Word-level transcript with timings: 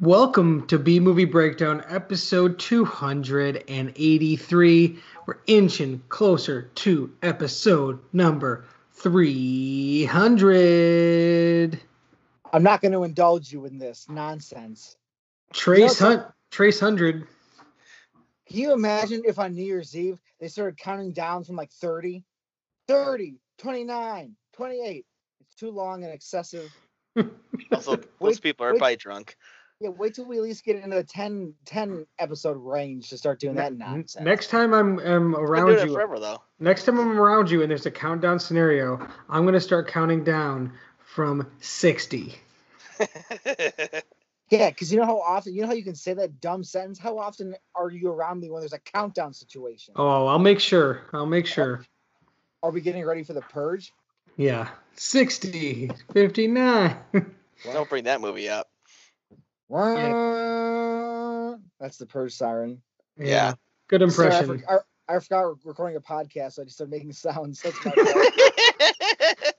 Welcome 0.00 0.66
to 0.66 0.78
B 0.78 0.98
Movie 0.98 1.26
Breakdown, 1.26 1.84
episode 1.88 2.58
283. 2.58 4.98
We're 5.26 5.38
inching 5.46 6.02
closer 6.08 6.62
to 6.74 7.12
episode 7.22 8.00
number 8.12 8.64
300. 8.94 11.78
I'm 12.52 12.62
not 12.62 12.80
going 12.80 12.92
to 12.92 13.02
indulge 13.04 13.52
you 13.52 13.66
in 13.66 13.78
this 13.78 14.06
nonsense. 14.08 14.96
Trace 15.52 16.00
You 16.00 16.08
know, 16.08 16.16
Hunt, 16.16 16.26
Trace 16.50 16.80
Hundred. 16.80 17.28
Can 18.48 18.58
you 18.58 18.72
imagine 18.72 19.22
if 19.24 19.38
on 19.38 19.54
New 19.54 19.64
Year's 19.64 19.96
Eve 19.96 20.20
they 20.40 20.48
started 20.48 20.76
counting 20.78 21.12
down 21.12 21.44
from 21.44 21.54
like 21.56 21.70
30, 21.70 22.24
30, 22.88 23.36
29, 23.58 24.34
28? 24.52 25.06
It's 25.42 25.54
too 25.54 25.70
long 25.70 26.02
and 26.02 26.12
excessive. 26.12 26.74
Also, 27.70 27.96
those 27.96 28.06
Wait, 28.20 28.40
people 28.42 28.66
are 28.66 28.72
wait. 28.72 28.78
probably 28.78 28.96
drunk. 28.96 29.36
Yeah, 29.82 29.88
wait 29.88 30.14
till 30.14 30.26
we 30.26 30.36
at 30.36 30.44
least 30.44 30.64
get 30.64 30.76
into 30.76 30.94
the 30.94 31.02
10, 31.02 31.54
10 31.64 32.06
episode 32.20 32.52
range 32.52 33.08
to 33.08 33.18
start 33.18 33.40
doing 33.40 33.56
that 33.56 33.76
nonsense. 33.76 34.24
Next 34.24 34.46
time 34.48 34.72
I'm, 34.72 35.00
I'm 35.00 35.34
around 35.34 35.70
you, 35.88 35.92
forever 35.92 36.20
though. 36.20 36.40
next 36.60 36.84
time 36.84 37.00
I'm 37.00 37.18
around 37.18 37.50
you 37.50 37.62
and 37.62 37.70
there's 37.70 37.84
a 37.84 37.90
countdown 37.90 38.38
scenario, 38.38 39.04
I'm 39.28 39.42
going 39.42 39.54
to 39.54 39.60
start 39.60 39.88
counting 39.88 40.22
down 40.22 40.72
from 40.98 41.50
60. 41.60 42.36
Yeah, 44.50 44.68
because 44.68 44.92
you 44.92 45.00
know 45.00 45.06
how 45.06 45.18
often, 45.18 45.54
you 45.54 45.62
know 45.62 45.68
how 45.68 45.72
you 45.72 45.82
can 45.82 45.94
say 45.94 46.12
that 46.12 46.38
dumb 46.38 46.62
sentence? 46.62 46.98
How 46.98 47.18
often 47.18 47.54
are 47.74 47.88
you 47.88 48.10
around 48.10 48.40
me 48.40 48.50
when 48.50 48.60
there's 48.60 48.74
a 48.74 48.78
countdown 48.78 49.32
situation? 49.32 49.94
Oh, 49.96 50.26
I'll 50.26 50.38
make 50.38 50.60
sure. 50.60 51.00
I'll 51.14 51.24
make 51.24 51.46
sure. 51.46 51.86
Are 52.62 52.70
we 52.70 52.82
getting 52.82 53.02
ready 53.06 53.22
for 53.22 53.32
the 53.32 53.40
purge? 53.40 53.94
Yeah. 54.36 54.68
60, 54.96 55.90
59. 56.12 56.96
Don't 57.64 57.88
bring 57.88 58.04
that 58.04 58.20
movie 58.20 58.50
up. 58.50 58.68
That's 61.80 61.98
the 61.98 62.06
purge 62.06 62.32
siren. 62.34 62.82
Yeah. 63.18 63.54
Good 63.88 64.08
Sorry, 64.10 64.32
I, 64.32 64.38
impression. 64.40 64.64
for- 64.66 64.84
I, 65.08 65.16
I 65.16 65.18
forgot 65.18 65.44
we're 65.44 65.54
recording 65.64 65.96
a 65.96 66.00
podcast, 66.00 66.52
so 66.52 66.62
I 66.62 66.64
just 66.64 66.76
started 66.76 66.90
making 66.90 67.12
sounds. 67.12 67.62
That's. 67.62 67.78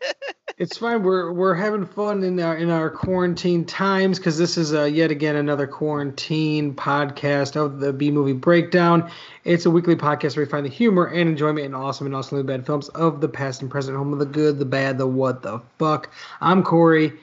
It's 0.59 0.77
fine. 0.77 1.01
We're 1.01 1.33
we're 1.33 1.55
having 1.55 1.85
fun 1.85 2.23
in 2.23 2.39
our 2.39 2.55
in 2.55 2.69
our 2.69 2.89
quarantine 2.91 3.65
times 3.65 4.19
because 4.19 4.37
this 4.37 4.55
is 4.55 4.71
uh, 4.71 4.83
yet 4.83 5.09
again 5.09 5.35
another 5.35 5.65
quarantine 5.65 6.75
podcast 6.75 7.55
of 7.55 7.79
the 7.79 7.91
B 7.91 8.11
movie 8.11 8.33
breakdown. 8.33 9.09
It's 9.45 9.65
a 9.65 9.71
weekly 9.71 9.95
podcast 9.95 10.37
where 10.37 10.45
we 10.45 10.49
find 10.51 10.63
the 10.63 10.69
humor 10.69 11.05
and 11.07 11.27
enjoyment 11.27 11.65
in 11.65 11.73
awesome 11.73 12.05
and 12.05 12.15
awesomely 12.15 12.43
bad 12.43 12.67
films 12.67 12.87
of 12.89 13.19
the 13.19 13.27
past 13.29 13.63
and 13.63 13.71
present, 13.71 13.97
home 13.97 14.13
of 14.13 14.19
the 14.19 14.25
good, 14.27 14.59
the 14.59 14.65
bad, 14.65 14.99
the 14.99 15.07
what 15.07 15.41
the 15.41 15.59
fuck. 15.79 16.11
I'm 16.39 16.61
Corey. 16.61 17.13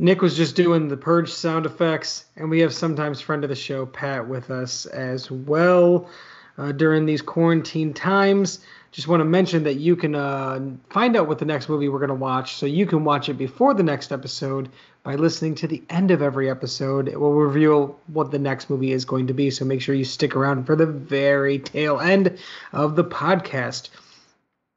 Nick 0.00 0.22
was 0.22 0.36
just 0.36 0.54
doing 0.54 0.86
the 0.86 0.96
purge 0.96 1.28
sound 1.32 1.66
effects, 1.66 2.26
and 2.36 2.48
we 2.48 2.60
have 2.60 2.72
sometimes 2.72 3.20
friend 3.20 3.42
of 3.42 3.50
the 3.50 3.56
show 3.56 3.84
Pat 3.84 4.28
with 4.28 4.48
us 4.48 4.86
as 4.86 5.28
well 5.28 6.08
uh, 6.56 6.70
during 6.70 7.04
these 7.04 7.20
quarantine 7.20 7.92
times. 7.92 8.60
Just 8.92 9.08
want 9.08 9.20
to 9.20 9.24
mention 9.24 9.64
that 9.64 9.74
you 9.74 9.96
can 9.96 10.14
uh, 10.14 10.60
find 10.88 11.16
out 11.16 11.26
what 11.26 11.40
the 11.40 11.44
next 11.44 11.68
movie 11.68 11.88
we're 11.88 11.98
going 11.98 12.08
to 12.10 12.14
watch, 12.14 12.54
so 12.54 12.64
you 12.64 12.86
can 12.86 13.02
watch 13.02 13.28
it 13.28 13.34
before 13.34 13.74
the 13.74 13.82
next 13.82 14.12
episode 14.12 14.68
by 15.02 15.16
listening 15.16 15.56
to 15.56 15.66
the 15.66 15.82
end 15.90 16.12
of 16.12 16.22
every 16.22 16.48
episode. 16.48 17.08
It 17.08 17.18
will 17.18 17.34
reveal 17.34 17.98
what 18.06 18.30
the 18.30 18.38
next 18.38 18.70
movie 18.70 18.92
is 18.92 19.04
going 19.04 19.26
to 19.26 19.34
be, 19.34 19.50
so 19.50 19.64
make 19.64 19.82
sure 19.82 19.96
you 19.96 20.04
stick 20.04 20.36
around 20.36 20.64
for 20.64 20.76
the 20.76 20.86
very 20.86 21.58
tail 21.58 21.98
end 21.98 22.38
of 22.72 22.94
the 22.94 23.04
podcast. 23.04 23.88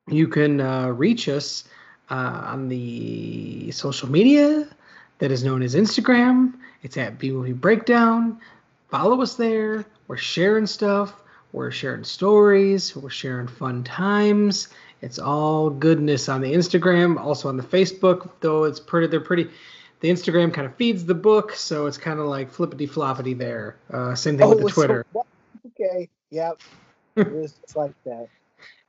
You 0.07 0.27
can 0.27 0.59
uh, 0.59 0.87
reach 0.87 1.29
us 1.29 1.63
uh, 2.09 2.41
on 2.47 2.69
the 2.69 3.69
social 3.69 4.09
media 4.09 4.67
that 5.21 5.31
is 5.31 5.43
known 5.43 5.61
as 5.61 5.75
Instagram. 5.75 6.53
It's 6.83 6.97
at 6.97 7.19
B 7.19 7.31
Movie 7.31 7.53
Breakdown. 7.53 8.39
Follow 8.89 9.21
us 9.21 9.35
there. 9.35 9.85
We're 10.07 10.17
sharing 10.17 10.65
stuff. 10.65 11.13
We're 11.53 11.69
sharing 11.71 12.03
stories. 12.03 12.95
We're 12.95 13.09
sharing 13.11 13.47
fun 13.47 13.83
times. 13.83 14.69
It's 15.01 15.19
all 15.19 15.69
goodness 15.69 16.27
on 16.27 16.41
the 16.41 16.51
Instagram, 16.51 17.19
also 17.19 17.49
on 17.49 17.57
the 17.57 17.63
Facebook. 17.63 18.29
Though 18.41 18.63
it's 18.65 18.79
pretty, 18.79 19.07
they're 19.07 19.19
pretty. 19.21 19.47
The 19.99 20.09
Instagram 20.09 20.51
kind 20.51 20.65
of 20.65 20.75
feeds 20.75 21.05
the 21.05 21.13
book, 21.13 21.53
so 21.53 21.85
it's 21.85 21.97
kind 21.97 22.19
of 22.19 22.25
like 22.25 22.49
flippity 22.51 22.87
floppity 22.87 23.37
there. 23.37 23.75
Uh, 23.93 24.15
same 24.15 24.37
thing 24.39 24.49
with 24.49 24.57
the 24.57 24.65
Oh, 24.65 24.67
so- 24.69 24.73
Twitter. 24.73 25.05
okay. 25.79 26.09
Yep. 26.31 26.59
It 27.17 27.27
is 27.27 27.53
just 27.53 27.75
like 27.75 27.93
that. 28.05 28.27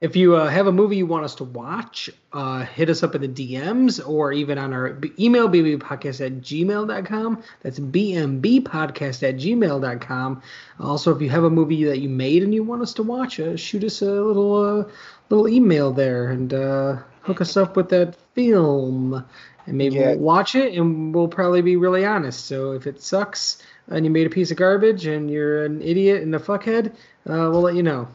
If 0.00 0.16
you 0.16 0.34
uh, 0.34 0.48
have 0.48 0.66
a 0.66 0.72
movie 0.72 0.96
you 0.96 1.06
want 1.06 1.24
us 1.24 1.36
to 1.36 1.44
watch, 1.44 2.10
uh, 2.32 2.64
hit 2.64 2.90
us 2.90 3.04
up 3.04 3.14
in 3.14 3.20
the 3.20 3.28
DMs 3.28 4.04
or 4.04 4.32
even 4.32 4.58
on 4.58 4.72
our 4.72 4.98
email, 5.16 5.48
bbpodcast 5.48 6.26
at 6.26 6.32
gmail.com. 6.40 7.42
That's 7.62 7.78
bmbpodcast 7.78 9.22
at 9.28 9.36
gmail.com. 9.36 10.42
Also, 10.80 11.14
if 11.14 11.22
you 11.22 11.30
have 11.30 11.44
a 11.44 11.50
movie 11.50 11.84
that 11.84 12.00
you 12.00 12.08
made 12.08 12.42
and 12.42 12.52
you 12.52 12.64
want 12.64 12.82
us 12.82 12.92
to 12.94 13.02
watch, 13.04 13.38
uh, 13.38 13.56
shoot 13.56 13.84
us 13.84 14.02
a 14.02 14.10
little 14.10 14.80
uh, 14.80 14.84
little 15.30 15.48
email 15.48 15.92
there 15.92 16.30
and 16.30 16.52
uh, 16.52 16.96
hook 17.20 17.40
us 17.40 17.56
up 17.56 17.76
with 17.76 17.88
that 17.90 18.16
film. 18.34 19.24
And 19.66 19.78
maybe 19.78 19.94
Yeah. 19.96 20.08
we'll 20.10 20.18
watch 20.18 20.56
it 20.56 20.74
and 20.76 21.14
we'll 21.14 21.28
probably 21.28 21.62
be 21.62 21.76
really 21.76 22.04
honest. 22.04 22.46
So 22.46 22.72
if 22.72 22.88
it 22.88 23.00
sucks 23.00 23.62
and 23.86 24.04
you 24.04 24.10
made 24.10 24.26
a 24.26 24.30
piece 24.30 24.50
of 24.50 24.56
garbage 24.56 25.06
and 25.06 25.30
you're 25.30 25.64
an 25.64 25.80
idiot 25.80 26.22
and 26.22 26.34
a 26.34 26.40
fuckhead, 26.40 26.88
uh, 27.28 27.48
we'll 27.50 27.60
let 27.60 27.76
you 27.76 27.84
know. 27.84 28.08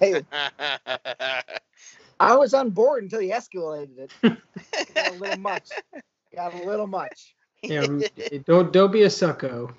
Hey, 0.00 0.22
I 2.18 2.36
was 2.36 2.54
on 2.54 2.70
board 2.70 3.02
until 3.04 3.20
you 3.20 3.32
escalated 3.32 3.98
it. 3.98 4.12
Got 4.94 5.08
a 5.08 5.12
little 5.14 5.38
much. 5.38 5.68
Got 6.34 6.54
a 6.54 6.64
little 6.64 6.86
much. 6.86 7.34
Yeah, 7.62 7.86
eh, 8.18 8.38
don't 8.46 8.72
don't 8.72 8.90
be 8.92 9.02
a 9.02 9.08
sucko. 9.08 9.72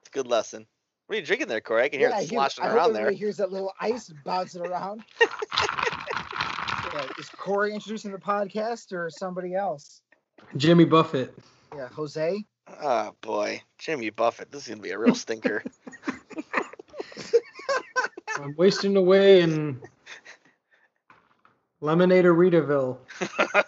It's 0.00 0.08
a 0.08 0.10
good 0.12 0.26
lesson. 0.26 0.66
What 1.06 1.16
are 1.16 1.20
you 1.20 1.26
drinking 1.26 1.48
there, 1.48 1.60
Corey? 1.60 1.84
I 1.84 1.88
can 1.90 2.00
hear 2.00 2.10
I 2.10 2.20
it 2.20 2.30
hear- 2.30 2.38
sloshing 2.38 2.64
I 2.64 2.68
hope 2.68 2.76
around 2.76 2.90
everybody 2.90 3.14
there. 3.16 3.18
hears 3.18 3.36
that 3.36 3.52
little 3.52 3.72
ice 3.80 4.12
bouncing 4.24 4.66
around. 4.66 5.02
Yeah, 6.92 7.06
is 7.18 7.28
Corey 7.30 7.74
introducing 7.74 8.12
the 8.12 8.18
podcast 8.18 8.92
or 8.92 9.10
somebody 9.10 9.56
else? 9.56 10.02
Jimmy 10.56 10.84
Buffett. 10.84 11.34
Yeah, 11.74 11.88
Jose. 11.88 12.44
Oh 12.80 13.10
boy, 13.20 13.60
Jimmy 13.78 14.10
Buffett. 14.10 14.52
This 14.52 14.62
is 14.62 14.68
gonna 14.68 14.80
be 14.80 14.92
a 14.92 14.98
real 14.98 15.16
stinker. 15.16 15.64
I'm 18.40 18.54
wasting 18.56 18.96
away 18.96 19.40
in 19.40 19.80
Lemonade 21.80 22.24
or 22.24 22.34
Ritaville. 22.34 22.98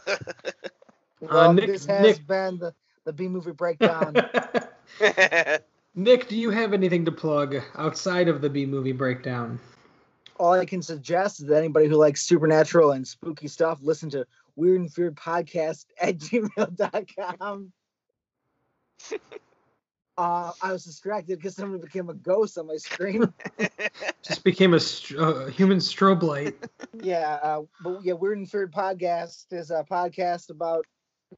Well, 1.21 1.49
uh, 1.49 1.53
Nick- 1.53 1.67
this 1.67 1.87
has 1.87 2.03
Nick- 2.03 2.27
been 2.27 2.59
the, 2.59 2.75
the 3.05 3.13
B 3.13 3.27
movie 3.27 3.53
breakdown. 3.53 4.15
Nick, 5.95 6.29
do 6.29 6.37
you 6.37 6.51
have 6.51 6.75
anything 6.75 7.07
to 7.07 7.11
plug 7.13 7.57
outside 7.77 8.29
of 8.29 8.43
the 8.43 8.51
B 8.51 8.67
movie 8.67 8.93
breakdown? 8.93 9.59
All 10.39 10.53
I 10.53 10.67
can 10.67 10.83
suggest 10.83 11.41
is 11.41 11.47
that 11.47 11.57
anybody 11.57 11.89
who 11.89 11.97
likes 11.97 12.21
supernatural 12.23 12.93
and 12.93 13.09
spooky 13.09 13.49
stuff, 13.49 13.79
listen 13.81 14.11
to 14.11 14.27
Weird 14.57 14.83
and 14.83 14.93
Feared 14.93 15.17
Podcast 15.17 15.87
at 16.01 16.19
gmail.com. 16.19 17.73
Uh, 20.19 20.51
I 20.63 20.73
was 20.73 20.85
distracted 20.85 21.39
because 21.39 21.55
someone 21.57 21.81
became 21.81 22.09
a 22.09 22.15
ghost 22.15 22.57
on 22.57 22.67
my 22.67 22.77
screen. 22.77 23.33
Just 24.23 24.45
became 24.45 24.73
a 24.73 24.81
str- 24.81 25.21
uh, 25.21 25.47
human 25.49 25.79
strobe 25.79 26.23
light. 26.23 26.55
yeah, 27.03 27.39
uh, 27.43 27.63
but 27.83 28.03
yeah, 28.03 28.15
Weird 28.15 28.39
and 28.39 28.51
Feared 28.51 28.73
Podcast 28.73 29.53
is 29.53 29.71
a 29.71 29.85
podcast 29.89 30.49
about 30.51 30.87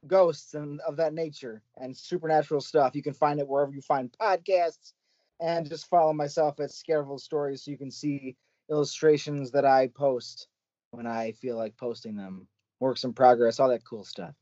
ghosts 0.07 0.53
and 0.53 0.79
of 0.81 0.95
that 0.95 1.13
nature 1.13 1.61
and 1.77 1.95
supernatural 1.95 2.61
stuff. 2.61 2.95
You 2.95 3.03
can 3.03 3.13
find 3.13 3.39
it 3.39 3.47
wherever 3.47 3.73
you 3.73 3.81
find 3.81 4.15
podcasts, 4.21 4.93
and 5.41 5.67
just 5.67 5.87
follow 5.87 6.13
myself 6.13 6.59
at 6.61 6.71
Scareville 6.71 7.19
Stories 7.19 7.63
so 7.63 7.71
you 7.71 7.77
can 7.77 7.91
see 7.91 8.37
illustrations 8.69 9.51
that 9.51 9.65
I 9.65 9.87
post 9.87 10.47
when 10.91 11.05
I 11.05 11.33
feel 11.33 11.57
like 11.57 11.75
posting 11.75 12.15
them. 12.15 12.47
Works 12.79 13.03
in 13.03 13.11
progress, 13.11 13.59
all 13.59 13.67
that 13.67 13.83
cool 13.83 14.05
stuff. 14.05 14.33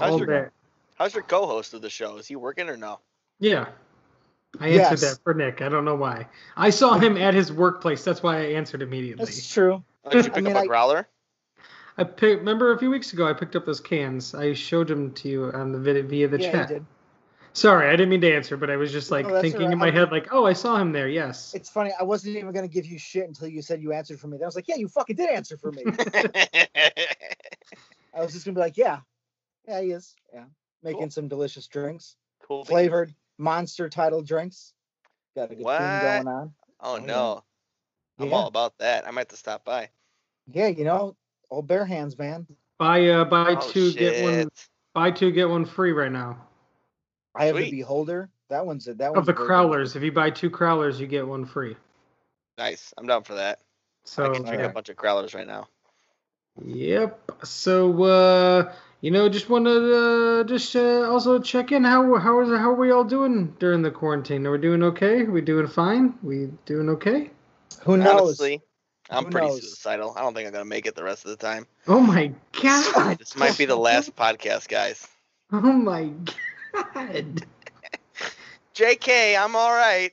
All 0.00 0.18
your- 0.18 0.26
that. 0.26 0.52
How's 0.96 1.14
your 1.14 1.22
co-host 1.22 1.72
of 1.72 1.80
the 1.80 1.88
show? 1.88 2.18
Is 2.18 2.26
he 2.26 2.36
working 2.36 2.68
or 2.68 2.76
no? 2.76 3.00
Yeah. 3.40 3.68
I 4.60 4.68
answered 4.68 5.00
Yes. 5.00 5.14
that 5.16 5.22
for 5.22 5.32
Nick. 5.34 5.62
I 5.62 5.68
don't 5.68 5.84
know 5.84 5.94
why. 5.94 6.26
I 6.56 6.70
saw 6.70 6.98
him 6.98 7.16
at 7.16 7.34
his 7.34 7.52
workplace. 7.52 8.04
That's 8.04 8.22
why 8.22 8.38
I 8.38 8.44
answered 8.52 8.82
immediately. 8.82 9.24
That's 9.24 9.52
true. 9.52 9.82
Did 10.10 10.26
you 10.26 10.30
I 10.32 10.34
pick 10.34 10.44
mean, 10.44 10.56
up 10.56 10.62
a 10.62 10.64
I- 10.64 10.66
growler? 10.66 11.08
I 11.98 12.04
pick, 12.04 12.38
remember 12.38 12.72
a 12.72 12.78
few 12.78 12.90
weeks 12.90 13.12
ago 13.12 13.26
I 13.28 13.32
picked 13.34 13.56
up 13.56 13.66
those 13.66 13.80
cans. 13.80 14.34
I 14.34 14.52
showed 14.54 14.88
them 14.88 15.12
to 15.14 15.28
you 15.28 15.44
on 15.52 15.72
the 15.72 15.78
vid- 15.78 16.08
via 16.08 16.28
the 16.28 16.40
yeah, 16.40 16.46
you 16.46 16.52
chat. 16.52 16.68
did. 16.68 16.86
Sorry, 17.52 17.88
I 17.88 17.90
didn't 17.92 18.08
mean 18.10 18.20
to 18.22 18.32
answer, 18.32 18.56
but 18.56 18.70
I 18.70 18.76
was 18.76 18.90
just 18.92 19.10
like 19.10 19.26
No, 19.26 19.40
thinking 19.40 19.62
alright. 19.62 19.72
in 19.72 19.78
my 19.78 19.88
I- 19.88 19.90
head, 19.90 20.10
like, 20.12 20.28
oh, 20.32 20.46
I 20.46 20.52
saw 20.52 20.76
him 20.76 20.92
there. 20.92 21.08
Yes. 21.08 21.52
It's 21.54 21.68
funny. 21.68 21.92
I 21.98 22.04
wasn't 22.04 22.36
even 22.36 22.52
gonna 22.52 22.68
give 22.68 22.86
you 22.86 22.98
shit 22.98 23.26
until 23.26 23.48
you 23.48 23.60
said 23.60 23.82
you 23.82 23.92
answered 23.92 24.18
for 24.20 24.28
me. 24.28 24.38
Then 24.38 24.44
I 24.44 24.46
was 24.48 24.54
like, 24.56 24.68
yeah, 24.68 24.76
you 24.76 24.88
fucking 24.88 25.16
did 25.16 25.28
answer 25.30 25.56
for 25.58 25.72
me. 25.72 25.82
I 28.14 28.20
was 28.22 28.32
just 28.32 28.44
gonna 28.44 28.54
be 28.54 28.60
like, 28.60 28.76
yeah, 28.76 29.00
yeah, 29.68 29.80
he 29.80 29.90
is. 29.90 30.14
Yeah, 30.32 30.44
making 30.82 31.00
Cool. 31.02 31.10
some 31.10 31.28
delicious 31.28 31.66
drinks, 31.66 32.16
cool. 32.42 32.64
flavored 32.64 33.14
monster 33.40 33.88
title 33.88 34.22
drinks. 34.22 34.72
Got 35.34 35.50
a 35.50 35.54
good 35.54 35.64
What? 35.64 35.78
thing 35.78 36.00
going 36.00 36.28
on. 36.28 36.52
Oh 36.80 36.96
yeah. 36.98 37.06
no. 37.06 37.44
I'm 38.18 38.28
Yeah. 38.28 38.34
all 38.34 38.46
about 38.46 38.78
that. 38.78 39.06
I 39.06 39.10
might 39.10 39.22
have 39.22 39.28
to 39.28 39.36
stop 39.36 39.64
by. 39.64 39.88
Yeah, 40.46 40.66
you 40.68 40.84
know, 40.84 41.16
old 41.50 41.66
bare 41.66 41.84
hands, 41.86 42.18
man. 42.18 42.46
Buy 42.78 43.06
uh 43.08 43.24
buy 43.24 43.56
Oh, 43.60 43.70
two 43.70 43.92
get 43.92 44.22
one 44.22 44.50
buy 44.94 45.10
two 45.10 45.30
get 45.32 45.48
one 45.48 45.64
free 45.64 45.92
right 45.92 46.12
now. 46.12 46.46
I 47.34 47.46
have 47.46 47.56
Sweet. 47.56 47.70
the 47.70 47.78
Beholder. 47.78 48.28
That 48.48 48.66
one's 48.66 48.88
a, 48.88 48.94
that 48.94 49.10
one. 49.10 49.18
Of 49.18 49.26
the 49.26 49.32
a 49.32 49.34
very 49.34 49.46
good- 49.46 49.52
crowlers, 49.52 49.96
if 49.96 50.02
you 50.02 50.10
buy 50.12 50.30
two 50.30 50.50
crowlers, 50.50 50.98
you 50.98 51.06
get 51.06 51.26
one 51.26 51.44
free. 51.46 51.76
Nice. 52.58 52.92
I'm 52.98 53.06
down 53.06 53.22
for 53.22 53.34
that. 53.34 53.60
So 54.04 54.24
I 54.24 54.26
can 54.34 54.42
drink 54.42 54.56
alright. 54.56 54.70
a 54.70 54.74
bunch 54.74 54.88
of 54.88 54.96
growlers 54.96 55.34
right 55.34 55.46
now. 55.46 55.68
Yep. 56.64 57.32
So 57.44 58.02
uh 58.02 58.72
you 59.00 59.10
know, 59.10 59.28
just 59.28 59.48
wanted 59.48 59.80
to 59.80 60.40
uh, 60.40 60.44
just 60.44 60.76
uh, 60.76 61.10
also 61.10 61.38
check 61.40 61.72
in. 61.72 61.84
How 61.84 62.16
how 62.16 62.40
is 62.40 62.48
how 62.48 62.70
are 62.70 62.74
we 62.74 62.90
all 62.90 63.04
doing 63.04 63.54
during 63.58 63.82
the 63.82 63.90
quarantine? 63.90 64.46
Are 64.46 64.52
we 64.52 64.58
doing 64.58 64.82
okay? 64.82 65.22
Are 65.22 65.30
we 65.30 65.40
doing 65.40 65.66
fine? 65.68 66.14
We 66.22 66.50
doing 66.66 66.88
okay? 66.90 67.30
Who 67.82 67.96
knows? 67.96 68.20
Honestly, 68.20 68.60
I'm 69.08 69.24
Who 69.24 69.30
pretty 69.30 69.46
knows? 69.46 69.60
suicidal. 69.62 70.14
I 70.16 70.20
don't 70.20 70.34
think 70.34 70.46
I'm 70.46 70.52
gonna 70.52 70.64
make 70.66 70.86
it 70.86 70.94
the 70.94 71.04
rest 71.04 71.24
of 71.24 71.30
the 71.30 71.36
time. 71.36 71.66
Oh 71.88 72.00
my 72.00 72.32
god! 72.60 73.18
This 73.18 73.36
might 73.36 73.56
be 73.56 73.64
the 73.64 73.76
last 73.76 74.14
podcast, 74.16 74.68
guys. 74.68 75.06
Oh 75.52 75.60
my 75.60 76.10
god! 76.94 77.46
JK, 78.74 79.38
I'm 79.38 79.56
all 79.56 79.72
right. 79.72 80.12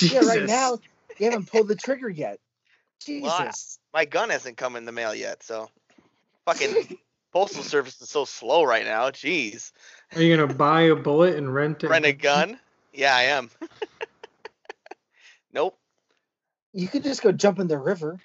Yeah, 0.00 0.20
right 0.20 0.44
now 0.44 0.78
you 1.18 1.30
haven't 1.30 1.50
pulled 1.50 1.68
the 1.68 1.76
trigger 1.76 2.08
yet. 2.08 2.38
Well, 3.08 3.30
I- 3.30 3.46
Jesus. 3.46 3.78
My 3.94 4.04
gun 4.04 4.28
hasn't 4.30 4.56
come 4.58 4.76
in 4.76 4.84
the 4.84 4.92
mail 4.92 5.14
yet, 5.14 5.42
so 5.42 5.70
fucking 6.46 6.98
postal 7.32 7.62
service 7.62 8.00
is 8.00 8.08
so 8.08 8.24
slow 8.24 8.64
right 8.64 8.84
now. 8.86 9.10
Jeez, 9.10 9.72
Are 10.14 10.22
you 10.22 10.34
gonna 10.34 10.52
buy 10.54 10.82
a 10.82 10.96
bullet 10.96 11.36
and 11.36 11.52
rent 11.54 11.84
it? 11.84 11.90
rent 11.90 12.06
a 12.06 12.12
gun? 12.12 12.58
Yeah, 12.94 13.14
I 13.14 13.22
am. 13.24 13.50
nope, 15.52 15.78
You 16.72 16.88
could 16.88 17.02
just 17.02 17.22
go 17.22 17.32
jump 17.32 17.58
in 17.58 17.66
the 17.68 17.78
river. 17.78 18.18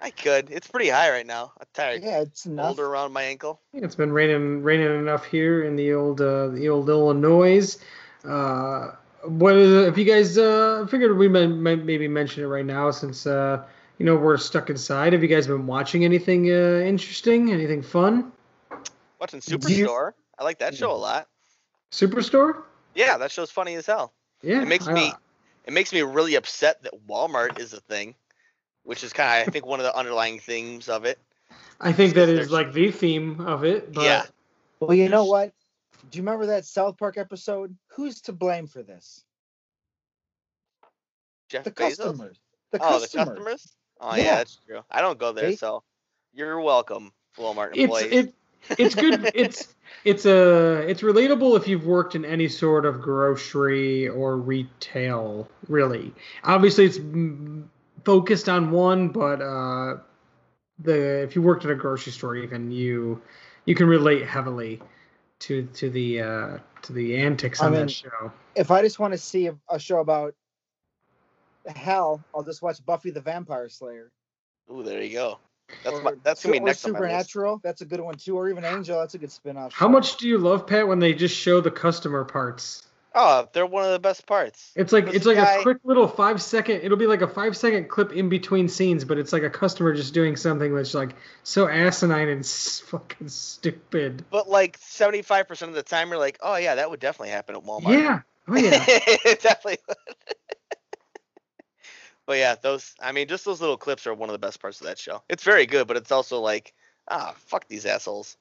I 0.00 0.10
could. 0.10 0.50
It's 0.50 0.68
pretty 0.68 0.90
high 0.90 1.10
right 1.10 1.26
now. 1.26 1.52
I'm 1.58 1.66
tired. 1.74 2.02
Yeah, 2.02 2.20
it's 2.20 2.46
enough. 2.46 2.76
Boulder 2.76 2.86
around 2.86 3.12
my 3.12 3.22
ankle. 3.22 3.60
It's 3.72 3.96
been 3.96 4.12
raining 4.12 4.62
raining 4.62 4.96
enough 4.98 5.24
here 5.24 5.64
in 5.64 5.74
the 5.74 5.92
old 5.94 6.20
uh, 6.20 6.48
the 6.48 6.68
old 6.68 6.88
Illinois. 6.88 7.76
Uh, 8.24 8.92
what 9.24 9.56
is 9.56 9.88
if 9.88 9.98
you 9.98 10.04
guys 10.04 10.38
uh, 10.38 10.86
figured 10.88 11.16
we 11.18 11.26
might, 11.28 11.46
might 11.46 11.84
maybe 11.84 12.06
mention 12.06 12.44
it 12.44 12.46
right 12.46 12.64
now 12.64 12.90
since 12.92 13.26
uh, 13.26 13.64
you 13.98 14.06
know 14.06 14.16
we're 14.16 14.36
stuck 14.36 14.70
inside. 14.70 15.12
Have 15.12 15.22
you 15.22 15.28
guys 15.28 15.46
been 15.46 15.66
watching 15.66 16.04
anything 16.04 16.46
uh, 16.50 16.80
interesting? 16.84 17.52
Anything 17.52 17.82
fun? 17.82 18.32
Watching 19.20 19.40
Do 19.40 19.52
you- 19.52 19.58
Superstore. 19.86 20.12
I 20.38 20.44
like 20.44 20.58
that 20.60 20.74
show 20.74 20.92
a 20.92 20.94
lot. 20.96 21.26
Superstore? 21.90 22.62
Yeah, 22.94 23.18
that 23.18 23.30
show's 23.32 23.50
funny 23.50 23.74
as 23.74 23.86
hell. 23.86 24.12
Yeah, 24.42 24.62
It 24.62 24.68
makes 24.68 24.86
I- 24.86 24.92
me 24.92 25.12
it 25.64 25.72
makes 25.72 25.92
me 25.92 26.02
really 26.02 26.34
upset 26.36 26.82
that 26.84 26.92
Walmart 27.08 27.58
is 27.58 27.72
a 27.74 27.80
thing, 27.80 28.14
which 28.84 29.02
is 29.04 29.12
kind 29.12 29.42
of 29.42 29.48
I 29.48 29.50
think 29.50 29.66
one 29.66 29.80
of 29.80 29.84
the 29.84 29.94
underlying 29.96 30.38
themes 30.38 30.88
of 30.88 31.04
it. 31.04 31.18
I 31.80 31.92
think 31.92 32.14
that 32.14 32.28
is 32.28 32.50
like 32.50 32.72
the 32.72 32.90
theme 32.90 33.40
of 33.40 33.64
it. 33.64 33.92
But 33.92 34.04
Yeah. 34.04 34.26
Well, 34.80 34.94
you 34.94 35.08
know 35.08 35.24
what? 35.24 35.52
Do 36.10 36.16
you 36.18 36.22
remember 36.22 36.46
that 36.46 36.64
South 36.64 36.96
Park 36.96 37.18
episode? 37.18 37.76
Who's 37.88 38.20
to 38.22 38.32
blame 38.32 38.66
for 38.68 38.82
this? 38.82 39.24
Jeff 41.48 41.64
The 41.64 41.70
Bezos. 41.70 41.96
customers. 41.98 42.40
The 42.70 42.78
oh, 42.78 42.88
customers. 43.00 43.10
the 43.10 43.18
customers. 43.18 43.72
Oh 44.00 44.14
yeah. 44.14 44.22
Yeah. 44.22 44.34
that's 44.36 44.56
true. 44.66 44.80
I 44.90 45.00
don't 45.00 45.18
go 45.18 45.32
there, 45.32 45.50
They- 45.50 45.56
so 45.56 45.82
you're 46.32 46.60
welcome, 46.60 47.12
Walmart 47.38 47.70
it's 47.74 47.80
employees. 47.82 48.12
it 48.12 48.34
it's 48.78 48.94
good. 48.94 49.30
it's 49.34 49.74
it's 50.04 50.26
a 50.26 50.88
it's 50.88 51.02
relatable 51.02 51.56
if 51.56 51.66
you've 51.68 51.86
worked 51.86 52.14
in 52.14 52.24
any 52.24 52.48
sort 52.48 52.84
of 52.84 53.00
grocery 53.00 54.08
or 54.08 54.36
retail. 54.36 55.48
Really, 55.68 56.12
obviously 56.44 56.84
it's 56.86 56.98
focused 58.04 58.48
on 58.48 58.70
one, 58.70 59.08
but 59.08 59.40
uh, 59.40 59.96
the 60.78 61.22
if 61.22 61.34
you 61.34 61.42
worked 61.42 61.64
at 61.64 61.70
a 61.70 61.74
grocery 61.74 62.12
store, 62.12 62.36
even 62.36 62.70
you 62.70 63.20
you 63.64 63.74
can 63.74 63.86
relate 63.86 64.26
heavily 64.26 64.80
to 65.40 65.64
to 65.74 65.90
the 65.90 66.20
uh, 66.20 66.58
to 66.82 66.92
the 66.92 67.16
antics 67.18 67.60
I 67.60 67.66
on 67.66 67.72
mean, 67.72 67.80
that 67.82 67.90
show. 67.90 68.32
If 68.54 68.70
I 68.70 68.82
just 68.82 68.98
want 68.98 69.12
to 69.12 69.18
see 69.18 69.46
a, 69.46 69.56
a 69.70 69.78
show 69.78 69.98
about 70.00 70.34
hell, 71.72 72.22
I'll 72.34 72.42
just 72.42 72.62
watch 72.62 72.84
Buffy 72.84 73.10
the 73.10 73.20
Vampire 73.20 73.68
Slayer. 73.68 74.10
Ooh, 74.72 74.82
there 74.82 75.02
you 75.02 75.12
go. 75.12 75.38
That's 75.84 75.96
Or 75.96 76.02
my, 76.02 76.12
that's 76.22 76.42
gonna 76.42 76.52
be 76.54 76.58
Su- 76.58 76.62
or 76.62 76.66
next 76.66 76.84
on 76.84 76.92
my. 76.92 76.98
Supernatural. 76.98 77.60
That's 77.62 77.80
a 77.82 77.84
good 77.84 78.00
one 78.00 78.14
too. 78.14 78.36
Or 78.36 78.48
even 78.48 78.64
Angel. 78.64 78.98
That's 79.00 79.14
a 79.14 79.18
good 79.18 79.30
spin-off. 79.32 79.72
How 79.72 79.86
show. 79.86 79.90
much 79.90 80.16
do 80.16 80.26
you 80.28 80.38
love 80.38 80.66
Pat 80.66 80.88
when 80.88 80.98
they 80.98 81.12
just 81.12 81.36
show 81.36 81.60
the 81.60 81.70
customer 81.70 82.24
parts? 82.24 82.84
Oh, 83.14 83.48
they're 83.52 83.66
one 83.66 83.84
of 83.84 83.90
the 83.90 83.98
best 83.98 84.26
parts. 84.26 84.70
It's 84.76 84.92
like 84.92 85.06
This 85.06 85.16
it's 85.16 85.26
like 85.26 85.36
guy- 85.36 85.56
a 85.56 85.62
quick 85.62 85.78
little 85.84 86.06
five 86.06 86.40
second. 86.40 86.82
It'll 86.82 86.98
be 86.98 87.06
like 87.06 87.22
a 87.22 87.26
five 87.28 87.56
second 87.56 87.88
clip 87.88 88.12
in 88.12 88.28
between 88.28 88.68
scenes, 88.68 89.04
but 89.04 89.18
it's 89.18 89.32
like 89.32 89.42
a 89.42 89.50
customer 89.50 89.94
just 89.94 90.14
doing 90.14 90.36
something 90.36 90.74
that's 90.74 90.94
like 90.94 91.16
so 91.42 91.68
asinine 91.68 92.28
and 92.28 92.46
fucking 92.46 93.28
stupid. 93.28 94.24
But 94.30 94.48
like 94.48 94.78
75% 94.80 95.62
of 95.62 95.74
the 95.74 95.82
time, 95.82 96.10
you're 96.10 96.18
like, 96.18 96.38
oh 96.42 96.56
yeah, 96.56 96.76
that 96.76 96.90
would 96.90 97.00
definitely 97.00 97.30
happen 97.30 97.56
at 97.56 97.62
Walmart. 97.64 97.92
Yeah. 97.92 98.20
Oh 98.46 98.56
yeah. 98.56 98.84
it 98.86 99.40
definitely 99.42 99.78
would. 99.88 99.96
But 102.28 102.36
yeah, 102.36 102.54
those, 102.60 102.94
I 103.00 103.12
mean, 103.12 103.26
just 103.26 103.46
those 103.46 103.62
little 103.62 103.78
clips 103.78 104.06
are 104.06 104.12
one 104.12 104.28
of 104.28 104.34
the 104.34 104.38
best 104.38 104.60
parts 104.60 104.82
of 104.82 104.86
that 104.86 104.98
show. 104.98 105.22
It's 105.30 105.42
very 105.42 105.64
good, 105.64 105.88
but 105.88 105.96
it's 105.96 106.12
also 106.12 106.40
like, 106.40 106.74
ah, 107.10 107.34
fuck 107.38 107.66
these 107.68 107.86
assholes. 107.86 108.36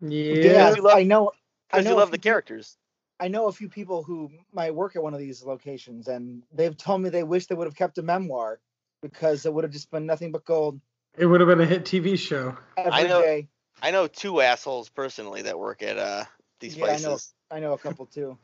Yeah. 0.00 0.34
Yeah, 0.34 0.68
love- 0.80 0.96
I 0.96 1.02
know. 1.02 1.32
I 1.72 1.78
Because 1.78 1.84
you 1.86 1.90
know 1.90 1.96
love 1.96 2.12
the 2.12 2.16
few 2.18 2.22
characters. 2.30 2.78
I 3.18 3.26
know 3.26 3.48
a 3.48 3.52
few 3.52 3.68
people 3.68 4.04
who 4.04 4.30
might 4.52 4.72
work 4.74 4.94
at 4.94 5.02
one 5.02 5.14
of 5.14 5.18
these 5.20 5.42
locations, 5.42 6.06
and 6.06 6.44
they've 6.52 6.76
told 6.76 7.02
me 7.02 7.10
they 7.10 7.24
wish 7.24 7.46
they 7.46 7.56
would 7.56 7.66
have 7.66 7.74
kept 7.74 7.98
a 7.98 8.02
memoir 8.02 8.60
because 9.02 9.46
it 9.46 9.52
would 9.52 9.64
have 9.64 9.72
just 9.72 9.90
been 9.90 10.06
nothing 10.06 10.30
but 10.30 10.44
gold 10.44 10.80
It 11.18 11.26
would 11.26 11.40
have 11.40 11.48
been 11.48 11.60
a 11.60 11.66
hit 11.66 11.84
TV 11.84 12.16
show. 12.16 12.56
every 12.76 13.08
know- 13.08 13.22
day. 13.22 13.48
I 13.82 13.90
know 13.90 14.06
two 14.06 14.40
assholes 14.40 14.88
personally 14.90 15.42
that 15.42 15.58
work 15.58 15.82
at 15.82 15.98
uh 15.98 16.24
these 16.60 16.76
Yeah, 16.76 16.84
I 16.84 16.86
know. 16.86 16.94
places. 17.08 17.34
I 17.50 17.58
know 17.58 17.72
a 17.72 17.78
couple 17.78 18.06
too. 18.06 18.38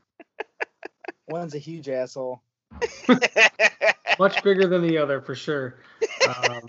One's 1.29 1.55
a 1.55 1.59
huge 1.59 1.89
asshole. 1.89 2.43
Much 4.19 4.43
bigger 4.43 4.67
than 4.67 4.83
the 4.83 4.99
other 4.99 5.21
for 5.21 5.35
sure. 5.35 5.77
Um, 6.27 6.69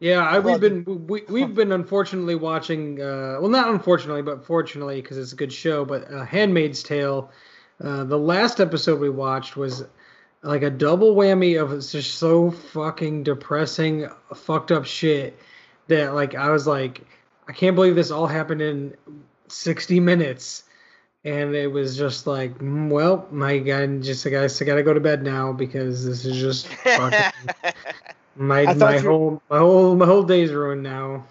yeah, 0.00 0.26
I, 0.26 0.38
we've 0.38 0.60
been 0.60 1.06
we, 1.06 1.22
we've 1.28 1.54
been 1.54 1.72
unfortunately 1.72 2.34
watching. 2.34 3.00
Uh, 3.00 3.36
well, 3.40 3.50
not 3.50 3.68
unfortunately, 3.68 4.22
but 4.22 4.44
fortunately 4.44 5.00
because 5.02 5.18
it's 5.18 5.32
a 5.32 5.36
good 5.36 5.52
show. 5.52 5.84
But 5.84 6.10
uh, 6.10 6.24
*Handmaid's 6.24 6.82
Tale*. 6.82 7.30
Uh, 7.82 8.04
the 8.04 8.18
last 8.18 8.60
episode 8.60 9.00
we 9.00 9.10
watched 9.10 9.56
was 9.56 9.84
like 10.42 10.62
a 10.62 10.70
double 10.70 11.14
whammy 11.14 11.60
of 11.60 11.72
it's 11.72 11.92
just 11.92 12.14
so 12.14 12.50
fucking 12.50 13.24
depressing, 13.24 14.08
fucked 14.34 14.72
up 14.72 14.86
shit 14.86 15.38
that 15.88 16.14
like 16.14 16.34
I 16.34 16.50
was 16.50 16.66
like, 16.66 17.02
I 17.46 17.52
can't 17.52 17.76
believe 17.76 17.94
this 17.94 18.10
all 18.10 18.26
happened 18.26 18.62
in 18.62 18.96
60 19.48 20.00
minutes. 20.00 20.64
And 21.24 21.54
it 21.54 21.66
was 21.66 21.98
just 21.98 22.26
like, 22.26 22.56
mm, 22.58 22.88
well, 22.88 23.26
my 23.30 23.58
God, 23.58 24.02
just 24.02 24.26
I 24.26 24.30
guess 24.30 24.60
I 24.60 24.64
gotta 24.64 24.82
go 24.82 24.94
to 24.94 25.00
bed 25.00 25.22
now 25.22 25.52
because 25.52 26.04
this 26.04 26.24
is 26.24 26.38
just 26.38 26.66
fucking 26.66 27.32
my 28.36 28.72
my 28.74 28.96
you- 28.96 29.00
whole 29.00 29.42
my 29.50 29.58
whole 29.58 29.96
my 29.96 30.06
whole 30.06 30.22
day's 30.22 30.52
ruined 30.52 30.82
now. 30.82 31.26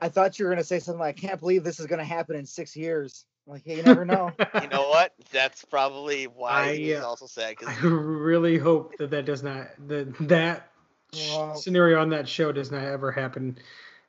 I 0.00 0.08
thought 0.08 0.38
you 0.38 0.44
were 0.44 0.50
gonna 0.50 0.64
say 0.64 0.78
something 0.78 1.00
like, 1.00 1.18
"I 1.18 1.26
can't 1.28 1.40
believe 1.40 1.64
this 1.64 1.80
is 1.80 1.86
gonna 1.86 2.04
happen 2.04 2.36
in 2.36 2.46
six 2.46 2.76
years." 2.76 3.24
I'm 3.46 3.54
like, 3.54 3.62
yeah, 3.64 3.76
you 3.76 3.82
never 3.82 4.04
know. 4.04 4.30
you 4.62 4.68
know 4.68 4.88
what? 4.88 5.14
That's 5.32 5.64
probably 5.64 6.26
why 6.26 6.70
I, 6.70 6.76
he's 6.76 6.98
uh, 6.98 7.08
also 7.08 7.26
sad. 7.26 7.56
Cause... 7.56 7.68
I 7.68 7.86
really 7.86 8.58
hope 8.58 8.96
that 8.98 9.10
that 9.10 9.24
does 9.24 9.42
not 9.42 9.68
that 9.88 10.16
that 10.28 10.70
Well- 11.12 11.56
scenario 11.56 12.00
on 12.00 12.10
that 12.10 12.28
show 12.28 12.52
does 12.52 12.70
not 12.70 12.84
ever 12.84 13.10
happen 13.10 13.58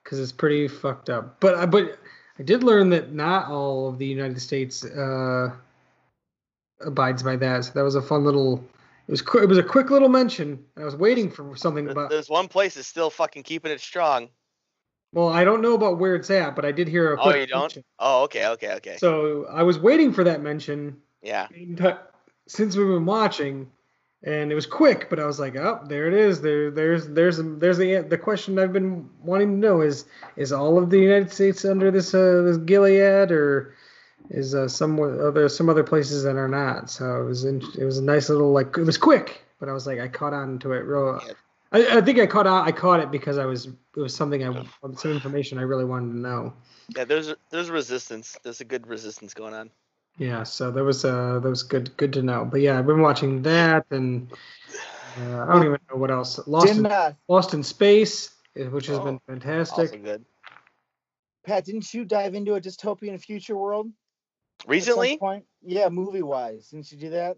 because 0.04 0.20
it's 0.20 0.32
pretty 0.32 0.68
fucked 0.68 1.10
up. 1.10 1.40
But 1.40 1.56
I 1.56 1.66
but 1.66 1.98
I 2.40 2.44
did 2.44 2.64
learn 2.64 2.90
that 2.90 3.14
not 3.14 3.50
all 3.50 3.88
of 3.90 3.98
the 4.00 4.06
United 4.08 4.40
States 4.42 4.84
uh, 4.84 5.52
abides 6.82 7.22
by 7.24 7.36
that. 7.38 7.66
So 7.66 7.72
that 7.74 7.84
was 7.84 7.96
a 7.96 8.02
fun 8.02 8.24
little. 8.26 8.64
It 9.08 9.12
was 9.12 9.22
qu- 9.22 9.44
it 9.44 9.50
was 9.50 9.58
a 9.58 9.64
quick 9.64 9.90
little 9.92 10.10
mention. 10.10 10.64
I 10.78 10.84
was 10.84 10.96
waiting 10.96 11.30
for 11.30 11.56
something 11.56 11.90
about. 11.90 12.10
there's 12.10 12.30
one 12.30 12.48
place 12.48 12.76
that's 12.76 12.88
still 12.88 13.10
fucking 13.10 13.44
keeping 13.44 13.72
it 13.72 13.82
strong. 13.82 14.30
Well, 15.14 15.30
I 15.30 15.44
don't 15.44 15.62
know 15.62 15.76
about 15.76 16.00
where 16.00 16.16
it's 16.16 16.32
at, 16.32 16.56
but 16.56 16.66
I 16.66 16.72
did 16.72 16.88
hear 16.88 17.14
a 17.14 17.18
Quick 17.18 17.26
Oh, 17.26 17.30
quick 17.30 17.42
you 17.42 17.48
don't? 17.48 17.62
mention. 17.62 17.84
Oh, 18.00 18.24
okay, 18.24 18.48
okay, 18.48 18.74
okay. 18.76 18.98
So 18.98 19.46
I 19.46 19.62
was 19.62 19.78
waiting 19.78 20.12
for 20.12 20.24
that 20.24 20.42
mention 20.42 20.98
yeah. 21.22 21.48
since 22.48 22.76
we've 22.76 22.88
been 22.88 23.06
watching, 23.06 23.70
and 24.24 24.52
it 24.52 24.56
was 24.56 24.66
quick. 24.66 25.10
But 25.10 25.20
I 25.20 25.26
was 25.26 25.40
like, 25.40 25.56
oh, 25.56 25.82
there 25.88 26.08
it 26.08 26.14
is. 26.14 26.42
There, 26.42 26.72
there's, 26.72 27.08
there's, 27.08 27.40
there's 27.42 27.78
the 27.78 28.00
the 28.00 28.18
question 28.18 28.60
I've 28.60 28.74
been 28.74 29.10
wanting 29.22 29.50
to 29.50 29.68
know 29.68 29.82
is 29.82 30.06
is 30.36 30.52
all 30.52 30.78
of 30.78 30.90
the 30.90 31.00
United 31.00 31.32
States 31.32 31.66
under 31.66 31.92
this 31.92 32.14
uh, 32.14 32.42
this 32.46 32.58
Gilead 32.58 33.32
or 33.32 33.76
is 34.30 34.56
uh, 34.56 34.68
some 34.68 35.00
other 35.00 35.50
some 35.50 35.70
other 35.70 35.84
places 35.84 36.24
that 36.24 36.36
are 36.36 36.48
not? 36.48 36.90
So 36.90 37.22
it 37.22 37.26
was 37.26 37.46
in, 37.46 37.62
it 37.78 37.84
was 37.84 37.98
a 37.98 38.04
nice 38.04 38.30
little 38.30 38.52
like 38.52 38.78
it 38.78 38.84
was 38.84 38.98
quick, 38.98 39.44
but 39.60 39.70
I 39.70 39.74
was 39.74 39.86
like 39.86 40.00
I 40.00 40.08
caught 40.08 40.34
on 40.34 40.60
to 40.60 40.74
it 40.74 40.86
real. 40.86 41.22
Yeah. 41.26 41.34
I, 41.74 41.98
I 41.98 42.02
think 42.02 42.20
I 42.20 42.28
caught 42.28 42.46
on, 42.46 42.68
I 42.68 42.72
caught 42.72 43.00
it 43.00 43.12
because 43.12 43.38
I 43.38 43.46
was 43.46 43.68
it 43.68 44.00
was 44.00 44.16
something 44.16 44.44
I 44.44 44.66
some 44.96 45.12
information 45.12 45.58
I 45.58 45.64
really 45.64 45.86
wanted 45.86 46.14
to 46.14 46.20
know. 46.20 46.54
Yeah, 46.96 47.04
there's 47.04 47.34
there's 47.50 47.70
resistance. 47.70 48.38
There's 48.44 48.62
a 48.62 48.66
good 48.66 48.88
resistance 48.88 49.34
going 49.34 49.54
on. 49.54 49.70
Yeah, 50.18 50.44
so 50.44 50.72
that 50.72 50.84
was 50.84 51.06
uh 51.06 51.40
that 51.40 51.50
was 51.50 51.64
good 51.64 51.96
good 51.98 52.14
to 52.14 52.22
know. 52.22 52.46
But 52.46 52.62
yeah, 52.62 52.78
I've 52.78 52.86
been 52.86 53.02
watching 53.02 53.42
that 53.44 53.86
and 53.90 54.32
uh, 55.20 55.44
I 55.44 55.54
don't 55.54 55.66
even 55.66 55.80
know 55.90 55.98
what 55.98 56.12
else. 56.12 56.40
Lost 56.48 56.68
Didn't 56.68 56.86
in, 56.86 56.92
uh, 56.92 57.14
Lost 57.28 57.54
in 57.54 57.64
Space, 57.64 58.32
uh, 58.60 58.66
which 58.66 58.88
has 58.88 59.00
Oh, 59.00 59.04
been 59.04 59.20
fantastic. 59.28 59.80
Also 59.80 59.98
good. 59.98 60.26
Pat? 61.46 61.66
Didn't 61.66 61.94
you 61.94 62.06
dive 62.06 62.36
into 62.36 62.56
a 62.56 62.62
dystopian 62.62 63.20
future 63.20 63.58
world? 63.58 63.92
Recently, 64.66 65.18
point? 65.18 65.46
Yeah, 65.62 65.90
movie 65.90 66.22
wise. 66.22 66.70
Didn't 66.70 66.92
you 66.92 66.98
do 66.98 67.10
that? 67.12 67.38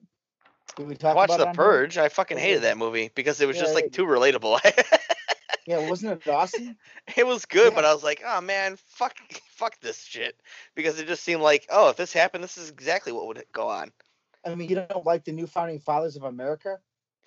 Did 0.75 0.87
we 0.87 0.93
I 0.93 0.97
talk 0.97 1.15
watched 1.15 1.33
about 1.33 1.37
The 1.37 1.43
it 1.43 1.47
on 1.49 1.55
here? 1.55 1.63
Purge. 1.63 1.97
I 1.97 2.09
fucking 2.09 2.37
hated 2.37 2.63
that 2.63 2.77
movie 2.77 3.09
because 3.15 3.41
it 3.41 3.47
was 3.47 3.57
just 3.57 3.73
like 3.73 3.91
too 3.91 4.05
relatable. 4.05 4.59
Yeah, 5.65 5.89
wasn't 5.89 6.13
it 6.21 6.29
awesome? 6.29 6.77
it 7.17 7.25
was 7.25 7.45
good, 7.45 7.73
but 7.73 7.85
I 7.85 7.93
was 7.93 8.03
like, 8.03 8.21
oh 8.25 8.41
man, 8.41 8.77
fuck, 8.87 9.15
fuck 9.49 9.79
this 9.81 10.03
shit, 10.03 10.39
because 10.75 10.99
it 10.99 11.07
just 11.07 11.23
seemed 11.23 11.41
like, 11.41 11.65
oh, 11.69 11.89
if 11.89 11.97
this 11.97 12.13
happened, 12.13 12.43
this 12.43 12.57
is 12.57 12.69
exactly 12.69 13.11
what 13.11 13.27
would 13.27 13.43
go 13.51 13.67
on. 13.67 13.91
I 14.45 14.53
mean, 14.53 14.69
you 14.69 14.75
don't 14.75 15.05
like 15.05 15.25
the 15.25 15.31
new 15.31 15.47
founding 15.47 15.79
fathers 15.79 16.15
of 16.15 16.23
America? 16.23 16.77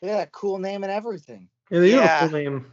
They 0.01 0.09
got 0.09 0.23
a 0.29 0.31
cool 0.31 0.59
name 0.59 0.85
and 0.85 0.93
everything. 0.93 1.49
Yeah, 1.71 1.81
they 1.81 1.91
Yeah. 1.91 2.03
have 2.07 2.29
a 2.29 2.31
full 2.31 2.39
name. 2.39 2.67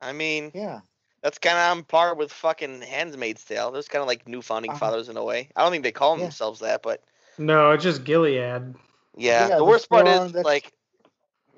I 0.00 0.12
mean, 0.12 0.50
Yeah. 0.52 0.80
that's 1.22 1.38
kind 1.38 1.56
of 1.56 1.78
on 1.78 1.84
par 1.84 2.16
with 2.16 2.32
fucking 2.32 2.82
Handmaid's 2.82 3.44
Tale. 3.44 3.70
There's 3.70 3.86
kind 3.86 4.02
of 4.02 4.08
like 4.08 4.26
new 4.26 4.42
founding 4.42 4.72
Uh-huh. 4.72 4.80
fathers 4.80 5.08
in 5.08 5.16
a 5.16 5.22
way. 5.22 5.48
I 5.54 5.62
don't 5.62 5.70
think 5.70 5.84
they 5.84 5.92
call 5.92 6.16
Yeah. 6.16 6.24
themselves 6.24 6.58
that, 6.60 6.82
but 6.82 7.04
No, 7.38 7.70
it's 7.70 7.84
just 7.84 8.02
Gilead. 8.02 8.34
yeah. 8.34 8.58
Yeah, 9.16 9.48
the 9.48 9.56
the 9.58 9.64
worst 9.64 9.88
part 9.88 10.08
is 10.08 10.32
that's- 10.32 10.44
like, 10.44 10.72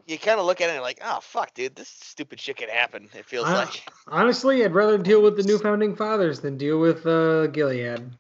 you 0.07 0.19
kind 0.19 0.41
of 0.41 0.47
look 0.47 0.61
at 0.61 0.65
it 0.65 0.69
and 0.69 0.75
you're 0.77 0.83
like, 0.83 1.01
oh 1.05 1.21
fuck, 1.21 1.55
dude, 1.55 1.75
this 1.77 1.89
stupid 1.89 2.41
shit 2.41 2.57
could 2.57 2.69
happen. 2.71 3.09
It 3.15 3.25
feels 3.27 3.47
I- 3.47 3.65
like, 3.65 3.83
Honestly, 4.09 4.65
I'd 4.65 4.75
rather 4.75 4.99
deal 4.99 5.23
with 5.23 5.37
the 5.37 5.43
new 5.43 5.59
founding 5.59 5.95
fathers 5.95 6.41
than 6.41 6.57
deal 6.57 6.79
with 6.81 7.07
uh, 7.07 7.47
Gilead. 7.49 8.11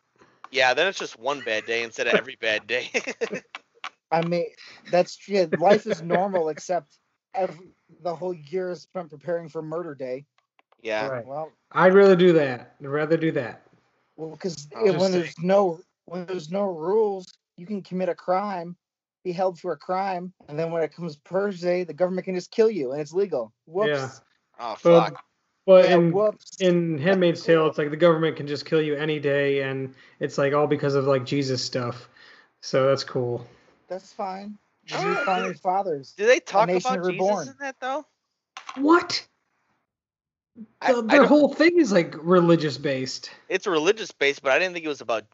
yeah. 0.50 0.74
Then 0.74 0.86
it's 0.86 0.98
just 0.98 1.18
one 1.18 1.40
bad 1.40 1.66
day 1.66 1.82
instead 1.82 2.06
of 2.06 2.14
every 2.14 2.36
bad 2.40 2.66
day. 2.66 2.90
I 4.12 4.22
mean, 4.22 4.46
that's 4.90 5.18
yeah, 5.28 5.46
life 5.58 5.86
is 5.86 6.02
normal 6.02 6.48
except 6.48 6.98
every, 7.34 7.68
the 8.02 8.14
whole 8.14 8.34
year 8.34 8.70
is 8.70 8.82
spent 8.82 9.10
preparing 9.10 9.48
for 9.48 9.62
murder 9.62 9.94
day. 9.94 10.26
yeah. 10.82 11.06
Right. 11.06 11.26
Well, 11.26 11.52
I'd 11.72 11.94
rather 11.94 12.16
do 12.16 12.32
that. 12.34 12.74
I'd 12.80 12.88
rather 12.88 13.16
do 13.16 13.30
that. 13.32 13.62
well, 14.16 14.30
because 14.30 14.68
when 14.72 14.94
just 14.94 15.12
there's 15.12 15.38
no 15.38 15.80
when 16.06 16.26
there's 16.26 16.50
no 16.50 16.64
rules, 16.64 17.32
you 17.56 17.66
can 17.66 17.82
commit 17.82 18.08
a 18.08 18.14
crime, 18.14 18.76
be 19.22 19.32
held 19.32 19.58
for 19.58 19.72
a 19.72 19.76
crime, 19.76 20.32
and 20.48 20.58
then 20.58 20.70
when 20.72 20.82
it 20.82 20.94
comes 20.94 21.16
purge 21.16 21.60
day, 21.60 21.84
the 21.84 21.92
government 21.94 22.24
can 22.24 22.34
just 22.34 22.50
kill 22.50 22.70
you 22.70 22.92
and 22.92 23.00
it's 23.00 23.12
legal. 23.12 23.52
Whoops. 23.66 23.88
Yeah. 23.90 24.08
Oh 24.58 24.76
But, 24.82 25.00
fuck. 25.10 25.24
but 25.66 25.84
Yeah, 25.88 25.96
in, 25.96 26.12
whoops. 26.12 26.56
in 26.60 26.98
Handmaid's 26.98 27.42
Tale, 27.44 27.66
it's 27.66 27.78
like 27.78 27.90
the 27.90 27.96
government 27.96 28.36
can 28.36 28.46
just 28.46 28.64
kill 28.66 28.80
you 28.82 28.94
any 28.94 29.18
day, 29.18 29.62
and 29.62 29.94
it's 30.20 30.38
like 30.38 30.52
all 30.54 30.66
because 30.66 30.94
of 30.94 31.06
like 31.06 31.24
Jesus 31.24 31.62
stuff. 31.62 32.08
So 32.62 32.88
that's 32.88 33.04
cool. 33.04 33.46
That's 33.88 34.12
fine. 34.12 34.56
The 34.88 34.96
Ah, 34.96 35.02
new 35.02 35.14
dude. 35.14 35.24
founding 35.24 35.54
fathers. 35.54 36.12
Do 36.16 36.26
they 36.26 36.40
talk 36.40 36.68
about 36.68 36.78
Jesus 36.82 37.06
reborn. 37.06 37.48
in 37.48 37.54
that 37.60 37.76
though? 37.80 38.04
What? 38.76 39.26
I- 40.82 40.92
The- 40.92 40.98
I 40.98 41.02
their 41.02 41.18
don't- 41.20 41.28
whole 41.28 41.54
thing 41.54 41.78
is 41.78 41.92
like 41.92 42.14
religious 42.18 42.76
based. 42.78 43.30
It's 43.48 43.66
religious 43.66 44.10
based, 44.12 44.42
but 44.42 44.52
I 44.52 44.58
didn't 44.58 44.74
think 44.74 44.84
it 44.84 44.88
was 44.88 45.00
about 45.00 45.24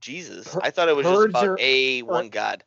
Jesus. 0.00 0.52
Pur- 0.54 0.60
I 0.62 0.70
thought 0.70 0.88
it 0.88 0.94
was 0.96 1.06
just 1.06 1.28
about 1.30 1.48
or- 1.48 1.56
a 1.60 2.02
or- 2.02 2.06
one 2.06 2.28
God. 2.28 2.62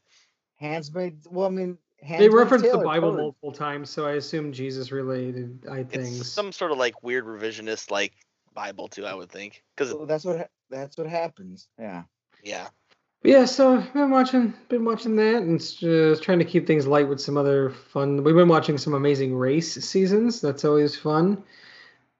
Handsmaid. 0.61 1.17
Well, 1.29 1.47
I 1.47 1.49
mean, 1.49 1.77
They 1.99 2.05
Handmaid's 2.07 2.33
reference 2.35 2.63
the 2.71 2.77
Bible 2.77 3.11
Purge? 3.11 3.19
multiple 3.21 3.51
times, 3.51 3.89
so 3.89 4.05
I 4.07 4.13
assume 4.13 4.53
Jesus 4.53 4.91
related 4.91 5.65
I 5.69 5.85
It's 5.89 6.27
some 6.27 6.51
sort 6.51 6.71
of 6.71 6.77
like 6.77 7.03
weird 7.03 7.25
revisionist 7.25 7.89
like 7.91 8.13
Bible 8.53 8.87
too. 8.87 9.05
I 9.05 9.13
would 9.13 9.29
think 9.29 9.63
because 9.75 9.93
Well, 9.93 10.05
that's 10.05 10.23
what 10.23 10.37
ha- 10.37 10.47
that's 10.69 10.97
what 10.97 11.07
happens. 11.07 11.67
Yeah. 11.79 12.03
yeah, 12.43 12.67
Yeah, 13.23 13.45
so 13.45 13.77
I've 13.77 13.93
been 13.93 14.09
watching, 14.11 14.53
been 14.69 14.85
watching 14.85 15.15
that, 15.17 15.37
and 15.43 15.59
s- 15.59 15.73
just 15.73 16.23
trying 16.23 16.39
to 16.39 16.45
keep 16.45 16.65
things 16.67 16.85
light 16.87 17.07
with 17.09 17.19
some 17.19 17.37
other 17.37 17.71
fun. 17.71 18.23
We've 18.23 18.35
been 18.35 18.47
watching 18.47 18.77
some 18.77 18.93
Amazing 18.93 19.35
Race 19.35 19.73
seasons. 19.83 20.41
That's 20.41 20.63
always 20.63 20.95
fun. 20.95 21.43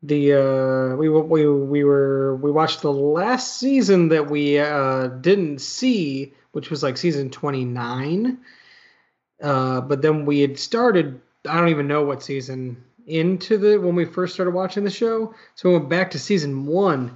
The 0.03 0.33
uh, 0.33 0.95
we 0.95 1.09
we 1.09 1.47
we 1.47 1.83
were 1.83 2.35
we 2.37 2.49
watched 2.49 2.81
the 2.81 2.91
last 2.91 3.59
season 3.59 4.09
that 4.09 4.29
we 4.31 4.57
uh, 4.57 5.07
didn't 5.07 5.59
see, 5.61 6.33
which 6.51 6.69
was 6.69 6.83
like 6.83 6.97
season 6.97 7.29
twenty 7.29 7.65
nine. 7.65 8.39
Uh, 9.41 9.81
but 9.81 10.01
then 10.01 10.25
we 10.25 10.41
had 10.41 10.59
started. 10.59 11.19
I 11.49 11.57
don't 11.57 11.69
even 11.69 11.87
know 11.87 12.03
what 12.03 12.21
season 12.21 12.83
into 13.07 13.57
the 13.57 13.77
when 13.77 13.95
we 13.95 14.05
first 14.05 14.33
started 14.33 14.51
watching 14.51 14.83
the 14.83 14.91
show. 14.91 15.33
So 15.55 15.69
we 15.69 15.77
went 15.77 15.89
back 15.89 16.11
to 16.11 16.19
season 16.19 16.65
one, 16.65 17.15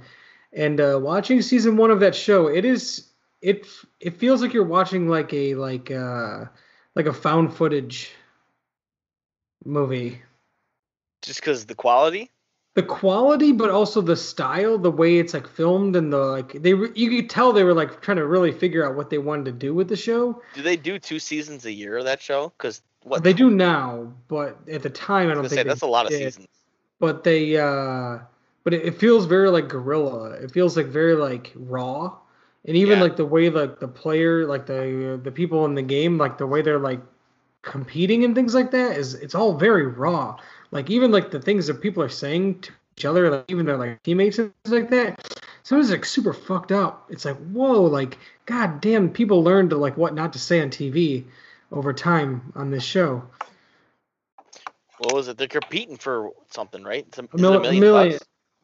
and 0.52 0.80
uh, 0.80 0.98
watching 1.00 1.42
season 1.42 1.76
one 1.76 1.90
of 1.90 2.00
that 2.00 2.14
show, 2.14 2.48
it 2.48 2.64
is 2.64 3.08
it 3.42 3.66
it 4.00 4.18
feels 4.18 4.42
like 4.42 4.52
you're 4.52 4.64
watching 4.64 5.08
like 5.08 5.32
a 5.32 5.54
like 5.54 5.90
uh 5.90 6.44
like 6.94 7.06
a 7.06 7.12
found 7.12 7.54
footage 7.54 8.10
movie 9.64 10.22
just 11.22 11.40
because 11.40 11.66
the 11.66 11.74
quality. 11.74 12.30
The 12.76 12.82
quality 12.82 13.52
but 13.52 13.70
also 13.70 14.02
the 14.02 14.14
style 14.14 14.76
the 14.78 14.90
way 14.90 15.16
it's 15.16 15.32
like 15.34 15.48
filmed 15.48 15.96
and 15.96 16.12
the 16.12 16.18
like 16.18 16.52
they 16.62 16.74
re- 16.74 16.92
you 16.94 17.08
could 17.10 17.28
tell 17.30 17.50
they 17.52 17.64
were 17.64 17.72
like 17.74 18.02
trying 18.02 18.18
to 18.18 18.26
really 18.26 18.52
figure 18.52 18.86
out 18.86 18.94
what 18.94 19.08
they 19.08 19.16
wanted 19.18 19.46
to 19.46 19.52
do 19.52 19.74
with 19.74 19.88
the 19.88 19.96
show 19.96 20.40
Do 20.54 20.60
they 20.62 20.76
do 20.76 20.98
two 20.98 21.18
seasons 21.18 21.64
a 21.64 21.72
year 21.72 21.96
of 21.96 22.04
that 22.04 22.20
show? 22.20 22.52
Because 22.56 22.82
what 23.02 23.24
they 23.24 23.32
do 23.32 23.48
now 23.50 24.12
but 24.28 24.58
at 24.70 24.82
the 24.82 24.90
time 24.90 25.30
i 25.30 25.34
don't 25.34 25.48
think 25.48 25.60
say 25.60 25.62
that's 25.64 25.80
a 25.82 25.86
lot 25.86 26.04
of 26.06 26.12
seasons. 26.12 26.46
but 27.00 27.24
they 27.24 27.56
uh 27.56 28.18
but 28.62 28.74
it, 28.74 28.84
it 28.84 28.98
feels 29.00 29.24
very 29.24 29.48
like 29.48 29.68
guerrilla 29.68 30.32
it 30.32 30.50
feels 30.50 30.76
like 30.76 30.86
very 30.86 31.14
like 31.14 31.52
raw 31.56 32.14
and 32.66 32.76
even 32.76 32.98
Yeah. 32.98 33.04
like 33.04 33.16
the 33.16 33.24
way 33.24 33.48
like 33.48 33.80
the 33.80 33.88
player 33.88 34.44
like 34.46 34.66
the 34.66 35.18
the 35.22 35.32
people 35.32 35.64
in 35.64 35.74
the 35.74 35.82
game 35.82 36.18
like 36.18 36.36
the 36.36 36.46
way 36.46 36.60
they're 36.60 36.78
like 36.78 37.00
competing 37.62 38.22
and 38.24 38.34
things 38.34 38.54
like 38.54 38.70
that 38.72 38.96
is 38.98 39.14
it's 39.14 39.34
all 39.34 39.54
very 39.56 39.86
raw 39.86 40.36
like 40.70 40.90
even 40.90 41.10
like 41.10 41.30
the 41.30 41.40
things 41.40 41.66
that 41.66 41.80
people 41.80 42.02
are 42.02 42.08
saying 42.08 42.60
to 42.60 42.72
each 42.96 43.04
other 43.04 43.30
like 43.30 43.44
even 43.48 43.66
their 43.66 43.76
like 43.76 44.02
teammates 44.02 44.38
and 44.38 44.52
things 44.64 44.74
like 44.74 44.90
that 44.90 45.38
sometimes 45.62 45.90
like 45.90 46.04
super 46.04 46.32
fucked 46.32 46.72
up 46.72 47.06
it's 47.10 47.24
like 47.24 47.36
whoa 47.48 47.82
like 47.82 48.18
god 48.46 48.80
damn 48.80 49.10
people 49.10 49.42
learn 49.42 49.68
to 49.68 49.76
like 49.76 49.96
what 49.96 50.14
not 50.14 50.32
to 50.32 50.38
say 50.38 50.60
on 50.60 50.70
tv 50.70 51.24
over 51.72 51.92
time 51.92 52.52
on 52.54 52.70
this 52.70 52.84
show 52.84 53.22
What 54.98 55.14
was 55.14 55.28
it? 55.28 55.36
They're 55.36 55.46
competing 55.46 55.98
for 55.98 56.30
something, 56.50 56.82
right? 56.82 57.04
It's 57.06 57.18
a, 57.18 57.22
is 57.22 57.28
it 57.34 57.40
mil- 57.40 57.56
a 57.56 57.60
million, 57.60 57.80
million- 57.80 58.18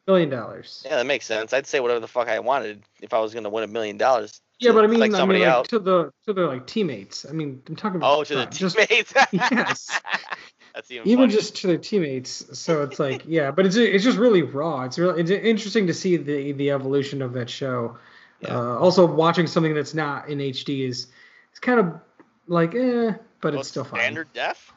million 0.07 0.29
dollars 0.29 0.81
Yeah, 0.85 0.95
that 0.97 1.05
makes 1.05 1.25
sense. 1.25 1.53
I'd 1.53 1.67
say 1.67 1.79
whatever 1.79 1.99
the 1.99 2.07
fuck 2.07 2.27
I 2.27 2.39
wanted 2.39 2.81
if 3.01 3.13
I 3.13 3.19
was 3.19 3.33
gonna 3.33 3.49
win 3.49 3.63
a 3.63 3.67
million 3.67 3.97
dollars. 3.97 4.41
Yeah, 4.59 4.71
but 4.71 4.83
I 4.83 4.87
mean, 4.87 4.99
like 4.99 5.13
I 5.13 5.17
somebody 5.17 5.39
mean, 5.39 5.47
like, 5.47 5.57
else. 5.57 5.67
to 5.69 5.79
the 5.79 6.11
to 6.25 6.33
their 6.33 6.47
like 6.47 6.65
teammates. 6.65 7.25
I 7.29 7.33
mean, 7.33 7.61
I'm 7.67 7.75
talking 7.75 7.97
about 7.97 8.17
Oh, 8.17 8.23
to 8.23 8.35
the 8.35 8.41
uh, 8.41 8.45
just 8.47 8.77
teammates. 8.77 9.13
yes, 9.31 9.99
That's 10.75 10.89
even, 10.91 11.07
even 11.07 11.23
funnier. 11.25 11.37
just 11.37 11.55
to 11.57 11.67
their 11.67 11.77
teammates. 11.77 12.59
So 12.59 12.81
it's 12.83 12.99
like, 12.99 13.23
yeah, 13.27 13.51
but 13.51 13.65
it's 13.65 13.75
it's 13.75 14.03
just 14.03 14.17
really 14.17 14.41
raw. 14.41 14.83
It's 14.83 14.97
really 14.97 15.21
it's 15.21 15.29
interesting 15.31 15.87
to 15.87 15.93
see 15.93 16.17
the 16.17 16.51
the 16.53 16.71
evolution 16.71 17.21
of 17.21 17.33
that 17.33 17.49
show. 17.49 17.97
Yeah. 18.41 18.57
Uh, 18.57 18.77
also, 18.77 19.05
watching 19.05 19.47
something 19.47 19.73
that's 19.73 19.93
not 19.93 20.29
in 20.29 20.39
HD 20.39 20.87
is 20.87 21.07
it's 21.51 21.59
kind 21.59 21.79
of 21.79 22.01
like 22.47 22.73
eh, 22.75 23.13
but 23.39 23.53
Oh, 23.53 23.59
it's 23.59 23.69
still 23.69 23.83
fine. 23.83 23.99
standard 23.99 24.33
def. 24.33 24.73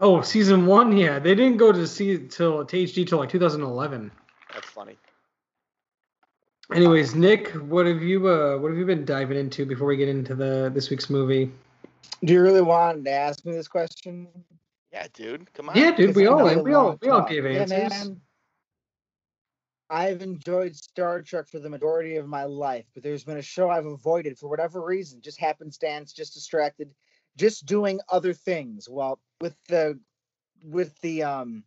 Oh, 0.00 0.22
season 0.22 0.66
one, 0.66 0.96
yeah, 0.96 1.18
they 1.18 1.34
didn't 1.34 1.58
go 1.58 1.70
to 1.72 1.86
see 1.86 2.18
till 2.26 2.64
to 2.64 2.76
HD 2.76 3.06
till 3.06 3.18
like 3.18 3.28
2011. 3.28 4.10
That's 4.52 4.66
funny. 4.66 4.96
Anyways, 6.72 7.14
Nick, 7.14 7.50
what 7.50 7.86
have 7.86 8.02
you 8.02 8.26
uh 8.28 8.56
what 8.58 8.70
have 8.70 8.78
you 8.78 8.86
been 8.86 9.04
diving 9.04 9.38
into 9.38 9.66
before 9.66 9.86
we 9.86 9.96
get 9.96 10.08
into 10.08 10.34
the 10.34 10.70
this 10.74 10.88
week's 10.90 11.10
movie? 11.10 11.52
Do 12.24 12.32
you 12.32 12.40
really 12.40 12.62
want 12.62 13.04
to 13.04 13.10
ask 13.10 13.44
me 13.44 13.52
this 13.52 13.68
question? 13.68 14.28
Yeah, 14.94 15.08
dude. 15.12 15.52
Come 15.54 15.70
on. 15.70 15.76
Yeah, 15.76 15.90
dude, 15.90 16.14
we 16.14 16.26
all 16.28 16.44
we 16.62 16.72
all 16.72 16.96
we 17.02 17.08
all 17.08 17.22
talk. 17.22 17.28
gave 17.28 17.44
Yeah, 17.44 17.62
answers. 17.62 17.90
man. 17.90 18.20
I've 19.90 20.22
enjoyed 20.22 20.76
Star 20.76 21.20
Trek 21.20 21.48
for 21.48 21.58
the 21.58 21.68
majority 21.68 22.16
of 22.16 22.28
my 22.28 22.44
life, 22.44 22.86
but 22.94 23.02
there's 23.02 23.24
been 23.24 23.38
a 23.38 23.42
show 23.42 23.68
I've 23.68 23.86
avoided 23.86 24.38
for 24.38 24.48
whatever 24.48 24.84
reason, 24.84 25.20
just 25.20 25.40
happenstance, 25.40 26.12
just 26.12 26.32
distracted, 26.34 26.94
just 27.36 27.66
doing 27.66 27.98
other 28.08 28.32
things. 28.32 28.88
Well, 28.88 29.18
with 29.40 29.56
the 29.68 29.98
with 30.64 30.96
the 31.00 31.24
um 31.24 31.64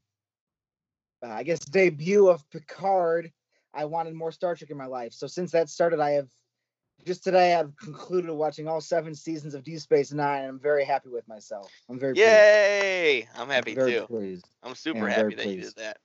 uh, 1.22 1.28
I 1.28 1.44
guess 1.44 1.60
debut 1.60 2.30
of 2.30 2.50
Picard, 2.50 3.34
I 3.74 3.84
wanted 3.84 4.14
more 4.14 4.32
Star 4.32 4.56
Trek 4.56 4.72
in 4.72 4.78
my 4.78 4.86
life. 4.86 5.12
So 5.12 5.28
since 5.28 5.52
that 5.52 5.70
started, 5.70 6.00
I 6.00 6.12
have 6.12 6.30
just 7.08 7.24
today 7.24 7.56
I've 7.56 7.76
concluded 7.78 8.30
watching 8.30 8.68
all 8.68 8.82
seven 8.82 9.16
seasons 9.16 9.56
of 9.56 9.64
Deep 9.64 9.80
Space 9.80 10.12
Nine, 10.12 10.42
and 10.42 10.50
I'm 10.50 10.60
very 10.60 10.84
happy 10.84 11.10
with 11.10 11.28
myself. 11.28 11.72
I'm 11.90 11.98
very 11.98 12.14
pleased. 12.14 12.28
Yay! 12.28 13.28
I'm 13.36 13.50
happy 13.50 13.74
very 13.74 13.94
too. 13.94 14.06
pleased. 14.06 14.48
I'm 14.62 14.76
super 14.76 15.06
I'm 15.06 15.12
happy 15.12 15.36
that 15.36 15.48
you 15.48 15.62
did 15.62 15.76
that. 15.78 15.98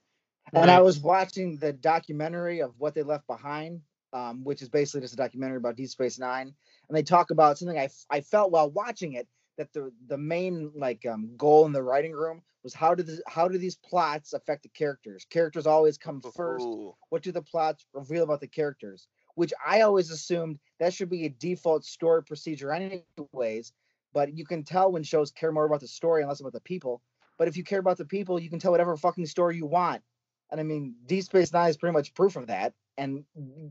And 0.54 0.71
I 0.71 0.80
was 0.80 1.00
watching 1.00 1.59
the 1.59 1.73
documentary 1.73 2.61
of 2.61 2.73
what 2.78 2.94
they 2.94 3.02
left 3.02 3.26
behind, 3.26 3.80
um, 4.12 4.44
which 4.44 4.62
is 4.62 4.68
basically 4.68 5.00
just 5.00 5.14
a 5.14 5.16
documentary 5.16 5.56
about 5.56 5.76
Deep 5.76 5.88
Space 5.88 6.18
Nine, 6.18 6.54
and 6.88 6.97
they 6.97 7.02
talk 7.02 7.30
about 7.30 7.59
something 7.59 7.78
I, 7.78 7.88
I 8.09 8.21
felt 8.21 8.52
while 8.52 8.71
watching 8.71 9.14
it 9.14 9.26
that 9.59 9.73
the 9.73 9.92
the 10.06 10.18
main 10.18 10.71
like 10.76 11.04
um, 11.04 11.32
goal 11.37 11.66
in 11.66 11.73
the 11.73 11.82
writing 11.82 12.12
room 12.12 12.42
was 12.62 12.75
how 12.75 12.94
do 12.94 13.02
the, 13.02 13.21
how 13.26 13.49
do 13.49 13.59
these 13.59 13.75
plots 13.75 14.35
affect 14.35 14.62
the 14.62 14.68
characters? 14.68 15.26
Characters 15.28 15.66
always 15.66 15.99
come 15.99 16.21
first. 16.21 16.64
Ooh. 16.64 16.94
What 17.09 17.23
do 17.23 17.32
the 17.32 17.42
plots 17.42 17.85
reveal 17.92 18.23
about 18.23 18.40
the 18.40 18.47
characters? 18.47 19.09
Which 19.34 19.52
I 19.66 19.80
always 19.80 20.10
assumed 20.10 20.58
that 20.78 20.92
should 20.92 21.08
be 21.08 21.24
a 21.24 21.30
default 21.30 21.84
story 21.84 22.22
procedure, 22.22 22.72
anyways. 22.72 23.72
But 24.12 24.36
you 24.36 24.44
can 24.44 24.62
tell 24.62 24.92
when 24.92 25.02
shows 25.02 25.30
care 25.30 25.52
more 25.52 25.64
about 25.64 25.80
the 25.80 25.88
story 25.88 26.20
and 26.22 26.28
less 26.28 26.40
about 26.40 26.52
the 26.52 26.60
people. 26.60 27.00
But 27.38 27.48
if 27.48 27.56
you 27.56 27.64
care 27.64 27.78
about 27.80 27.96
the 27.96 28.04
people, 28.04 28.38
you 28.38 28.50
can 28.50 28.58
tell 28.58 28.72
whatever 28.72 28.94
fucking 28.96 29.24
story 29.26 29.56
you 29.56 29.64
want. 29.66 30.02
And 30.50 30.60
I 30.60 30.64
mean, 30.64 30.94
Deep 31.06 31.24
Space 31.24 31.50
Nine 31.52 31.70
is 31.70 31.78
pretty 31.78 31.94
much 31.94 32.12
proof 32.14 32.36
of 32.36 32.48
that. 32.48 32.74
And 32.98 33.24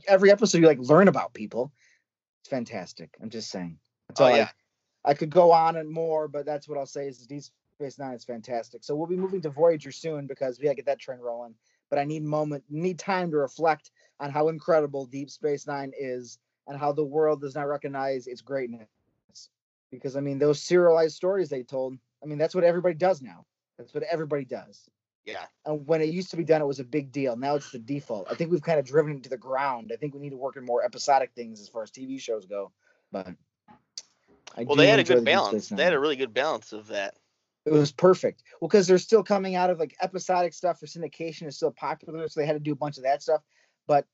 every 0.07 0.31
episode, 0.31 0.57
you 0.57 0.65
like 0.67 0.79
learn 0.79 1.07
about 1.07 1.33
people. 1.33 1.71
It's 2.41 2.49
fantastic. 2.49 3.15
I'm 3.21 3.29
just 3.29 3.51
saying. 3.51 3.77
That's 4.07 4.19
Oh 4.19 4.25
all 4.25 4.33
I- 4.33 4.37
yeah. 4.37 4.49
I 5.05 5.13
could 5.13 5.29
go 5.29 5.51
on 5.51 5.77
and 5.77 5.89
more, 5.89 6.27
but 6.27 6.45
that's 6.45 6.67
what 6.67 6.77
I'll 6.77 6.85
say 6.87 7.07
is 7.07 7.19
Deep 7.27 7.43
Space 7.75 7.99
Nine 7.99 8.13
is 8.15 8.23
fantastic. 8.23 8.83
So 8.83 8.95
we'll 8.95 9.07
be 9.07 9.15
moving 9.15 9.41
to 9.41 9.49
Voyager 9.49 9.91
soon 9.91 10.25
because 10.25 10.57
we 10.59 10.65
gotta 10.65 10.75
get 10.75 10.85
that 10.87 10.99
train 10.99 11.19
rolling. 11.19 11.53
But 11.91 11.99
I 11.99 12.05
need 12.05 12.23
moment, 12.23 12.63
need 12.69 12.97
time 12.97 13.29
to 13.31 13.37
reflect 13.37 13.91
on 14.19 14.31
how 14.31 14.47
incredible 14.47 15.05
Deep 15.05 15.29
Space 15.29 15.67
Nine 15.67 15.91
is 15.99 16.39
and 16.67 16.79
how 16.79 16.93
the 16.93 17.03
world 17.03 17.41
does 17.41 17.53
not 17.53 17.67
recognize 17.67 18.25
its 18.25 18.41
greatness. 18.41 18.87
Because 19.91 20.15
I 20.15 20.21
mean, 20.21 20.39
those 20.39 20.61
serialized 20.61 21.15
stories 21.15 21.49
they 21.49 21.63
told, 21.63 21.97
I 22.23 22.25
mean, 22.25 22.37
that's 22.37 22.55
what 22.55 22.63
everybody 22.63 22.95
does 22.95 23.21
now. 23.21 23.45
That's 23.77 23.93
what 23.93 24.03
everybody 24.03 24.45
does. 24.45 24.89
Yeah. 25.25 25.43
And 25.65 25.85
when 25.85 26.01
it 26.01 26.09
used 26.09 26.31
to 26.31 26.37
be 26.37 26.45
done, 26.45 26.61
it 26.61 26.65
was 26.65 26.79
a 26.79 26.85
big 26.85 27.11
deal. 27.11 27.35
Now 27.35 27.55
it's 27.55 27.71
the 27.71 27.79
default. 27.79 28.27
I 28.31 28.35
think 28.35 28.51
we've 28.51 28.61
kind 28.61 28.79
of 28.79 28.85
driven 28.85 29.17
it 29.17 29.23
to 29.23 29.29
the 29.29 29.37
ground. 29.37 29.91
I 29.93 29.97
think 29.97 30.13
we 30.13 30.21
need 30.21 30.31
to 30.31 30.37
work 30.37 30.55
in 30.55 30.65
more 30.65 30.83
episodic 30.83 31.31
things 31.35 31.59
as 31.59 31.67
far 31.67 31.83
as 31.83 31.91
TV 31.91 32.19
shows 32.19 32.45
go. 32.45 32.71
But 33.11 33.27
I 34.55 34.63
Well, 34.63 34.75
they 34.75 34.87
had 34.87 34.99
a 34.99 35.03
good 35.03 35.19
the 35.19 35.21
balance. 35.23 35.69
They 35.69 35.83
had 35.83 35.93
a 35.93 35.99
really 35.99 36.15
good 36.15 36.33
balance 36.33 36.71
of 36.71 36.87
that. 36.87 37.15
It 37.65 37.71
was 37.71 37.91
perfect. 37.91 38.43
Well, 38.59 38.67
because 38.67 38.87
they're 38.87 38.97
still 38.97 39.23
coming 39.23 39.55
out 39.55 39.69
of 39.69 39.79
like 39.79 39.95
episodic 40.01 40.53
stuff 40.53 40.79
for 40.79 40.87
syndication 40.87 41.47
is 41.47 41.55
still 41.55 41.71
popular, 41.71 42.27
so 42.27 42.39
they 42.39 42.45
had 42.45 42.53
to 42.53 42.59
do 42.59 42.71
a 42.71 42.75
bunch 42.75 42.97
of 42.97 43.03
that 43.03 43.21
stuff. 43.21 43.41
But 43.87 44.07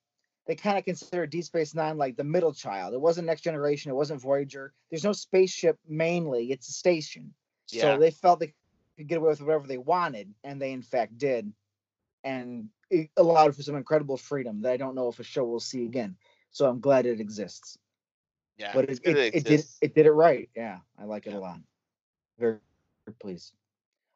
they 0.48 0.56
kind 0.56 0.78
of 0.78 0.86
considered 0.86 1.30
Deep 1.30 1.46
Space 1.46 1.74
Nine 1.74 1.98
like 1.98 2.18
the 2.18 2.24
middle 2.24 2.54
child. 2.54 2.94
It 2.94 3.02
wasn't 3.02 3.28
Next 3.28 3.42
Generation. 3.42 3.92
It 3.92 3.96
wasn't 3.96 4.22
Voyager. 4.22 4.74
There's 4.90 5.04
no 5.04 5.14
spaceship 5.14 5.78
mainly. 5.88 6.52
It's 6.52 6.70
a 6.70 6.74
station. 6.74 7.34
Yeah. 7.70 7.82
So 7.82 8.00
they 8.00 8.12
felt 8.12 8.40
they 8.40 8.54
could 8.98 9.08
get 9.08 9.18
away 9.18 9.30
with 9.30 9.42
whatever 9.42 9.68
they 9.68 9.78
wanted, 9.78 10.34
and 10.44 10.62
they 10.62 10.72
in 10.74 10.82
fact 10.82 11.18
did, 11.18 11.52
and 12.24 12.70
it 12.90 13.10
allowed 13.18 13.56
for 13.56 13.64
some 13.64 13.76
incredible 13.76 14.18
freedom 14.18 14.62
that 14.62 14.72
I 14.72 14.78
don't 14.78 14.96
know 14.96 15.10
if 15.10 15.20
a 15.20 15.24
show 15.24 15.46
will 15.46 15.60
see 15.60 15.86
again. 15.86 16.18
So 16.52 16.68
I'm 16.68 16.80
glad 16.80 17.06
it 17.06 17.20
exists. 17.20 17.78
Yeah. 18.58 18.72
but 18.74 18.90
it's 18.90 19.00
it, 19.04 19.18
it, 19.18 19.36
it 19.36 19.44
did 19.46 19.66
it 19.82 19.96
did 19.96 20.06
it 20.06 20.12
right. 20.12 20.50
Yeah, 20.56 20.80
I 21.00 21.06
like 21.06 21.28
it 21.28 21.34
a 21.34 21.40
lot. 21.40 21.60
Very, 22.40 22.58
very 23.08 23.16
pleased. 23.20 23.54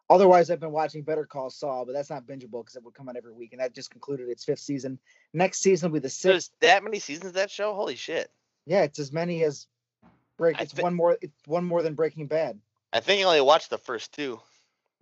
Otherwise, 0.10 0.50
I've 0.50 0.60
been 0.60 0.74
watching 0.74 1.04
Better 1.04 1.26
Call 1.26 1.50
Saul, 1.50 1.86
but 1.86 1.94
that's 1.94 2.10
not 2.10 2.26
bingeable 2.26 2.64
because 2.64 2.76
it 2.76 2.84
would 2.84 2.94
come 2.94 3.08
out 3.08 3.16
every 3.16 3.32
week, 3.32 3.54
and 3.54 3.62
that 3.62 3.74
just 3.74 3.92
concluded 3.92 4.28
its 4.28 4.44
fifth 4.44 4.60
season. 4.60 5.00
Next 5.34 5.60
season 5.60 5.90
will 5.90 6.00
be 6.00 6.00
the 6.00 6.20
There's 6.24 6.46
sixth. 6.46 6.52
that 6.60 6.84
many 6.84 7.00
seasons 7.00 7.28
of 7.28 7.34
that 7.36 7.50
show. 7.50 7.74
Holy 7.74 7.96
shit! 7.96 8.30
Yeah, 8.66 8.84
it's 8.84 9.00
as 9.00 9.14
many 9.14 9.44
as 9.44 9.68
break. 10.38 10.60
It's 10.60 10.74
thi- 10.74 10.82
one 10.82 10.96
more. 10.96 11.18
It's 11.22 11.48
one 11.48 11.64
more 11.64 11.82
than 11.82 11.96
Breaking 11.96 12.28
Bad. 12.28 12.60
I 12.92 13.00
think 13.00 13.22
I 13.22 13.24
only 13.24 13.42
watched 13.42 13.70
the 13.70 13.78
first 13.78 14.14
two. 14.14 14.42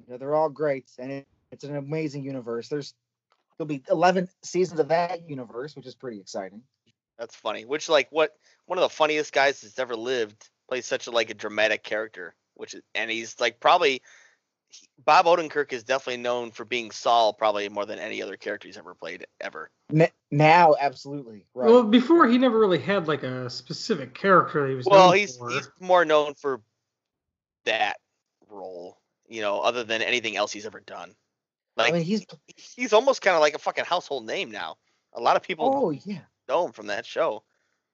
Know, 0.08 0.18
they're 0.18 0.36
all 0.36 0.50
great, 0.50 0.92
and 1.00 1.12
it, 1.12 1.28
it's 1.52 1.64
an 1.64 1.76
amazing 1.76 2.24
universe. 2.24 2.70
There's 2.70 2.94
there'll 3.58 3.68
be 3.68 3.84
11 3.90 4.30
seasons 4.44 4.80
of 4.80 4.90
that 4.90 5.28
universe, 5.28 5.76
which 5.76 5.88
is 5.88 5.96
pretty 5.96 6.20
exciting. 6.20 6.62
That's 7.18 7.36
funny. 7.36 7.66
Which 7.66 7.90
like 7.90 8.10
what 8.12 8.36
one 8.68 8.78
of 8.78 8.84
the 8.84 8.90
funniest 8.90 9.34
guys 9.34 9.62
that's 9.62 9.80
ever 9.80 9.96
lived 9.96 10.50
plays 10.68 10.86
such 10.86 11.08
a 11.08 11.12
like 11.12 11.32
a 11.32 11.34
dramatic 11.34 11.84
character. 11.84 12.36
Which 12.60 12.74
is 12.74 12.82
and 12.94 13.10
he's 13.10 13.40
like 13.40 13.60
probably 13.60 14.02
he- 14.68 14.88
Bob 15.06 15.26
Odenkirk 15.26 15.72
is 15.72 15.84
definitely 15.84 16.22
known 16.22 16.52
for 16.52 16.66
being 16.66 16.92
Saul 16.92 17.34
probably 17.34 17.70
more 17.70 17.86
than 17.86 18.00
any 18.00 18.22
other 18.22 18.36
character 18.36 18.68
he's 18.68 18.78
ever 18.78 18.94
played 18.94 19.26
ever. 19.40 19.72
N- 19.94 20.10
now, 20.30 20.76
absolutely 20.80 21.46
right. 21.54 21.70
Well, 21.70 21.84
before 21.84 22.28
he 22.28 22.38
never 22.38 22.60
really 22.60 22.80
had 22.80 23.08
like 23.08 23.24
a 23.24 23.50
specific 23.50 24.14
character 24.14 24.64
that 24.64 24.70
he 24.70 24.76
was. 24.76 24.86
Well, 24.86 25.08
known 25.08 25.18
he's 25.18 25.38
for. 25.38 25.50
he's 25.50 25.70
more 25.80 26.04
known 26.04 26.34
for 26.36 26.62
that 27.64 27.98
role, 28.50 28.98
you 29.28 29.42
know, 29.42 29.62
other 29.62 29.84
than 29.84 30.02
anything 30.02 30.36
else 30.36 30.52
he's 30.52 30.66
ever 30.66 30.82
done. 30.82 31.16
Like 31.78 31.94
I 31.94 31.98
mean, 31.98 32.04
he's 32.04 32.26
he's 32.76 32.92
almost 32.92 33.22
kind 33.22 33.36
of 33.36 33.42
like 33.42 33.56
a 33.56 33.60
fucking 33.60 33.86
household 33.86 34.28
name 34.28 34.52
now. 34.52 34.76
A 35.14 35.22
lot 35.22 35.38
of 35.38 35.44
people 35.44 35.72
oh 35.74 35.92
yeah. 35.92 36.20
know 36.50 36.66
him 36.66 36.74
from 36.74 36.88
that 36.88 37.06
show. 37.06 37.44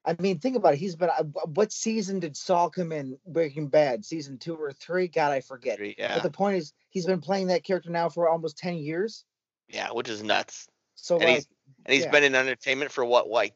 I 0.05 0.15
mean, 0.19 0.39
think 0.39 0.55
about 0.55 0.73
it. 0.73 0.77
He's 0.77 0.95
been. 0.95 1.09
uh, 1.09 1.23
What 1.45 1.71
season 1.71 2.19
did 2.19 2.37
Saul 2.37 2.69
come 2.69 2.91
in? 2.91 3.17
Breaking 3.25 3.67
Bad, 3.67 4.05
season 4.05 4.37
two 4.37 4.55
or 4.55 4.71
three? 4.71 5.07
God, 5.07 5.31
I 5.31 5.41
forget. 5.41 5.79
Yeah, 5.97 6.13
But 6.13 6.23
the 6.23 6.29
point 6.31 6.57
is, 6.57 6.73
he's 6.89 7.05
been 7.05 7.21
playing 7.21 7.47
that 7.47 7.63
character 7.63 7.89
now 7.89 8.09
for 8.09 8.29
almost 8.29 8.57
ten 8.57 8.75
years. 8.77 9.25
yeah, 9.67 9.89
which 9.91 10.09
is 10.09 10.21
nuts. 10.23 10.67
So 10.95 11.15
And 11.15 11.23
like, 11.23 11.31
he's- 11.33 11.47
And 11.85 11.93
he's 11.93 12.03
Yeah. 12.05 12.11
been 12.11 12.23
in 12.23 12.35
entertainment 12.35 12.91
for 12.91 13.03
what, 13.03 13.27
like 13.29 13.53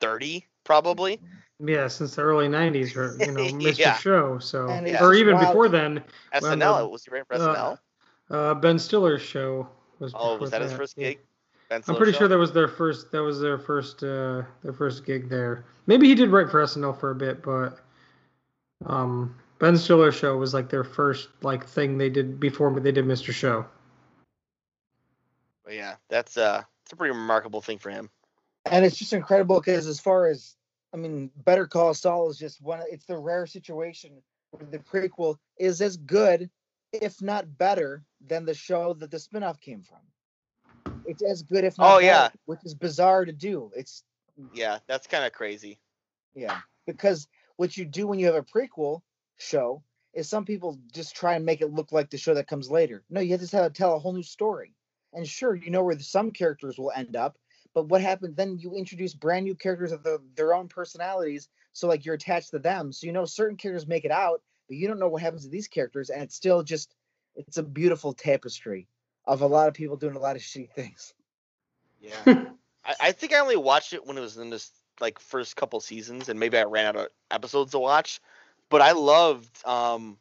thirty 0.00 0.46
probably. 0.64 1.20
yeah, 1.58 1.88
since 1.88 2.14
the 2.16 2.22
early 2.22 2.48
'90s, 2.48 2.96
or 2.96 3.16
you 3.24 3.32
know, 3.32 3.40
Mr. 3.60 3.78
Yeah. 3.78 3.96
Show. 3.98 4.38
So, 4.38 4.68
And 4.68 4.86
it's 4.86 5.00
or 5.00 5.12
even 5.14 5.34
wild. 5.34 5.48
before 5.48 5.68
then, 5.68 6.02
Well, 6.40 6.56
SNL. 6.56 6.78
the- 6.78 6.84
it 6.84 6.90
was 6.90 7.08
right 7.08 7.26
for 7.26 7.34
uh, 7.34 7.38
SNL. 7.38 7.78
uh, 8.30 8.54
Ben 8.54 8.78
Stiller's 8.78 9.22
show 9.22 9.68
was. 9.98 10.12
Oh, 10.14 10.38
was 10.38 10.50
that 10.52 10.62
his 10.62 10.72
first 10.72 10.96
yeah. 10.96 11.10
gig? 11.10 11.18
Ben 11.72 11.82
I'm 11.88 11.96
pretty 11.96 12.12
show? 12.12 12.18
sure 12.18 12.28
that 12.28 12.36
was 12.36 12.52
their 12.52 12.68
first. 12.68 13.12
That 13.12 13.22
was 13.22 13.40
their 13.40 13.56
first. 13.56 14.02
Uh, 14.02 14.42
their 14.62 14.74
first 14.74 15.06
gig 15.06 15.30
there. 15.30 15.64
Maybe 15.86 16.06
he 16.06 16.14
did 16.14 16.28
write 16.28 16.50
for 16.50 16.62
SNL 16.62 17.00
for 17.00 17.12
a 17.12 17.14
bit, 17.14 17.42
but 17.42 17.78
um, 18.84 19.34
Ben 19.58 19.78
Stiller 19.78 20.12
show 20.12 20.36
was 20.36 20.52
like 20.52 20.68
their 20.68 20.84
first 20.84 21.30
like 21.40 21.66
thing 21.66 21.96
they 21.96 22.10
did 22.10 22.38
before 22.38 22.78
they 22.78 22.92
did 22.92 23.06
Mr. 23.06 23.32
Show. 23.32 23.64
But 25.64 25.72
yeah, 25.72 25.94
that's 26.10 26.36
uh, 26.36 26.62
it's 26.82 26.92
a 26.92 26.96
pretty 26.96 27.14
remarkable 27.14 27.62
thing 27.62 27.78
for 27.78 27.88
him. 27.88 28.10
and 28.66 28.84
it's 28.84 28.98
just 28.98 29.14
incredible 29.14 29.58
because 29.58 29.86
as 29.86 29.98
far 29.98 30.26
as 30.26 30.56
I 30.92 30.98
mean, 30.98 31.30
Better 31.46 31.66
Call 31.66 31.94
Saul 31.94 32.28
is 32.28 32.36
just 32.36 32.60
one. 32.60 32.82
It's 32.90 33.06
the 33.06 33.16
rare 33.16 33.46
situation 33.46 34.20
where 34.50 34.68
the 34.70 34.78
prequel 34.78 35.36
is 35.58 35.80
as 35.80 35.96
good, 35.96 36.50
if 36.92 37.22
not 37.22 37.56
better, 37.56 38.04
than 38.26 38.44
the 38.44 38.52
show 38.52 38.92
that 38.92 39.10
the 39.10 39.16
spinoff 39.16 39.58
came 39.58 39.80
from. 39.80 40.00
It's 41.04 41.22
as 41.22 41.42
good, 41.42 41.64
if 41.64 41.78
not 41.78 41.96
Oh, 41.96 42.00
better, 42.00 42.06
yeah. 42.06 42.28
which 42.46 42.60
is 42.64 42.74
bizarre 42.74 43.24
to 43.24 43.32
do. 43.32 43.70
It's 43.74 44.04
Yeah, 44.52 44.78
that's 44.86 45.06
kind 45.06 45.24
of 45.24 45.32
crazy. 45.32 45.78
Yeah, 46.34 46.60
because 46.86 47.28
what 47.56 47.76
you 47.76 47.84
do 47.84 48.06
when 48.06 48.18
you 48.18 48.26
have 48.26 48.34
a 48.34 48.42
prequel 48.42 49.02
show 49.38 49.82
is 50.14 50.28
some 50.28 50.44
people 50.44 50.78
just 50.92 51.14
try 51.16 51.34
and 51.34 51.44
make 51.44 51.60
it 51.60 51.72
look 51.72 51.92
like 51.92 52.10
the 52.10 52.18
show 52.18 52.34
that 52.34 52.46
comes 52.46 52.70
later. 52.70 53.02
No, 53.10 53.20
you 53.20 53.32
have 53.32 53.46
to 53.46 53.56
have, 53.56 53.72
tell 53.72 53.94
a 53.94 53.98
whole 53.98 54.12
new 54.12 54.22
story. 54.22 54.74
And 55.12 55.26
sure, 55.28 55.54
you 55.54 55.70
know 55.70 55.82
where 55.82 55.94
the, 55.94 56.02
some 56.02 56.30
characters 56.30 56.78
will 56.78 56.92
end 56.94 57.16
up, 57.16 57.38
but 57.74 57.88
what 57.88 58.00
happens 58.00 58.34
then? 58.34 58.58
You 58.58 58.74
introduce 58.74 59.14
brand 59.14 59.44
new 59.44 59.54
characters 59.54 59.92
of 59.92 60.02
the, 60.02 60.22
their 60.36 60.54
own 60.54 60.68
personalities, 60.68 61.48
so 61.72 61.86
like 61.86 62.04
you're 62.04 62.14
attached 62.14 62.50
to 62.50 62.58
them. 62.58 62.92
So 62.92 63.06
you 63.06 63.12
know 63.12 63.24
certain 63.24 63.56
characters 63.56 63.86
make 63.86 64.04
it 64.04 64.10
out, 64.10 64.42
but 64.68 64.76
you 64.76 64.88
don't 64.88 64.98
know 64.98 65.08
what 65.08 65.22
happens 65.22 65.44
to 65.44 65.50
these 65.50 65.68
characters, 65.68 66.10
and 66.10 66.22
it's 66.22 66.34
still 66.34 66.62
just 66.62 66.94
it's 67.34 67.58
a 67.58 67.62
beautiful 67.62 68.12
tapestry 68.12 68.88
of 69.24 69.42
a 69.42 69.46
lot 69.46 69.68
of 69.68 69.74
people 69.74 69.96
doing 69.96 70.16
a 70.16 70.20
lot 70.20 70.36
of 70.36 70.42
shitty 70.42 70.70
things. 70.70 71.14
Yeah. 72.00 72.16
I, 72.84 72.94
I 73.00 73.12
think 73.12 73.32
I 73.32 73.38
only 73.38 73.56
watched 73.56 73.92
it 73.92 74.06
when 74.06 74.18
it 74.18 74.20
was 74.20 74.36
in 74.36 74.50
this 74.50 74.70
like 75.00 75.18
first 75.18 75.56
couple 75.56 75.80
seasons, 75.80 76.28
and 76.28 76.38
maybe 76.38 76.58
I 76.58 76.64
ran 76.64 76.86
out 76.86 76.96
of 76.96 77.08
episodes 77.30 77.72
to 77.72 77.78
watch. 77.78 78.20
But 78.68 78.80
I 78.80 78.92
loved 78.92 79.66
um, 79.66 80.16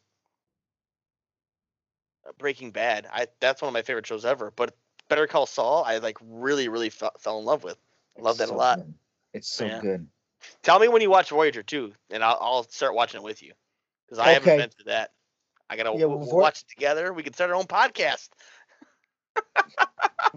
Breaking 2.37 2.71
Bad. 2.71 3.07
I 3.11 3.27
that's 3.39 3.61
one 3.61 3.67
of 3.69 3.73
my 3.73 3.81
favorite 3.81 4.07
shows 4.07 4.25
ever. 4.25 4.51
But 4.55 4.75
Better 5.07 5.27
Call 5.27 5.45
Saul, 5.45 5.83
I 5.85 5.97
like 5.97 6.17
really, 6.21 6.67
really 6.67 6.89
fe- 6.89 7.09
fell 7.19 7.39
in 7.39 7.45
love 7.45 7.63
with. 7.63 7.77
Love 8.19 8.39
It's 8.39 8.49
that 8.49 8.53
a 8.53 8.57
lot. 8.57 8.79
good. 8.79 8.93
It's 9.33 9.47
so 9.47 9.65
Yeah. 9.65 9.79
good. 9.79 10.07
Tell 10.63 10.79
me 10.79 10.87
when 10.87 11.01
you 11.01 11.09
watch 11.09 11.29
Voyager 11.29 11.63
too, 11.63 11.93
and 12.09 12.23
I'll, 12.23 12.37
I'll 12.41 12.63
start 12.63 12.95
watching 12.95 13.19
it 13.19 13.23
with 13.23 13.43
you 13.43 13.53
because 14.05 14.19
I 14.19 14.31
haven't 14.31 14.57
been 14.57 14.69
to 14.69 14.83
that. 14.85 15.11
I 15.69 15.77
gotta 15.77 15.91
Yeah, 15.91 16.05
we'll, 16.05 16.17
well, 16.17 16.27
we'll 16.27 16.37
watch 16.37 16.61
it 16.61 16.67
together. 16.67 17.13
We 17.13 17.23
can 17.23 17.33
start 17.33 17.49
our 17.49 17.55
own 17.55 17.65
podcast. 17.65 18.29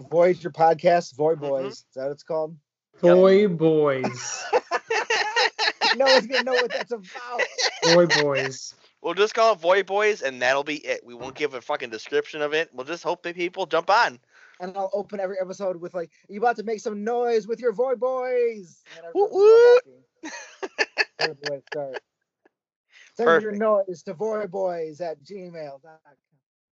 Voyager 0.09 0.49
podcast, 0.49 1.15
Voy 1.15 1.35
Mhm. 1.35 1.39
Boys. 1.39 1.73
Is 1.73 1.85
that 1.95 2.03
what 2.03 2.11
it's 2.11 2.23
called? 2.23 2.55
Boy 3.01 3.47
boys, 3.47 4.43
no 5.95 6.05
one's 6.05 6.27
gonna 6.27 6.43
know 6.43 6.53
what 6.53 6.71
that's 6.71 6.91
about. 6.91 7.41
boy 7.93 8.05
boys. 8.21 8.73
We'll 9.01 9.13
just 9.13 9.35
call 9.35 9.53
it 9.53 9.59
Void 9.59 9.85
Boys, 9.85 10.21
and 10.23 10.41
that'll 10.41 10.63
be 10.63 10.77
it. 10.77 11.05
We 11.05 11.13
won't 11.13 11.35
give 11.35 11.53
a 11.53 11.61
fucking 11.61 11.91
description 11.91 12.41
of 12.41 12.53
it. 12.55 12.69
We'll 12.73 12.85
just 12.87 13.03
hope 13.03 13.21
that 13.23 13.35
people 13.35 13.65
jump 13.67 13.89
on. 13.89 14.19
And 14.59 14.75
I'll 14.75 14.89
open 14.93 15.19
every 15.19 15.37
episode 15.39 15.75
with 15.77 15.93
like, 15.93 16.09
"You 16.27 16.39
about 16.39 16.55
to 16.55 16.63
make 16.63 16.79
some 16.79 17.03
noise 17.03 17.45
with 17.47 17.59
your 17.59 17.71
Voy 17.73 17.95
Boys?" 17.95 18.81
And 18.97 19.05
Woot 19.13 19.81
everyone's 19.83 20.01
so 20.23 20.29
happy. 20.29 21.05
That's 21.19 21.39
the 21.41 21.51
way 21.51 21.57
to 21.57 21.63
start. 21.71 21.99
Send 23.15 23.43
your 23.43 23.51
noise 23.51 24.03
to 24.03 24.13
voyboys 24.13 24.99
at 25.01 25.21
gmail.com. 25.23 25.81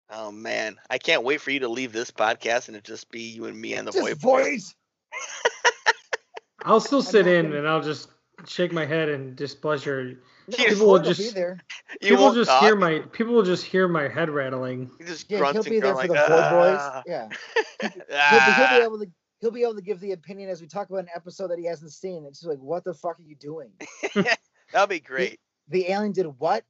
Oh 0.09 0.31
man, 0.31 0.77
I 0.89 0.97
can't 0.97 1.23
wait 1.23 1.41
for 1.41 1.51
you 1.51 1.61
to 1.61 1.69
leave 1.69 1.91
this 1.93 2.11
podcast 2.11 2.67
and 2.67 2.77
it 2.77 2.83
just 2.83 3.09
be 3.09 3.21
you 3.21 3.45
and 3.45 3.59
me 3.59 3.73
and 3.73 3.87
the 3.87 3.91
Just 3.91 4.03
Void 4.03 4.21
Boys. 4.21 4.45
voice. 4.45 4.75
I'll 6.65 6.79
still 6.79 7.01
sit 7.01 7.27
in 7.27 7.53
and 7.53 7.67
I'll 7.67 7.81
just 7.81 8.09
shake 8.45 8.71
my 8.71 8.85
head 8.85 9.09
in 9.09 9.35
displeasure. 9.35 10.19
You 10.47 10.55
People 10.55 10.87
will 10.87 10.97
Void 10.97 11.01
will 11.03 11.09
be 11.09 11.13
just- 11.15 11.35
there. 11.35 11.59
You 12.01 12.09
people 12.09 12.23
won't 12.25 12.35
just 12.35 12.49
talk. 12.49 12.61
hear 12.63 12.75
my 12.75 12.99
people 13.11 13.33
will 13.33 13.43
just 13.43 13.63
hear 13.65 13.87
my 13.87 14.07
head 14.07 14.29
rattling. 14.29 14.91
He 14.99 15.05
just 15.05 15.29
yeah, 15.31 15.51
he'll 15.51 15.63
be 15.63 15.79
there 15.79 15.93
for 15.93 15.95
like, 15.95 16.09
the 16.09 16.15
Void 16.15 16.49
Boys. 16.49 16.77
"Ah, 16.79 17.03
Yeah, 17.05 17.29
he'll 17.81 17.89
be, 17.89 18.01
ah." 18.13 18.55
he'll 18.69 18.79
be 18.79 18.83
able 18.85 18.99
to. 18.99 19.11
He'll 19.39 19.51
be 19.51 19.63
able 19.63 19.75
to 19.75 19.81
give 19.81 19.99
the 19.99 20.13
opinion 20.13 20.49
as 20.49 20.61
we 20.61 20.67
talk 20.67 20.89
about 20.89 20.99
an 21.01 21.09
episode 21.13 21.49
that 21.49 21.59
he 21.59 21.65
hasn't 21.65 21.91
seen. 21.91 22.25
It's 22.25 22.39
just 22.39 22.49
like, 22.49 22.59
what 22.59 22.85
the 22.85 22.93
fuck 22.93 23.19
are 23.19 23.23
you 23.23 23.35
doing? 23.35 23.71
That'll 24.71 24.87
be 24.87 25.01
great. 25.01 25.37
The 25.67 25.91
alien 25.91 26.13
did 26.13 26.27
what? 26.39 26.63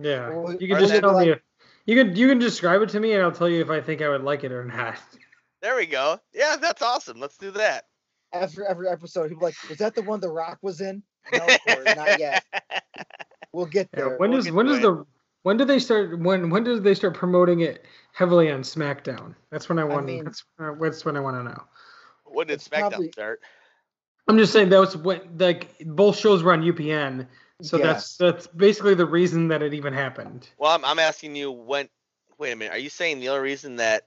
Yeah, 0.00 0.28
Or- 0.28 0.52
you 0.52 0.68
can 0.68 0.76
or 0.76 0.78
just 0.80 0.92
then- 0.92 1.02
tell 1.02 1.18
me. 1.18 1.34
If, 1.90 1.96
you 1.96 2.04
can 2.04 2.16
you 2.16 2.28
can 2.28 2.38
describe 2.38 2.82
it 2.82 2.88
to 2.90 3.00
me 3.00 3.12
and 3.14 3.22
I'll 3.22 3.32
tell 3.32 3.48
you 3.48 3.60
if 3.60 3.70
I 3.70 3.80
think 3.80 4.00
I 4.02 4.08
would 4.08 4.22
like 4.22 4.44
it 4.44 4.52
or 4.52 4.64
not. 4.64 4.96
There 5.62 5.76
we 5.76 5.86
go. 5.86 6.20
Yeah, 6.32 6.56
that's 6.56 6.82
awesome. 6.82 7.18
Let's 7.20 7.36
do 7.36 7.50
that. 7.52 7.84
After 8.32 8.64
every 8.64 8.88
episode, 8.88 9.28
he'll 9.30 9.38
be 9.40 9.44
like, 9.46 9.56
"Was 9.68 9.78
that 9.78 9.94
the 9.94 10.02
one 10.02 10.20
The 10.20 10.28
Rock 10.30 10.58
was 10.62 10.80
in?" 10.80 11.02
No, 11.32 11.46
not 11.96 12.18
yet. 12.18 12.44
We'll 13.52 13.66
get 13.66 13.88
Yeah, 13.92 14.04
there. 14.04 14.16
when 14.18 14.30
we'll 14.30 14.42
does 14.42 14.52
when 14.52 14.66
does 14.66 14.80
the 14.80 15.04
when 15.42 15.56
do 15.56 15.64
they 15.64 15.80
start 15.80 16.16
when 16.20 16.50
when 16.50 16.62
do 16.62 16.78
they 16.78 16.94
start 16.94 17.14
promoting 17.14 17.60
it 17.60 17.84
heavily 18.12 18.50
on 18.52 18.60
SmackDown? 18.62 19.34
That's 19.50 19.68
when 19.68 19.78
I 19.80 19.84
want. 19.84 20.06
mean- 20.06 20.24
that's 20.24 20.44
uh, 20.60 20.74
that's 20.80 21.04
when 21.04 21.16
I 21.16 21.20
want 21.20 21.36
to 21.36 21.42
know. 21.42 21.62
when 22.26 22.46
did 22.46 22.54
It's 22.54 22.68
SmackDown 22.68 22.90
probably- 22.90 23.10
start? 23.10 23.40
I'm 24.28 24.38
just 24.38 24.52
saying 24.52 24.68
that 24.68 24.78
was 24.78 24.96
when 24.96 25.36
like 25.38 25.74
both 25.84 26.16
shows 26.16 26.44
were 26.44 26.52
on 26.52 26.62
UPN, 26.62 27.26
so 27.62 27.78
that's 27.78 28.02
Yes. 28.02 28.16
that's 28.16 28.46
basically 28.48 28.94
the 28.94 29.06
reason 29.06 29.48
that 29.48 29.62
it 29.62 29.74
even 29.74 29.92
happened. 29.92 30.48
Well, 30.58 30.72
I'm, 30.74 30.84
I'm 30.84 30.98
asking 30.98 31.36
you 31.36 31.50
when. 31.52 31.88
Wait 32.38 32.52
a 32.52 32.56
minute. 32.56 32.72
Are 32.72 32.78
you 32.78 32.88
saying 32.90 33.20
the 33.20 33.28
only 33.28 33.42
reason 33.42 33.76
that 33.76 34.06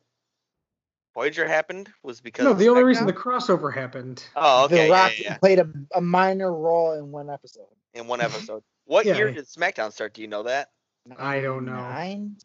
Voyager 1.14 1.48
happened 1.48 1.90
was 2.02 2.20
because? 2.22 2.44
No, 2.46 2.54
the 2.54 2.70
only 2.70 2.84
reason 2.84 3.06
the 3.06 3.14
crossover 3.14 3.72
happened. 3.74 4.24
Oh, 4.36 4.66
okay. 4.66 4.76
the 4.76 4.88
yeah, 4.88 4.92
Rock 4.94 5.12
yeah, 5.20 5.24
yeah. 5.32 5.38
played 5.38 5.60
a, 5.60 5.68
a 5.94 6.02
minor 6.02 6.52
role 6.52 6.94
in 6.94 7.12
one 7.12 7.30
episode. 7.30 7.68
In 7.94 8.08
one 8.08 8.22
episode. 8.22 8.64
What 8.86 9.06
Yeah. 9.06 9.16
year 9.16 9.32
did 9.32 9.46
SmackDown 9.46 9.94
start? 9.94 10.14
Do 10.14 10.22
you 10.22 10.28
know 10.28 10.44
that? 10.44 10.72
I 11.18 11.40
don't 11.40 11.64
know. 11.66 11.72
99? 11.72 12.36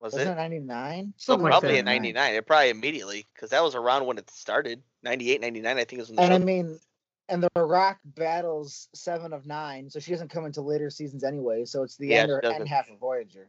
Was 0.00 0.14
Wasn't 0.14 0.30
it? 0.30 0.32
it 0.32 0.36
99? 0.36 1.12
Something 1.18 1.42
like 1.42 1.50
probably 1.50 1.72
that. 1.72 1.78
in 1.80 1.84
99. 1.84 2.34
It 2.34 2.46
probably 2.46 2.70
immediately 2.70 3.26
because 3.34 3.50
that 3.50 3.62
was 3.62 3.74
around 3.74 4.06
when 4.06 4.16
it 4.16 4.30
started. 4.30 4.82
98, 5.02 5.42
99, 5.42 5.76
I 5.76 5.84
think 5.84 6.00
is 6.00 6.08
when 6.08 6.16
the 6.16 6.22
And 6.22 6.30
show. 6.30 6.36
I 6.36 6.38
mean, 6.38 6.80
and 7.28 7.42
the 7.42 7.48
Rock 7.56 7.98
battles 8.04 8.88
seven 8.94 9.32
of 9.32 9.46
nine, 9.46 9.90
so 9.90 10.00
she 10.00 10.10
doesn't 10.10 10.28
come 10.28 10.44
into 10.44 10.60
later 10.60 10.90
seasons 10.90 11.24
anyway. 11.24 11.64
So 11.64 11.82
it's 11.82 11.96
the 11.96 12.08
Yeah, 12.08 12.22
end 12.22 12.28
she 12.28 12.32
or 12.32 12.44
end 12.44 12.68
half 12.68 12.90
of 12.90 12.98
Voyager. 12.98 13.48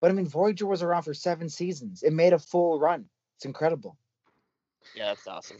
But 0.00 0.10
I 0.10 0.14
mean, 0.14 0.26
Voyager 0.26 0.66
was 0.66 0.82
around 0.82 1.02
for 1.02 1.14
seven 1.14 1.48
seasons. 1.48 2.02
It 2.02 2.12
made 2.12 2.32
a 2.32 2.38
full 2.38 2.80
run. 2.80 3.06
It's 3.36 3.44
incredible. 3.44 3.96
yeah, 4.94 5.06
that's 5.08 5.26
awesome. 5.26 5.58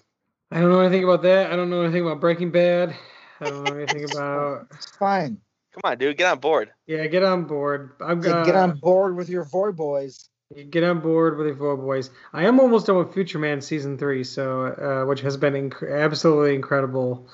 I 0.51 0.61
don't 0.61 0.71
know 0.71 0.81
anything 0.81 1.05
about 1.05 1.23
that. 1.23 1.53
I 1.53 1.57
don't 1.57 1.71
know 1.71 1.83
anything 1.83 2.03
about 2.03 2.21
Breaking 2.21 2.51
Bad. 2.51 2.97
I 3.41 3.45
don't 3.45 3.65
know 3.65 3.81
anything 3.81 4.05
about. 4.11 4.67
It's 4.73 4.97
fine. 4.97 5.41
Come 5.73 5.83
on, 5.85 5.99
dude, 5.99 6.17
get 6.17 6.31
on 6.31 6.41
board. 6.41 6.73
Yeah, 6.87 7.07
get 7.07 7.23
on 7.23 7.45
board. 7.45 7.93
I'm 8.01 8.21
gonna 8.21 8.45
get 8.45 8.57
on 8.57 8.79
board 8.79 9.17
with 9.17 9.29
your 9.29 9.45
Void 9.45 9.77
boys. 9.77 10.29
Get 10.71 10.83
on 10.83 10.99
board 10.99 11.39
with 11.39 11.47
the 11.47 11.55
Four 11.55 11.77
Boys. 11.77 12.11
I 12.33 12.47
am 12.47 12.59
almost 12.59 12.89
done 12.89 12.97
with 12.97 13.15
Future 13.15 13.39
Man 13.39 13.61
season 13.61 13.97
three, 13.97 14.25
so 14.25 14.65
uh, 14.65 15.07
which 15.07 15.21
has 15.21 15.37
been 15.37 15.71
inc- 15.71 16.05
absolutely 16.05 16.57
incredible. 16.57 17.29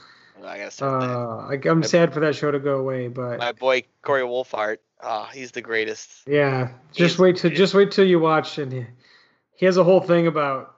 I 0.47 0.59
gotta 0.59 0.71
start. 0.71 1.03
Uh, 1.03 1.37
I, 1.49 1.61
I'm 1.71 1.81
My- 1.81 1.87
sad 1.87 2.13
for 2.15 2.21
that 2.21 2.35
show 2.37 2.51
to 2.51 2.59
go 2.59 2.79
away, 2.79 3.09
but 3.09 3.39
My 3.39 3.53
boy 3.53 3.85
Corey 4.03 4.23
Wolfhart. 4.23 4.79
Oh, 5.03 5.29
he's 5.33 5.51
the 5.51 5.61
greatest. 5.61 6.11
yeah, 6.27 6.69
just 6.93 6.99
He's- 7.15 7.19
wait 7.19 7.37
till 7.37 7.51
just 7.51 7.75
wait 7.75 7.91
till 7.93 8.07
you 8.07 8.19
watch, 8.19 8.59
and 8.59 8.73
he, 8.73 8.87
he 9.55 9.67
has 9.67 9.77
a 9.77 9.85
whole 9.85 10.01
thing 10.01 10.27
about 10.27 10.75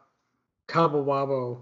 Cabo 0.67 1.05
Wabo, 1.05 1.61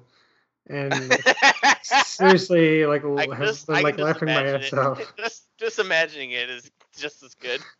and 0.68 0.94
seriously, 1.82 2.86
like 2.86 3.04
I 3.04 3.26
just, 3.44 3.66
been 3.66 3.82
like 3.82 3.98
laughing 3.98 4.28
my 4.28 4.44
ass 4.46 4.72
it. 4.72 4.78
off. 4.78 5.00
Just, 5.16 5.44
just 5.58 5.78
imagining 5.78 6.32
it 6.32 6.50
is 6.50 6.70
just 6.96 7.22
as 7.22 7.34
good. 7.34 7.60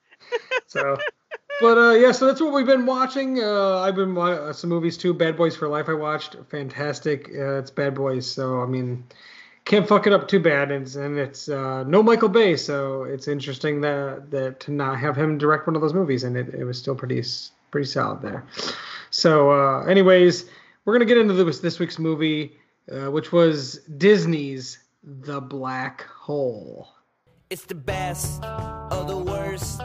So, 0.67 0.99
but 1.61 1.79
uh, 1.79 1.91
yeah, 1.93 2.11
so 2.11 2.27
that's 2.27 2.41
what 2.41 2.53
we've 2.53 2.67
been 2.67 2.85
watching. 2.87 3.39
Uh, 3.43 3.79
I've 3.81 3.95
been 3.95 4.15
wa- 4.17 4.31
uh, 4.33 4.53
some 4.53 4.69
movies 4.71 4.97
too. 4.97 5.15
Bad 5.15 5.37
Boys 5.37 5.55
for 5.57 5.69
Life. 5.69 5.89
I 5.89 5.93
watched. 5.95 6.35
Fantastic. 6.51 7.29
Uh, 7.29 7.59
it's 7.59 7.71
Bad 7.71 7.95
Boys, 7.95 8.29
so 8.29 8.61
I 8.61 8.67
mean, 8.67 9.05
can't 9.67 9.87
fuck 9.87 10.07
it 10.07 10.13
up 10.13 10.29
too 10.29 10.41
bad. 10.41 10.71
And 10.71 10.87
it's, 10.87 10.95
and 10.95 11.19
it's 11.19 11.49
uh, 11.49 11.85
no 11.85 12.03
Michael 12.03 12.31
Bay, 12.31 12.57
so 12.57 13.03
it's 13.03 13.29
interesting 13.29 13.83
that 13.83 14.31
that 14.31 14.61
to 14.61 14.73
not 14.73 14.99
have 14.99 15.17
him 15.17 15.37
direct 15.37 15.67
one 15.67 15.77
of 15.77 15.83
those 15.83 15.93
movies, 15.93 16.25
and 16.25 16.37
it, 16.37 16.55
it 16.55 16.65
was 16.65 16.79
still 16.79 16.95
pretty 16.95 17.23
pretty 17.71 17.87
solid 17.87 18.23
there. 18.23 18.47
So, 19.11 19.51
uh, 19.51 19.85
anyways, 19.85 20.47
we're 20.85 20.95
gonna 20.95 21.05
get 21.05 21.19
into 21.19 21.35
this 21.35 21.59
this 21.59 21.79
week's 21.79 21.99
movie, 21.99 22.57
uh, 22.91 23.11
which 23.11 23.33
was 23.33 23.81
Disney's 23.99 24.79
The 25.03 25.41
Black 25.41 26.07
Hole. 26.07 26.89
It's 27.51 27.65
the 27.65 27.75
best 27.75 28.43
of 28.43 29.07
the 29.07 29.19
worst. 29.19 29.81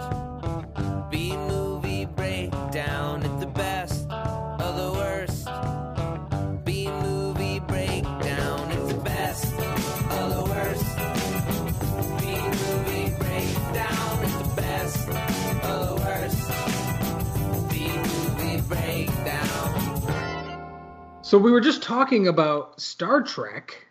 So 21.32 21.38
we 21.38 21.50
were 21.50 21.62
just 21.62 21.82
talking 21.82 22.28
about 22.28 22.82
Star 22.82 23.22
Trek, 23.22 23.88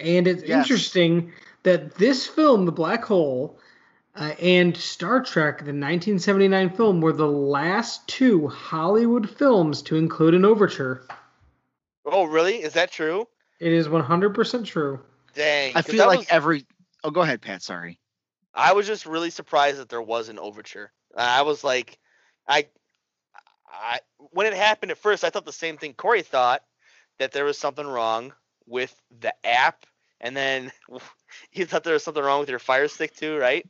and 0.00 0.26
it's 0.26 0.42
Yes. 0.42 0.64
interesting 0.64 1.32
that 1.62 1.94
this 1.94 2.26
film, 2.26 2.64
The 2.64 2.72
Black 2.72 3.04
Hole, 3.04 3.60
uh, 4.16 4.32
and 4.40 4.76
Star 4.76 5.22
Trek, 5.22 5.64
the 5.64 5.72
1979 5.72 6.70
film, 6.70 7.00
were 7.00 7.12
the 7.12 7.28
last 7.28 8.08
two 8.08 8.48
Hollywood 8.48 9.30
films 9.30 9.80
to 9.82 9.94
include 9.94 10.34
an 10.34 10.44
overture. 10.44 11.06
Oh, 12.04 12.24
really? 12.24 12.64
Is 12.64 12.72
that 12.72 12.90
true? 12.90 13.28
It 13.60 13.70
is 13.70 13.86
100% 13.88 14.66
true. 14.66 14.98
Dang. 15.34 15.70
I 15.76 15.82
feel 15.82 16.08
like 16.08 16.18
was- 16.18 16.28
every. 16.30 16.66
Oh, 17.04 17.12
go 17.12 17.20
ahead, 17.20 17.42
Pat. 17.42 17.62
Sorry. 17.62 18.00
I 18.52 18.72
was 18.72 18.88
just 18.88 19.06
really 19.06 19.30
surprised 19.30 19.78
that 19.78 19.88
there 19.88 20.02
was 20.02 20.30
an 20.30 20.40
overture. 20.40 20.90
I 21.16 21.42
was 21.42 21.62
like, 21.62 21.96
I, 22.48 22.66
I 23.80 24.00
when 24.30 24.46
it 24.46 24.54
happened 24.54 24.90
at 24.90 24.98
first, 24.98 25.24
I 25.24 25.30
thought 25.30 25.44
the 25.44 25.52
same 25.52 25.76
thing 25.76 25.94
Corey 25.94 26.22
thought 26.22 26.62
that 27.18 27.32
there 27.32 27.44
was 27.44 27.58
something 27.58 27.86
wrong 27.86 28.32
with 28.66 28.94
the 29.20 29.34
app, 29.46 29.86
and 30.20 30.36
then 30.36 30.72
you 31.52 31.66
thought 31.66 31.84
there 31.84 31.94
was 31.94 32.04
something 32.04 32.22
wrong 32.22 32.40
with 32.40 32.50
your 32.50 32.58
Fire 32.58 32.88
Stick 32.88 33.14
too, 33.16 33.36
right? 33.38 33.66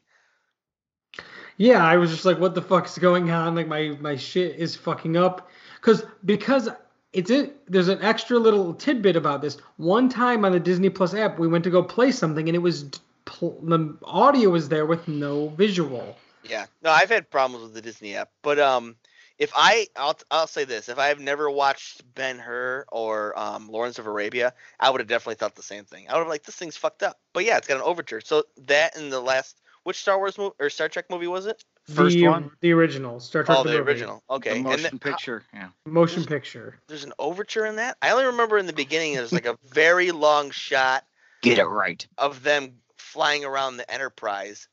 Yeah, 1.56 1.84
I 1.84 1.96
was 1.96 2.10
just 2.10 2.24
like, 2.24 2.38
what 2.38 2.54
the 2.54 2.62
fuck's 2.62 2.98
going 2.98 3.30
on? 3.30 3.54
Like 3.54 3.68
my 3.68 3.96
my 4.00 4.16
shit 4.16 4.56
is 4.56 4.76
fucking 4.76 5.16
up. 5.16 5.50
Cause 5.80 6.04
because 6.24 6.68
it's 7.12 7.30
it 7.30 7.70
there's 7.70 7.88
an 7.88 8.02
extra 8.02 8.38
little 8.38 8.74
tidbit 8.74 9.16
about 9.16 9.40
this. 9.40 9.56
One 9.76 10.08
time 10.08 10.44
on 10.44 10.52
the 10.52 10.60
Disney 10.60 10.90
Plus 10.90 11.14
app, 11.14 11.38
we 11.38 11.48
went 11.48 11.64
to 11.64 11.70
go 11.70 11.82
play 11.82 12.12
something 12.12 12.48
and 12.48 12.54
it 12.54 12.60
was 12.60 12.90
pl- 13.24 13.58
the 13.62 13.96
audio 14.04 14.50
was 14.50 14.68
there 14.68 14.84
with 14.84 15.08
no 15.08 15.48
visual. 15.50 16.16
Yeah. 16.44 16.66
No, 16.82 16.90
I've 16.90 17.08
had 17.08 17.30
problems 17.30 17.64
with 17.64 17.74
the 17.74 17.82
Disney 17.82 18.16
app, 18.16 18.30
but 18.42 18.58
um, 18.58 18.96
if 19.38 19.52
I, 19.54 19.86
I'll, 19.96 20.18
I'll 20.30 20.46
say 20.46 20.64
this: 20.64 20.88
if 20.88 20.98
I 20.98 21.08
have 21.08 21.20
never 21.20 21.50
watched 21.50 22.02
Ben 22.14 22.38
Hur 22.38 22.86
or 22.90 23.38
um, 23.38 23.68
Lawrence 23.68 23.98
of 23.98 24.06
Arabia, 24.06 24.54
I 24.80 24.90
would 24.90 25.00
have 25.00 25.08
definitely 25.08 25.34
thought 25.36 25.54
the 25.54 25.62
same 25.62 25.84
thing. 25.84 26.06
I 26.08 26.14
would 26.14 26.20
have 26.20 26.28
like, 26.28 26.44
this 26.44 26.56
thing's 26.56 26.76
fucked 26.76 27.02
up. 27.02 27.18
But 27.32 27.44
yeah, 27.44 27.56
it's 27.58 27.66
got 27.68 27.76
an 27.76 27.82
overture. 27.82 28.20
So 28.22 28.44
that 28.66 28.96
and 28.96 29.12
the 29.12 29.20
last, 29.20 29.60
which 29.82 29.98
Star 29.98 30.16
Wars 30.18 30.38
movie 30.38 30.54
or 30.58 30.70
Star 30.70 30.88
Trek 30.88 31.06
movie 31.10 31.26
was 31.26 31.46
it? 31.46 31.62
First 31.92 32.16
the, 32.16 32.26
one? 32.28 32.50
the 32.60 32.72
original 32.72 33.20
Star 33.20 33.44
Trek 33.44 33.58
Oh, 33.58 33.62
the 33.62 33.70
movie. 33.70 33.82
original. 33.82 34.22
Okay. 34.30 34.50
the 34.50 34.56
and 34.56 34.64
motion 34.64 34.82
then, 34.82 34.98
picture. 34.98 35.42
Yeah. 35.54 35.68
motion 35.84 36.24
picture. 36.24 36.78
there's 36.88 37.04
an 37.04 37.12
overture 37.18 37.64
in 37.66 37.76
that. 37.76 37.96
I 38.02 38.10
only 38.10 38.24
remember 38.24 38.58
in 38.58 38.66
the 38.66 38.72
beginning 38.72 39.14
there's 39.14 39.32
like 39.32 39.46
a 39.46 39.56
very 39.68 40.10
long 40.12 40.50
shot 40.50 41.04
Get 41.42 41.58
it 41.58 41.64
right. 41.66 42.04
of 42.18 42.42
them 42.42 42.78
flying 42.96 43.44
around 43.44 43.76
the 43.76 43.88
Enterprise. 43.88 44.66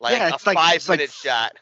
Like 0.00 0.14
Yeah, 0.16 0.28
a 0.30 0.30
like- 0.30 0.40
five 0.56 0.74
it's 0.76 0.88
like- 0.88 0.98
minute 0.98 1.12
shot 1.12 1.52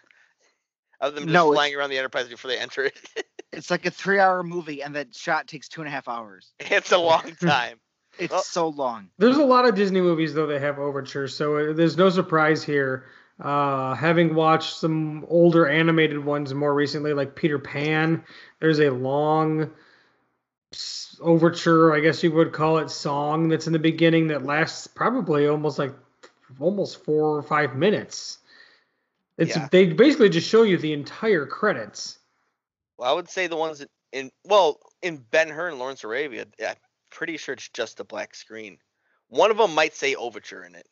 of 1.09 1.15
them 1.15 1.25
just 1.25 1.33
No, 1.33 1.53
it- 1.53 1.57
flying 1.57 1.75
around 1.75 1.91
the 1.91 1.99
Enterprise 1.99 2.29
before 2.29 2.51
they 2.51 2.59
enter 2.59 2.85
it. 2.85 2.97
It's 3.53 3.71
like 3.71 3.87
a 3.87 3.91
three-hour 3.93 4.43
movie, 4.43 4.83
and 4.83 4.97
that 4.97 5.15
shot 5.15 5.47
takes 5.47 5.69
two 5.69 5.81
and 5.81 5.87
a 5.87 5.91
half 5.93 6.09
hours. 6.09 6.53
it's 6.59 6.91
a 6.91 6.99
long 6.99 7.37
time. 7.41 7.79
It's 8.19 8.33
Well- 8.33 8.43
so 8.43 8.69
long. 8.69 9.11
There's 9.19 9.37
a 9.37 9.45
lot 9.45 9.65
of 9.65 9.77
Disney 9.77 10.01
movies 10.01 10.35
though 10.35 10.49
that 10.49 10.61
have 10.61 10.81
overtures, 10.81 11.37
so 11.37 11.57
uh, 11.71 11.73
there's 11.73 11.97
no 11.97 12.11
surprise 12.11 12.65
here. 12.65 13.05
Uh, 13.41 13.95
having 13.95 14.35
watched 14.35 14.75
some 14.77 15.25
older 15.29 15.69
animated 15.69 16.25
ones 16.25 16.53
more 16.53 16.75
recently, 16.75 17.13
like 17.15 17.37
Peter 17.37 17.59
Pan, 17.61 18.25
there's 18.61 18.81
a 18.81 18.91
long 18.91 19.71
overture, 21.21 21.95
I 21.95 22.01
guess 22.01 22.23
you 22.23 22.33
would 22.33 22.53
call 22.53 22.79
it, 22.79 22.91
song 22.91 23.49
that's 23.49 23.67
in 23.67 23.73
the 23.73 23.79
beginning 23.79 24.29
that 24.29 24.45
lasts 24.45 24.87
probably 24.87 25.47
almost 25.47 25.79
like 25.79 25.95
almost 26.59 27.05
four 27.05 27.37
or 27.37 27.43
five 27.43 27.77
minutes. 27.77 28.39
It's 29.39 29.57
Yeah. 29.57 29.69
they 29.71 29.87
basically 29.87 30.29
just 30.29 30.49
show 30.49 30.63
you 30.63 30.77
the 30.79 30.93
entire 30.93 31.47
credits. 31.47 32.19
Well, 32.99 33.11
I 33.11 33.15
would 33.15 33.29
say 33.29 33.47
the 33.47 33.57
ones 33.57 33.85
in 34.13 34.31
well 34.45 34.79
in 35.03 35.17
Ben 35.19 35.49
Hur 35.49 35.69
and 35.69 35.79
Lawrence 35.79 36.05
Arabia, 36.05 36.47
I'm 36.65 36.77
pretty 37.11 37.37
sure 37.37 37.55
it's 37.55 37.69
just 37.69 38.01
a 38.01 38.05
black 38.05 38.35
screen. 38.35 38.79
One 39.29 39.51
of 39.51 39.57
them 39.57 39.75
might 39.75 39.95
say 39.95 40.15
overture 40.15 40.63
in 40.63 40.75
it, 40.77 40.87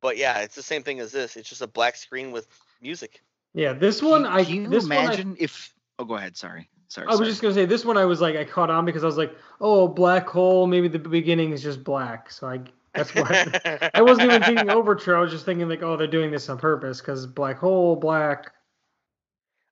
but 0.00 0.16
yeah, 0.16 0.40
it's 0.40 0.54
the 0.54 0.62
same 0.62 0.82
thing 0.84 1.00
as 1.00 1.10
this. 1.10 1.36
It's 1.36 1.48
just 1.48 1.62
a 1.62 1.66
black 1.66 1.96
screen 1.96 2.30
with 2.30 2.46
music. 2.80 3.22
Yeah, 3.54 3.72
this 3.72 4.00
one 4.02 4.24
Can- 4.24 4.32
I 4.32 4.44
Can 4.44 4.54
you 4.54 4.68
this 4.68 4.84
one 4.84 4.92
I- 4.92 5.04
imagine 5.04 5.36
if? 5.40 5.74
Oh, 5.98 6.04
go 6.04 6.14
ahead. 6.14 6.36
Sorry. 6.36 6.68
Sorry. 6.88 7.06
I 7.06 7.10
was 7.10 7.18
sorry. 7.18 7.30
just 7.30 7.42
gonna 7.42 7.54
say 7.54 7.64
this 7.66 7.84
one. 7.84 7.96
I 7.96 8.04
was 8.04 8.20
like, 8.20 8.36
I 8.36 8.44
caught 8.44 8.70
on 8.70 8.84
because 8.84 9.02
I 9.02 9.06
was 9.06 9.16
like, 9.18 9.34
oh, 9.60 9.88
black 9.88 10.28
hole. 10.28 10.66
Maybe 10.68 10.86
the 10.86 10.98
beginning 11.00 11.50
is 11.52 11.62
just 11.62 11.82
black. 11.82 12.30
So 12.30 12.46
I 12.46 12.60
that's 12.94 13.14
why 13.14 13.90
I 13.94 14.02
wasn't 14.02 14.30
even 14.30 14.42
thinking 14.42 14.70
overture. 14.70 15.16
I 15.16 15.20
was 15.20 15.30
just 15.30 15.44
thinking 15.44 15.68
like, 15.68 15.82
oh, 15.82 15.96
they're 15.96 16.06
doing 16.06 16.30
this 16.30 16.48
on 16.48 16.58
purpose 16.58 17.00
because 17.00 17.26
black 17.26 17.58
hole, 17.58 17.96
black. 17.96 18.52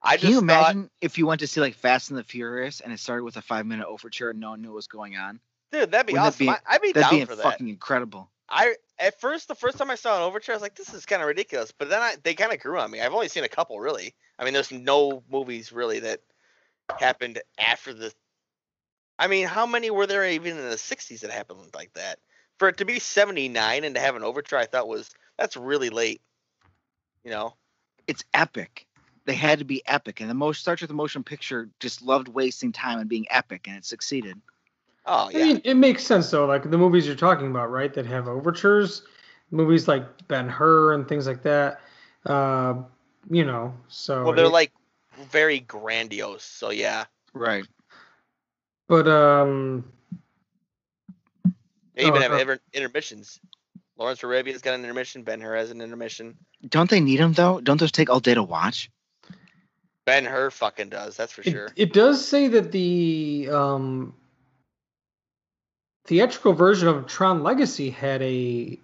I 0.03 0.17
Can 0.17 0.31
you 0.31 0.35
thought, 0.37 0.43
imagine 0.43 0.91
if 1.01 1.17
you 1.17 1.27
went 1.27 1.41
to 1.41 1.47
see 1.47 1.61
like 1.61 1.75
Fast 1.75 2.11
and 2.11 2.19
the 2.19 2.25
Furious 2.25 2.81
and 2.81 2.93
it 2.93 2.99
started 2.99 3.23
with 3.25 3.37
a 3.37 3.43
five-minute 3.43 3.87
overture 3.87 4.31
and 4.31 4.41
no 4.41 4.51
one 4.51 4.61
knew 4.63 4.69
what 4.69 4.77
was 4.77 4.87
going 4.89 5.17
on? 5.17 5.39
dude, 5.71 5.91
that'd 5.91 6.07
be 6.07 6.13
Wouldn't 6.13 6.37
that 6.39 6.45
awesome. 6.45 6.47
be- 6.47 6.51
I, 6.51 6.75
I'd 6.75 6.83
be 6.83 6.93
That'd 6.93 7.11
down 7.11 7.21
be 7.21 7.25
for 7.25 7.37
that. 7.37 7.43
fucking 7.43 7.69
incredible. 7.69 8.31
I 8.49 8.75
at 8.99 9.19
first 9.21 9.49
the 9.49 9.55
first 9.55 9.79
time 9.79 9.91
I 9.91 9.95
saw 9.95 10.17
an 10.17 10.23
overture, 10.23 10.53
I 10.53 10.57
was 10.57 10.63
like, 10.63 10.75
this 10.75 10.93
is 10.93 11.07
kind 11.07 11.23
of 11.23 11.29
ridiculous. 11.29 11.73
But 11.73 11.89
then 11.89 12.01
I, 12.03 12.17
they 12.23 12.35
kind 12.35 12.53
of 12.53 12.61
grew 12.61 12.79
on 12.79 12.91
me. 12.91 13.01
I've 13.01 13.15
only 13.15 13.29
seen 13.29 13.45
a 13.45 13.49
couple 13.49 13.81
really. 13.81 14.15
I 14.39 14.45
mean, 14.45 14.53
there's 14.55 14.71
no 14.73 15.23
movies 15.31 15.73
really 15.73 16.01
that 16.01 16.21
happened 16.99 17.41
after 17.59 17.95
the. 17.95 18.13
I 19.19 19.29
mean, 19.29 19.47
how 19.47 19.67
many 19.67 19.91
were 19.91 20.07
there 20.07 20.29
even 20.29 20.59
in 20.59 20.69
the 20.69 20.77
'60s 20.77 21.21
that 21.21 21.31
happened 21.31 21.61
like 21.75 21.93
that? 21.95 22.19
For 22.63 22.69
it 22.69 22.77
to 22.77 22.85
be 22.85 23.01
'79 23.01 23.83
and 23.83 23.97
to 23.97 24.01
have 24.01 24.15
an 24.15 24.23
overture, 24.23 24.57
I 24.57 24.67
thought 24.67 24.87
was 24.87 25.11
that's 25.37 25.57
really 25.57 25.91
late. 25.91 26.21
You 27.25 27.33
know. 27.33 27.57
It's 28.07 28.23
epic. 28.33 28.87
They 29.25 29.35
had 29.35 29.59
to 29.59 29.65
be 29.65 29.83
epic, 29.85 30.21
and 30.21 30.31
the 30.31 30.35
most 30.35 30.61
Star 30.61 30.77
Trek: 30.77 30.87
The 30.87 30.95
Motion 30.95 31.25
Picture 31.25 31.71
just 31.81 32.03
loved 32.03 32.29
wasting 32.29 32.71
time 32.71 33.01
and 33.01 33.09
being 33.09 33.27
epic, 33.31 33.67
and 33.67 33.79
it 33.79 33.85
succeeded. 33.85 34.41
Oh 35.05 35.29
I 35.29 35.33
yeah. 35.33 35.45
mean, 35.45 35.61
it 35.65 35.75
makes 35.75 36.07
sense 36.07 36.31
though. 36.31 36.47
Like 36.47 36.71
the 36.71 36.79
movies 36.79 37.05
you're 37.05 37.17
talking 37.17 37.49
about, 37.49 37.73
right? 37.73 37.93
That 37.93 38.07
have 38.07 38.29
overtures, 38.29 39.03
movies 39.51 39.89
like 39.89 40.29
Ben 40.29 40.49
Hur 40.49 40.95
and 40.95 41.09
things 41.09 41.27
like 41.27 41.43
that. 41.43 41.81
Uh, 42.25 42.75
you 43.29 43.45
know, 43.45 43.75
so. 43.89 44.23
well, 44.23 44.35
they're 44.35 44.45
it- 44.45 44.51
like 44.51 44.71
very 45.33 45.59
grandiose. 45.59 46.45
So 46.45 46.71
yeah. 46.71 47.07
Right. 47.35 47.67
But 48.87 49.09
um, 49.09 49.91
They 51.95 52.03
even 52.03 52.15
Oh, 52.17 52.21
have 52.21 52.33
uh, 52.33 52.37
inter- 52.37 52.61
intermissions. 52.73 53.39
Lawrence 53.99 54.23
Arabia's 54.23 54.63
got 54.63 54.75
an 54.75 54.83
intermission. 54.83 55.23
Ben 55.23 55.41
Hur 55.41 55.55
has 55.57 55.71
an 55.71 55.81
intermission. 55.81 56.37
Don't 56.69 56.89
they 56.91 57.01
need 57.01 57.19
them 57.21 57.33
though? 57.35 57.61
Don't 57.61 57.79
those 57.79 57.93
take 57.93 58.09
all 58.11 58.21
day 58.21 58.35
to 58.35 58.43
watch? 58.43 58.91
Ben 60.07 60.25
Hur 60.25 60.51
fucking 60.51 60.89
does. 60.89 61.17
That's 61.17 61.33
for 61.33 61.43
it, 61.43 61.51
sure. 61.51 61.69
it 61.77 61.93
does 61.93 62.27
say 62.27 62.49
that 62.49 62.73
the 62.73 63.49
um 63.53 64.15
theatrical 66.07 66.53
version 66.53 66.89
of 66.89 67.07
Tron 67.07 67.43
Legacy 67.43 67.91
had 67.91 68.23
a 68.23 68.79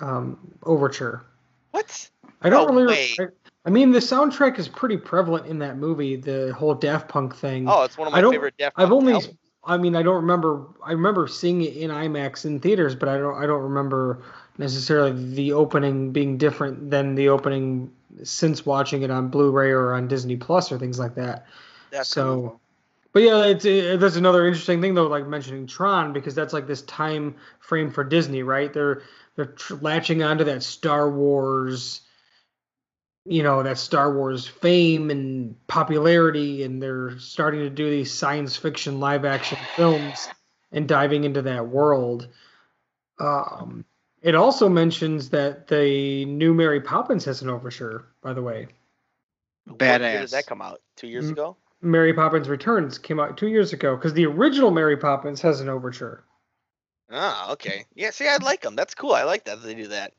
um 0.00 0.38
overture. 0.62 1.24
What? 1.72 2.08
I 2.42 2.48
don't 2.50 2.68
No 2.68 2.74
really. 2.80 2.94
way. 2.94 3.14
I, 3.18 3.24
I 3.66 3.70
mean, 3.70 3.90
the 3.90 3.98
soundtrack 3.98 4.58
is 4.58 4.68
pretty 4.68 4.96
prevalent 4.96 5.46
in 5.46 5.58
that 5.58 5.76
movie. 5.76 6.16
The 6.16 6.54
whole 6.56 6.74
Daft 6.74 7.08
Punk 7.08 7.34
thing. 7.34 7.68
Oh, 7.68 7.82
it's 7.82 7.98
one 7.98 8.06
of 8.08 8.14
I 8.14 8.18
my 8.18 8.20
don't- 8.22 8.32
favorite 8.32 8.54
Daft 8.58 8.76
Punk 8.76 8.86
I've 8.86 8.92
only. 8.92 9.12
albums. 9.14 9.34
I 9.66 9.76
mean, 9.76 9.96
I 9.96 10.02
don't 10.02 10.16
remember. 10.16 10.64
I 10.84 10.92
remember 10.92 11.26
seeing 11.26 11.62
it 11.62 11.76
in 11.76 11.90
IMAX 11.90 12.44
in 12.44 12.60
theaters, 12.60 12.94
but 12.94 13.08
I 13.08 13.18
don't. 13.18 13.34
I 13.34 13.46
don't 13.46 13.62
remember 13.62 14.22
necessarily 14.58 15.34
the 15.34 15.52
opening 15.52 16.12
being 16.12 16.38
different 16.38 16.90
than 16.90 17.14
the 17.14 17.28
opening 17.28 17.90
since 18.22 18.64
watching 18.64 19.02
it 19.02 19.10
on 19.10 19.28
Blu-ray 19.28 19.70
or 19.70 19.92
on 19.92 20.08
Disney 20.08 20.36
Plus 20.36 20.72
or 20.72 20.78
things 20.78 20.98
like 20.98 21.14
that. 21.16 21.46
That's 21.90 22.08
so- 22.08 22.34
cool. 22.34 22.60
But 23.12 23.22
yeah, 23.22 23.46
it's 23.46 23.64
it, 23.64 23.98
that's 23.98 24.16
another 24.16 24.46
interesting 24.46 24.82
thing 24.82 24.92
though, 24.94 25.06
like 25.06 25.26
mentioning 25.26 25.66
Tron 25.66 26.12
because 26.12 26.34
that's 26.34 26.52
like 26.52 26.66
this 26.66 26.82
time 26.82 27.34
frame 27.60 27.90
for 27.90 28.04
Disney, 28.04 28.42
right? 28.42 28.70
They're 28.70 29.02
they're 29.36 29.46
tr- 29.46 29.76
latching 29.80 30.22
onto 30.22 30.44
that 30.44 30.62
Star 30.62 31.10
Wars, 31.10 32.02
you 33.26 33.42
know, 33.42 33.62
that 33.62 33.78
Star 33.78 34.14
Wars 34.14 34.46
fame 34.46 35.10
and 35.10 35.54
popularity, 35.66 36.62
and 36.62 36.82
they're 36.82 37.18
starting 37.18 37.60
to 37.60 37.70
do 37.70 37.90
these 37.90 38.12
science 38.12 38.56
fiction 38.56 39.00
live 39.00 39.24
action 39.24 39.66
films 39.74 40.28
and 40.72 40.88
diving 40.88 41.24
into 41.24 41.42
that 41.42 41.66
world. 41.68 42.28
Um, 43.18 43.84
it 44.22 44.34
also 44.34 44.68
mentions 44.68 45.30
that 45.30 45.68
the 45.68 46.24
new 46.24 46.54
Mary 46.54 46.80
Poppins 46.80 47.24
has 47.24 47.42
an 47.42 47.50
overture, 47.50 48.06
by 48.22 48.32
the 48.32 48.42
way. 48.42 48.68
What 49.66 49.80
year 49.80 50.20
did 50.20 50.30
that 50.30 50.46
come 50.46 50.62
out? 50.62 50.80
Two 50.96 51.08
years 51.08 51.30
ago. 51.30 51.56
Mary 51.82 52.14
Poppins 52.14 52.48
Returns 52.48 52.98
came 52.98 53.20
out 53.20 53.36
two 53.36 53.48
years 53.48 53.72
ago 53.72 53.96
because 53.96 54.14
the 54.14 54.26
original 54.26 54.70
Mary 54.70 54.96
Poppins 54.96 55.40
has 55.42 55.60
an 55.60 55.68
overture. 55.68 56.24
Ah, 57.10 57.52
okay. 57.52 57.84
Yeah, 57.94 58.10
see, 58.10 58.26
I 58.26 58.36
like 58.38 58.62
them. 58.62 58.76
That's 58.76 58.94
cool. 58.94 59.12
I 59.12 59.24
like 59.24 59.44
that 59.44 59.62
they 59.62 59.74
do 59.74 59.88
that. 59.88 60.12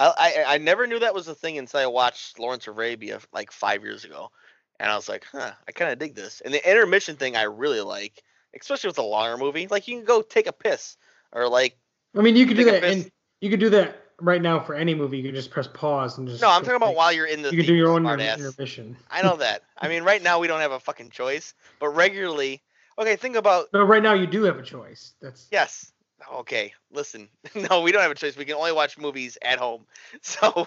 I, 0.00 0.44
I 0.46 0.54
I 0.54 0.58
never 0.58 0.86
knew 0.86 0.98
that 0.98 1.14
was 1.14 1.28
a 1.28 1.34
thing 1.34 1.58
until 1.58 1.80
I 1.80 1.86
watched 1.86 2.38
Lawrence 2.38 2.66
of 2.66 2.76
Arabia 2.76 3.20
like 3.32 3.52
five 3.52 3.82
years 3.82 4.04
ago, 4.04 4.30
and 4.78 4.90
I 4.90 4.96
was 4.96 5.08
like, 5.08 5.26
huh, 5.30 5.52
I 5.68 5.72
kind 5.72 5.92
of 5.92 5.98
dig 5.98 6.14
this. 6.14 6.40
And 6.40 6.54
the 6.54 6.70
intermission 6.70 7.16
thing 7.16 7.36
I 7.36 7.42
really 7.42 7.80
like, 7.80 8.22
especially 8.58 8.88
with 8.88 8.98
a 8.98 9.02
longer 9.02 9.36
movie. 9.36 9.66
Like 9.68 9.88
you 9.88 9.96
can 9.96 10.04
go 10.04 10.22
take 10.22 10.46
a 10.46 10.52
piss, 10.52 10.96
or 11.32 11.48
like 11.48 11.76
I 12.16 12.22
mean, 12.22 12.36
you 12.36 12.46
could 12.46 12.56
do 12.56 12.64
that, 12.64 12.82
and 12.84 13.10
you 13.40 13.50
could 13.50 13.60
do 13.60 13.70
that 13.70 14.04
right 14.20 14.40
now 14.40 14.60
for 14.60 14.74
any 14.74 14.94
movie. 14.94 15.18
You 15.18 15.24
can 15.24 15.34
just 15.34 15.50
press 15.50 15.68
pause 15.68 16.18
and 16.18 16.26
just. 16.26 16.40
no, 16.40 16.48
I'm 16.48 16.62
talking 16.62 16.76
about 16.76 16.88
like, 16.88 16.96
while 16.96 17.12
you're 17.12 17.26
in 17.26 17.42
the 17.42 17.50
You 17.50 17.58
can 17.58 17.66
do 17.66 17.74
your 17.74 17.90
own 17.90 18.06
inter- 18.06 18.34
intermission. 18.34 18.96
I 19.10 19.22
know 19.22 19.36
that. 19.36 19.62
I 19.76 19.88
mean, 19.88 20.02
right 20.02 20.22
now 20.22 20.38
we 20.38 20.46
don't 20.46 20.60
have 20.60 20.72
a 20.72 20.80
fucking 20.80 21.10
choice, 21.10 21.54
but 21.78 21.88
regularly, 21.90 22.62
okay, 22.98 23.16
think 23.16 23.36
about 23.36 23.66
But 23.72 23.84
right 23.84 24.02
now 24.02 24.14
you 24.14 24.26
do 24.26 24.44
have 24.44 24.58
a 24.58 24.62
choice. 24.62 25.12
That's 25.20 25.48
Yes. 25.50 25.92
Okay. 26.32 26.72
Listen. 26.92 27.28
No, 27.54 27.80
we 27.82 27.92
don't 27.92 28.02
have 28.02 28.10
a 28.10 28.14
choice. 28.14 28.36
We 28.36 28.44
can 28.44 28.54
only 28.54 28.72
watch 28.72 28.98
movies 28.98 29.36
at 29.42 29.58
home, 29.58 29.86
so 30.22 30.66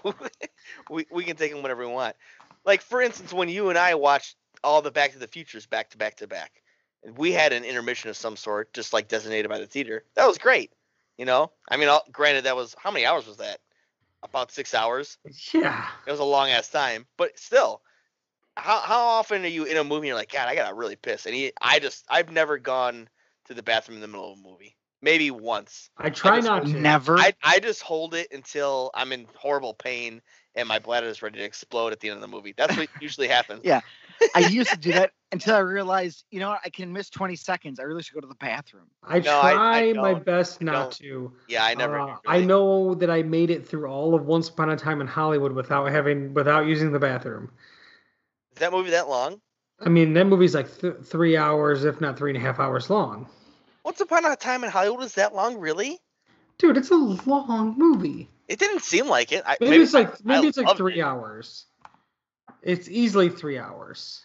we 0.90 1.06
we 1.12 1.24
can 1.24 1.36
take 1.36 1.52
them 1.52 1.62
whenever 1.64 1.86
we 1.86 1.92
want. 1.94 2.16
Like 2.66 2.82
for 2.82 3.02
instance, 3.02 3.34
when 3.34 3.50
you 3.50 3.70
and 3.70 3.78
I 3.78 3.96
watched 3.96 4.36
all 4.64 4.82
the 4.82 4.92
Back 4.92 5.12
to 5.14 5.20
the 5.20 5.28
Futures 5.28 5.66
back 5.66 5.90
to 5.92 5.98
back 5.98 6.16
to 6.18 6.28
back, 6.28 6.62
and 7.04 7.18
we 7.18 7.32
had 7.32 7.54
an 7.54 7.64
intermission 7.64 8.10
of 8.10 8.18
some 8.18 8.36
sort, 8.36 8.74
just 8.74 8.94
like 8.94 9.08
designated 9.08 9.50
by 9.50 9.60
the 9.60 9.68
theater. 9.68 10.04
That 10.16 10.28
was 10.28 10.38
great. 10.38 10.72
You 11.18 11.26
know. 11.26 11.52
I 11.70 11.78
mean, 11.78 11.90
all- 11.90 12.06
granted, 12.12 12.46
that 12.46 12.56
was 12.56 12.76
how 12.78 12.92
many 12.92 13.06
hours 13.06 13.28
was 13.28 13.38
that? 13.38 13.60
About 14.24 14.52
six 14.52 14.74
hours. 14.74 15.18
yeah. 15.54 15.86
It 16.08 16.12
was 16.12 16.20
a 16.20 16.24
long 16.26 16.50
ass 16.50 16.70
time, 16.70 17.06
but 17.18 17.38
still. 17.38 17.82
How 18.56 18.80
how 18.80 19.00
often 19.02 19.44
are 19.44 19.48
you 19.48 19.64
in 19.66 19.78
a 19.78 19.84
movie 19.84 19.96
and 20.02 20.06
you're 20.08 20.16
like, 20.16 20.32
God, 20.32 20.48
I 20.48 20.56
gotta 20.56 20.76
really 20.76 20.96
piss? 20.96 21.26
And 21.26 21.34
he, 21.34 21.52
I 21.62 21.80
just 21.80 22.06
I've 22.10 22.32
never 22.32 22.58
gone 22.60 23.10
to 23.46 23.54
the 23.54 23.64
bathroom 23.64 23.96
in 23.98 24.02
the 24.02 24.08
middle 24.08 24.32
of 24.32 24.38
a 24.40 24.42
movie. 24.42 24.76
Maybe 25.04 25.32
once. 25.32 25.90
I 25.98 26.10
try 26.10 26.38
just 26.38 26.48
not 26.48 26.66
to. 26.66 26.80
Never. 26.80 27.20
I, 27.20 27.34
I 27.44 27.60
just 27.60 27.82
hold 27.82 28.14
it 28.16 28.30
until 28.32 28.90
I'm 28.96 29.12
in 29.12 29.28
horrible 29.36 29.74
pain 29.74 30.22
and 30.56 30.66
my 30.66 30.80
bladder 30.80 31.08
is 31.08 31.22
ready 31.22 31.40
to 31.40 31.44
explode 31.44 31.92
at 31.92 32.00
the 32.00 32.10
end 32.10 32.16
of 32.16 32.22
the 32.22 32.28
movie. 32.30 32.54
That's 32.56 32.78
what 32.78 32.88
usually 33.02 33.28
happens. 33.28 33.62
Yeah. 33.66 33.82
I 34.34 34.40
used 34.48 34.70
to 34.70 34.78
do 34.78 34.94
that 34.94 35.12
until 35.34 35.56
I 35.56 35.60
realized, 35.60 36.24
you 36.32 36.40
know 36.40 36.50
what, 36.52 36.62
I 36.64 36.70
can 36.70 36.94
miss 36.94 37.10
20 37.10 37.36
seconds. 37.36 37.82
I 37.82 37.84
really 37.84 38.02
should 38.02 38.14
go 38.14 38.22
to 38.22 38.28
the 38.28 38.36
bathroom. 38.36 38.86
I 39.04 39.20
No, 39.20 39.40
I- 39.42 39.80
I 39.90 39.92
try 39.92 40.02
my 40.02 40.14
best 40.14 40.60
I 40.62 40.66
not 40.66 40.74
don't. 40.84 40.92
to. 41.00 41.34
Yeah, 41.50 41.66
I 41.66 41.74
never. 41.74 42.00
Uh, 42.00 42.06
really- 42.06 42.18
I 42.28 42.40
know 42.46 42.96
that 42.96 43.10
I 43.10 43.24
made 43.24 43.50
it 43.50 43.68
through 43.68 43.88
all 43.88 44.16
of 44.16 44.26
Once 44.26 44.48
Upon 44.48 44.70
a 44.70 44.78
Time 44.78 45.02
in 45.02 45.08
Hollywood 45.08 45.52
without 45.52 45.92
having 45.92 46.34
without 46.34 46.66
using 46.66 46.94
the 46.94 47.00
bathroom. 47.00 47.52
Is 48.54 48.60
that 48.60 48.72
movie 48.72 48.92
that 48.92 49.10
long? 49.10 49.42
I 49.82 49.90
mean, 49.90 50.14
that 50.14 50.28
movie's 50.28 50.56
like 50.56 50.80
th- 50.80 50.94
three 51.04 51.36
hours, 51.36 51.84
if 51.84 52.00
not 52.00 52.18
three 52.18 52.30
and 52.32 52.38
a 52.38 52.40
half 52.42 52.60
hours 52.60 52.90
long. 52.90 53.28
Once 53.84 54.00
Upon 54.00 54.26
a 54.26 54.36
Time 54.36 54.64
in 54.64 54.70
Hollywood 54.70 55.04
is 55.04 55.14
that 55.16 55.36
long? 55.36 55.58
Really? 55.60 56.00
Dude, 56.58 56.78
it's 56.78 56.92
a 56.92 56.96
long 56.96 57.76
movie. 57.78 58.30
It 58.48 58.60
didn't 58.60 58.82
seem 58.84 59.08
like 59.08 59.32
it. 59.32 59.44
I, 59.46 59.58
Maybe, 59.60 59.78
it's 59.84 59.94
like 59.94 60.24
maybe 60.24 60.46
I 60.46 60.50
it's 60.50 60.58
like 60.58 60.78
three 60.78 61.00
it. 61.00 61.04
hours. 61.04 61.66
It's 62.62 62.88
easily 62.90 63.30
three 63.30 63.58
hours. 63.58 64.24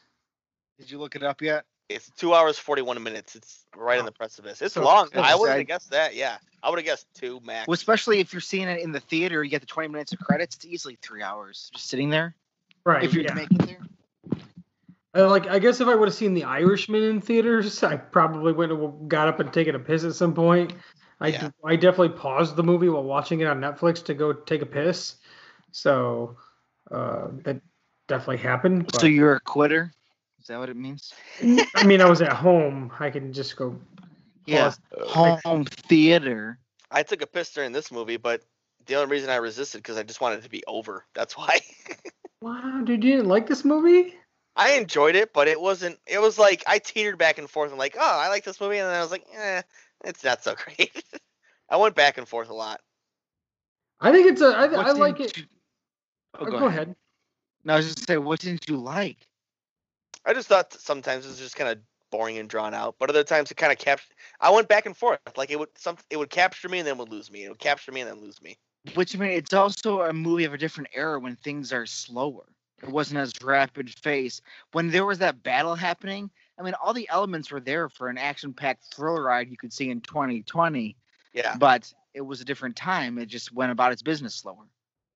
Did 0.78 0.90
you 0.90 0.98
look 0.98 1.16
it 1.16 1.22
up 1.22 1.40
yet? 1.42 1.64
It's 1.88 2.10
two 2.10 2.34
hours 2.34 2.58
forty 2.58 2.82
one 2.82 3.02
minutes. 3.02 3.34
It's 3.34 3.64
right 3.74 3.98
on 3.98 4.04
the 4.04 4.12
precipice. 4.12 4.60
It's 4.60 4.74
So- 4.74 4.84
long. 4.84 5.08
I 5.14 5.34
would 5.34 5.50
I- 5.50 5.58
have 5.58 5.66
guessed 5.66 5.90
that. 5.90 6.14
Yeah, 6.14 6.36
I 6.62 6.68
would 6.70 6.78
have 6.78 6.86
guessed 6.86 7.06
two 7.14 7.40
max. 7.44 7.66
Well, 7.66 7.74
especially 7.74 8.20
if 8.20 8.32
you're 8.32 8.40
seeing 8.40 8.68
it 8.68 8.80
in 8.80 8.92
the 8.92 9.00
theater, 9.00 9.42
you 9.42 9.50
get 9.50 9.60
the 9.62 9.66
20 9.66 9.88
minutes 9.88 10.12
of 10.12 10.18
credits. 10.20 10.56
It's 10.56 10.66
easily 10.66 10.98
three 11.00 11.22
hours 11.22 11.70
just 11.72 11.86
sitting 11.86 12.10
there. 12.10 12.34
Right. 12.84 13.02
if 13.04 13.12
you're 13.14 13.24
yeah. 13.24 13.34
making 13.34 13.58
there. 13.58 13.80
Uh, 15.14 15.28
like 15.28 15.46
I 15.46 15.58
guess 15.58 15.80
if 15.80 15.88
I 15.88 15.94
would 15.94 16.08
have 16.08 16.14
seen 16.14 16.34
The 16.34 16.44
Irishman 16.44 17.02
in 17.02 17.20
theaters, 17.20 17.82
I 17.82 17.96
probably 17.96 18.52
would 18.52 18.70
have 18.70 19.08
got 19.08 19.28
up 19.28 19.40
and 19.40 19.52
taken 19.52 19.74
a 19.74 19.78
piss 19.78 20.04
at 20.04 20.14
some 20.14 20.34
point. 20.34 20.74
I 21.20 21.28
Yeah. 21.28 21.48
d- 21.48 21.54
I 21.64 21.76
definitely 21.76 22.16
paused 22.16 22.56
the 22.56 22.62
movie 22.62 22.88
while 22.88 23.02
watching 23.02 23.40
it 23.40 23.46
on 23.46 23.60
Netflix 23.60 24.04
to 24.04 24.14
go 24.14 24.32
take 24.32 24.62
a 24.62 24.66
piss. 24.66 25.16
So 25.72 26.36
uh, 26.90 27.28
that 27.44 27.60
definitely 28.06 28.36
happened. 28.38 28.90
So 28.94 29.06
you're 29.06 29.36
a 29.36 29.40
quitter? 29.40 29.92
Is 30.40 30.46
that 30.48 30.58
what 30.58 30.68
it 30.68 30.76
means? 30.76 31.12
I 31.74 31.84
mean, 31.84 32.00
I 32.00 32.08
was 32.08 32.22
at 32.22 32.32
home. 32.32 32.92
I 33.00 33.10
can 33.10 33.32
just 33.32 33.56
go. 33.56 33.80
Yeah. 34.46 34.72
pause. 35.12 35.40
Home 35.44 35.64
theater. 35.64 36.58
I 36.90 37.02
took 37.02 37.22
a 37.22 37.26
piss 37.26 37.52
during 37.52 37.72
this 37.72 37.90
movie, 37.90 38.16
but 38.16 38.42
the 38.86 38.94
only 38.94 39.10
reason 39.10 39.30
I 39.30 39.36
resisted 39.36 39.78
because 39.82 39.96
I 39.96 40.02
just 40.02 40.20
wanted 40.20 40.40
it 40.40 40.42
to 40.42 40.50
be 40.50 40.64
over. 40.66 41.04
That's 41.14 41.36
why. 41.36 41.60
Wow, 42.40 42.82
dude, 42.84 43.02
you 43.02 43.16
didn't 43.16 43.26
like 43.26 43.48
this 43.48 43.64
movie? 43.64 44.14
I 44.58 44.72
enjoyed 44.72 45.14
it, 45.14 45.32
but 45.32 45.46
it 45.46 45.60
wasn't. 45.60 45.98
It 46.06 46.20
was 46.20 46.38
like 46.38 46.64
I 46.66 46.78
teetered 46.78 47.16
back 47.16 47.38
and 47.38 47.48
forth 47.48 47.70
and 47.70 47.78
like, 47.78 47.96
oh, 47.98 48.18
I 48.20 48.28
like 48.28 48.44
this 48.44 48.60
movie, 48.60 48.78
and 48.78 48.88
then 48.88 48.96
I 48.96 49.00
was 49.00 49.12
like, 49.12 49.24
eh, 49.32 49.62
it's 50.04 50.24
not 50.24 50.42
so 50.42 50.54
great. 50.76 51.02
I 51.70 51.76
went 51.76 51.94
back 51.94 52.18
and 52.18 52.26
forth 52.26 52.50
a 52.50 52.54
lot. 52.54 52.80
I 54.00 54.10
think 54.12 54.26
it's 54.26 54.42
a. 54.42 54.46
I, 54.46 54.92
like 54.92 55.20
it. 55.20 55.36
you- 55.36 55.44
Oh, 56.34 56.46
Oh, 56.46 56.50
go, 56.50 56.66
ahead. 56.66 56.94
No, 57.64 57.74
I 57.74 57.76
was 57.78 57.86
just 57.86 58.06
saying, 58.06 58.22
what 58.22 58.40
didn't 58.40 58.68
you 58.68 58.76
like? 58.76 59.16
I 60.24 60.34
just 60.34 60.46
thought 60.46 60.72
sometimes 60.72 61.24
it 61.24 61.28
was 61.28 61.38
just 61.38 61.56
kind 61.56 61.70
of 61.70 61.78
boring 62.10 62.38
and 62.38 62.48
drawn 62.48 62.74
out, 62.74 62.96
but 62.98 63.08
other 63.08 63.24
times 63.24 63.50
it 63.50 63.56
kind 63.56 63.72
of 63.72 63.78
captured. 63.78 64.14
I 64.40 64.50
went 64.50 64.68
back 64.68 64.86
and 64.86 64.96
forth. 64.96 65.18
Like 65.36 65.50
it 65.50 65.58
would 65.58 65.70
some 65.76 65.96
it 66.10 66.16
would 66.16 66.30
capture 66.30 66.68
me 66.68 66.78
and 66.78 66.86
then 66.86 66.98
would 66.98 67.08
lose 67.08 67.30
me. 67.30 67.44
It 67.44 67.48
would 67.48 67.58
capture 67.58 67.92
me 67.92 68.02
and 68.02 68.10
then 68.10 68.20
lose 68.20 68.40
me. 68.42 68.58
Which 68.94 69.14
I 69.14 69.18
mean, 69.18 69.30
it's 69.30 69.54
also 69.54 70.02
a 70.02 70.12
movie 70.12 70.44
of 70.44 70.54
a 70.54 70.58
different 70.58 70.90
era 70.94 71.18
when 71.18 71.36
things 71.36 71.72
are 71.72 71.86
slower. 71.86 72.44
It 72.82 72.88
wasn't 72.88 73.20
as 73.20 73.32
rapid 73.42 73.92
pace. 74.02 74.40
When 74.72 74.90
there 74.90 75.04
was 75.04 75.18
that 75.18 75.42
battle 75.42 75.74
happening, 75.74 76.30
I 76.58 76.62
mean, 76.62 76.74
all 76.82 76.92
the 76.92 77.08
elements 77.10 77.50
were 77.50 77.60
there 77.60 77.88
for 77.88 78.08
an 78.08 78.18
action-packed 78.18 78.94
thriller 78.94 79.22
ride 79.22 79.50
you 79.50 79.56
could 79.56 79.72
see 79.72 79.90
in 79.90 80.00
2020. 80.00 80.96
Yeah. 81.32 81.56
But 81.56 81.92
it 82.14 82.20
was 82.20 82.40
a 82.40 82.44
different 82.44 82.76
time. 82.76 83.18
It 83.18 83.26
just 83.26 83.52
went 83.52 83.72
about 83.72 83.92
its 83.92 84.02
business 84.02 84.34
slower. 84.34 84.66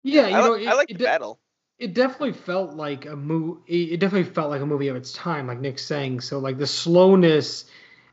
Yeah, 0.03 0.27
you 0.29 0.37
I, 0.37 0.41
know, 0.41 0.53
li- 0.55 0.65
it, 0.65 0.69
I 0.69 0.75
like 0.75 0.91
it 0.91 0.95
the 0.95 0.99
de- 1.01 1.05
battle. 1.05 1.39
it 1.79 1.95
definitely 1.95 2.33
felt 2.33 2.75
like 2.75 3.07
a 3.07 3.17
movie. 3.17 3.93
It 3.93 4.01
definitely 4.01 4.33
felt 4.33 4.51
like 4.51 4.61
a 4.61 4.67
movie 4.67 4.89
of 4.89 4.97
its 4.97 5.13
time, 5.13 5.47
like 5.47 5.61
Nick's 5.61 5.85
saying. 5.85 6.21
So 6.21 6.39
like 6.41 6.59
the 6.59 6.67
slowness, 6.67 7.65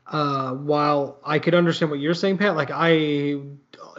uh, 0.06 0.52
while 0.54 1.18
I 1.24 1.38
could 1.40 1.54
understand 1.54 1.90
what 1.90 2.00
you're 2.00 2.14
saying, 2.14 2.38
Pat, 2.38 2.56
like 2.56 2.70
I 2.72 3.40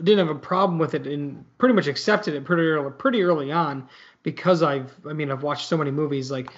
didn't 0.02 0.28
have 0.28 0.36
a 0.36 0.40
problem 0.40 0.80
with 0.80 0.94
it 0.94 1.08
and 1.08 1.46
pretty 1.58 1.76
much 1.76 1.88
accepted 1.88 2.34
it 2.34 2.44
pretty 2.46 2.64
early, 2.64 2.92
pretty 2.98 3.24
early 3.24 3.52
on 3.52 3.88
because 4.24 4.64
I've, 4.64 4.94
I 5.08 5.14
mean, 5.14 5.32
I've 5.32 5.44
watched 5.44 5.68
so 5.68 5.78
many 5.78 5.92
movies 5.92 6.32
like 6.32 6.52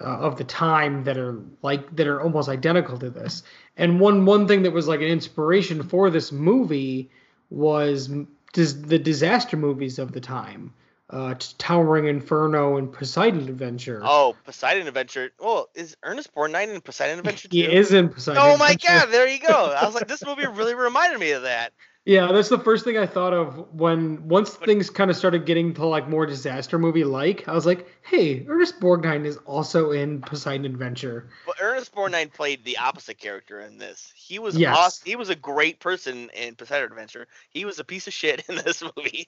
uh, 0.00 0.04
of 0.04 0.36
the 0.36 0.44
time 0.44 1.04
that 1.04 1.16
are 1.16 1.40
like 1.62 1.94
that 1.96 2.06
are 2.06 2.20
almost 2.20 2.48
identical 2.48 2.98
to 2.98 3.10
this. 3.10 3.42
And 3.76 4.00
one 4.00 4.24
one 4.26 4.46
thing 4.48 4.62
that 4.62 4.72
was 4.72 4.88
like 4.88 5.00
an 5.00 5.08
inspiration 5.08 5.82
for 5.82 6.10
this 6.10 6.32
movie 6.32 7.10
was 7.50 8.10
dis- 8.52 8.74
the 8.74 8.98
disaster 8.98 9.56
movies 9.56 9.98
of 9.98 10.12
the 10.12 10.20
time 10.20 10.72
uh, 11.10 11.34
Towering 11.58 12.06
Inferno 12.06 12.76
and 12.76 12.92
Poseidon 12.92 13.48
Adventure. 13.48 14.00
Oh, 14.02 14.34
Poseidon 14.44 14.88
Adventure. 14.88 15.30
Well, 15.38 15.68
is 15.74 15.96
Ernest 16.02 16.34
Borgnine 16.34 16.74
in 16.74 16.80
Poseidon 16.80 17.20
Adventure 17.20 17.48
too? 17.48 17.56
he 17.56 17.64
is 17.64 17.92
in 17.92 18.08
Poseidon. 18.08 18.42
Oh 18.44 18.56
my 18.56 18.72
Adventure. 18.72 18.88
god, 18.88 19.12
there 19.12 19.28
you 19.28 19.38
go. 19.38 19.74
I 19.76 19.84
was 19.86 19.94
like, 19.94 20.08
this 20.08 20.24
movie 20.24 20.46
really 20.46 20.74
reminded 20.74 21.20
me 21.20 21.30
of 21.32 21.42
that. 21.42 21.72
Yeah, 22.06 22.30
that's 22.30 22.48
the 22.48 22.58
first 22.60 22.84
thing 22.84 22.96
I 22.96 23.04
thought 23.04 23.34
of 23.34 23.74
when 23.74 24.28
once 24.28 24.50
things 24.54 24.90
kind 24.90 25.10
of 25.10 25.16
started 25.16 25.44
getting 25.44 25.74
to 25.74 25.86
like 25.86 26.08
more 26.08 26.24
disaster 26.24 26.78
movie 26.78 27.02
like. 27.02 27.48
I 27.48 27.52
was 27.52 27.66
like, 27.66 27.88
hey, 28.02 28.46
Ernest 28.46 28.78
Borgnine 28.78 29.26
is 29.26 29.38
also 29.38 29.90
in 29.90 30.20
Poseidon 30.20 30.66
Adventure. 30.66 31.28
But 31.44 31.56
Ernest 31.60 31.92
Borgnine 31.92 32.32
played 32.32 32.64
the 32.64 32.78
opposite 32.78 33.18
character 33.18 33.58
in 33.58 33.78
this. 33.78 34.12
He 34.14 34.38
was 34.38 34.56
Yes. 34.56 34.76
awesome. 34.76 35.02
He 35.04 35.16
was 35.16 35.30
a 35.30 35.34
great 35.34 35.80
person 35.80 36.30
in 36.30 36.54
Poseidon 36.54 36.92
Adventure. 36.92 37.26
He 37.50 37.64
was 37.64 37.80
a 37.80 37.84
piece 37.84 38.06
of 38.06 38.12
shit 38.12 38.44
in 38.48 38.54
this 38.64 38.84
movie. 38.84 39.26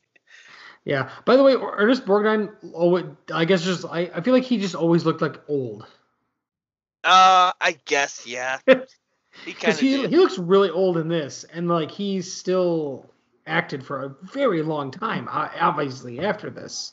Yeah. 0.84 1.10
By 1.24 1.34
the 1.34 1.42
way, 1.42 1.54
Ernest 1.54 2.06
Borgnine, 2.06 2.54
oh, 2.76 3.16
I 3.34 3.44
guess 3.44 3.64
just 3.64 3.86
I, 3.86 4.08
I 4.14 4.20
feel 4.20 4.32
like 4.32 4.44
he 4.44 4.56
just 4.56 4.76
always 4.76 5.04
looked 5.04 5.20
like 5.20 5.40
old 5.48 5.84
Uh, 7.02 7.50
I 7.60 7.76
guess 7.86 8.24
yeah. 8.24 8.58
He 9.44 9.52
kind 9.52 9.60
because 9.60 9.74
of 9.76 9.80
he 9.80 9.96
did. 9.98 10.10
he 10.10 10.16
looks 10.16 10.38
really 10.38 10.70
old 10.70 10.96
in 10.98 11.08
this, 11.08 11.44
and 11.44 11.68
like 11.68 11.90
he's 11.90 12.32
still 12.32 13.06
acted 13.46 13.84
for 13.84 14.04
a 14.04 14.14
very 14.32 14.62
long 14.62 14.90
time. 14.90 15.28
Obviously, 15.30 16.20
after 16.20 16.50
this. 16.50 16.92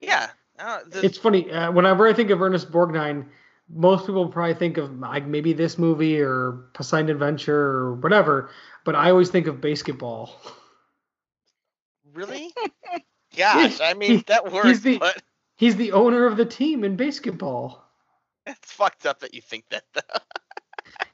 yeah. 0.00 0.30
Uh, 0.58 0.80
the- 0.86 1.04
it's 1.04 1.16
funny 1.16 1.50
uh, 1.50 1.72
whenever 1.72 2.06
I 2.06 2.12
think 2.12 2.28
of 2.30 2.42
Ernest 2.42 2.70
Borgnine, 2.70 3.26
most 3.68 4.04
people 4.06 4.28
probably 4.28 4.54
think 4.54 4.76
of 4.76 4.98
like 4.98 5.26
maybe 5.26 5.52
this 5.54 5.78
movie 5.78 6.20
or 6.20 6.66
Poseidon 6.74 7.08
Adventure 7.10 7.56
or 7.58 7.94
whatever, 7.94 8.50
but 8.84 8.94
I 8.94 9.10
always 9.10 9.30
think 9.30 9.46
of 9.46 9.60
basketball. 9.62 10.38
really? 12.12 12.52
Gosh, 13.36 13.80
I 13.80 13.94
mean 13.94 14.24
that 14.26 14.52
works, 14.52 14.80
the- 14.80 14.98
but 14.98 15.22
He's 15.56 15.76
the 15.76 15.92
owner 15.92 16.24
of 16.26 16.36
the 16.38 16.46
team 16.46 16.84
in 16.84 16.96
basketball. 16.96 17.84
it's 18.46 18.72
fucked 18.72 19.04
up 19.04 19.20
that 19.20 19.34
you 19.34 19.42
think 19.42 19.64
that. 19.70 19.84
Though. 19.92 20.00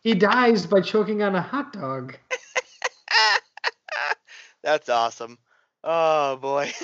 He 0.07 0.15
dies 0.15 0.67
by 0.67 0.83
choking 0.83 1.21
on 1.25 1.35
a 1.35 1.43
hot 1.43 1.73
dog. 1.73 2.17
That's 4.63 4.89
awesome. 4.89 5.37
Oh 5.83 6.37
boy. 6.37 6.73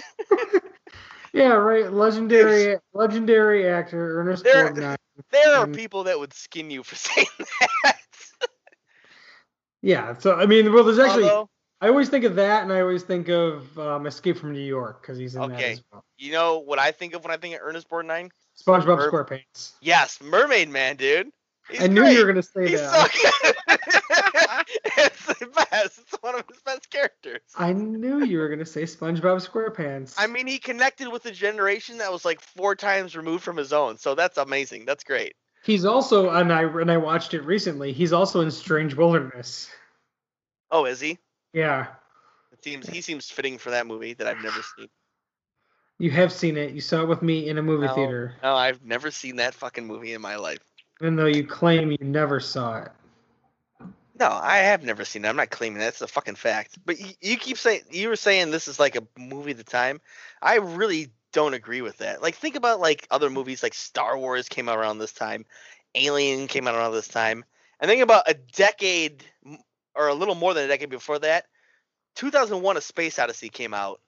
Yeah, 1.35 1.53
right. 1.53 1.91
Legendary, 1.91 2.77
legendary 2.93 3.67
actor 3.69 4.21
Ernest 4.21 4.43
There- 4.45 4.69
Borgnine. 4.71 4.97
There 5.31 5.55
are 5.55 5.67
Mm. 5.67 5.75
people 5.77 6.05
that 6.05 6.19
would 6.19 6.35
skin 6.35 6.69
you 6.71 6.83
for 6.83 6.95
saying 6.97 7.27
that. 7.85 7.97
Yeah. 9.83 10.19
So 10.19 10.35
I 10.35 10.45
mean, 10.47 10.73
well, 10.75 10.83
there's 10.85 10.99
actually. 10.99 11.23
Although, 11.23 11.49
I 11.81 11.89
always 11.89 12.09
think 12.11 12.25
of 12.25 12.35
that, 12.35 12.65
and 12.65 12.73
I 12.73 12.81
always 12.81 13.05
think 13.05 13.29
of 13.29 13.79
um, 13.79 14.07
Escape 14.07 14.37
from 14.37 14.53
New 14.53 14.61
York 14.61 15.01
because 15.01 15.17
he's 15.17 15.35
in 15.37 15.41
that 15.43 15.53
Okay. 15.53 15.73
as 15.73 15.83
well. 15.93 16.05
you 16.19 16.33
know 16.33 16.59
what 16.59 16.79
I 16.81 16.91
think 16.91 17.15
of 17.15 17.23
when 17.25 17.33
I 17.33 17.37
think 17.39 17.55
of 17.55 17.61
Ernest 17.63 17.89
Borgnine? 17.89 18.31
SpongeBob 18.61 18.99
Merv- 18.99 19.13
SquarePants. 19.13 19.73
Yes, 19.81 20.19
Mermaid 20.21 20.69
Man, 20.69 20.97
dude. 20.97 21.31
He's 21.71 21.81
I 21.83 21.87
knew 21.87 22.03
great. 22.03 22.15
you 22.19 22.21
were 22.27 22.33
gonna 22.33 22.43
say 22.43 22.69
He's 22.69 22.81
that. 22.81 23.11
so 23.13 24.63
it's 24.99 25.27
the 25.39 25.47
best. 25.47 25.99
It's 26.01 26.13
one 26.23 26.35
of 26.35 26.45
his 26.49 26.61
best 26.63 26.91
characters. 26.91 27.41
I 27.57 27.73
knew 27.73 28.25
you 28.25 28.39
were 28.39 28.49
gonna 28.49 28.67
say 28.67 28.83
SpongeBob 28.83 29.47
SquarePants. 29.47 30.15
I 30.19 30.27
mean, 30.27 30.47
he 30.47 30.59
connected 30.59 31.09
with 31.09 31.25
a 31.27 31.31
generation 31.31 31.99
that 31.99 32.13
was 32.13 32.25
like 32.25 32.41
four 32.41 32.75
times 32.75 33.17
removed 33.17 33.45
from 33.45 33.57
his 33.57 33.73
own. 33.73 33.97
So 33.99 34.15
that's 34.15 34.39
amazing. 34.39 34.85
That's 34.85 35.05
great. 35.05 35.35
He's 35.65 35.85
also, 35.85 36.31
and 36.31 36.53
I 36.53 36.63
and 36.65 36.91
I 36.91 36.97
watched 36.97 37.35
it 37.35 37.43
recently. 37.43 37.93
He's 37.93 38.13
also 38.13 38.41
in 38.41 38.51
Strange 38.51 38.95
Wilderness. 38.95 39.71
Oh, 40.71 40.87
is 40.87 41.01
he? 41.01 41.19
Yeah, 41.53 41.87
It 42.53 42.65
seems 42.65 42.89
he 42.89 43.01
seems 43.03 43.31
fitting 43.31 43.59
for 43.59 43.71
that 43.71 43.87
movie 43.87 44.15
that 44.15 44.27
I've 44.27 44.43
never 44.43 44.61
seen. 44.77 44.89
you 45.99 46.11
have 46.11 46.33
seen 46.33 46.57
it. 46.57 46.73
You 46.73 46.81
saw 46.81 47.03
it 47.03 47.09
with 47.09 47.23
me 47.23 47.49
in 47.49 47.59
a 47.59 47.63
movie 47.63 47.87
No. 47.87 47.95
theater, 47.95 48.35
No, 48.43 48.57
I've 48.57 48.83
never 48.85 49.11
seen 49.11 49.37
that 49.37 49.55
fucking 49.55 49.87
movie 49.87 50.15
in 50.15 50.21
my 50.23 50.37
life. 50.37 50.59
Even 51.03 51.17
though 51.17 51.27
you 51.27 51.45
claim 51.45 51.91
you 51.91 51.99
never 52.01 52.39
saw 52.39 52.83
it. 52.83 52.93
No, 54.21 54.29
I 54.31 54.59
have 54.59 54.85
never 54.85 55.05
seen 55.05 55.25
it. 55.25 55.29
I'm 55.29 55.35
not 55.35 55.51
claiming 55.51 55.79
that. 55.79 55.89
It's 55.89 56.01
a 56.01 56.07
fucking 56.07 56.37
fact. 56.37 56.79
But 56.85 57.01
you, 57.01 57.09
you 57.21 57.37
keep 57.37 57.59
saying 57.59 57.81
you 57.91 58.09
were 58.09 58.15
saying 58.15 58.53
this 58.53 58.69
is 58.69 58.79
like 58.79 58.95
a 58.95 59.03
movie 59.19 59.51
of 59.51 59.57
the 59.57 59.65
time. 59.65 60.01
I 60.41 60.59
really 60.59 61.11
don't 61.33 61.55
agree 61.55 61.83
with 61.83 61.99
that. 61.99 62.23
Like 62.23 62.37
think 62.37 62.55
about 62.55 62.79
like 62.79 63.09
other 63.11 63.31
movies 63.31 63.65
like 63.65 63.75
Star 63.75 64.17
Wars 64.17 64.49
came 64.49 64.69
out 64.69 64.79
around 64.79 64.99
this 64.99 65.13
time, 65.13 65.45
Alien 65.97 66.47
came 66.47 66.69
out 66.69 66.77
around 66.77 66.93
this 66.93 67.09
time, 67.09 67.45
and 67.81 67.89
think 67.89 68.03
about 68.03 68.31
a 68.31 68.35
decade 68.35 69.25
or 69.97 70.07
a 70.07 70.15
little 70.15 70.37
more 70.37 70.55
than 70.55 70.67
a 70.67 70.69
decade 70.69 70.91
before 70.91 71.19
that. 71.19 71.47
2001: 72.15 72.77
A 72.77 72.81
Space 72.81 73.19
Odyssey 73.19 73.49
came 73.49 73.75
out. 73.75 74.01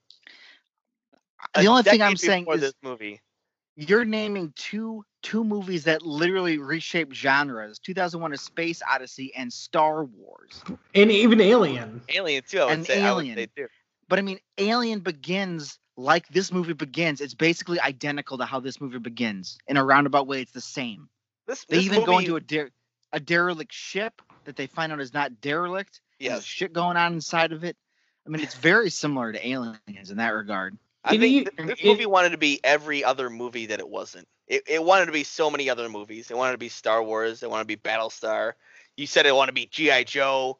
a 1.54 1.62
The 1.62 1.66
only 1.66 1.82
thing 1.82 2.02
I'm 2.02 2.16
saying 2.16 2.46
is 2.52 2.60
this 2.60 2.74
movie. 2.84 3.20
you're 3.74 4.04
naming 4.04 4.52
two 4.54 5.04
two 5.24 5.42
movies 5.42 5.84
that 5.84 6.02
literally 6.02 6.58
reshaped 6.58 7.14
genres 7.16 7.78
2001 7.80 8.32
a 8.34 8.36
space 8.36 8.82
odyssey 8.88 9.32
and 9.34 9.52
star 9.52 10.04
wars 10.04 10.62
And 10.94 11.10
even 11.10 11.40
Alien. 11.40 12.02
Alien 12.10 12.44
too. 12.48 12.60
I 12.60 12.64
would 12.66 12.72
And 12.74 12.86
say. 12.86 13.02
I 13.02 13.12
would 13.12 13.22
Alien. 13.24 13.38
say 13.38 13.46
too. 13.56 13.68
but 14.08 14.18
i 14.18 14.22
mean 14.22 14.38
alien 14.58 15.00
begins 15.00 15.78
like 15.96 16.28
this 16.28 16.52
movie 16.52 16.74
begins 16.74 17.20
it's 17.20 17.34
basically 17.34 17.80
identical 17.80 18.38
to 18.38 18.44
how 18.44 18.60
this 18.60 18.80
movie 18.80 18.98
begins 18.98 19.58
in 19.66 19.76
a 19.76 19.84
roundabout 19.84 20.26
way 20.26 20.42
it's 20.42 20.52
the 20.52 20.60
same 20.60 21.08
This, 21.48 21.64
they 21.64 21.76
this 21.76 21.86
even 21.86 22.04
go 22.04 22.18
into 22.18 22.36
a 22.36 22.40
der- 22.40 22.70
a 23.12 23.20
derelict 23.20 23.72
ship 23.72 24.20
that 24.44 24.56
they 24.56 24.66
find 24.66 24.92
out 24.92 25.00
is 25.00 25.14
not 25.14 25.40
derelict 25.40 26.00
and 26.20 26.28
there's 26.34 26.44
shit 26.44 26.72
going 26.72 26.96
on 26.96 27.14
inside 27.14 27.52
of 27.52 27.64
it 27.64 27.76
i 28.26 28.30
mean 28.30 28.42
it's 28.42 28.56
very 28.56 28.90
similar 28.90 29.32
to 29.32 29.48
aliens 29.48 30.10
in 30.10 30.18
that 30.18 30.30
regard 30.34 30.76
I 31.04 31.16
think 31.18 31.46
it- 31.48 31.56
th- 31.56 31.68
this 31.68 31.80
it- 31.80 31.86
movie 31.86 32.06
wanted 32.06 32.30
to 32.30 32.38
be 32.38 32.60
every 32.64 33.04
other 33.04 33.28
movie 33.30 33.66
that 33.66 33.78
it 33.80 33.88
wasn't. 33.88 34.26
It, 34.48 34.62
it 34.66 34.82
wanted 34.82 35.06
to 35.06 35.12
be 35.12 35.24
so 35.24 35.50
many 35.50 35.70
other 35.70 35.88
movies. 35.88 36.30
It 36.30 36.36
wanted 36.36 36.52
to 36.52 36.58
be 36.58 36.68
Star 36.68 37.02
Wars. 37.02 37.42
It 37.42 37.50
wanted 37.50 37.64
to 37.64 37.66
be 37.68 37.76
Battlestar. 37.76 38.52
You 38.96 39.06
said 39.06 39.26
it 39.26 39.34
wanted 39.34 39.50
to 39.50 39.54
be 39.54 39.66
GI 39.66 40.04
Joe. 40.04 40.58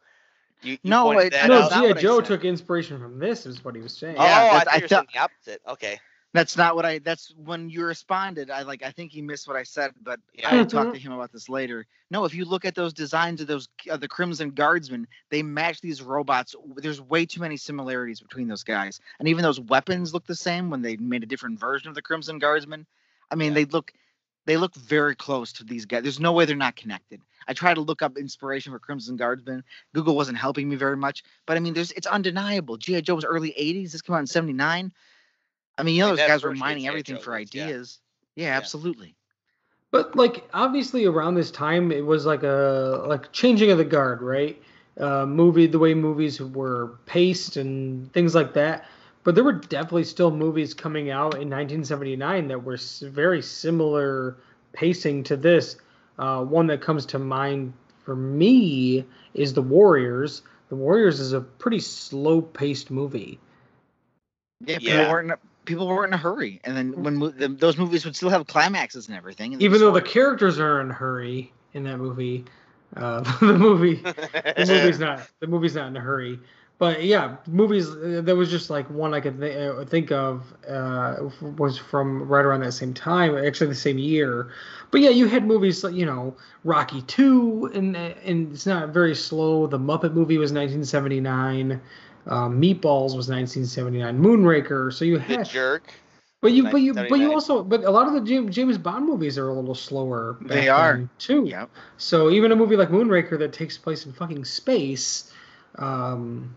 You, 0.63 0.73
you 0.73 0.79
No, 0.85 1.05
pointed 1.05 1.27
it- 1.27 1.33
that 1.33 1.49
no, 1.49 1.61
that's 1.61 1.73
out. 1.75 1.83
not 1.89 1.93
G.I. 1.97 2.01
Joe 2.03 2.21
took 2.21 2.45
inspiration 2.45 2.99
from 2.99 3.19
this, 3.19 3.45
is 3.47 3.65
what 3.65 3.75
he 3.75 3.83
was 3.83 3.95
saying. 3.97 4.17
Oh, 4.19 4.25
Yeah, 4.25 4.31
I 4.31 4.41
that's- 4.41 4.65
thought 4.65 4.73
I 4.73 4.77
you 4.77 4.83
were 4.83 4.89
thought- 4.89 4.97
saying 4.97 5.07
the 5.15 5.21
opposite. 5.21 5.63
Okay. 5.69 6.01
That's 6.35 6.57
not 6.57 6.75
what 6.75 6.85
I. 6.85 6.99
That's 6.99 7.33
when 7.37 7.71
you 7.71 7.85
responded. 7.85 8.51
I 8.51 8.63
like. 8.63 8.83
I 8.83 8.91
think 8.91 9.13
he 9.13 9.23
missed 9.23 9.47
what 9.49 9.57
I 9.57 9.63
said, 9.63 9.93
but 10.03 10.21
Yeah. 10.35 10.51
I 10.51 10.57
will 10.57 10.67
talk 10.67 10.89
Mhm. 10.89 10.95
to 10.95 10.99
him 10.99 11.13
about 11.13 11.33
this 11.33 11.49
later. 11.49 11.87
No, 12.11 12.25
if 12.25 12.35
you 12.35 12.45
look 12.45 12.65
at 12.65 12.75
those 12.75 12.93
designs 12.93 13.41
of 13.41 13.47
those 13.47 13.69
uh, 13.89 13.97
the 13.97 14.09
Crimson 14.09 14.51
Guardsmen, 14.51 15.07
they 15.31 15.45
match 15.45 15.81
these 15.81 16.03
robots. 16.03 16.57
There's 16.77 17.01
way 17.01 17.25
too 17.25 17.41
many 17.41 17.57
similarities 17.57 18.21
between 18.21 18.49
those 18.49 18.65
guys, 18.65 19.01
and 19.21 19.29
even 19.29 19.45
those 19.45 19.61
weapons 19.61 20.13
look 20.13 20.27
the 20.27 20.35
same 20.35 20.71
when 20.71 20.83
they 20.83 20.97
made 20.97 21.23
a 21.23 21.27
different 21.27 21.61
version 21.61 21.89
of 21.89 21.95
the 21.95 22.03
Crimson 22.03 22.41
Guardsmen. 22.41 22.85
I 23.31 23.37
mean, 23.37 23.53
Yeah. 23.53 23.55
they 23.55 23.65
look. 23.67 23.93
They 24.47 24.59
look 24.59 24.75
very 24.75 25.15
close 25.15 25.55
to 25.55 25.65
these 25.65 25.87
guys. 25.87 26.03
There's 26.03 26.21
no 26.21 26.33
way 26.33 26.45
they're 26.45 26.55
not 26.57 26.77
connected. 26.77 27.23
I 27.49 27.55
tried 27.55 27.75
to 27.75 27.81
look 27.81 28.03
up 28.03 28.19
inspiration 28.19 28.73
for 28.73 28.79
Crimson 28.79 29.17
Guardsmen. 29.17 29.65
Google 29.95 30.17
wasn't 30.17 30.37
helping 30.37 30.69
me 30.69 30.77
very 30.77 30.99
much, 30.99 31.23
but 31.47 31.57
I 31.57 31.61
mean, 31.61 31.73
there's 31.75 31.93
it's 31.93 32.07
undeniable. 32.07 32.77
GI 32.77 33.01
Joe 33.03 33.15
was 33.15 33.25
early 33.25 33.55
'80s. 33.57 33.93
This 33.93 34.03
came 34.03 34.17
out 34.17 34.19
in 34.19 34.27
'79. 34.27 34.93
I 35.77 35.83
mean, 35.83 35.97
you 35.97 36.03
know, 36.03 36.11
And 36.11 36.19
those 36.19 36.27
guys 36.27 36.43
were 36.45 36.55
mining 36.55 36.87
everything 36.87 37.19
for 37.19 37.33
was, 37.39 37.49
yeah. 37.53 37.65
ideas. 37.65 37.99
Yeah, 38.37 38.57
absolutely. 38.57 39.17
But 39.91 40.17
like 40.17 40.49
obviously 40.53 41.05
around 41.05 41.35
this 41.35 41.51
time 41.51 41.93
it 41.93 42.05
was 42.05 42.27
like 42.27 42.43
a 42.43 43.05
like 43.07 43.33
changing 43.33 43.71
of 43.71 43.79
the 43.79 43.85
guard, 43.85 44.23
right? 44.23 44.61
Uh, 44.99 45.27
movie 45.27 45.67
the 45.67 45.79
way 45.79 45.95
movies 45.95 46.41
were 46.41 46.99
paced 47.07 47.57
and 47.57 48.13
things 48.13 48.35
like 48.35 48.55
that. 48.55 48.87
But 49.23 49.35
there 49.35 49.45
were 49.45 49.53
definitely 49.53 50.05
still 50.05 50.31
movies 50.31 50.75
coming 50.75 51.11
out 51.11 51.35
in 51.35 51.49
1979 51.49 52.49
that 52.49 52.63
were 52.63 52.79
very 53.03 53.41
similar 53.41 54.37
pacing 54.73 55.25
to 55.25 55.37
this. 55.37 55.77
Uh, 56.19 56.45
one 56.45 56.67
that 56.67 56.81
comes 56.81 57.07
to 57.07 57.19
mind 57.19 57.73
for 58.05 58.15
me 58.15 59.05
is 59.33 59.55
The 59.55 59.63
Warriors. 59.63 60.43
The 60.69 60.77
Warriors 60.77 61.21
is 61.21 61.33
a 61.33 61.41
pretty 61.41 61.81
slow 61.81 62.43
paced 62.43 62.91
movie. 62.91 63.39
Yeah, 64.61 64.79
Yeah. 64.81 64.99
people 64.99 65.13
weren't 65.13 65.33
people 65.65 65.87
weren't 65.87 66.09
in 66.09 66.15
a 66.15 66.23
hurry, 66.23 66.61
and 66.65 66.77
then 66.77 67.03
when 67.03 67.17
mo- 67.17 67.29
the, 67.31 67.49
those 67.49 67.77
movies 67.77 68.05
would 68.05 68.17
still 68.17 68.31
have 68.31 68.47
climaxes 68.47 69.09
and 69.09 69.17
everything. 69.17 69.53
and 69.55 69.63
Even 69.63 69.81
though 69.81 69.93
the 69.93 70.03
characters 70.03 70.59
are 70.59 70.81
in 70.81 70.91
a 70.91 70.95
hurry 70.95 71.53
in 71.73 71.85
that 71.85 71.99
movie, 71.99 72.45
uh, 72.97 73.21
the 73.41 73.59
movie 73.59 73.95
the 74.57 74.67
movie's 74.67 74.99
not 74.99 75.29
the 75.41 75.47
movie's 75.47 75.75
not 75.75 75.89
in 75.89 75.97
a 75.97 76.01
hurry 76.01 76.39
but 76.79 77.05
yeah, 77.05 77.37
movies. 77.47 77.89
uh, 77.89 78.21
There 78.25 78.35
was 78.37 78.51
just 78.51 78.69
like 78.69 78.89
one 78.91 79.15
I 79.15 79.21
could 79.21 79.41
th- 79.41 79.57
uh, 79.57 79.85
think 79.85 80.11
of 80.11 80.53
uh, 80.69 81.17
was 81.57 81.79
from 81.79 82.25
right 82.27 82.45
around 82.45 82.61
that 82.61 82.73
same 82.73 82.93
time, 82.93 83.37
actually 83.37 83.69
the 83.69 83.75
same 83.77 83.99
year. 83.99 84.49
But 84.91 85.01
yeah, 85.01 85.11
you 85.11 85.27
had 85.27 85.47
movies 85.47 85.85
like 85.85 85.95
you 85.95 86.05
know 86.07 86.37
Rocky 86.65 87.03
Two, 87.03 87.71
and 87.75 87.97
and 87.97 88.53
it's 88.53 88.67
not 88.67 88.89
very 88.91 89.15
slow. 89.15 89.67
The 89.69 89.79
Muppet 89.79 90.15
movie 90.15 90.37
was 90.39 90.53
1979. 90.53 91.81
Um, 92.27 92.61
Meatballs 92.61 93.15
was 93.17 93.29
1979. 93.29 94.19
Moonraker. 94.19 94.93
So 94.93 95.05
you 95.05 95.19
The 95.19 95.25
had, 95.25 95.49
jerk. 95.49 95.93
but 96.41 96.53
you 96.53 96.65
but 96.71 96.79
you 96.81 96.95
but 96.95 97.19
you 97.19 97.33
also 97.33 97.63
but 97.63 97.85
a 97.85 97.91
lot 97.91 98.07
of 98.07 98.15
the 98.15 98.21
James, 98.23 98.55
James 98.55 98.79
Bond 98.79 99.05
movies 99.07 99.37
are 99.39 99.49
a 99.49 99.55
little 99.55 99.75
slower. 99.75 100.39
They 100.43 100.69
are. 100.69 101.09
too. 101.19 101.45
Yep. 101.47 101.71
So 101.99 102.31
even 102.31 102.53
a 102.53 102.57
movie 102.57 102.77
like 102.77 102.89
Moonraker 102.89 103.39
that 103.39 103.53
takes 103.53 103.77
place 103.77 104.07
in 104.07 104.13
fucking 104.13 104.45
space 104.45 105.33
um, 105.79 106.55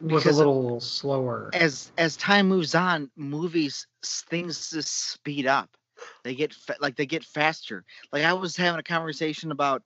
was 0.00 0.22
Because- 0.24 0.36
a 0.36 0.38
little 0.38 0.80
slower. 0.80 1.50
As 1.54 1.90
as 1.96 2.16
time 2.16 2.48
moves 2.48 2.74
on, 2.74 3.10
movies 3.16 3.86
things 4.04 4.70
just 4.70 5.10
speed 5.12 5.46
up. 5.46 5.70
They 6.24 6.34
get 6.34 6.52
fa- 6.52 6.76
like 6.80 6.96
they 6.96 7.06
get 7.06 7.24
faster. 7.24 7.84
Like 8.12 8.24
I 8.24 8.34
was 8.34 8.54
having 8.56 8.78
a 8.78 8.82
conversation 8.82 9.50
about 9.50 9.82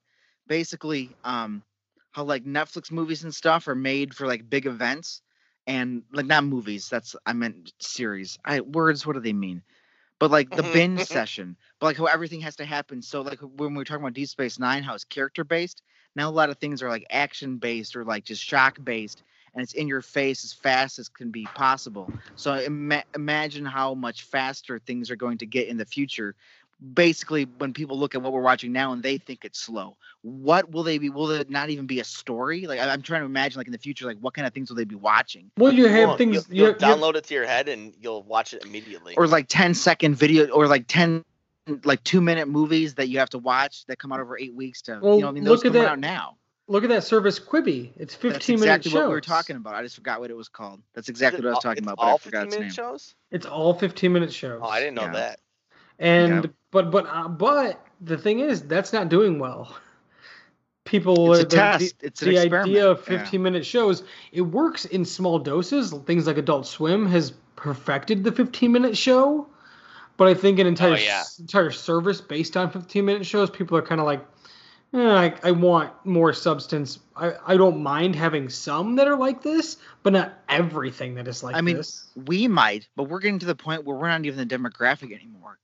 basically 0.47 1.15
um 1.23 1.63
how 2.11 2.23
like 2.23 2.43
Netflix 2.43 2.91
movies 2.91 3.23
and 3.23 3.33
stuff 3.33 3.67
are 3.67 3.75
made 3.75 4.13
for 4.13 4.27
like 4.27 4.49
big 4.49 4.65
events 4.65 5.21
and 5.67 6.03
like 6.11 6.25
not 6.25 6.43
movies. 6.43 6.89
That's 6.89 7.15
I 7.25 7.33
meant 7.33 7.73
series. 7.79 8.37
I 8.43 8.61
words. 8.61 9.05
What 9.05 9.13
do 9.13 9.19
they 9.21 9.33
mean? 9.33 9.63
But 10.19 10.31
like 10.31 10.49
the 10.49 10.61
mm-hmm. 10.61 10.73
binge 10.73 11.01
session. 11.05 11.55
But 11.79 11.87
like 11.87 11.97
how 11.97 12.05
everything 12.05 12.41
has 12.41 12.55
to 12.57 12.65
happen. 12.65 13.01
So 13.01 13.21
like 13.21 13.39
when 13.39 13.73
we 13.73 13.77
were 13.77 13.85
talking 13.85 14.03
about 14.03 14.13
Deep 14.13 14.27
Space 14.27 14.59
Nine, 14.59 14.83
how 14.83 14.93
it's 14.93 15.03
character 15.03 15.43
based. 15.43 15.81
Now 16.15 16.29
a 16.29 16.31
lot 16.31 16.49
of 16.49 16.57
things 16.57 16.83
are 16.83 16.89
like 16.89 17.05
action 17.09 17.57
based 17.57 17.95
or 17.95 18.03
like 18.03 18.25
just 18.25 18.43
shock 18.43 18.77
based, 18.83 19.23
and 19.53 19.63
it's 19.63 19.73
in 19.73 19.87
your 19.87 20.01
face 20.01 20.43
as 20.43 20.51
fast 20.51 20.99
as 20.99 21.07
can 21.07 21.31
be 21.31 21.45
possible. 21.55 22.11
So 22.35 22.55
ima- 22.55 23.05
imagine 23.15 23.65
how 23.65 23.93
much 23.93 24.23
faster 24.23 24.79
things 24.79 25.09
are 25.09 25.15
going 25.15 25.37
to 25.37 25.45
get 25.45 25.69
in 25.69 25.77
the 25.77 25.85
future. 25.85 26.35
Basically, 26.93 27.43
when 27.59 27.73
people 27.73 27.97
look 27.99 28.15
at 28.15 28.21
what 28.23 28.33
we're 28.33 28.41
watching 28.41 28.71
now 28.71 28.91
and 28.91 29.03
they 29.03 29.19
think 29.19 29.45
it's 29.45 29.59
slow, 29.59 29.97
what 30.23 30.71
will 30.71 30.81
they 30.81 30.97
be? 30.97 31.09
Will 31.11 31.29
it 31.29 31.47
not 31.49 31.69
even 31.69 31.85
be 31.85 31.99
a 31.99 32.03
story? 32.03 32.65
Like 32.65 32.79
I- 32.79 32.89
I'm 32.91 33.03
trying 33.03 33.21
to 33.21 33.25
imagine, 33.27 33.59
like 33.59 33.67
in 33.67 33.71
the 33.71 33.77
future, 33.77 34.05
like 34.07 34.17
what 34.17 34.33
kind 34.33 34.47
of 34.47 34.53
things 34.53 34.69
will 34.69 34.77
they 34.77 34.83
be 34.83 34.95
watching? 34.95 35.51
well, 35.57 35.71
you 35.71 35.87
have 35.87 36.09
Well, 36.09 36.17
things. 36.17 36.33
You'll, 36.33 36.43
you 36.49 36.63
you'll 36.63 36.73
have- 36.73 36.81
you 36.81 36.87
have- 36.87 36.97
download 36.97 37.15
it 37.15 37.23
to 37.25 37.33
your 37.35 37.45
head 37.45 37.69
and 37.69 37.93
you'll 38.01 38.23
watch 38.23 38.53
it 38.55 38.65
immediately. 38.65 39.15
or 39.15 39.27
like 39.27 39.45
10 39.47 39.75
second 39.75 40.15
video 40.15 40.47
or 40.49 40.67
like 40.67 40.85
10 40.87 41.23
like 41.83 42.03
two 42.03 42.19
minute 42.19 42.47
movies 42.47 42.95
that 42.95 43.07
you 43.09 43.19
have 43.19 43.29
to 43.29 43.37
watch 43.37 43.85
that 43.85 43.99
come 43.99 44.11
out 44.11 44.19
over 44.19 44.35
eight 44.39 44.53
weeks 44.55 44.81
to 44.81 44.99
Well, 45.01 45.15
you 45.17 45.21
know 45.21 45.27
I 45.27 45.31
mean 45.31 45.43
those 45.43 45.57
look 45.63 45.67
at 45.67 45.73
come 45.73 45.83
that- 45.83 45.91
out 45.91 45.99
now. 45.99 46.37
look 46.67 46.83
at 46.83 46.89
that 46.89 47.03
service 47.03 47.39
Quibi. 47.39 47.91
It's 47.95 48.15
15 48.15 48.31
That's 48.31 48.47
minute 48.49 48.61
exactly 48.63 48.91
shows. 48.91 48.95
what 49.01 49.07
we 49.09 49.13
were 49.13 49.21
talking 49.21 49.55
about. 49.55 49.75
I 49.75 49.83
just 49.83 49.95
forgot 49.95 50.19
what 50.19 50.31
it 50.31 50.35
was 50.35 50.49
called. 50.49 50.81
That's 50.95 51.09
exactly 51.09 51.37
Is 51.37 51.45
it 51.45 51.47
what 51.47 51.51
I 51.51 51.53
was 51.57 51.63
talking 51.63 51.83
it's 51.83 51.85
about, 51.85 51.97
but 51.97 52.03
I 52.03 52.09
all 52.09 52.17
forgot 52.17 52.45
15 52.45 52.47
its 52.47 52.53
name. 52.55 52.61
minute 52.61 52.73
shows? 52.73 53.15
It's 53.29 53.45
all 53.45 53.75
15 53.75 54.11
minute 54.11 54.33
shows. 54.33 54.59
Oh, 54.63 54.67
I 54.67 54.79
didn't 54.79 54.95
know 54.95 55.03
Yeah. 55.03 55.11
that. 55.13 55.39
And 56.01 56.43
Yeah. 56.45 56.49
but 56.71 56.91
but 56.91 57.05
uh, 57.07 57.29
but 57.29 57.85
the 58.01 58.17
thing 58.17 58.39
is, 58.39 58.63
that's 58.63 58.91
not 58.91 59.07
doing 59.07 59.39
well. 59.39 59.77
People, 60.83 61.33
It's 61.33 61.41
a 61.41 61.45
the, 61.45 61.55
test. 61.55 61.99
The, 61.99 62.07
It's 62.07 62.19
the 62.19 62.31
experiment. 62.31 62.69
idea 62.71 62.89
of 62.89 62.97
Yeah. 63.07 63.19
15 63.19 63.41
minute 63.43 63.65
shows, 63.65 64.03
it 64.31 64.41
works 64.41 64.85
in 64.85 65.05
small 65.05 65.37
doses. 65.37 65.91
Things 66.07 66.25
like 66.25 66.37
Adult 66.37 66.65
Swim 66.65 67.05
has 67.05 67.31
perfected 67.55 68.23
the 68.23 68.31
15 68.31 68.71
minute 68.71 68.97
show, 68.97 69.47
but 70.17 70.27
I 70.27 70.33
think 70.33 70.57
an 70.57 70.65
entire 70.65 70.93
Oh, 70.93 70.95
yeah. 70.95 71.23
entire 71.39 71.69
service 71.69 72.19
based 72.19 72.57
on 72.57 72.71
15 72.71 73.05
minute 73.05 73.25
shows, 73.27 73.51
people 73.51 73.77
are 73.77 73.83
kind 73.83 74.01
of 74.01 74.07
like, 74.07 74.25
eh, 74.95 74.99
I, 74.99 75.33
I 75.43 75.51
want 75.51 75.93
more 76.03 76.33
substance. 76.33 76.97
I, 77.15 77.33
I 77.45 77.57
don't 77.57 77.83
mind 77.83 78.15
having 78.15 78.49
some 78.49 78.95
that 78.95 79.07
are 79.07 79.15
like 79.15 79.43
this, 79.43 79.77
but 80.01 80.13
not 80.13 80.33
everything 80.49 81.13
that 81.15 81.27
is 81.27 81.43
like 81.43 81.55
I 81.55 81.61
mean, 81.61 81.77
this. 81.77 82.07
We 82.25 82.47
might, 82.47 82.89
but 82.95 83.03
we're 83.03 83.19
getting 83.19 83.39
to 83.39 83.45
the 83.45 83.55
point 83.55 83.85
where 83.85 83.95
we're 83.95 84.09
not 84.09 84.25
even 84.25 84.45
the 84.47 84.57
demographic 84.57 85.13
anymore. 85.13 85.59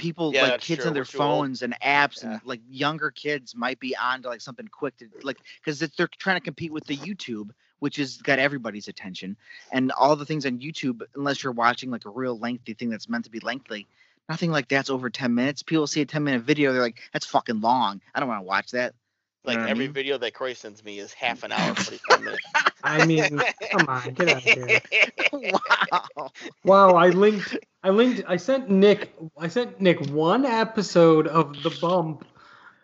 People, 0.00 0.32
Yeah, 0.32 0.42
like 0.44 0.60
kids 0.62 0.80
true. 0.80 0.88
on 0.88 0.94
their 0.94 1.02
We're 1.02 1.04
phones 1.04 1.60
and 1.62 1.78
apps, 1.80 2.22
Yeah. 2.22 2.32
and 2.32 2.40
like 2.44 2.60
younger 2.70 3.10
kids 3.10 3.54
might 3.54 3.78
be 3.78 3.94
on 3.94 4.22
to 4.22 4.28
like 4.28 4.40
something 4.40 4.66
quick 4.68 4.96
to 4.96 5.08
like 5.22 5.36
because 5.62 5.78
they're 5.78 6.08
trying 6.18 6.36
to 6.36 6.40
compete 6.40 6.72
with 6.72 6.86
the 6.86 6.96
YouTube, 6.96 7.50
which 7.80 7.96
has 7.96 8.16
got 8.16 8.38
everybody's 8.38 8.88
attention, 8.88 9.36
and 9.70 9.92
all 9.92 10.16
the 10.16 10.24
things 10.24 10.46
on 10.46 10.58
YouTube. 10.58 11.02
Unless 11.14 11.42
you're 11.44 11.52
watching 11.52 11.90
like 11.90 12.06
a 12.06 12.10
real 12.10 12.38
lengthy 12.38 12.72
thing 12.72 12.88
that's 12.88 13.08
meant 13.10 13.24
to 13.26 13.30
be 13.30 13.40
lengthy, 13.40 13.86
nothing 14.28 14.50
like 14.50 14.68
that's 14.68 14.88
over 14.88 15.10
ten 15.10 15.34
minutes. 15.34 15.62
People 15.62 15.86
see 15.86 16.00
a 16.00 16.06
ten 16.06 16.24
minute 16.24 16.42
video, 16.42 16.72
they're 16.72 16.80
like, 16.80 16.98
"That's 17.12 17.26
fucking 17.26 17.60
long. 17.60 18.00
I 18.14 18.20
don't 18.20 18.28
want 18.28 18.40
to 18.40 18.46
watch 18.46 18.70
that." 18.70 18.94
Like 19.44 19.58
every 19.58 19.86
video 19.86 20.18
that 20.18 20.34
Croy 20.34 20.52
sends 20.52 20.84
me 20.84 20.98
is 20.98 21.14
half 21.14 21.42
an 21.44 21.52
hour, 21.52 21.74
45 21.74 22.20
minutes. 22.24 22.42
I 22.82 23.06
mean, 23.06 23.40
come 23.70 23.86
on, 23.88 24.10
get 24.12 24.28
out 24.28 24.36
of 24.36 24.42
here. 24.42 24.80
wow. 25.92 26.30
Wow, 26.64 26.94
I 26.96 27.08
linked 27.08 27.56
I 27.82 27.90
linked 27.90 28.22
I 28.28 28.36
sent 28.36 28.68
Nick 28.68 29.14
I 29.38 29.48
sent 29.48 29.80
Nick 29.80 30.06
one 30.10 30.44
episode 30.44 31.26
of 31.26 31.62
The 31.62 31.70
Bump. 31.80 32.26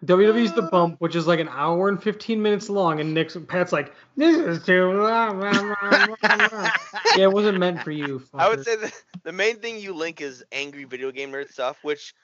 WWE's 0.05 0.53
The 0.53 0.63
Bump, 0.63 0.97
which 1.01 1.17
is 1.17 1.27
like 1.27 1.41
an 1.41 1.49
hour 1.49 1.89
and 1.89 2.03
15 2.03 2.41
minutes 2.41 2.69
long, 2.69 3.01
and 3.01 3.15
Nick's 3.15 3.37
Pat's 3.49 3.73
like, 3.73 3.95
This 4.17 4.37
is 4.37 4.65
too 4.65 4.93
blah, 4.93 5.33
blah, 5.33 5.53
blah, 5.53 6.49
blah." 6.49 6.71
Yeah, 7.17 7.25
it 7.25 7.33
wasn't 7.33 7.59
meant 7.59 7.83
for 7.83 7.91
you. 7.91 8.23
I 8.35 8.49
would 8.49 8.65
say 8.65 8.77
the, 8.77 8.93
the 9.25 9.33
main 9.33 9.57
thing 9.57 9.79
you 9.79 9.95
link 9.95 10.21
is 10.21 10.45
angry 10.53 10.85
video 10.85 11.11
game 11.11 11.33
nerd 11.33 11.51
stuff, 11.51 11.79
which, 11.83 12.15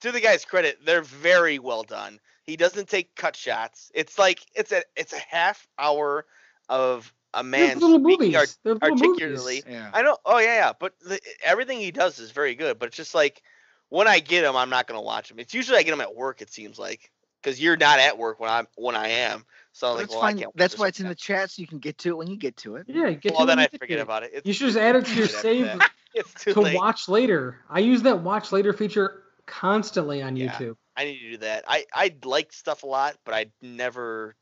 to 0.00 0.12
the 0.12 0.20
guy's 0.20 0.44
credit, 0.44 0.78
they're 0.84 1.02
very 1.02 1.58
well 1.58 1.82
done. 1.82 2.18
He 2.44 2.56
doesn't 2.56 2.88
take 2.88 3.14
cut 3.16 3.36
shots. 3.36 3.90
It's 3.94 4.18
like 4.18 4.40
it's 4.54 4.72
a 4.72 4.82
it's 4.96 5.12
a 5.12 5.18
half 5.18 5.66
hour 5.78 6.26
of 6.68 7.12
a 7.32 7.42
They're 7.42 7.44
man 7.44 7.80
little 7.80 7.98
speaking 7.98 8.18
movies. 8.18 8.36
art- 8.36 8.56
They're 8.62 8.74
little 8.74 8.90
articulately. 8.92 9.54
movies. 9.54 9.64
Yeah. 9.68 9.90
I 9.92 10.02
know. 10.02 10.18
Oh 10.24 10.38
yeah, 10.38 10.54
yeah. 10.56 10.72
But 10.78 10.94
the, 11.00 11.20
everything 11.42 11.78
he 11.80 11.90
does 11.90 12.18
is 12.18 12.30
very 12.30 12.54
good. 12.54 12.78
But 12.78 12.88
it's 12.88 12.96
just 12.96 13.14
like 13.14 13.42
when 13.88 14.06
I 14.08 14.20
get 14.20 14.44
him, 14.44 14.56
I'm 14.56 14.70
not 14.70 14.86
gonna 14.86 15.00
watch 15.02 15.30
him. 15.30 15.38
It's 15.38 15.54
usually 15.54 15.78
I 15.78 15.82
get 15.82 15.94
him 15.94 16.00
at 16.00 16.14
work. 16.14 16.42
It 16.42 16.50
seems 16.50 16.78
like 16.78 17.10
because 17.42 17.60
you're 17.60 17.76
not 17.76 17.98
at 17.98 18.18
work 18.18 18.40
when 18.40 18.50
I'm 18.50 18.66
when 18.76 18.94
I 18.96 19.08
am. 19.08 19.44
So 19.72 19.88
I'm 19.88 19.94
like, 19.94 20.02
That's 20.04 20.14
well, 20.14 20.22
I 20.22 20.30
fine. 20.30 20.38
can't. 20.38 20.56
That's 20.56 20.78
why 20.78 20.88
it's 20.88 21.00
in 21.00 21.08
the 21.08 21.14
chat, 21.14 21.50
so 21.50 21.60
you 21.60 21.66
can 21.66 21.78
get 21.78 21.98
to 21.98 22.10
it 22.10 22.16
when 22.16 22.28
you 22.28 22.36
get 22.36 22.56
to 22.58 22.76
it. 22.76 22.86
Yeah, 22.88 23.10
get 23.10 23.32
Well, 23.32 23.40
to 23.42 23.46
then 23.46 23.58
I 23.58 23.68
forget 23.78 23.98
it. 23.98 24.02
about 24.02 24.22
it. 24.22 24.30
It's 24.34 24.46
You 24.46 24.52
should 24.52 24.66
just 24.68 24.78
add 24.78 24.96
it 24.96 25.06
to 25.06 25.14
your 25.14 25.28
save 25.28 25.64
that. 25.64 25.90
It's 26.14 26.44
too 26.44 26.52
to 26.52 26.60
late. 26.60 26.76
watch 26.76 27.08
later. 27.08 27.58
I 27.68 27.80
use 27.80 28.02
that 28.02 28.20
watch 28.20 28.52
later 28.52 28.72
feature 28.72 29.23
constantly 29.46 30.22
on 30.22 30.36
Yeah. 30.36 30.52
YouTube. 30.52 30.76
I 30.96 31.04
need 31.04 31.18
to 31.20 31.30
do 31.32 31.36
that. 31.38 31.64
I 31.66 31.84
I 31.92 32.14
like 32.24 32.52
stuff 32.52 32.82
a 32.82 32.86
lot, 32.86 33.16
but 33.24 33.34
I 33.34 33.46
never. 33.62 34.36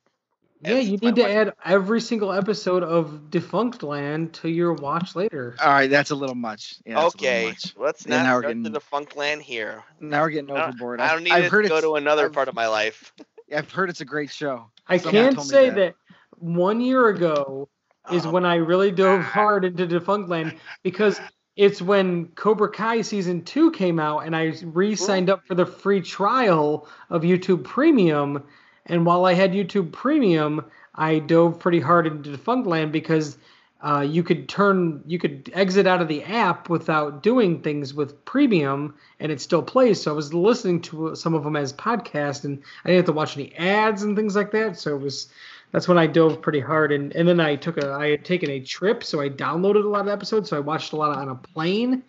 Yeah, 0.64 0.74
you 0.76 0.96
need 0.98 1.16
to 1.16 1.22
watch- 1.22 1.30
add 1.30 1.52
every 1.64 2.00
single 2.00 2.30
episode 2.32 2.84
of 2.84 3.22
Defunctland 3.30 4.32
to 4.34 4.48
your 4.48 4.74
watch 4.74 5.16
later. 5.16 5.56
All 5.60 5.68
right, 5.70 5.90
that's 5.90 6.10
a 6.10 6.14
little 6.14 6.36
much. 6.36 6.76
Yeah, 6.86 6.94
that's 7.02 7.14
a 7.14 7.18
little 7.18 7.28
okay, 7.30 7.46
much. 7.48 7.74
let's 7.76 8.06
Yeah, 8.06 8.16
not 8.18 8.22
now 8.22 8.34
we're 8.36 8.40
start 8.42 8.54
the 8.54 8.58
getting- 8.60 8.72
defunct 8.72 9.16
land 9.16 9.42
here. 9.42 9.82
Now 10.00 10.22
we're 10.22 10.30
getting 10.30 10.50
I 10.52 10.54
don't- 10.58 10.68
overboard. 10.68 11.00
I 11.00 11.08
don't 11.12 11.24
need 11.24 11.32
I've 11.32 11.44
to 11.44 11.50
heard 11.50 11.68
go 11.68 11.80
to 11.80 11.94
another 11.96 12.26
I've- 12.26 12.34
part 12.34 12.48
of 12.48 12.54
my 12.54 12.68
life. 12.68 13.12
I've 13.54 13.70
heard 13.70 13.90
it's 13.90 14.00
a 14.00 14.04
great 14.06 14.30
show. 14.30 14.70
I 14.86 14.96
Someone 14.98 15.12
can 15.24 15.34
told 15.34 15.46
me 15.48 15.50
say 15.50 15.68
that. 15.70 15.74
that. 15.76 15.94
one 16.38 16.80
year 16.80 17.08
ago 17.08 17.68
is 18.12 18.24
Um, 18.24 18.32
when 18.32 18.44
I 18.46 18.54
really 18.56 18.90
dove 18.92 19.20
hard 19.22 19.64
into 19.64 19.86
Defunctland 19.86 20.58
because 20.82 21.20
it's 21.56 21.82
when 21.82 22.28
Cobra 22.28 22.70
Kai 22.70 23.02
season 23.02 23.44
two 23.44 23.70
came 23.72 23.98
out 23.98 24.20
and 24.20 24.34
I 24.34 24.54
re-signed 24.62 25.28
up 25.28 25.46
for 25.46 25.54
the 25.54 25.66
free 25.66 26.00
trial 26.00 26.88
of 27.10 27.22
YouTube 27.22 27.64
Premium. 27.64 28.44
And 28.86 29.04
while 29.04 29.26
I 29.26 29.34
had 29.34 29.52
YouTube 29.52 29.92
Premium, 29.92 30.64
I 30.94 31.18
dove 31.18 31.58
pretty 31.58 31.80
hard 31.80 32.06
into 32.06 32.30
Defunctland 32.30 32.92
because 32.92 33.36
uh, 33.82 34.00
you 34.00 34.22
could 34.22 34.48
turn, 34.48 35.02
you 35.06 35.18
could 35.18 35.50
exit 35.54 35.86
out 35.86 36.00
of 36.00 36.08
the 36.08 36.22
app 36.22 36.68
without 36.68 37.22
doing 37.22 37.60
things 37.62 37.92
with 37.92 38.24
Premium, 38.24 38.94
and 39.18 39.32
it 39.32 39.40
still 39.40 39.62
plays. 39.62 40.00
So 40.00 40.12
I 40.12 40.14
was 40.14 40.32
listening 40.32 40.80
to 40.82 41.16
some 41.16 41.34
of 41.34 41.42
them 41.42 41.56
as 41.56 41.72
podcast, 41.72 42.44
and 42.44 42.62
I 42.84 42.88
didn't 42.88 42.98
have 42.98 43.06
to 43.06 43.12
watch 43.12 43.36
any 43.36 43.54
ads 43.56 44.04
and 44.04 44.16
things 44.16 44.36
like 44.36 44.52
that. 44.52 44.78
So 44.78 44.94
it 44.94 45.00
was 45.00 45.28
that's 45.72 45.88
when 45.88 45.98
I 45.98 46.06
dove 46.06 46.40
pretty 46.40 46.60
hard, 46.60 46.92
and 46.92 47.14
and 47.16 47.26
then 47.26 47.40
I 47.40 47.56
took 47.56 47.78
a 47.78 47.92
I 47.92 48.10
had 48.10 48.24
taken 48.24 48.50
a 48.50 48.60
trip, 48.60 49.02
so 49.02 49.20
I 49.20 49.28
downloaded 49.28 49.84
a 49.84 49.88
lot 49.88 50.02
of 50.02 50.08
episodes, 50.08 50.50
so 50.50 50.56
I 50.56 50.60
watched 50.60 50.92
a 50.92 50.96
lot 50.96 51.16
on 51.16 51.30
a 51.30 51.34
plane. 51.34 52.02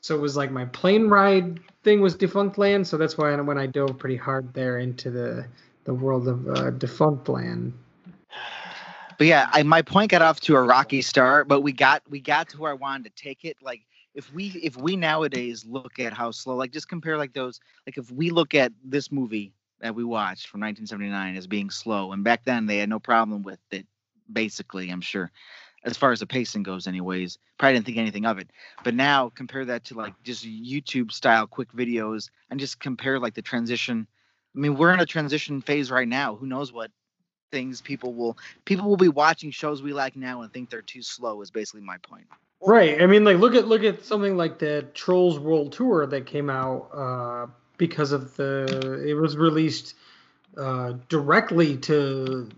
So 0.00 0.14
it 0.14 0.20
was 0.20 0.36
like 0.36 0.50
my 0.50 0.64
plane 0.66 1.08
ride 1.08 1.60
thing 1.82 2.00
was 2.00 2.16
Defunctland, 2.16 2.86
so 2.86 2.96
that's 2.96 3.18
why 3.18 3.32
I, 3.32 3.40
when 3.40 3.58
I 3.58 3.66
dove 3.66 3.98
pretty 3.98 4.16
hard 4.16 4.52
there 4.54 4.78
into 4.78 5.10
the 5.10 5.46
the 5.84 5.94
world 5.94 6.26
of 6.26 6.48
uh, 6.48 6.70
Defunctland. 6.72 7.72
But 9.18 9.26
yeah, 9.26 9.48
I, 9.52 9.62
my 9.62 9.82
point 9.82 10.10
got 10.10 10.22
off 10.22 10.40
to 10.42 10.56
a 10.56 10.62
rocky 10.62 11.02
start, 11.02 11.48
but 11.48 11.60
we 11.60 11.72
got 11.72 12.02
we 12.08 12.20
got 12.20 12.48
to 12.50 12.58
where 12.58 12.70
I 12.70 12.74
wanted 12.74 13.04
to 13.14 13.22
take 13.22 13.44
it. 13.44 13.58
Like 13.60 13.82
if 14.14 14.32
we 14.32 14.48
if 14.62 14.76
we 14.76 14.96
nowadays 14.96 15.66
look 15.66 15.98
at 15.98 16.14
how 16.14 16.30
slow, 16.30 16.56
like 16.56 16.70
just 16.70 16.88
compare 16.88 17.18
like 17.18 17.34
those, 17.34 17.60
like 17.86 17.98
if 17.98 18.10
we 18.10 18.30
look 18.30 18.54
at 18.54 18.72
this 18.84 19.12
movie 19.12 19.52
that 19.80 19.94
we 19.94 20.04
watched 20.04 20.48
from 20.48 20.60
1979 20.60 21.36
as 21.36 21.46
being 21.46 21.70
slow, 21.70 22.12
and 22.12 22.24
back 22.24 22.44
then 22.44 22.66
they 22.66 22.78
had 22.78 22.88
no 22.88 22.98
problem 22.98 23.42
with 23.42 23.60
it. 23.70 23.86
Basically, 24.32 24.90
I'm 24.90 25.00
sure, 25.00 25.30
as 25.84 25.96
far 25.96 26.10
as 26.10 26.20
the 26.20 26.26
pacing 26.26 26.64
goes, 26.64 26.86
anyways, 26.86 27.38
probably 27.58 27.74
didn't 27.74 27.86
think 27.86 27.98
anything 27.98 28.26
of 28.26 28.38
it. 28.38 28.50
But 28.82 28.94
now 28.94 29.30
compare 29.30 29.64
that 29.66 29.84
to 29.84 29.94
like 29.94 30.14
just 30.24 30.44
YouTube 30.44 31.12
style 31.12 31.46
quick 31.46 31.72
videos, 31.72 32.30
and 32.50 32.58
just 32.58 32.80
compare 32.80 33.18
like 33.18 33.34
the 33.34 33.42
transition. 33.42 34.06
I 34.54 34.58
mean, 34.58 34.76
we're 34.76 34.92
in 34.92 35.00
a 35.00 35.06
transition 35.06 35.60
phase 35.60 35.90
right 35.90 36.08
now. 36.08 36.34
Who 36.34 36.46
knows 36.46 36.72
what 36.72 36.90
things 37.52 37.80
people 37.80 38.12
will 38.12 38.36
people 38.64 38.88
will 38.88 38.96
be 38.96 39.08
watching 39.08 39.50
shows 39.50 39.80
we 39.80 39.92
like 39.92 40.16
now 40.16 40.42
and 40.42 40.52
think 40.52 40.68
they're 40.68 40.82
too 40.82 41.02
slow 41.02 41.40
is 41.42 41.50
basically 41.50 41.80
my 41.80 41.96
point. 41.98 42.26
Right. 42.60 43.00
I 43.00 43.06
mean, 43.06 43.24
like 43.24 43.36
look 43.36 43.54
at 43.54 43.68
look 43.68 43.84
at 43.84 44.04
something 44.04 44.36
like 44.36 44.58
the 44.58 44.86
Trolls 44.94 45.38
World 45.38 45.72
Tour 45.72 46.06
that 46.06 46.26
came 46.26 46.50
out 46.50 46.88
uh, 46.92 47.46
because 47.78 48.12
of 48.12 48.36
the 48.36 49.02
it 49.06 49.14
was 49.14 49.36
released 49.36 49.94
uh, 50.56 50.94
directly 51.08 51.76
to 51.76 52.48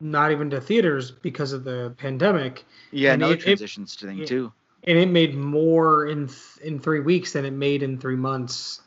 not 0.00 0.30
even 0.30 0.50
to 0.50 0.60
theaters 0.60 1.10
because 1.10 1.52
of 1.52 1.64
the 1.64 1.94
pandemic, 1.96 2.64
Yeah, 2.90 3.12
And 3.14 3.22
another 3.22 3.34
it- 3.34 3.40
it- 3.40 3.44
transitions 3.44 3.94
thing 3.94 4.18
yeah. 4.18 4.26
too. 4.26 4.52
and 4.84 4.98
it 4.98 5.08
made 5.08 5.34
more 5.34 6.06
in 6.06 6.28
th- 6.28 6.58
in 6.62 6.78
three 6.78 7.00
weeks 7.00 7.32
than 7.32 7.44
it 7.44 7.52
made 7.52 7.82
in 7.82 7.98
three 7.98 8.14
months. 8.16 8.80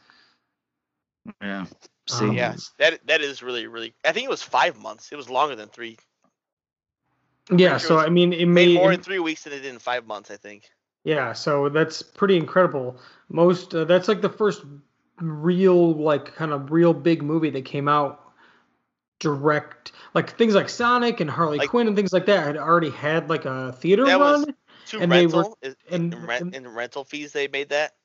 Yeah. 1.41 1.65
See, 2.07 2.25
Um, 2.25 2.33
Yeah, 2.35 2.55
that 2.77 3.05
that 3.07 3.21
is 3.21 3.41
really 3.43 3.67
really. 3.67 3.93
I 4.05 4.11
think 4.13 4.25
it 4.25 4.29
was 4.29 4.41
five 4.43 4.79
months. 4.79 5.11
It 5.11 5.15
was 5.15 5.29
longer 5.29 5.55
than 5.55 5.69
three. 5.69 5.97
Yeah. 7.51 7.77
sure 7.77 7.87
So 7.87 7.95
was- 7.95 8.05
I 8.05 8.09
mean, 8.09 8.31
it 8.33 8.45
Made 8.45 8.69
made 8.69 8.75
more 8.75 8.91
it- 8.91 8.95
in 8.95 9.03
three 9.03 9.19
weeks 9.19 9.43
than 9.43 9.53
it 9.53 9.61
did 9.61 9.73
in 9.73 9.79
five 9.79 10.05
months. 10.05 10.29
I 10.31 10.37
think. 10.37 10.69
Yeah, 11.03 11.33
so 11.33 11.69
that's 11.69 12.01
pretty 12.01 12.37
incredible. 12.37 12.99
Most 13.29 13.73
uh, 13.73 13.85
that's 13.85 14.07
like 14.07 14.21
the 14.21 14.29
first 14.29 14.63
real 15.21 15.93
like 15.93 16.35
kind 16.35 16.51
of 16.51 16.71
real 16.71 16.93
big 16.93 17.21
movie 17.21 17.49
that 17.49 17.65
came 17.65 17.87
out 17.87 18.23
direct 19.19 19.91
like 20.13 20.37
things 20.37 20.55
like 20.55 20.69
Sonic 20.69 21.19
and 21.19 21.29
Harley 21.29 21.57
Like- 21.57 21.69
Quinn 21.69 21.87
and 21.87 21.95
things 21.95 22.13
like 22.13 22.25
that 22.27 22.45
had 22.45 22.57
already 22.57 22.89
had 22.89 23.29
like 23.29 23.45
a 23.45 23.73
theater 23.73 24.03
run. 24.03 24.55
And 24.99 25.11
they 25.11 25.27
were- 25.27 25.43
rental 25.43 25.57
and- 25.61 26.13
in, 26.13 26.25
rent, 26.25 26.55
in 26.55 26.67
rental 26.67 27.03
fees 27.03 27.31
they 27.33 27.47
made 27.47 27.69
that. 27.69 27.95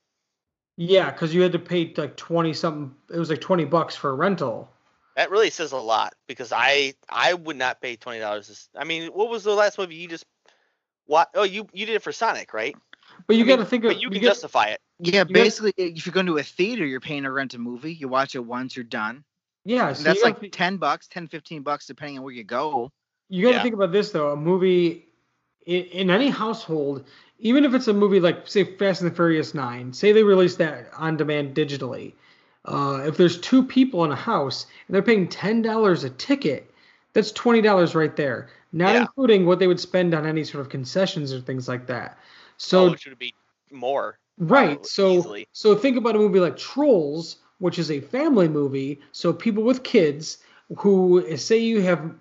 Yeah, 0.77 1.11
cuz 1.13 1.33
you 1.33 1.41
had 1.43 1.53
to 1.53 1.59
pay 1.59 1.95
like 1.97 2.17
20 2.17 2.53
something 2.53 2.95
it 3.11 3.19
was 3.19 3.31
like 3.31 3.41
20 3.41 3.65
bucks 3.65 3.95
for 3.95 4.11
a 4.11 4.15
rental. 4.15 4.71
That 5.17 5.31
really 5.31 5.51
says 5.51 5.71
a 5.71 5.77
lot 5.77 6.15
because 6.27 6.53
I 6.53 6.95
I 7.09 7.35
would 7.35 7.57
not 7.57 7.81
pay 7.81 7.95
twenty 7.95 8.19
dollars. 8.19 8.69
I 8.77 8.83
mean, 8.83 9.13
what 9.13 9.29
was 9.31 9.45
the 9.45 9.55
last 9.55 9.79
movie 9.79 9.95
you 9.95 10.09
just? 10.09 10.27
What? 11.07 11.31
Oh, 11.35 11.45
you 11.45 11.69
you 11.73 11.87
did 11.87 11.95
it 11.95 12.03
for 12.03 12.11
Sonic, 12.11 12.53
right? 12.53 12.75
But 13.27 13.37
you 13.37 13.45
I 13.45 13.47
mean, 13.47 13.57
got 13.57 13.63
to 13.65 13.69
think 13.69 13.85
of 13.85 13.91
But 13.91 14.01
you 14.03 14.11
can 14.11 14.21
get- 14.21 14.29
justify 14.29 14.67
it. 14.67 14.81
Yeah, 14.99 15.25
got- 15.25 15.33
basically, 15.33 15.73
if 15.77 16.07
you're 16.07 16.13
going 16.13 16.27
to 16.27 16.39
a 16.39 16.43
theater, 16.43 16.85
you're 16.87 17.01
paying 17.01 17.25
to 17.25 17.31
rent 17.33 17.55
a 17.55 17.59
movie. 17.59 17.93
You 17.95 18.09
watch 18.09 18.35
it 18.35 18.45
once, 18.45 18.77
you're 18.77 18.85
done. 18.85 19.25
Yeah, 19.65 19.93
so 19.95 20.03
that's 20.05 20.23
like 20.23 20.35
gotta 20.37 20.49
10 20.51 20.77
bucks, 20.77 21.09
10, 21.09 21.27
15 21.29 21.63
bucks, 21.63 21.87
depending 21.87 22.19
on 22.19 22.25
where 22.25 22.35
you 22.35 22.45
go. 22.45 22.91
You 23.31 23.43
got 23.45 23.51
to 23.51 23.57
Yeah. 23.57 23.63
think 23.63 23.75
about 23.75 23.93
this 23.93 24.11
though. 24.11 24.31
A 24.33 24.37
movie 24.37 25.07
in, 25.67 25.85
in 25.87 26.11
any 26.11 26.29
household, 26.29 27.07
even 27.39 27.65
if 27.65 27.73
it's 27.73 27.89
a 27.89 27.95
movie 27.95 28.21
like 28.21 28.47
say 28.47 28.65
Fast 28.65 29.01
and 29.01 29.11
the 29.11 29.15
Furious 29.15 29.55
Nine, 29.55 29.93
say 29.93 30.13
they 30.13 30.23
release 30.23 30.57
that 30.57 30.91
on 30.99 31.17
demand 31.17 31.55
digitally. 31.55 32.13
Uh, 32.67 33.03
if 33.07 33.17
there's 33.17 33.39
two 33.41 33.63
people 33.63 34.05
in 34.05 34.11
a 34.13 34.17
house 34.17 34.67
and 34.87 34.95
they're 34.95 35.03
paying 35.03 35.29
ten 35.29 35.63
dollars 35.63 36.05
a 36.05 36.11
ticket, 36.11 36.71
that's 37.15 37.33
twenty 37.33 37.63
dollars 37.63 37.95
right 37.95 38.15
there, 38.17 38.51
not 38.73 38.93
Yeah. 38.95 39.01
including 39.01 39.47
what 39.47 39.59
they 39.59 39.67
would 39.67 39.81
spend 39.81 40.15
on 40.15 40.27
any 40.27 40.45
sort 40.45 40.61
of 40.61 40.69
concessions 40.69 41.33
or 41.33 41.41
things 41.41 41.69
like 41.69 41.87
that. 41.87 42.19
So 42.57 42.87
oh, 42.89 42.93
it 42.93 43.01
should 43.01 43.19
be 43.19 43.35
more. 43.71 44.19
Right. 44.39 44.71
probably, 44.71 44.89
So 44.89 45.13
easily. 45.19 45.49
so 45.53 45.75
think 45.77 45.97
about 45.97 46.17
a 46.17 46.19
movie 46.19 46.41
like 46.41 46.57
Trolls, 46.57 47.37
which 47.59 47.79
is 47.79 47.91
a 47.91 48.01
family 48.01 48.49
movie. 48.49 49.01
So 49.13 49.33
people 49.33 49.63
with 49.63 49.83
kids 49.83 50.39
who 50.79 51.37
say 51.37 51.59
you 51.59 51.83
have 51.83 52.15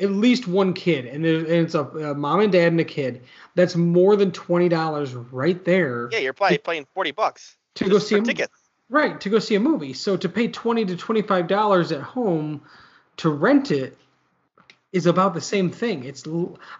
at 0.00 0.10
least 0.10 0.46
one 0.46 0.74
kid, 0.74 1.06
and, 1.06 1.24
it's 1.24 1.74
a, 1.74 1.84
a 1.84 2.14
mom 2.14 2.40
and 2.40 2.52
dad 2.52 2.68
and 2.68 2.80
a 2.80 2.84
kid. 2.84 3.22
That's 3.54 3.74
more 3.76 4.16
than 4.16 4.32
twenty 4.32 4.68
dollars 4.68 5.14
right 5.14 5.64
there 5.64 6.08
Yeah, 6.12 6.18
you're 6.18 6.32
probably 6.34 6.58
paying 6.58 6.86
forty 6.92 7.12
bucks 7.12 7.56
to 7.76 7.88
go 7.88 7.98
see 7.98 8.16
a 8.16 8.18
movie. 8.18 8.34
tickets. 8.34 8.52
Right 8.88 9.20
to 9.22 9.30
go 9.30 9.38
see 9.38 9.54
a 9.54 9.60
movie. 9.60 9.94
So 9.94 10.16
to 10.16 10.28
pay 10.28 10.48
twenty 10.48 10.84
to 10.84 10.96
twenty 10.96 11.22
five 11.22 11.48
dollars 11.48 11.92
at 11.92 12.02
home 12.02 12.62
to 13.18 13.30
rent 13.30 13.70
it 13.70 13.96
is 14.92 15.06
about 15.06 15.34
the 15.34 15.40
same 15.40 15.70
thing. 15.70 16.04
It's 16.04 16.24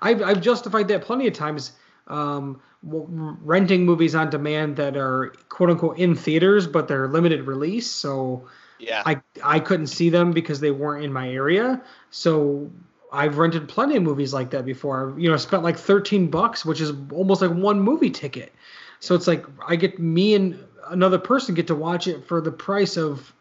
I've 0.03 0.23
I've 0.23 0.41
justified 0.43 0.89
that 0.89 1.03
plenty 1.03 1.27
of 1.27 1.33
times. 1.33 1.73
Um, 2.09 2.61
renting 2.87 3.85
movies 3.85 4.15
on 4.15 4.31
demand 4.31 4.77
that 4.77 4.97
are 4.97 5.35
quote 5.49 5.71
unquote 5.71 5.99
in 5.99 6.15
theaters, 6.15 6.67
but 6.67 6.89
they're 6.89 7.09
limited 7.09 7.43
release. 7.47 7.91
So 7.91 8.47
Yeah. 8.79 9.03
I 9.05 9.21
I 9.43 9.61
couldn't 9.61 9.89
see 9.89 10.11
them 10.11 10.33
because 10.33 10.61
they 10.61 10.71
weren't 10.71 11.05
in 11.05 11.13
my 11.13 11.29
area. 11.31 11.83
So 12.11 12.71
I've 13.13 13.39
rented 13.39 13.69
plenty 13.69 13.97
of 13.97 14.03
movies 14.03 14.33
like 14.35 14.51
that 14.51 14.65
before. 14.65 15.15
You 15.19 15.31
know, 15.31 15.37
spent 15.37 15.63
like 15.63 15.79
13 15.79 16.29
bucks, 16.29 16.65
which 16.65 16.81
is 16.81 16.93
almost 17.11 17.43
like 17.43 17.51
one 17.51 17.81
movie 17.81 18.11
ticket. 18.11 18.53
So 19.01 19.15
it's 19.15 19.27
like 19.27 19.45
I 19.67 19.77
get 19.77 19.99
me 19.99 20.35
and 20.35 20.59
another 20.89 21.19
person 21.19 21.55
get 21.55 21.67
to 21.69 21.75
watch 21.75 22.07
it 22.07 22.27
for 22.27 22.41
the 22.41 22.53
price 22.53 22.97
of 22.97 23.33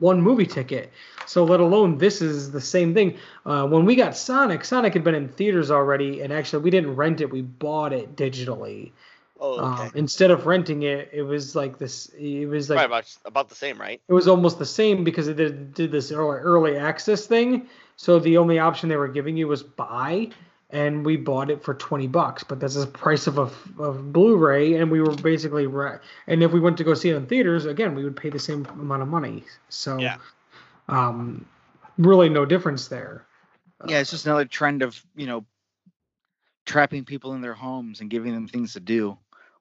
one 0.00 0.20
movie 0.20 0.46
ticket. 0.46 0.92
So 1.26 1.44
let 1.44 1.60
alone 1.60 1.98
this 1.98 2.22
is 2.22 2.52
the 2.52 2.60
same 2.60 2.94
thing. 2.94 3.18
Uh, 3.44 3.66
when 3.66 3.84
we 3.84 3.96
got 3.96 4.16
Sonic, 4.16 4.64
Sonic 4.64 4.92
had 4.94 5.04
been 5.04 5.14
in 5.14 5.28
theaters 5.28 5.70
already, 5.70 6.20
and 6.20 6.32
actually 6.32 6.62
we 6.62 6.70
didn't 6.70 6.94
rent 6.96 7.20
it; 7.20 7.30
we 7.30 7.42
bought 7.42 7.92
it 7.92 8.16
digitally. 8.16 8.92
oh, 9.40 9.58
okay. 9.58 9.82
Um, 9.84 9.92
instead 9.94 10.30
of 10.30 10.46
renting 10.46 10.82
it, 10.82 11.10
it 11.12 11.22
was 11.22 11.56
like 11.56 11.78
this. 11.78 12.06
It 12.18 12.46
was 12.46 12.70
like 12.70 12.86
about 12.86 13.16
about 13.24 13.48
the 13.48 13.54
same, 13.56 13.80
right? 13.80 14.00
it 14.08 14.12
was 14.12 14.28
almost 14.28 14.58
the 14.58 14.66
same 14.66 15.04
because 15.04 15.28
it 15.28 15.36
did, 15.36 15.74
did 15.74 15.92
this 15.92 16.12
early, 16.12 16.38
early 16.38 16.76
access 16.76 17.26
thing. 17.26 17.68
So 17.96 18.18
the 18.18 18.36
only 18.36 18.58
option 18.58 18.88
they 18.88 18.96
were 18.96 19.08
giving 19.08 19.36
you 19.36 19.48
was 19.48 19.62
buy, 19.62 20.28
and 20.70 21.06
we 21.06 21.16
bought 21.16 21.50
it 21.50 21.62
for 21.62 21.74
twenty 21.74 22.06
bucks. 22.06 22.44
But 22.44 22.60
that's 22.60 22.74
the 22.74 22.86
price 22.86 23.26
of 23.26 23.38
a 23.38 23.50
of 23.82 24.12
Blu-ray, 24.12 24.74
and 24.74 24.90
we 24.90 25.00
were 25.00 25.14
basically 25.14 25.66
right 25.66 26.00
and 26.26 26.42
if 26.42 26.52
we 26.52 26.60
went 26.60 26.78
to 26.78 26.84
go 26.84 26.94
see 26.94 27.10
it 27.10 27.16
in 27.16 27.26
theaters, 27.26 27.66
again, 27.66 27.94
we 27.94 28.04
would 28.04 28.16
pay 28.16 28.30
the 28.30 28.38
same 28.38 28.66
amount 28.66 29.02
of 29.02 29.08
money. 29.08 29.44
So, 29.68 29.98
Yeah. 29.98 30.16
um, 30.88 31.46
really 31.98 32.28
no 32.28 32.44
difference 32.44 32.88
there. 32.88 33.24
Yeah, 33.86 33.98
it's 33.98 34.10
just 34.10 34.26
another 34.26 34.46
trend 34.46 34.82
of, 34.82 35.00
you 35.14 35.26
know, 35.26 35.44
trapping 36.64 37.04
people 37.04 37.34
in 37.34 37.40
their 37.40 37.54
homes 37.54 38.00
and 38.00 38.10
giving 38.10 38.32
them 38.34 38.48
things 38.48 38.72
to 38.72 38.80
do 38.80 39.16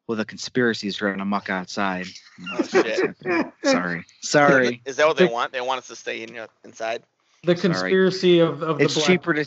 while 0.05 0.17
the 0.17 0.25
conspiracies 0.25 1.01
running 1.01 1.21
amok 1.21 1.49
outside. 1.49 2.07
Oh 2.53 2.63
shit. 2.63 3.15
Sorry. 3.63 4.05
Sorry. 4.21 4.81
Is 4.85 4.97
that 4.97 5.07
what 5.07 5.17
they 5.17 5.25
want? 5.25 5.51
They 5.51 5.61
want 5.61 5.79
us 5.79 5.87
to 5.87 5.95
stay 5.95 6.23
in 6.23 6.39
inside. 6.63 7.03
The 7.43 7.55
Sorry. 7.55 7.61
conspiracy 7.61 8.39
of 8.39 8.63
of 8.63 8.79
the 8.79 8.85
It's 8.85 8.95
black. 8.95 9.07
cheaper 9.07 9.33
to 9.33 9.45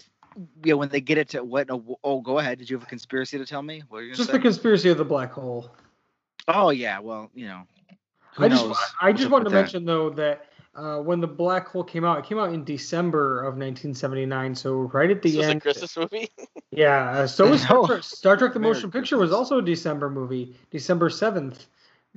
yeah, 0.64 0.74
when 0.74 0.88
they 0.88 1.00
get 1.00 1.18
it 1.18 1.28
to 1.30 1.42
what 1.44 1.70
oh, 1.70 1.98
oh 2.04 2.20
go 2.20 2.38
ahead. 2.38 2.58
Did 2.58 2.70
you 2.70 2.76
have 2.76 2.84
a 2.84 2.88
conspiracy 2.88 3.38
to 3.38 3.46
tell 3.46 3.62
me? 3.62 3.82
What 3.88 3.98
are 3.98 4.02
you 4.04 4.14
Just 4.14 4.28
say? 4.28 4.32
the 4.34 4.38
conspiracy 4.40 4.88
of 4.90 4.98
the 4.98 5.04
black 5.04 5.32
hole. 5.32 5.70
oh 6.48 6.70
yeah, 6.70 6.98
well, 7.00 7.30
you 7.34 7.46
know. 7.48 7.62
Who 8.36 8.44
I 8.44 8.48
just 8.48 8.64
knows 8.64 8.76
I 9.00 9.12
just 9.12 9.30
wanted 9.30 9.44
to 9.44 9.50
that. 9.50 9.56
mention 9.56 9.84
though 9.84 10.10
that 10.10 10.44
uh, 10.76 10.98
when 10.98 11.20
the 11.20 11.26
black 11.26 11.66
hole 11.68 11.82
came 11.82 12.04
out, 12.04 12.18
it 12.18 12.24
came 12.24 12.38
out 12.38 12.52
in 12.52 12.62
December 12.62 13.40
of 13.40 13.54
1979. 13.54 14.54
So 14.54 14.72
right 14.92 15.10
at 15.10 15.22
the 15.22 15.30
This 15.30 15.38
was 15.38 15.46
a 15.46 15.50
end. 15.50 15.62
Christmas 15.62 15.96
movie. 15.96 16.28
Yeah. 16.70 17.10
Uh, 17.10 17.26
so 17.26 17.48
was 17.50 17.62
Star 17.66 17.86
Trek, 17.86 18.02
Star 18.04 18.36
Trek: 18.36 18.52
The 18.52 18.60
Merry 18.60 18.74
Motion 18.74 18.90
Picture 18.92 19.16
was 19.18 19.32
also 19.32 19.58
a 19.58 19.62
December 19.62 20.08
movie, 20.10 20.54
December 20.70 21.08
7th. 21.08 21.66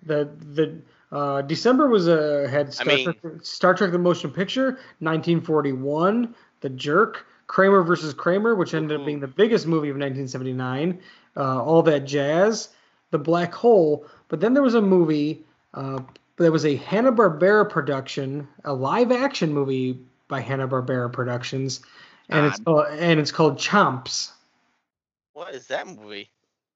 The 0.05 0.29
the 0.53 0.81
uh, 1.11 1.41
December 1.43 1.87
was 1.87 2.07
a 2.07 2.47
had 2.49 2.71
Star, 2.73 2.85
mean- 2.85 3.13
Trek, 3.21 3.33
Star 3.41 3.73
Trek: 3.73 3.91
The 3.91 3.97
Motion 3.97 4.29
Picture, 4.29 4.77
1941, 4.99 6.35
The 6.59 6.69
Jerk, 6.69 7.25
Kramer 7.51 7.83
versus 7.83 8.13
Kramer, 8.13 8.55
which 8.55 8.73
ended 8.73 8.97
up 8.97 9.05
being 9.05 9.19
the 9.19 9.27
biggest 9.27 9.67
movie 9.67 9.89
of 9.89 9.97
1979. 9.97 11.01
Uh, 11.35 11.61
all 11.61 11.81
that 11.81 12.05
jazz, 12.05 12.69
The 13.09 13.17
Black 13.17 13.53
Hole. 13.53 14.05
But 14.29 14.39
then 14.39 14.53
there 14.53 14.63
was 14.63 14.75
a 14.75 14.81
movie. 14.81 15.43
Uh, 15.73 15.99
there 16.37 16.53
was 16.53 16.65
a 16.65 16.77
Hanna 16.77 17.11
Barbera 17.11 17.69
production, 17.69 18.47
a 18.63 18.71
live 18.73 19.11
action 19.11 19.51
movie 19.51 19.99
by 20.29 20.39
Hanna 20.39 20.65
Barbera 20.65 21.11
Productions, 21.11 21.81
and 22.29 22.45
it's 22.45 22.59
called, 22.61 22.87
and 22.89 23.19
it's 23.19 23.33
called 23.33 23.57
Chomps. 23.57 24.31
What 25.33 25.53
is 25.53 25.67
that 25.67 25.87
movie? 25.87 26.29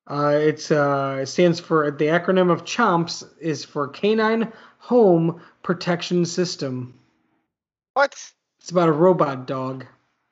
Uh, 0.07 0.35
it's 0.41 0.71
uh, 0.71 1.19
it 1.21 1.27
stands 1.27 1.57
for 1.57 1.89
the 1.89 2.07
acronym 2.07 2.51
of 2.51 2.65
CHOMPS 2.65 3.23
is 3.39 3.63
for 3.63 3.87
Canine 3.87 4.51
Home 4.79 5.41
Protection 5.63 6.25
System. 6.25 6.99
What? 7.93 8.13
It's 8.59 8.71
about 8.71 8.89
a 8.89 8.93
robot 8.93 9.47
dog 9.47 9.85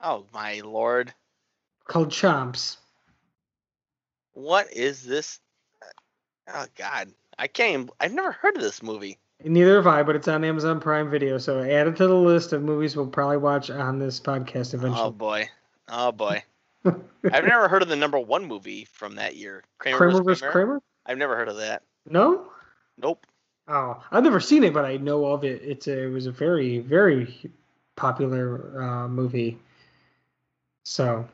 Oh 0.04 0.26
my 0.34 0.60
lord. 0.60 1.14
called 1.88 2.10
Chomps. 2.10 2.76
What 4.34 4.72
is 4.74 5.04
this? 5.04 5.40
Oh 6.54 6.66
god. 6.78 7.14
I 7.40 7.48
can't 7.48 7.74
even, 7.74 7.90
I've 8.02 8.14
never 8.14 8.34
heard 8.34 8.58
of 8.58 8.62
this 8.62 8.84
movie. 8.84 9.18
Neither 9.44 9.76
have 9.76 9.88
I, 9.88 10.04
but 10.04 10.16
it's 10.16 10.28
on 10.28 10.44
Amazon 10.44 10.80
Prime 10.80 11.10
Video, 11.10 11.38
so 11.38 11.62
add 11.62 11.88
it 11.88 11.96
to 11.98 12.08
the 12.08 12.16
list 12.16 12.54
of 12.54 12.62
movies 12.62 12.96
we'll 12.96 13.08
probably 13.08 13.38
watch 13.38 13.70
on 13.70 13.98
this 13.98 14.20
podcast 14.20 14.74
eventually. 14.74 15.02
Oh 15.02 15.12
boy. 15.12 15.50
Oh 15.88 16.12
boy. 16.12 16.44
I've 16.86 17.46
never 17.46 17.70
heard 17.70 17.82
of 17.82 17.88
the 17.88 17.96
number 17.96 18.20
one 18.20 18.46
movie 18.46 18.86
from 18.86 19.16
that 19.16 19.38
year. 19.38 19.64
Kramer, 19.80 19.98
Kramer 19.98 20.24
vs. 20.24 20.26
vs. 20.26 20.42
Kramer? 20.42 20.52
Kramer? 20.52 20.82
I've 21.06 21.18
never 21.18 21.36
heard 21.38 21.48
of 21.48 21.58
that. 21.58 21.84
No. 22.10 22.48
Nope. 22.98 23.26
Oh, 23.70 24.04
I've 24.12 24.24
never 24.24 24.42
seen 24.42 24.66
it, 24.66 24.74
but 24.74 24.84
I 24.84 24.98
know 24.98 25.26
of 25.28 25.46
it. 25.46 25.62
It's 25.64 25.88
a, 25.88 26.04
it 26.04 26.10
was 26.10 26.26
a 26.26 26.32
very 26.32 26.80
very 26.80 27.50
popular 27.96 28.82
uh, 28.82 29.08
movie. 29.08 29.58
So, 30.84 31.28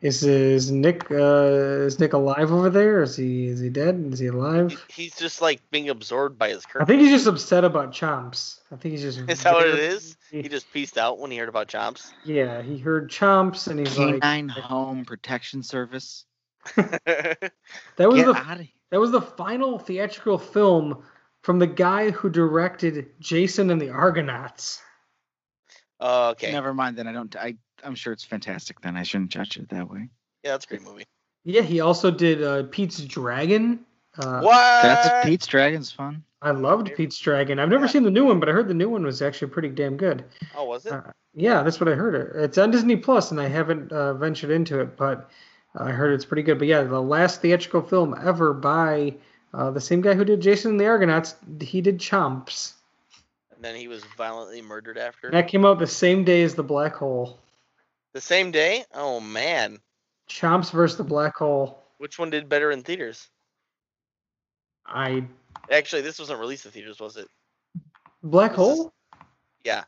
Is 0.00 0.22
is 0.22 0.70
Nick 0.70 1.10
uh, 1.10 1.84
is 1.86 1.98
Nick 2.00 2.12
alive 2.14 2.50
over 2.50 2.70
there? 2.70 3.02
Is 3.02 3.16
he 3.16 3.46
is 3.46 3.60
he 3.60 3.68
dead? 3.68 4.02
Is 4.12 4.18
he 4.18 4.26
He- 4.26 4.30
alive? 4.30 4.84
He's 4.88 5.14
just 5.16 5.40
like 5.40 5.60
being 5.70 5.88
absorbed 5.88 6.38
by 6.38 6.48
his 6.50 6.64
current. 6.66 6.84
I 6.84 6.86
think 6.86 7.02
he's 7.02 7.10
just 7.10 7.26
upset 7.26 7.64
about 7.64 7.92
Chomps. 7.92 8.60
I 8.72 8.76
think 8.76 8.92
he's 8.92 9.02
just. 9.02 9.28
Is 9.28 9.42
that 9.42 9.54
what 9.54 9.68
it 9.68 9.78
is? 9.78 10.16
He 10.30 10.42
just 10.48 10.70
pieced 10.72 10.98
out 10.98 11.18
when 11.18 11.30
he 11.30 11.36
heard 11.36 11.48
about 11.48 11.68
Chomps. 11.68 12.12
Yeah, 12.24 12.60
he 12.62 12.78
heard 12.78 13.10
Chomps 13.10 13.68
and 13.68 13.78
he's 13.78 13.96
like, 13.96 14.20
Canine 14.20 14.48
Home 14.48 15.04
Protection 15.04 15.62
Service. 15.62 16.24
that 16.76 17.52
was 17.98 18.14
Get 18.16 18.26
the 18.26 18.34
out 18.34 18.60
that 18.90 19.00
was 19.00 19.10
the 19.10 19.20
final 19.20 19.78
theatrical 19.78 20.38
film 20.38 21.02
from 21.42 21.58
the 21.58 21.66
guy 21.66 22.10
who 22.10 22.30
directed 22.30 23.10
Jason 23.20 23.70
and 23.70 23.80
the 23.80 23.90
Argonauts. 23.90 24.80
Oh, 26.00 26.30
okay. 26.30 26.52
Never 26.52 26.74
mind. 26.74 26.96
Then 26.96 27.06
I 27.06 27.12
don't. 27.12 27.34
I 27.36 27.56
I'm 27.82 27.94
sure 27.94 28.12
it's 28.12 28.24
fantastic. 28.24 28.80
Then 28.80 28.96
I 28.96 29.02
shouldn't 29.02 29.30
judge 29.30 29.56
it 29.56 29.68
that 29.70 29.90
way. 29.90 30.08
Yeah, 30.42 30.52
that's 30.52 30.64
a 30.64 30.68
great 30.68 30.82
movie. 30.82 31.04
Yeah, 31.44 31.62
he 31.62 31.80
also 31.80 32.10
did 32.10 32.42
uh, 32.42 32.64
Pete's 32.70 32.98
Dragon. 33.04 33.80
Uh, 34.18 34.40
what? 34.40 34.82
That's 34.82 35.08
Pete's 35.24 35.46
Dragon's 35.46 35.90
fun. 35.90 36.22
I 36.40 36.50
loved 36.50 36.94
Pete's 36.94 37.18
Dragon. 37.18 37.58
I've 37.58 37.68
never 37.68 37.86
Yeah. 37.86 37.90
seen 37.92 38.02
the 38.02 38.10
new 38.10 38.24
one, 38.26 38.38
but 38.40 38.48
I 38.48 38.52
heard 38.52 38.68
the 38.68 38.74
new 38.74 38.88
one 38.88 39.02
was 39.04 39.22
actually 39.22 39.48
pretty 39.48 39.70
damn 39.70 39.96
good. 39.96 40.24
Oh, 40.56 40.64
was 40.64 40.86
it? 40.86 40.92
Uh, 40.92 41.02
yeah, 41.34 41.62
that's 41.62 41.80
what 41.80 41.88
I 41.88 41.94
heard. 41.94 42.32
It's 42.36 42.58
on 42.58 42.70
Disney 42.70 42.96
Plus, 42.96 43.30
and 43.30 43.40
I 43.40 43.48
haven't 43.48 43.90
uh, 43.92 44.14
ventured 44.14 44.50
into 44.50 44.80
it, 44.80 44.96
but 44.96 45.30
I 45.74 45.90
heard 45.90 46.12
it's 46.12 46.24
pretty 46.24 46.42
good. 46.42 46.58
But 46.58 46.68
yeah, 46.68 46.82
the 46.82 47.00
last 47.00 47.40
theatrical 47.42 47.82
film 47.82 48.14
ever 48.22 48.52
by 48.54 49.14
uh, 49.52 49.70
the 49.70 49.80
same 49.80 50.00
guy 50.00 50.14
who 50.14 50.24
did 50.24 50.40
Jason 50.40 50.72
and 50.72 50.80
the 50.80 50.86
Argonauts, 50.86 51.34
he 51.60 51.80
did 51.80 51.98
Chomps. 51.98 52.74
Then 53.64 53.74
he 53.74 53.88
was 53.88 54.04
violently 54.16 54.60
murdered 54.60 54.98
after. 54.98 55.30
That 55.30 55.48
came 55.48 55.64
out 55.64 55.78
the 55.78 55.86
same 55.86 56.24
day 56.24 56.42
as 56.42 56.54
the 56.54 56.62
Black 56.62 56.94
Hole. 56.94 57.38
The 58.12 58.20
same 58.20 58.50
day? 58.50 58.84
Oh 58.94 59.20
man. 59.20 59.78
Chomps 60.28 60.70
versus 60.70 60.96
the 60.98 61.04
Black 61.04 61.36
Hole. 61.36 61.82
Which 61.98 62.18
one 62.18 62.30
did 62.30 62.48
better 62.48 62.70
in 62.70 62.82
theaters? 62.82 63.28
I 64.86 65.24
Actually, 65.70 66.02
this 66.02 66.18
wasn't 66.18 66.40
released 66.40 66.66
in 66.66 66.72
theaters, 66.72 67.00
was 67.00 67.16
it? 67.16 67.26
Black 68.22 68.50
This 68.52 68.60
is- 68.60 68.76
Hole? 68.78 68.92
Yeah. 69.64 69.84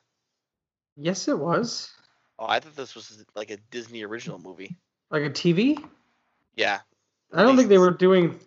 Yes, 0.96 1.28
it 1.28 1.38
was. 1.38 1.92
Oh, 2.38 2.46
I 2.48 2.60
thought 2.60 2.76
this 2.76 2.94
was 2.94 3.24
like 3.34 3.50
a 3.50 3.58
Disney 3.70 4.02
original 4.04 4.38
movie. 4.38 4.74
Like 5.10 5.22
a 5.22 5.30
TV. 5.30 5.82
Yeah. 6.54 6.80
I 7.32 7.42
don't 7.42 7.56
think 7.56 7.68
they 7.68 7.78
were 7.78 7.90
doing. 7.90 8.38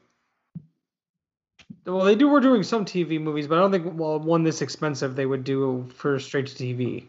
Well, 1.85 2.03
they 2.05 2.15
do 2.15 2.27
were 2.27 2.39
doing 2.39 2.63
some 2.63 2.85
TV 2.85 3.19
movies, 3.19 3.47
but 3.47 3.57
I 3.57 3.61
don't 3.61 3.71
think 3.71 3.97
well 3.99 4.19
one 4.19 4.43
this 4.43 4.61
expensive 4.61 5.15
they 5.15 5.25
would 5.25 5.43
do 5.43 5.89
for 5.95 6.19
straight 6.19 6.47
to 6.47 6.55
TV. 6.55 7.05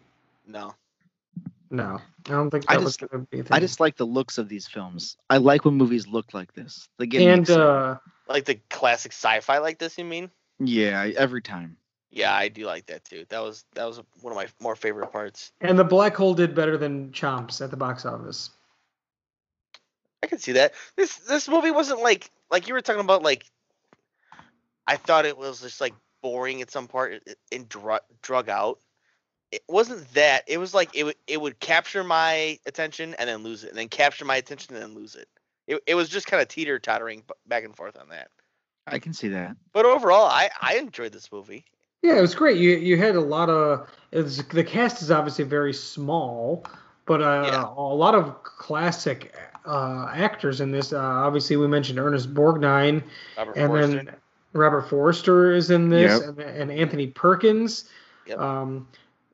No. 0.46 0.74
No, 1.72 2.00
I 2.26 2.30
don't 2.30 2.50
think 2.50 2.64
I 2.68 2.74
that 2.76 2.82
was 2.84 2.96
just- 2.96 3.10
going 3.10 3.24
to 3.24 3.30
be 3.30 3.38
a 3.38 3.42
I 3.42 3.44
thing. 3.44 3.60
just 3.60 3.78
like 3.78 3.96
the 3.96 4.04
looks 4.06 4.38
of 4.38 4.48
these 4.48 4.66
films. 4.66 5.16
I 5.28 5.36
like 5.36 5.64
when 5.64 5.74
movies 5.74 6.06
look 6.08 6.34
like 6.34 6.52
this. 6.54 6.88
They 6.98 7.06
get 7.06 7.22
and 7.22 7.48
uh, 7.48 7.98
Like 8.28 8.44
the 8.44 8.56
classic 8.70 9.12
sci-fi 9.12 9.58
like 9.58 9.78
this, 9.78 9.96
you 9.96 10.04
mean? 10.04 10.30
yeah, 10.58 11.08
every 11.16 11.42
time. 11.42 11.76
Yeah, 12.10 12.34
I 12.34 12.48
do 12.48 12.66
like 12.66 12.86
that 12.86 13.04
too. 13.04 13.24
That 13.28 13.40
was 13.40 13.64
that 13.74 13.84
was 13.84 14.00
one 14.20 14.32
of 14.32 14.36
my 14.36 14.48
more 14.60 14.74
favorite 14.74 15.12
parts. 15.12 15.52
and 15.60 15.78
the 15.78 15.84
Black 15.84 16.16
Hole 16.16 16.34
did 16.34 16.56
better 16.56 16.76
than 16.76 17.10
Chomps 17.12 17.60
at 17.62 17.70
the 17.70 17.76
box 17.76 18.04
office. 18.04 18.50
I 20.22 20.26
can 20.26 20.38
see 20.38 20.52
that. 20.52 20.72
This 20.96 21.14
this 21.18 21.48
movie 21.48 21.70
wasn't 21.70 22.00
like 22.02 22.28
like 22.50 22.66
you 22.66 22.74
were 22.74 22.80
talking 22.80 23.00
about 23.00 23.22
like 23.22 23.46
I 24.90 24.96
thought 24.96 25.24
it 25.24 25.38
was 25.38 25.60
just 25.60 25.80
like 25.80 25.94
boring 26.20 26.60
at 26.62 26.70
some 26.72 26.88
part 26.88 27.22
and 27.52 27.68
drug 27.68 28.00
drug 28.22 28.48
out. 28.48 28.80
It 29.52 29.62
wasn't 29.68 30.12
that. 30.14 30.42
It 30.48 30.58
was 30.58 30.74
like 30.74 30.96
it 30.96 31.04
would 31.04 31.14
it 31.28 31.40
would 31.40 31.60
capture 31.60 32.02
my 32.02 32.58
attention 32.66 33.14
and 33.14 33.28
then 33.28 33.44
lose 33.44 33.62
it, 33.62 33.70
and 33.70 33.78
then 33.78 33.88
capture 33.88 34.24
my 34.24 34.34
attention 34.34 34.74
and 34.74 34.82
then 34.82 34.94
lose 34.94 35.14
it. 35.14 35.28
It, 35.68 35.80
it 35.86 35.94
was 35.94 36.08
just 36.08 36.26
kind 36.26 36.42
of 36.42 36.48
teeter 36.48 36.80
tottering 36.80 37.22
back 37.46 37.62
and 37.62 37.76
forth 37.76 37.96
on 37.96 38.08
that. 38.08 38.30
I 38.88 38.98
can 38.98 39.12
see 39.12 39.28
that. 39.28 39.54
But 39.72 39.86
overall, 39.86 40.26
I 40.26 40.50
I 40.60 40.78
enjoyed 40.78 41.12
this 41.12 41.30
movie. 41.30 41.64
Yeah, 42.02 42.18
it 42.18 42.20
was 42.20 42.34
great. 42.34 42.56
You 42.56 42.76
you 42.76 42.96
had 42.96 43.14
a 43.14 43.20
lot 43.20 43.48
of 43.48 43.88
it 44.10 44.22
was, 44.22 44.44
the 44.48 44.64
cast 44.64 45.02
is 45.02 45.12
obviously 45.12 45.44
very 45.44 45.72
small, 45.72 46.64
but 47.06 47.22
uh, 47.22 47.44
Yeah. 47.46 47.62
a 47.64 47.94
lot 47.94 48.16
of 48.16 48.42
classic 48.42 49.32
uh, 49.64 50.10
actors 50.12 50.60
in 50.60 50.72
this. 50.72 50.92
Uh, 50.92 50.98
obviously, 50.98 51.56
we 51.56 51.68
mentioned 51.68 52.00
Ernest 52.00 52.34
Borgnine, 52.34 53.04
Robert 53.36 53.56
and 53.56 53.68
Forster. 53.68 54.04
then 54.04 54.16
Robert 54.52 54.82
Forster 54.88 55.52
is 55.52 55.70
in 55.70 55.88
this, 55.88 56.20
Yep. 56.20 56.28
and, 56.38 56.40
and 56.40 56.70
Anthony 56.72 57.06
Perkins. 57.08 57.84
Yep. 58.26 58.38
Um, 58.38 58.88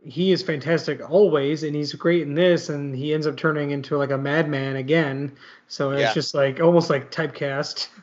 he 0.05 0.31
is 0.31 0.43
fantastic 0.43 1.01
always, 1.11 1.63
and 1.65 1.75
he's 1.75 1.93
great 1.95 2.23
in 2.23 2.35
this, 2.35 2.69
and 2.69 2.95
he 2.95 3.13
ends 3.13 3.27
up 3.27 3.37
turning 3.37 3.71
into 3.73 3.97
like 3.97 4.11
a 4.11 4.19
madman 4.19 4.77
again. 4.77 5.37
So 5.69 5.91
it's 5.91 6.01
Yeah. 6.01 6.15
just 6.15 6.35
like 6.35 6.61
almost 6.61 6.91
like 6.91 7.11
typecast. 7.11 7.89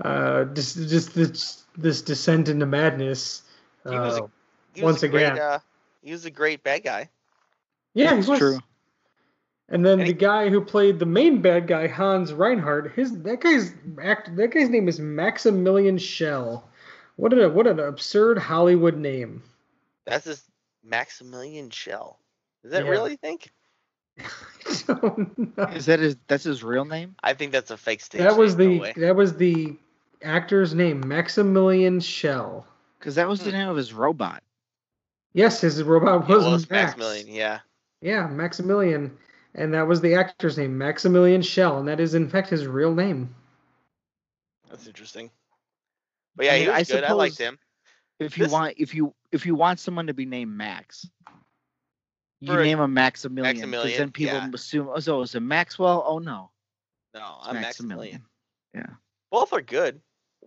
Uh, 0.00 0.44
just 0.46 0.74
just 0.88 1.14
this 1.14 1.62
this 1.76 2.02
descent 2.02 2.48
into 2.48 2.66
madness. 2.66 3.42
He 3.84 3.90
was 3.90 4.18
a- 4.18 4.22
Uh, 4.24 4.26
He 4.74 4.82
was 4.82 4.92
once 4.94 5.02
a 5.04 5.08
great, 5.08 5.24
again. 5.26 5.38
uh, 5.38 5.58
he 6.02 6.10
was 6.10 6.24
a 6.24 6.30
great 6.30 6.64
bad 6.64 6.82
guy. 6.82 7.08
yeah, 7.94 8.16
It's 8.16 8.26
he 8.26 8.30
was. 8.30 8.38
true. 8.40 8.58
And 9.72 9.84
then 9.84 9.92
And 9.98 10.02
the 10.02 10.06
he- 10.06 10.12
guy 10.12 10.48
who 10.50 10.60
played 10.60 10.98
the 10.98 11.06
main 11.06 11.40
bad 11.42 11.66
guy, 11.66 11.86
Hans 11.88 12.32
Reinhardt, 12.32 12.92
his 12.92 13.20
that 13.22 13.40
guy's 13.40 13.72
act 14.00 14.34
that 14.36 14.48
guy's 14.52 14.68
name 14.68 14.86
is 14.86 15.00
Maximilian 15.00 15.98
Schell. 15.98 16.68
What 17.16 17.32
an 17.32 17.54
what 17.54 17.66
an 17.66 17.80
absurd 17.80 18.38
Hollywood 18.38 18.96
name. 18.96 19.42
That's 20.06 20.26
his 20.26 20.44
Maximilian 20.84 21.70
Schell. 21.70 22.18
Is 22.64 22.70
that 22.72 22.84
Yeah. 22.84 22.90
really 22.90 23.16
think? 23.16 23.50
I 24.18 24.94
don't 25.00 25.56
know. 25.56 25.64
Is 25.64 25.86
that 25.86 26.00
his? 26.00 26.16
That's 26.28 26.44
his 26.44 26.62
real 26.62 26.84
name? 26.84 27.16
I 27.22 27.32
think 27.34 27.52
that's 27.52 27.70
a 27.70 27.76
fake 27.78 28.02
stage. 28.02 28.20
that 28.20 28.36
was 28.36 28.56
name, 28.56 28.82
the 28.82 28.92
no 29.00 29.06
that 29.06 29.16
was 29.16 29.36
the 29.36 29.74
actor's 30.22 30.74
name, 30.74 31.06
Maximilian 31.06 31.98
Schell. 32.00 32.66
Because 32.98 33.14
that 33.14 33.26
was 33.28 33.40
the 33.40 33.50
Hmm. 33.50 33.56
name 33.56 33.68
of 33.70 33.76
his 33.76 33.92
robot. 33.94 34.42
Yes, 35.32 35.62
his 35.62 35.82
robot 35.82 36.28
was, 36.28 36.44
was 36.44 36.70
Max. 36.70 36.96
Maximilian. 36.96 37.28
Yeah. 37.28 37.60
Yeah, 38.02 38.26
Maximilian, 38.26 39.16
and 39.54 39.74
that 39.74 39.86
was 39.86 40.00
the 40.00 40.14
actor's 40.14 40.58
name, 40.58 40.76
Maximilian 40.78 41.42
Schell, 41.42 41.78
and 41.78 41.88
that 41.88 42.00
is 42.00 42.14
in 42.14 42.28
fact 42.28 42.48
his 42.50 42.66
real 42.66 42.94
name. 42.94 43.34
That's 44.70 44.86
interesting. 44.86 45.30
But 46.36 46.46
yeah, 46.46 46.52
I 46.52 46.58
he 46.58 46.68
was 46.68 46.90
I 46.90 46.94
good. 46.94 47.04
I 47.04 47.12
liked 47.12 47.34
suppose- 47.36 47.48
him. 47.48 47.58
If 48.18 48.38
you 48.38 48.44
This- 48.44 48.52
want, 48.52 48.74
if 48.78 48.94
you 48.94 49.14
if 49.32 49.46
you 49.46 49.54
want 49.54 49.80
someone 49.80 50.06
to 50.06 50.14
be 50.14 50.26
named 50.26 50.52
Max, 50.52 51.04
you 52.40 52.52
For 52.52 52.60
a- 52.60 52.64
name 52.64 52.78
him 52.78 52.94
Maximilian. 52.94 53.54
'cause 53.56 53.60
Maximilian, 53.62 53.98
then 53.98 54.10
people 54.12 54.34
yeah. 54.36 54.48
assume, 54.54 54.88
oh, 54.88 55.00
so 55.00 55.22
is 55.22 55.34
it 55.34 55.40
Maxwell? 55.40 56.04
Oh 56.06 56.18
no, 56.18 56.50
No, 57.14 57.38
I'm 57.42 57.60
Maximilian. 57.60 58.22
Maximilian. 58.74 58.98
Both 59.30 59.52
are 59.52 59.60
good. 59.62 60.00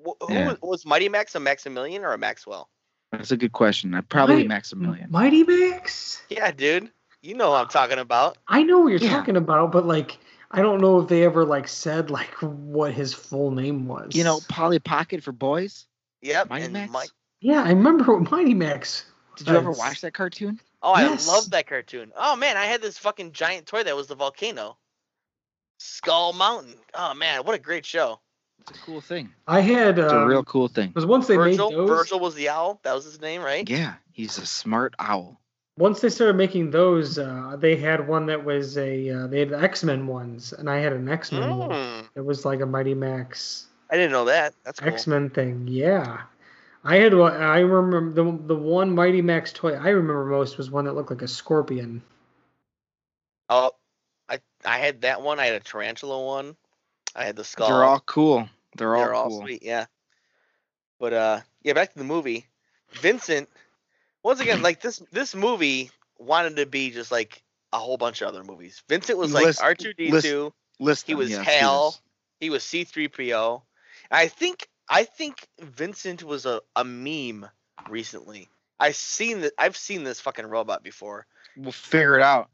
Who 0.04 0.16
Yeah. 0.30 0.48
was, 0.50 0.58
was 0.62 0.86
Mighty 0.86 1.10
Max 1.10 1.34
a 1.36 1.40
Maximilian 1.40 2.04
or 2.04 2.14
a 2.14 2.18
Maxwell? 2.18 2.70
That's 3.12 3.32
a 3.32 3.38
good 3.38 3.52
question. 3.52 3.92
Probably 4.10 4.36
Mighty- 4.38 4.48
Maximilian. 4.48 5.12
Mighty 5.12 5.44
Max. 5.44 6.24
Yeah, 6.30 6.52
dude. 6.52 6.92
You 7.26 7.34
know 7.34 7.48
who 7.50 7.56
I'm 7.56 7.68
talking 7.68 7.98
about. 7.98 8.38
I 8.48 8.62
know 8.62 8.80
what 8.80 8.90
you're 8.90 9.00
Yeah. 9.00 9.10
talking 9.10 9.36
about, 9.36 9.72
but 9.72 9.86
like 9.86 10.18
I 10.52 10.62
don't 10.62 10.80
know 10.80 11.00
if 11.02 11.08
they 11.10 11.24
ever 11.24 11.44
like 11.44 11.68
said 11.68 12.12
like 12.12 12.32
what 12.40 12.94
his 12.94 13.14
full 13.16 13.50
name 13.50 13.88
was. 13.88 14.16
You 14.16 14.24
know, 14.24 14.40
Polly 14.48 14.78
Pocket 14.80 15.24
for 15.24 15.32
boys. 15.32 15.88
Yep. 16.22 16.50
Mighty 16.52 16.66
and 16.66 16.74
Max. 16.74 16.92
Mike. 16.92 17.10
Yeah, 17.42 17.64
I 17.64 17.70
remember 17.70 18.16
what 18.16 18.30
Mighty 18.32 18.54
Max. 18.54 19.06
Did 19.38 19.48
you 19.48 19.56
ever 19.56 19.72
watch 19.72 20.02
that 20.02 20.14
cartoon? 20.14 20.60
Oh, 20.84 20.96
Yes. 20.98 21.28
I 21.28 21.32
love 21.32 21.50
that 21.50 21.66
cartoon. 21.68 22.12
Oh 22.16 22.36
man, 22.36 22.58
I 22.58 22.66
had 22.66 22.82
this 22.84 22.98
fucking 23.00 23.32
giant 23.32 23.66
toy 23.66 23.82
that 23.84 23.96
was 23.96 24.06
the 24.08 24.16
volcano. 24.16 24.78
Skull 25.80 26.34
Mountain. 26.34 26.76
Oh 26.94 27.16
man, 27.16 27.42
what 27.44 27.56
a 27.56 27.60
great 27.60 27.86
show. 27.88 28.20
It's 28.60 28.78
a 28.78 28.82
cool 28.84 29.02
thing. 29.02 29.32
I 29.48 29.62
had 29.62 29.98
It's 29.98 30.12
a 30.14 30.20
um, 30.22 30.28
real 30.28 30.44
cool 30.44 30.68
thing. 30.68 30.90
Because 30.90 31.06
once 31.08 31.26
they 31.28 31.36
Virgil. 31.38 31.70
made 31.72 31.78
those. 31.80 31.90
Virgil 31.90 32.20
was 32.20 32.36
the 32.36 32.50
owl. 32.50 32.80
That 32.84 32.94
was 32.94 33.04
his 33.06 33.20
name, 33.20 33.42
right? 33.42 33.68
Yeah, 33.68 33.96
he's 34.12 34.38
a 34.38 34.46
smart 34.46 34.94
owl. 35.00 35.40
Once 35.78 36.00
they 36.00 36.10
started 36.10 36.38
making 36.38 36.72
those, 36.72 37.20
uh, 37.20 37.56
they 37.60 37.76
had 37.76 38.08
one 38.08 38.26
that 38.28 38.44
was 38.44 38.78
a 38.78 39.10
uh, 39.10 39.28
they 39.28 39.40
had 39.40 39.52
X 39.54 39.84
Men 39.84 40.08
ones, 40.08 40.54
and 40.54 40.70
I 40.70 40.78
had 40.78 40.94
an 40.94 41.10
X 41.10 41.32
Men 41.32 41.58
one. 41.58 41.70
Mm, 41.70 42.10
It 42.16 42.22
was 42.26 42.46
like 42.46 42.62
a 42.62 42.66
Mighty 42.66 42.94
Max 42.94 43.68
I 43.90 43.96
didn't 43.96 44.12
know 44.12 44.26
that. 44.26 44.54
That's 44.64 44.80
cool. 44.80 44.90
X 44.90 45.08
Men 45.08 45.30
thing. 45.30 45.68
Yeah, 45.68 46.22
I 46.84 46.98
had 46.98 47.14
one. 47.14 47.34
I 47.34 47.60
remember 47.60 48.24
the 48.24 48.48
the 48.48 48.56
one 48.56 48.94
Mighty 48.96 49.22
Max 49.22 49.54
toy 49.54 49.74
I 49.74 49.90
remember 49.90 50.26
most 50.26 50.58
was 50.58 50.72
one 50.72 50.86
that 50.86 50.94
looked 50.94 51.12
like 51.12 51.22
a 51.22 51.28
scorpion. 51.28 52.02
Oh, 53.50 53.72
I 54.28 54.40
I 54.66 54.80
had 54.80 55.02
that 55.02 55.22
one. 55.22 55.40
I 55.40 55.46
had 55.46 55.56
a 55.56 55.60
tarantula 55.60 56.24
one. 56.26 56.56
I 57.16 57.26
had 57.26 57.36
the 57.36 57.44
skull. 57.44 57.68
They're 57.68 57.84
all 57.84 58.00
cool. 58.00 58.50
They're 58.76 58.96
all 58.96 59.04
They're 59.04 59.14
all 59.14 59.30
cool. 59.30 59.42
sweet, 59.42 59.64
yeah. 59.64 59.86
But 61.00 61.14
uh, 61.14 61.40
yeah, 61.64 61.74
back 61.74 61.94
to 61.94 61.98
the 62.00 62.04
movie. 62.06 62.48
Vincent, 62.94 63.50
once 64.26 64.40
again, 64.40 64.64
like 64.64 64.82
this 64.82 65.02
this 65.12 65.36
movie 65.36 65.92
wanted 66.18 66.56
to 66.58 66.66
be 66.66 66.90
just 66.90 67.12
like 67.12 67.44
a 67.72 67.78
whole 67.78 67.96
bunch 67.96 68.22
of 68.22 68.28
other 68.28 68.44
movies. 68.44 68.82
Vincent 68.90 69.20
was 69.20 69.32
like 69.32 69.56
R 69.62 69.76
two 69.76 69.94
D 69.94 70.12
two. 70.20 70.52
List 70.80 71.06
He 71.08 71.14
was 71.14 71.30
yes, 71.30 71.46
Hal. 71.46 71.92
this. 71.92 72.02
He 72.40 72.50
was 72.50 72.64
C 72.64 72.84
three 72.84 73.08
PO. 73.08 73.62
I 74.10 74.28
think 74.28 74.68
I 74.90 75.04
think 75.04 75.48
Vincent 75.62 76.24
was 76.24 76.48
a, 76.48 76.62
a 76.76 76.84
meme 76.84 77.48
recently. 77.88 78.50
I 78.80 78.92
seen 78.92 79.42
that 79.42 79.54
I've 79.60 79.78
seen 79.78 80.04
this 80.04 80.20
fucking 80.20 80.48
robot 80.48 80.84
before. 80.84 81.28
We'll 81.56 81.72
figure 81.72 82.16
it 82.16 82.24
out. 82.24 82.50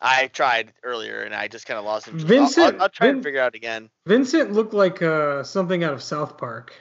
I 0.00 0.28
tried 0.28 0.72
earlier 0.84 1.22
and 1.22 1.34
I 1.34 1.48
just 1.48 1.66
kind 1.66 1.76
of 1.76 1.84
lost 1.84 2.06
interest. 2.06 2.26
Vincent- 2.26 2.66
I'll, 2.66 2.74
I'll, 2.74 2.82
I'll 2.82 2.88
try 2.88 3.08
Vin- 3.08 3.16
and 3.16 3.24
figure 3.24 3.40
it 3.40 3.42
out 3.42 3.54
again. 3.56 3.90
Vincent 4.06 4.52
looked 4.52 4.72
like 4.72 5.02
uh, 5.02 5.42
something 5.42 5.82
out 5.82 5.92
of 5.92 6.02
South 6.02 6.38
Park. 6.38 6.72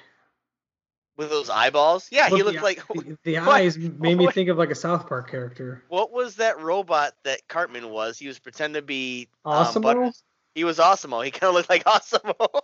With 1.20 1.30
those 1.30 1.49
eyeballs, 1.49 2.07
yeah, 2.11 2.30
he 2.30 2.43
looked 2.43 2.59
the- 2.59 2.63
like. 2.63 2.88
the, 2.95 3.17
the 3.24 3.38
eyes 3.39 3.78
made 3.78 4.17
me 4.17 4.32
think 4.32 4.47
of 4.47 4.57
like 4.57 4.72
a 4.72 4.76
South 4.76 5.09
Park 5.09 5.30
character. 5.30 5.84
What 5.89 6.13
was 6.13 6.38
that 6.38 6.61
robot 6.61 7.13
that 7.26 7.45
Cartman 7.49 7.89
was? 7.89 8.17
He 8.17 8.28
was 8.28 8.39
pretending 8.39 8.82
to 8.82 8.86
be 8.86 9.28
um, 9.43 9.53
Awesome. 9.53 9.82
Butters. 9.82 10.24
He 10.55 10.63
was 10.63 10.78
AWESOM-O. 10.80 11.20
He 11.20 11.32
kind 11.32 11.49
of 11.49 11.55
looked 11.55 11.70
like 11.70 11.84
AWESOM-O. 11.86 12.61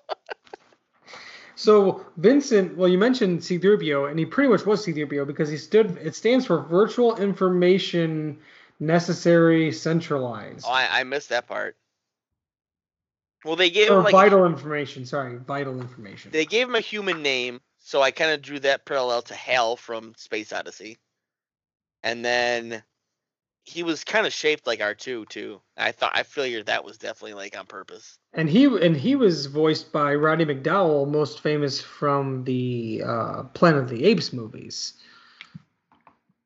So 1.56 2.06
Vincent, 2.16 2.78
well, 2.78 2.88
you 2.88 2.98
mentioned 2.98 3.44
C-3PO, 3.44 4.10
and 4.10 4.18
he 4.18 4.26
pretty 4.26 4.50
much 4.50 4.66
was 4.66 4.84
C-3PO 4.86 5.28
because 5.28 5.50
he 5.50 5.58
stood. 5.58 5.98
It 6.02 6.16
stands 6.16 6.46
for 6.46 6.62
Virtual 6.62 7.18
Information 7.18 8.40
Necessary 8.80 9.72
Centralized, 9.72 10.66
oh, 10.68 10.72
I, 10.72 11.00
I 11.00 11.04
missed 11.04 11.30
that 11.30 11.48
part. 11.48 11.78
Well, 13.46 13.56
they 13.56 13.70
gave 13.70 13.90
or 13.90 13.98
him 13.98 14.04
like 14.04 14.12
vital 14.12 14.46
information. 14.46 15.06
Sorry, 15.06 15.38
vital 15.38 15.80
information. 15.80 16.32
they 16.32 16.46
gave 16.46 16.68
him 16.68 16.76
a 16.76 16.82
human 16.82 17.22
name, 17.22 17.62
so 17.86 18.02
I 18.02 18.10
kind 18.10 18.32
of 18.32 18.42
drew 18.42 18.58
that 18.62 18.84
parallel 18.84 19.22
to 19.22 19.36
Hal 19.36 19.76
from 19.76 20.16
Space 20.18 20.52
Odyssey. 20.52 20.98
And 22.02 22.26
then 22.26 22.82
he 23.64 23.84
was 23.84 24.04
kind 24.04 24.26
of 24.26 24.34
shaped 24.34 24.66
like 24.66 24.80
R2 24.80 25.30
too. 25.30 25.62
I 25.78 25.92
thought 25.92 26.14
I 26.16 26.24
figured 26.24 26.66
that 26.66 26.84
was 26.84 26.98
definitely 26.98 27.36
like 27.36 27.56
on 27.56 27.68
purpose. 27.68 28.18
And 28.34 28.50
he 28.50 28.66
and 28.66 28.98
he 28.98 29.16
was 29.16 29.46
voiced 29.46 29.92
by 29.92 30.16
Roddy 30.16 30.46
McDowall, 30.46 31.08
most 31.08 31.42
famous 31.42 31.80
from 31.80 32.44
the 32.44 33.04
uh, 33.06 33.44
Planet 33.54 33.84
of 33.84 33.90
the 33.90 34.04
Apes 34.06 34.34
movies. 34.34 34.94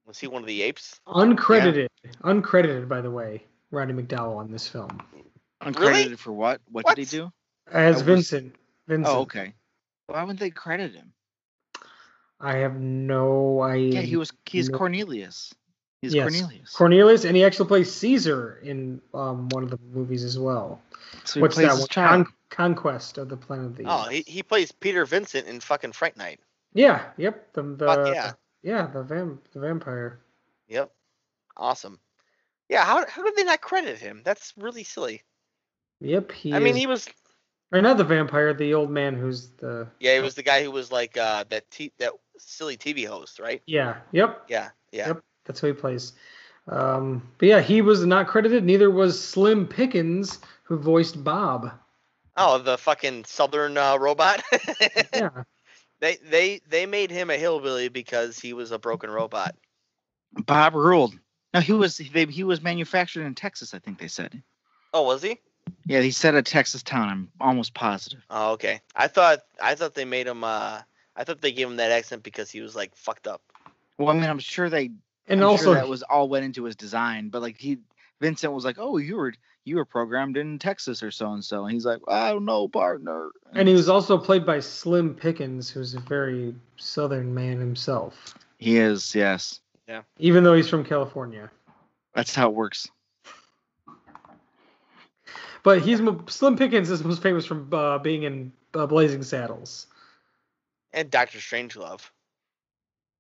Was 0.06 0.20
he 0.20 0.28
one 0.28 0.42
of 0.42 0.48
the 0.48 0.62
apes? 0.62 1.00
Uncredited, 1.08 1.88
uncredited, 2.24 2.90
by 2.90 3.00
the 3.00 3.12
way, 3.12 3.46
Roddy 3.72 3.94
McDowall 3.94 4.36
on 4.38 4.52
this 4.52 4.68
film 4.68 5.02
Uncredited 5.62 6.18
for 6.18 6.34
what? 6.34 6.60
What, 6.70 6.84
What? 6.84 6.96
did 6.98 7.08
he 7.08 7.18
do? 7.18 7.32
as 7.72 7.96
was- 7.96 8.04
Vincent. 8.04 8.56
Vincent. 8.90 9.16
Oh, 9.16 9.22
okay. 9.22 9.54
Why 10.08 10.24
wouldn't 10.24 10.40
they 10.42 10.50
credit 10.50 10.96
him? 10.96 11.14
I 12.40 12.58
have 12.58 12.80
no 12.80 13.62
idea. 13.62 13.96
Yeah, 13.96 14.02
he 14.02 14.16
was. 14.16 14.32
He's 14.46 14.70
no- 14.70 14.78
Cornelius. 14.78 15.54
He's 16.02 16.14
Yes. 16.14 16.24
Cornelius. 16.24 16.70
Cornelius, 16.74 17.26
and 17.26 17.36
he 17.36 17.44
actually 17.44 17.68
plays 17.68 17.94
Caesar 17.94 18.60
in 18.64 19.02
um, 19.14 19.50
one 19.50 19.64
of 19.64 19.70
the 19.70 19.80
movies 19.92 20.24
as 20.24 20.40
well. 20.40 20.82
so 21.26 21.34
he 21.36 21.42
What's 21.42 21.56
plays 21.56 21.68
that 21.68 21.78
one? 21.78 22.24
Con- 22.24 22.34
Conquest 22.50 23.18
of 23.18 23.28
the 23.28 23.36
Planet 23.36 23.66
of 23.66 23.76
the 23.76 23.84
Oh, 23.86 24.04
he, 24.10 24.24
he 24.26 24.42
plays 24.42 24.72
Peter 24.72 25.06
Vincent 25.06 25.48
in 25.48 25.60
fucking 25.60 25.92
Fright 25.92 26.16
Night. 26.16 26.40
Yeah. 26.74 27.04
Yep. 27.18 27.54
The, 27.54 27.64
the 27.64 27.86
Fuck 27.86 28.16
yeah. 28.16 28.32
yeah 28.64 28.88
the 28.88 29.04
vam- 29.04 29.40
the 29.52 29.60
vampire. 29.60 30.20
Yep. 30.70 30.90
Awesome. 31.58 32.00
Yeah, 32.70 32.86
how 32.86 33.06
how 33.08 33.24
did 33.24 33.36
they 33.36 33.44
not 33.44 33.60
credit 33.62 33.98
him? 33.98 34.22
That's 34.24 34.54
really 34.56 34.84
silly. 34.84 35.24
Yep. 36.00 36.32
He. 36.32 36.54
I 36.54 36.60
mean, 36.60 36.76
he 36.76 36.88
was 36.88 37.10
or 37.72 37.82
not 37.82 37.98
the 37.98 38.04
vampire, 38.04 38.54
the 38.54 38.74
old 38.74 38.90
man 38.90 39.16
who's 39.16 39.50
the. 39.58 39.88
yeah, 40.00 40.16
he 40.16 40.22
was 40.22 40.36
the 40.36 40.44
guy 40.44 40.64
who 40.64 40.72
was 40.72 40.92
like 40.92 41.18
uh 41.18 41.44
that 41.50 41.70
t- 41.72 41.92
that 42.00 42.14
silly 42.40 42.78
TV 42.78 43.06
host, 43.06 43.40
right? 43.40 43.62
Yeah. 43.66 43.98
Yep. 44.12 44.46
Yeah, 44.48 44.70
yeah. 44.92 45.08
Yep. 45.08 45.24
That's 45.46 45.60
who 45.60 45.68
he 45.68 45.74
plays. 45.74 46.14
Um, 46.68 47.28
but 47.38 47.48
yeah, 47.48 47.62
he 47.62 47.82
was 47.82 48.06
not 48.06 48.28
credited. 48.28 48.64
Neither 48.64 48.92
was 48.92 49.24
Slim 49.24 49.68
Pickens, 49.68 50.40
who 50.64 50.78
voiced 50.78 51.24
Bob. 51.24 51.72
Oh, 52.38 52.58
the 52.60 52.78
fucking 52.78 53.26
southern 53.26 53.78
uh, 53.78 53.98
robot. 53.98 54.44
Yeah. 55.14 55.44
They 56.02 56.16
they 56.18 56.62
they 56.70 56.86
made 56.86 57.12
him 57.12 57.30
a 57.30 57.36
hillbilly 57.36 57.90
because 57.90 58.40
he 58.40 58.54
was 58.54 58.72
a 58.72 58.80
broken 58.80 59.10
robot. 59.10 59.54
Bob 60.46 60.74
ruled. 60.74 61.20
No, 61.54 61.60
he 61.60 61.74
was. 61.74 61.98
He, 61.98 62.26
he 62.26 62.44
was 62.46 62.62
manufactured 62.62 63.26
in 63.26 63.36
Texas. 63.36 63.74
I 63.74 63.80
think 63.80 64.00
they 64.00 64.08
said. 64.08 64.42
Oh, 64.94 65.04
was 65.04 65.22
he? 65.22 65.40
Yeah, 65.86 66.00
he 66.00 66.12
said 66.12 66.36
a 66.36 66.42
Texas 66.42 66.84
town. 66.84 67.10
I'm 67.10 67.32
almost 67.42 67.74
positive. 67.74 68.24
Oh, 68.30 68.52
okay. 68.54 68.80
I 68.96 69.08
thought 69.08 69.40
I 69.62 69.76
thought 69.76 69.94
they 69.94 70.06
made 70.06 70.28
him. 70.28 70.44
uh 70.44 70.82
I 71.20 71.26
thought 71.26 71.42
they 71.42 71.52
gave 71.52 71.68
him 71.68 71.76
that 71.76 71.92
accent 71.92 72.24
because 72.24 72.50
he 72.50 72.62
was 72.62 72.78
like 72.78 72.96
fucked 72.96 73.28
up. 73.28 73.42
Well, 73.98 74.10
I 74.10 74.14
mean, 74.14 74.24
I'm 74.24 74.40
sure 74.40 74.70
they. 74.70 74.92
And 75.28 75.42
I'm 75.42 75.50
also, 75.50 75.66
sure 75.66 75.74
that 75.76 75.88
was 75.88 76.02
all 76.02 76.30
went 76.30 76.46
into 76.46 76.64
his 76.64 76.78
design. 76.78 77.28
But 77.28 77.42
like 77.42 77.58
he, 77.60 77.78
Vincent 78.22 78.54
was 78.54 78.64
like, 78.64 78.78
"Oh, 78.80 78.98
you 78.98 79.18
were 79.18 79.34
you 79.66 79.76
were 79.76 79.84
programmed 79.86 80.38
in 80.38 80.58
Texas 80.60 81.04
or 81.04 81.12
so 81.12 81.34
and 81.34 81.44
so," 81.44 81.66
and 81.66 81.74
he's 81.74 81.86
like, 81.86 82.00
"I 82.08 82.30
don't 82.32 82.46
know, 82.46 82.70
partner." 82.70 83.30
and 83.54 83.68
he 83.68 83.74
was 83.74 83.90
also 83.90 84.18
played 84.18 84.46
by 84.46 84.62
Slim 84.62 85.14
Pickens, 85.14 85.70
who's 85.70 85.94
a 85.94 86.00
very 86.00 86.56
southern 86.78 87.34
man 87.34 87.60
himself, 87.60 88.34
He 88.58 88.78
is. 88.78 89.14
Yes, 89.14 89.60
Yeah. 89.88 90.04
even 90.20 90.46
though 90.46 90.54
he's 90.56 90.70
from 90.70 90.86
California. 90.86 91.52
that's 92.16 92.34
how 92.34 92.48
it 92.50 92.56
works. 92.56 92.88
But 95.64 95.82
he's 95.82 96.02
Slim 96.28 96.56
Pickens 96.58 96.90
is 96.90 97.04
most 97.04 97.22
famous 97.22 97.46
from 97.46 97.70
uh, 97.74 97.98
being 98.00 98.24
in 98.24 98.54
uh, 98.74 98.88
Blazing 98.88 99.22
Saddles. 99.24 99.88
And 100.94 101.10
Doctor 101.10 101.38
Strangelove. 101.40 102.02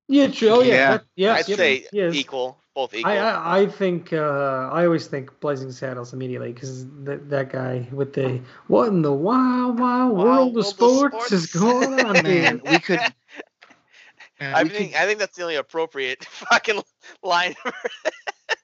Yeah, 0.07 0.28
true. 0.30 0.49
Oh 0.49 0.61
yeah, 0.61 0.74
Yeah. 0.74 0.91
that- 0.97 1.05
yes, 1.15 1.39
I'd 1.39 1.49
yep, 1.49 1.57
say 1.57 1.86
he 1.91 1.99
is. 1.99 2.15
equal, 2.15 2.59
both 2.74 2.95
equal. 2.95 3.11
I, 3.11 3.17
I 3.17 3.59
I 3.61 3.67
think 3.67 4.11
uh, 4.11 4.70
I 4.74 4.86
always 4.86 5.05
think 5.05 5.39
Blazing 5.39 5.72
Saddles 5.72 6.13
immediately 6.13 6.51
because 6.51 6.88
that 7.03 7.30
that 7.30 7.51
guy 7.51 7.88
with 7.91 8.13
the 8.13 8.41
what 8.67 8.88
in 8.88 9.03
the 9.03 9.13
wild 9.13 9.80
wild 9.80 10.13
Wild 10.13 10.17
world, 10.17 10.28
world 10.55 10.57
of 10.57 10.65
of 10.65 10.65
sports, 10.65 11.32
is 11.32 11.45
going 11.47 11.93
on, 11.99 12.13
Man, 12.24 12.24
man. 12.24 12.61
we 12.72 12.80
could. 12.80 12.99
I 14.41 14.63
we 14.63 14.70
think 14.70 14.93
could- 14.93 15.01
I 15.01 15.05
think 15.05 15.20
that's 15.20 15.36
the 15.38 15.43
only 15.43 15.55
appropriate 15.57 16.26
fucking 16.26 16.82
line 17.22 17.53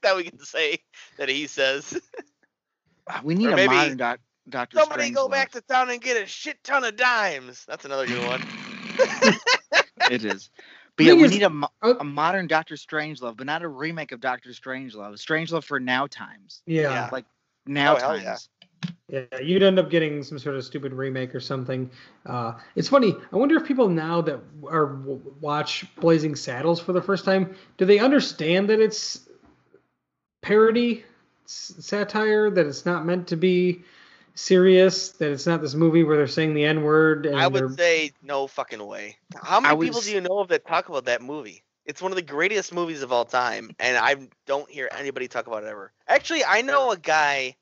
that 0.01 0.15
we 0.15 0.23
can 0.23 0.39
say 0.39 0.79
that 1.17 1.29
he 1.29 1.45
says. 1.45 1.99
we 3.23 3.35
need 3.35 3.47
or 3.49 3.53
a 3.53 3.55
maybe 3.55 3.75
modern 3.75 3.97
doc, 3.97 4.19
Doctor 4.49 4.79
Somebody 4.79 5.11
go 5.11 5.27
Strangelove. 5.27 5.31
back 5.31 5.51
to 5.51 5.61
town 5.61 5.91
and 5.91 6.01
get 6.01 6.19
a 6.21 6.25
shit 6.25 6.63
ton 6.63 6.83
of 6.85 6.95
dimes. 6.95 7.65
That's 7.67 7.85
another 7.85 8.07
good 8.07 8.25
one. 8.25 8.41
It 10.11 10.23
is. 10.23 10.49
But 10.97 11.07
yeah, 11.07 11.13
we 11.13 11.27
need 11.27 11.41
a, 11.43 11.51
uh, 11.81 11.95
a 11.99 12.03
modern 12.03 12.47
Doctor 12.47 12.75
Strangelove, 12.75 13.37
but 13.37 13.47
not 13.47 13.63
a 13.63 13.67
remake 13.67 14.11
of 14.11 14.19
Doctor 14.19 14.51
Strangelove. 14.51 15.13
Strangelove 15.15 15.63
for 15.63 15.79
now 15.79 16.07
times. 16.07 16.61
Yeah. 16.65 16.81
Yeah. 16.83 17.09
Like 17.11 17.25
now 17.65 17.95
Oh, 17.95 17.99
times. 17.99 18.23
yeah. 18.23 18.37
Yeah, 19.07 19.39
you'd 19.39 19.61
end 19.61 19.77
up 19.77 19.89
getting 19.89 20.23
some 20.23 20.39
sort 20.39 20.55
of 20.55 20.65
stupid 20.65 20.91
remake 20.93 21.35
or 21.35 21.39
something. 21.39 21.89
Uh, 22.25 22.53
it's 22.75 22.87
funny. 22.87 23.15
I 23.31 23.35
wonder 23.35 23.55
if 23.55 23.65
people 23.65 23.87
now 23.87 24.21
that 24.21 24.39
are 24.67 24.95
watch 25.41 25.85
Blazing 25.97 26.35
Saddles 26.35 26.79
for 26.79 26.91
the 26.91 27.01
first 27.01 27.23
time, 27.23 27.55
do 27.77 27.85
they 27.85 27.99
understand 27.99 28.69
that 28.69 28.79
it's 28.79 29.27
parody, 30.41 31.03
s- 31.45 31.75
satire, 31.79 32.49
that 32.49 32.65
it's 32.65 32.85
not 32.85 33.05
meant 33.05 33.27
to 33.27 33.35
be 33.35 33.83
serious, 34.35 35.09
that 35.13 35.31
it's 35.31 35.47
not 35.47 35.61
this 35.61 35.73
movie 35.73 36.03
where 36.03 36.17
they're 36.17 36.27
saying 36.27 36.53
the 36.53 36.65
N 36.65 36.83
word 36.83 37.25
and 37.25 37.37
I 37.37 37.49
they're 37.49 37.67
would 37.67 37.77
say 37.77 38.11
no 38.21 38.47
fucking 38.47 38.85
way. 38.85 39.17
How 39.41 39.59
many 39.59 39.79
people 39.79 40.01
do 40.01 40.11
you 40.11 40.21
know 40.21 40.39
of 40.39 40.49
that 40.49 40.67
talk 40.67 40.89
about 40.89 41.05
that 41.05 41.21
movie? 41.21 41.63
It's 41.85 42.01
one 42.01 42.11
of 42.11 42.15
the 42.15 42.21
greatest 42.21 42.73
movies 42.73 43.01
of 43.01 43.11
all 43.11 43.25
time, 43.25 43.71
and 43.79 43.97
I 43.97 44.27
don't 44.45 44.69
hear 44.69 44.89
anybody 44.97 45.27
talk 45.27 45.47
about 45.47 45.63
it 45.63 45.67
ever. 45.67 45.91
Actually, 46.07 46.43
I 46.43 46.61
know 46.61 46.91
a 46.91 46.97
guy 46.97 47.55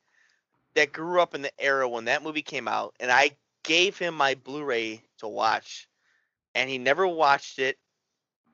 that 0.75 0.93
grew 0.93 1.21
up 1.21 1.35
in 1.35 1.41
the 1.41 1.51
era 1.59 1.87
when 1.87 2.05
that 2.05 2.23
movie 2.23 2.41
came 2.41 2.67
out, 2.67 2.95
and 2.99 3.11
I 3.11 3.31
gave 3.63 3.97
him 3.97 4.15
my 4.15 4.35
Blu-ray 4.35 5.01
to 5.19 5.27
watch, 5.27 5.87
and 6.55 6.69
he 6.69 6.77
never 6.77 7.07
watched 7.07 7.59
it 7.59 7.77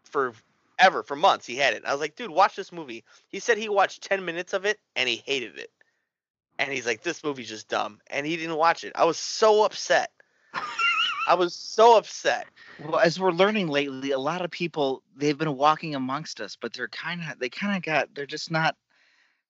for 0.04 0.34
ever 0.80 1.04
for 1.04 1.16
months. 1.16 1.46
He 1.46 1.56
had 1.56 1.74
it. 1.74 1.86
I 1.86 1.92
was 1.92 2.02
like, 2.02 2.16
dude, 2.16 2.32
watch 2.32 2.56
this 2.56 2.72
movie. 2.72 3.04
He 3.28 3.40
said 3.40 3.58
he 3.58 3.70
watched 3.70 4.02
ten 4.02 4.26
minutes 4.26 4.54
of 4.54 4.66
it 4.66 4.80
and 4.96 5.08
he 5.08 5.18
hated 5.26 5.58
it, 5.60 5.70
and 6.60 6.72
he's 6.72 6.86
like, 6.86 7.02
this 7.02 7.24
movie's 7.24 7.50
just 7.50 7.70
dumb, 7.70 8.00
and 8.08 8.26
he 8.26 8.36
didn't 8.36 8.58
watch 8.58 8.84
it. 8.84 8.92
I 8.94 9.06
was 9.06 9.18
so 9.18 9.64
upset. 9.64 10.12
I 11.28 11.36
was 11.36 11.56
so 11.56 11.98
upset. 11.98 12.48
Well, 12.84 13.00
as 13.00 13.20
we're 13.20 13.32
learning 13.32 13.68
lately, 13.68 14.12
a 14.12 14.20
lot 14.20 14.44
of 14.44 14.52
people 14.52 15.02
they've 15.16 15.38
been 15.38 15.56
walking 15.56 15.96
amongst 15.96 16.42
us, 16.42 16.58
but 16.60 16.74
they're 16.74 16.90
kind 16.90 17.22
of 17.22 17.40
they 17.40 17.50
kind 17.50 17.78
of 17.78 17.84
got 17.84 18.14
they're 18.14 18.26
just 18.26 18.52
not. 18.52 18.76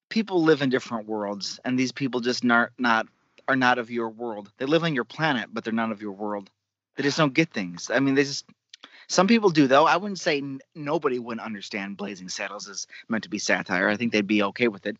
People 0.08 0.42
live 0.42 0.62
in 0.62 0.70
different 0.70 1.06
worlds, 1.06 1.58
and 1.64 1.78
these 1.78 1.92
people 1.92 2.20
just 2.20 2.44
not 2.44 2.70
not 2.78 3.06
are 3.48 3.56
not 3.56 3.78
of 3.78 3.90
your 3.90 4.08
world. 4.08 4.52
They 4.58 4.66
live 4.66 4.84
on 4.84 4.94
your 4.94 5.04
planet, 5.04 5.50
but 5.52 5.64
they're 5.64 5.72
not 5.72 5.90
of 5.90 6.02
your 6.02 6.12
world. 6.12 6.50
They 6.96 7.02
just 7.02 7.18
don't 7.18 7.34
get 7.34 7.50
things. 7.52 7.90
I 7.92 7.98
mean, 7.98 8.14
they 8.14 8.24
just. 8.24 8.44
Some 9.08 9.26
people 9.26 9.50
do 9.50 9.66
though. 9.66 9.86
I 9.86 9.96
wouldn't 9.96 10.20
say 10.20 10.38
n- 10.38 10.60
nobody 10.74 11.18
wouldn't 11.18 11.44
understand 11.44 11.96
Blazing 11.96 12.28
Saddles 12.28 12.68
is 12.68 12.86
meant 13.08 13.24
to 13.24 13.30
be 13.30 13.38
satire. 13.38 13.88
I 13.88 13.96
think 13.96 14.12
they'd 14.12 14.26
be 14.26 14.42
okay 14.44 14.68
with 14.68 14.86
it, 14.86 14.96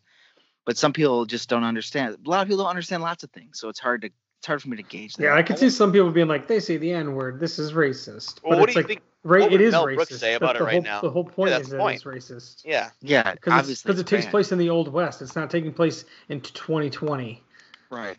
but 0.66 0.76
some 0.76 0.92
people 0.92 1.24
just 1.26 1.48
don't 1.48 1.64
understand. 1.64 2.16
A 2.24 2.28
lot 2.28 2.42
of 2.42 2.48
people 2.48 2.64
don't 2.64 2.70
understand 2.70 3.02
lots 3.02 3.22
of 3.24 3.30
things, 3.30 3.58
so 3.58 3.68
it's 3.68 3.80
hard 3.80 4.02
to 4.02 4.11
it's 4.38 4.46
hard 4.46 4.62
for 4.62 4.68
me 4.70 4.76
to 4.78 4.82
gauge 4.82 5.16
that. 5.16 5.22
Yeah, 5.24 5.34
I 5.34 5.42
could 5.42 5.58
see 5.58 5.68
some 5.68 5.92
people 5.92 6.11
being 6.11 6.26
like, 6.28 6.46
they 6.46 6.61
say 6.61 6.78
the 6.78 6.92
N 6.92 7.14
word. 7.14 7.40
This 7.40 7.58
is 7.58 7.72
racist. 7.74 8.42
Well, 8.42 8.52
but 8.52 8.61
what 8.61 8.68
it's 8.70 8.74
do 8.74 8.80
you 8.80 8.82
like, 8.84 8.86
think? 8.88 9.00
Right, 9.22 9.40
what 9.42 9.48
it 9.48 9.52
would 9.52 9.61
is 9.61 9.72
Mel 9.72 9.84
racist. 9.84 9.94
Brooks 9.96 10.18
say 10.18 10.30
That's 10.32 10.36
about 10.38 10.56
it 10.56 10.62
right 10.62 10.72
whole, 10.72 10.82
now? 10.82 11.00
The 11.02 11.11
whole 11.11 11.24
point 11.24 11.50
that's 11.50 11.64
is 11.64 11.70
that 11.72 11.78
point. 11.78 11.96
it's 11.96 12.04
racist. 12.04 12.62
Yeah, 12.64 12.88
yeah, 13.02 13.32
Because 13.32 13.52
obviously 13.52 13.92
it 13.92 14.06
takes 14.06 14.24
bad. 14.24 14.30
place 14.30 14.50
in 14.50 14.56
the 14.56 14.70
Old 14.70 14.88
West. 14.90 15.20
It's 15.20 15.36
not 15.36 15.50
taking 15.50 15.74
place 15.74 16.06
in 16.30 16.40
2020. 16.40 17.42
right. 17.90 18.16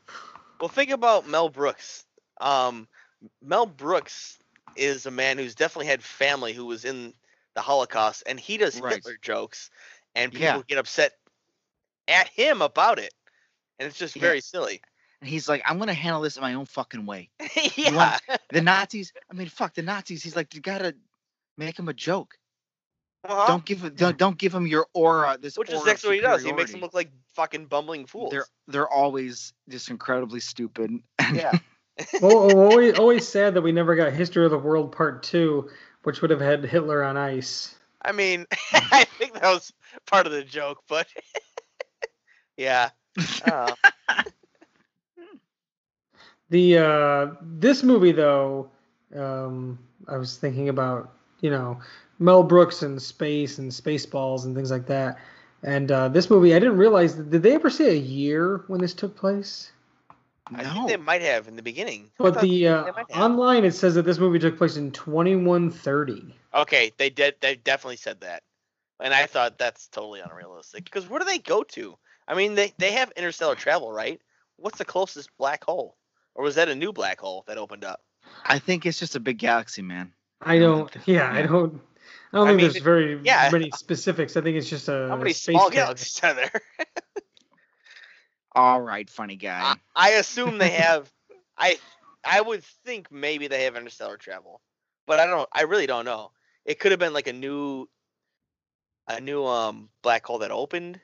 Well, 0.59 0.69
think 0.69 0.91
about 0.91 1.27
Mel 1.27 1.49
Brooks. 1.49 2.05
Um, 2.39 2.87
Mel 3.41 3.65
Brooks 3.65 4.37
is 4.75 5.07
a 5.07 5.11
man 5.11 5.39
who's 5.39 5.55
definitely 5.55 5.87
had 5.87 6.03
family 6.03 6.53
who 6.53 6.67
was 6.67 6.85
in 6.85 7.15
the 7.55 7.61
Holocaust, 7.61 8.21
and 8.27 8.39
he 8.39 8.57
does 8.57 8.79
Right. 8.79 8.93
Hitler 8.93 9.17
jokes, 9.23 9.71
and 10.13 10.31
people 10.31 10.45
Yeah. 10.45 10.61
get 10.67 10.77
upset 10.77 11.13
at 12.07 12.27
him 12.29 12.61
about 12.61 12.99
it. 12.99 13.13
and 13.79 13.87
it's 13.87 13.97
just 13.97 14.15
Yeah. 14.15 14.21
very 14.21 14.41
silly. 14.41 14.79
And 15.21 15.29
he's 15.29 15.49
like, 15.49 15.63
I'm 15.65 15.79
gonna 15.79 15.93
handle 15.93 16.21
this 16.21 16.35
in 16.37 16.41
my 16.41 16.53
own 16.53 16.65
fucking 16.65 17.05
way. 17.05 17.29
yeah. 17.75 17.95
want- 17.95 18.21
The 18.49 18.61
Nazis, 18.61 19.11
I 19.29 19.33
mean, 19.33 19.47
fuck 19.47 19.73
the 19.73 19.81
Nazis. 19.81 20.21
He's 20.23 20.35
like, 20.35 20.53
you 20.53 20.61
gotta 20.61 20.95
make 21.57 21.77
him 21.79 21.89
a 21.89 21.93
joke. 21.93 22.37
Uh-huh. 23.23 23.47
Don't 23.47 23.65
give 23.65 23.83
him, 23.83 23.93
don't, 23.95 24.17
don't 24.17 24.37
give 24.37 24.53
him 24.53 24.65
your 24.67 24.87
aura. 24.93 25.37
This 25.39 25.57
Which 25.57 25.69
is 25.69 25.75
aura 25.75 25.81
of 25.83 25.87
exactly 25.87 26.09
what 26.09 26.15
he 26.15 26.21
does. 26.21 26.43
He 26.43 26.51
makes 26.53 26.71
them 26.71 26.81
look 26.81 26.93
like 26.95 27.11
fucking 27.33 27.65
bumbling 27.67 28.05
fools. 28.07 28.31
They're 28.31 28.45
they're 28.67 28.89
always 28.89 29.53
just 29.69 29.89
incredibly 29.89 30.39
stupid. 30.39 30.91
yeah. 31.33 31.51
oh, 32.15 32.19
oh, 32.21 32.57
always, 32.71 32.97
always 32.97 33.27
sad 33.27 33.53
that 33.55 33.61
we 33.61 33.71
never 33.71 33.95
got 33.95 34.11
History 34.13 34.43
of 34.45 34.51
the 34.51 34.57
World 34.57 34.91
Part 34.91 35.21
Two, 35.23 35.69
which 36.03 36.21
would 36.21 36.31
have 36.31 36.41
had 36.41 36.63
Hitler 36.65 37.03
on 37.03 37.15
ice. 37.17 37.75
I 38.01 38.11
mean, 38.11 38.47
I 38.73 39.05
think 39.19 39.33
that 39.33 39.43
was 39.43 39.71
part 40.07 40.25
of 40.25 40.31
the 40.31 40.43
joke, 40.43 40.79
but 40.87 41.07
yeah. 42.61 42.89
Uh, 43.45 43.75
The 46.51 46.77
uh, 46.79 47.27
this 47.41 47.81
movie 47.81 48.11
though, 48.11 48.69
um, 49.15 49.79
I 50.09 50.17
was 50.17 50.37
thinking 50.37 50.67
about 50.67 51.13
you 51.39 51.49
know 51.49 51.79
Mel 52.19 52.43
Brooks 52.43 52.81
and 52.83 53.01
space 53.01 53.57
and 53.57 53.71
Spaceballs 53.71 54.43
and 54.45 54.53
things 54.53 54.69
like 54.69 54.85
that. 54.87 55.17
And 55.63 55.89
uh, 55.91 56.09
this 56.09 56.29
movie, 56.29 56.53
I 56.53 56.59
didn't 56.59 56.75
realize. 56.75 57.13
Did 57.13 57.41
they 57.41 57.55
ever 57.55 57.69
say 57.69 57.91
a 57.91 57.99
year 57.99 58.65
when 58.67 58.81
this 58.81 58.93
took 58.93 59.15
place? 59.15 59.71
I 60.47 60.63
no, 60.63 60.73
think 60.73 60.87
they 60.89 60.97
might 60.97 61.21
have 61.21 61.47
in 61.47 61.55
the 61.55 61.63
beginning. 61.63 62.11
But 62.17 62.41
the 62.41 62.67
uh, 62.67 62.91
online 63.15 63.63
it 63.63 63.73
says 63.73 63.95
that 63.95 64.03
this 64.03 64.17
movie 64.17 64.39
took 64.39 64.57
place 64.57 64.75
in 64.75 64.91
2130. 64.91 66.35
Okay, 66.53 66.91
they 66.97 67.09
did. 67.09 67.35
They 67.39 67.55
definitely 67.55 67.95
said 67.95 68.19
that, 68.21 68.43
and 68.99 69.13
I 69.13 69.25
thought 69.25 69.57
that's 69.57 69.87
totally 69.87 70.19
unrealistic. 70.19 70.83
Because 70.83 71.07
where 71.07 71.19
do 71.19 71.25
they 71.25 71.39
go 71.39 71.63
to? 71.63 71.97
I 72.31 72.33
mean, 72.33 72.55
they 72.55 72.73
they 72.77 72.93
have 72.93 73.11
interstellar 73.17 73.55
travel, 73.55 73.91
right? 73.91 74.21
What's 74.55 74.77
the 74.77 74.85
closest 74.85 75.29
black 75.37 75.65
hole? 75.65 75.97
Or 76.33 76.45
was 76.45 76.55
that 76.55 76.69
a 76.69 76.75
new 76.75 76.93
black 76.93 77.19
hole 77.19 77.43
that 77.47 77.57
opened 77.57 77.83
up? 77.83 78.01
I 78.45 78.57
think 78.57 78.85
it's 78.85 78.97
just 78.97 79.17
a 79.17 79.19
big 79.19 79.37
galaxy, 79.37 79.81
man. 79.81 80.13
I 80.41 80.57
don't. 80.57 80.95
Yeah, 81.05 81.29
I 81.29 81.41
don't. 81.41 81.81
I 82.31 82.37
don't 82.37 82.47
I 82.47 82.51
think 82.51 82.61
mean, 82.61 82.71
there's 82.71 82.83
very 82.83 83.19
yeah. 83.21 83.49
many 83.51 83.69
specifics. 83.71 84.37
I 84.37 84.41
think 84.41 84.55
it's 84.55 84.69
just 84.69 84.87
a 84.87 85.09
How 85.09 85.17
many 85.17 85.33
space 85.33 85.57
small 85.57 85.69
galaxies 85.69 86.23
are 86.23 86.33
there? 86.33 86.61
All 88.53 88.79
right, 88.79 89.09
funny 89.09 89.35
guy. 89.35 89.59
I, 89.61 89.75
I 89.93 90.09
assume 90.11 90.57
they 90.57 90.69
have. 90.69 91.11
I 91.57 91.77
I 92.23 92.39
would 92.39 92.63
think 92.63 93.11
maybe 93.11 93.49
they 93.49 93.65
have 93.65 93.75
interstellar 93.75 94.15
travel, 94.15 94.61
but 95.05 95.19
I 95.19 95.25
don't. 95.25 95.49
I 95.51 95.63
really 95.63 95.85
don't 95.85 96.05
know. 96.05 96.31
It 96.63 96.79
could 96.79 96.91
have 96.91 96.99
been 96.99 97.13
like 97.13 97.27
a 97.27 97.33
new, 97.33 97.89
a 99.09 99.19
new 99.19 99.43
um 99.45 99.89
black 100.01 100.25
hole 100.25 100.39
that 100.39 100.51
opened, 100.51 101.01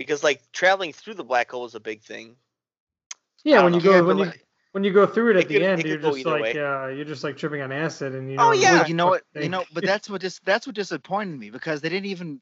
because 0.00 0.22
like 0.24 0.40
traveling 0.52 0.92
through 0.94 1.14
the 1.14 1.24
black 1.24 1.50
hole 1.50 1.66
is 1.66 1.74
a 1.74 1.80
big 1.80 2.00
thing. 2.02 2.36
Yeah, 3.44 3.62
when 3.62 3.72
don't 3.72 3.84
you 3.84 3.90
know. 3.90 4.00
go 4.02 4.06
when 4.06 4.18
you 4.18 4.32
when 4.72 4.84
you 4.84 4.92
go 4.92 5.06
through 5.06 5.30
it 5.32 5.36
It 5.36 5.40
at 5.42 5.48
the 5.48 5.54
could- 5.54 5.62
end, 5.62 5.84
you're 5.84 5.98
just 5.98 6.24
like 6.24 6.56
uh, 6.56 6.86
you're 6.88 7.04
just 7.04 7.22
like 7.22 7.36
tripping 7.36 7.60
on 7.60 7.70
acid, 7.72 8.14
and 8.14 8.30
you 8.30 8.36
Oh, 8.38 8.52
yeah. 8.52 8.86
You 8.86 8.94
know 8.94 9.06
what? 9.08 9.22
You 9.34 9.48
know, 9.48 9.64
but 9.72 9.84
that's 9.84 10.08
what 10.08 10.20
just 10.22 10.44
that's 10.44 10.66
what 10.66 10.74
disappointed 10.74 11.38
me 11.38 11.50
because 11.50 11.80
they 11.82 11.88
didn't 11.90 12.06
even 12.06 12.40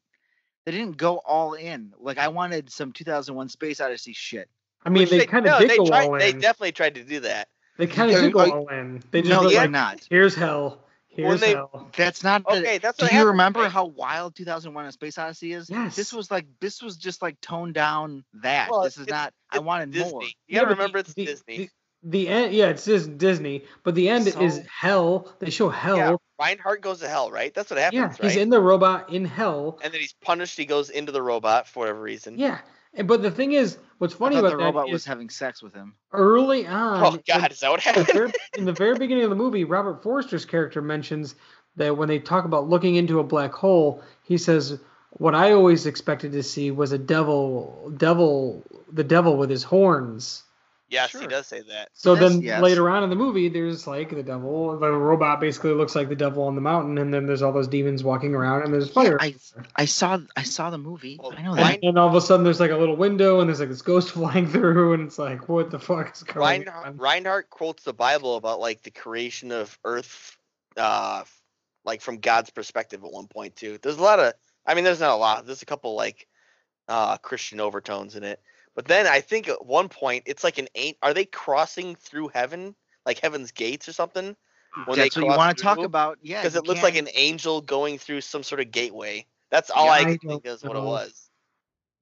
they 0.66 0.72
didn't 0.72 0.96
go 0.96 1.16
all 1.16 1.54
in. 1.54 1.92
Like 1.98 2.18
I 2.18 2.28
wanted 2.28 2.70
some 2.70 2.92
2001 2.92 3.48
Space 3.48 3.80
Odyssey 3.80 4.12
shit. 4.12 4.48
I 4.84 4.90
mean, 4.90 5.02
Which 5.02 5.11
they 5.11 5.26
kind 5.26 5.44
of 5.46 5.52
no, 5.52 5.59
did 5.59 5.70
they 5.70 5.76
go 5.78 5.86
tried, 5.86 6.04
all 6.06 6.18
They 6.18 6.32
definitely 6.32 6.72
tried 6.72 6.94
to 6.94 7.04
do 7.04 7.20
that. 7.20 7.48
They 7.76 7.86
kind 7.88 8.11
of 8.11 8.16
Yeah, 8.16 8.22
did 8.22 8.32
go 8.32 8.50
all 8.50 8.68
in. 8.68 9.02
They 9.11 9.22
just 9.22 9.30
No, 9.30 9.48
they're 9.48 9.62
like, 9.62 9.70
not. 9.70 10.06
here's 10.09 10.34
hell. 10.34 10.78
Here's 11.26 11.40
they- 11.40 11.54
hell. 11.54 11.90
That's 11.96 12.22
not. 12.22 12.44
the- 12.44 12.50
Okay, 12.58 12.78
that's 12.78 12.98
do 12.98 13.04
you 13.06 13.10
happened, 13.10 13.28
remember 13.30 13.60
right? 13.60 13.70
how 13.72 13.86
wild 13.86 14.34
2001: 14.36 14.84
A 14.86 14.92
Space 14.92 15.18
Odyssey 15.18 15.52
is? 15.52 15.68
Yes. 15.70 15.96
This 15.96 16.12
was 16.12 16.30
like 16.30 16.46
this 16.60 16.82
was 16.82 16.96
just 16.96 17.20
like 17.22 17.40
toned 17.40 17.74
down. 17.74 18.24
That 18.42 18.70
Well, 18.70 18.82
this 18.82 18.96
is 18.96 19.02
it's- 19.02 19.12
not. 19.16 19.32
I 19.50 19.58
wanted 19.60 19.90
Disney. 19.92 20.10
more. 20.12 20.22
You 20.22 20.28
Yeah, 20.46 20.60
gotta 20.60 20.66
but 20.66 20.68
the- 20.70 20.76
remember 20.76 20.98
it's 20.98 21.14
the- 21.14 21.26
Disney. 21.26 21.56
The, 21.58 21.70
the 22.04 22.28
end, 22.28 22.54
yeah, 22.54 22.66
it's 22.66 22.84
just 22.84 23.18
Disney, 23.18 23.64
but 23.82 23.94
the 23.96 24.08
end 24.08 24.28
is 24.28 24.60
hell. 24.72 25.32
They 25.40 25.50
show 25.50 25.68
hell. 25.68 25.96
yeah, 25.96 26.14
Reinhardt 26.38 26.80
goes 26.80 27.00
to 27.00 27.08
hell, 27.08 27.30
right? 27.32 27.52
That's 27.52 27.70
what 27.70 27.78
happens, 27.80 27.96
Yeah, 27.96 28.06
right? 28.06 28.22
he's 28.22 28.36
in 28.36 28.50
the 28.50 28.60
robot 28.60 29.12
in 29.12 29.24
hell. 29.24 29.80
and 29.82 29.92
then 29.92 30.00
he's 30.00 30.12
punished. 30.22 30.56
He 30.56 30.64
goes 30.64 30.90
into 30.90 31.10
the 31.10 31.20
robot 31.22 31.66
for 31.66 31.80
whatever 31.80 32.00
reason. 32.00 32.38
Yeah, 32.38 32.58
and, 32.95 33.07
but 33.09 33.22
the 33.22 33.30
thing 33.30 33.53
is, 33.53 33.78
what's 33.99 34.14
funny 34.14 34.36
about 34.36 34.51
the 34.51 34.57
that 34.57 34.64
robot 34.64 34.89
is 34.89 34.93
was 34.93 35.05
having 35.05 35.30
sex 35.30 35.62
with 35.62 35.74
him. 35.74 35.95
early 36.12 36.66
oh, 36.66 36.72
on. 36.72 37.05
Oh 37.05 37.11
when- 37.12 37.22
God, 37.26 37.53
is 37.53 37.61
that 37.61 37.70
what 37.70 37.86
in 37.86 37.93
the, 37.95 38.01
happened? 38.01 38.16
very, 38.16 38.32
in 38.57 38.64
the 38.64 38.72
very 38.72 38.95
beginning 38.99 39.24
of 39.24 39.30
the 39.30 39.36
movie, 39.36 39.64
Robert 39.64 40.03
Forster's 40.03 40.45
character 40.45 40.82
mentions 40.82 41.34
that 41.76 41.97
when 41.97 42.09
they 42.09 42.18
talk 42.18 42.45
about 42.45 42.68
looking 42.68 42.97
into 42.97 43.20
a 43.20 43.24
black 43.24 43.53
hole, 43.53 44.03
he 44.24 44.36
says, 44.39 44.80
"What 45.11 45.34
I 45.34 45.53
always 45.53 45.86
expected 45.86 46.32
to 46.32 46.43
see 46.43 46.70
was 46.70 46.93
a 46.93 46.99
devil, 46.99 47.93
devil, 47.97 48.64
the 48.93 49.05
devil 49.05 49.36
with 49.36 49.51
his 49.51 49.62
horns." 49.62 50.43
Yes, 50.89 51.12
he 51.12 51.26
does 51.26 51.47
say 51.47 51.61
that. 51.62 51.91
So 51.95 52.14
That's- 52.14 52.32
then 52.32 52.43
yes. 52.43 52.62
later 52.62 52.89
on 52.91 53.03
in 53.05 53.11
the 53.11 53.16
movie, 53.16 53.49
there's 53.49 53.86
like 53.86 54.11
the 54.11 54.22
devil. 54.22 54.78
The 54.78 54.91
robot 54.91 55.41
basically 55.41 55.72
looks 55.72 55.95
like 55.95 56.09
the 56.09 56.16
devil 56.16 56.43
on 56.45 56.55
the 56.55 56.61
mountain, 56.61 56.99
and 56.99 57.12
then 57.12 57.26
there's 57.26 57.43
all 57.43 57.53
those 57.53 57.68
demons 57.68 58.03
walking 58.05 58.34
around, 58.34 58.62
and 58.62 58.72
there's 58.72 58.91
fire. 58.91 59.16
I 59.20 59.34
I 59.76 59.84
saw 59.84 60.18
I 60.36 60.43
saw 60.43 60.70
the 60.70 60.78
movie. 60.78 61.18
Well, 61.22 61.34
I 61.36 61.43
know 61.43 61.55
Rein- 61.55 61.64
that. 61.64 61.74
and 61.82 61.82
then 61.97 61.99
all 61.99 62.09
of 62.09 62.14
a 62.14 62.20
sudden, 62.20 62.45
there's 62.45 62.61
like 62.61 62.70
a 62.70 62.76
little 62.76 62.97
window, 62.97 63.41
and 63.41 63.49
there's 63.49 63.61
like 63.61 63.68
this 63.68 63.82
ghost 63.82 64.11
flying 64.12 64.49
through, 64.49 64.95
and 64.95 65.07
it's 65.07 65.18
like, 65.18 65.49
what 65.49 65.70
the 65.70 65.78
fuck 65.78 66.14
is 66.14 66.22
going 66.22 66.39
Reinhardt, 66.39 66.86
on? 66.86 66.97
Reinhardt 66.97 67.51
quotes 67.51 67.84
the 67.84 67.93
Bible 67.95 68.36
about 68.36 68.61
like 68.61 68.82
the 68.82 68.91
creation 68.91 69.53
of 69.53 69.78
Earth, 69.84 70.36
uh, 70.76 71.24
like 71.84 72.01
from 72.01 72.18
God's 72.18 72.51
perspective 72.51 73.03
at 73.05 73.11
one 73.12 73.26
point 73.26 73.57
too. 73.57 73.78
There's 73.82 73.97
a 73.99 74.03
lot 74.03 74.18
of, 74.20 74.32
I 74.66 74.74
mean, 74.74 74.84
there's 74.84 75.01
not 75.01 75.11
a 75.11 75.16
lot. 75.16 75.47
There's 75.47 75.62
a 75.62 75.66
couple 75.66 75.95
like 75.95 76.26
uh, 76.89 77.16
Christian 77.18 77.61
overtones 77.61 78.16
in 78.16 78.24
it. 78.24 78.41
But 78.79 78.85
then 78.85 79.09
I 79.09 79.20
think 79.20 79.49
at 79.49 79.66
one 79.66 79.89
point 79.89 80.22
it's 80.26 80.45
like 80.45 80.59
an 80.59 80.68
ain't. 80.76 80.99
Are 81.03 81.12
they 81.12 81.24
crossing 81.24 81.97
through 81.97 82.29
heaven, 82.29 82.76
like 83.05 83.18
heaven's 83.18 83.51
gates 83.51 83.89
or 83.89 83.93
something? 83.93 84.37
When 84.87 84.97
they 84.97 85.03
That's 85.07 85.16
what 85.16 85.24
you 85.24 85.33
want 85.33 85.59
to 85.59 85.64
talk 85.64 85.79
about. 85.79 86.18
Yeah, 86.22 86.41
Because 86.41 86.55
you 86.55 86.61
it 86.61 86.66
looks 86.68 86.85
like 86.85 86.95
can't- 86.95 87.09
an 87.09 87.14
angel 87.16 87.61
going 87.61 87.99
through 87.99 88.20
some 88.20 88.45
sort 88.45 88.61
of 88.61 88.70
gateway. 88.70 89.26
That's 89.51 89.70
all 89.70 89.87
Yeah, 89.87 89.91
I 89.91 89.99
I 89.99 90.05
could 90.05 90.20
think 90.20 90.47
is 90.47 90.62
what 90.62 90.76
it 90.76 90.83
was. 90.85 91.29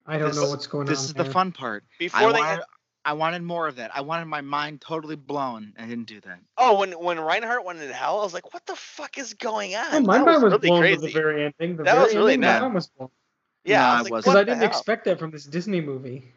I 0.07 0.19
don't 0.19 0.29
This 0.29 0.37
know 0.37 0.51
what's 0.51 0.67
going 0.67 0.87
This 0.87 0.99
on. 0.99 1.03
This 1.05 1.09
is 1.09 1.15
the 1.15 1.25
fun 1.25 1.51
part. 1.53 1.83
I 1.83 1.97
Before 1.99 2.33
they 2.35 2.41
wanted, 2.41 2.51
had, 2.51 2.61
I 3.07 3.13
wanted 3.15 3.43
more 3.43 3.67
of 3.69 3.77
that. 3.77 3.97
I 3.97 4.03
wanted 4.03 4.27
my 4.27 4.43
mind 4.43 4.83
totally 4.83 5.17
blown. 5.17 5.73
I 5.79 5.87
didn't 5.87 6.09
do 6.09 6.21
that. 6.21 6.41
oh, 6.59 6.79
when 6.79 6.93
when 6.93 7.19
Reinhardt 7.19 7.65
went 7.65 7.81
into 7.81 7.95
hell, 7.95 8.21
I 8.21 8.23
was 8.23 8.35
like, 8.35 8.53
what 8.53 8.67
the 8.67 8.77
fuck 8.77 9.17
is 9.17 9.33
going 9.33 9.75
on? 9.77 9.87
Oh, 9.95 10.01
my 10.01 10.19
That 10.19 10.27
mind 10.27 10.43
was 10.43 10.53
really 10.53 10.69
blown 10.69 10.83
crazy. 10.83 10.97
to 10.97 11.07
the 11.07 11.13
very 11.15 11.45
ending. 11.59 11.79
The 11.79 11.85
That 11.85 11.95
very 11.95 12.05
was 12.05 12.15
really 12.17 12.33
ending, 12.35 12.41
my 12.43 12.53
nuts. 12.53 12.61
mind 12.65 12.75
was 12.75 12.87
blown 12.89 13.11
Yeah, 13.65 13.81
No, 13.81 13.87
I 13.87 13.95
I 13.95 14.03
was 14.03 14.03
like, 14.11 14.11
because 14.11 14.27
what 14.27 14.37
I 14.37 14.45
didn't 14.45 14.59
hell? 14.61 14.69
expect 14.69 15.05
that 15.07 15.19
from 15.19 15.31
this 15.31 15.47
Disney 15.47 15.81
movie. 15.81 16.35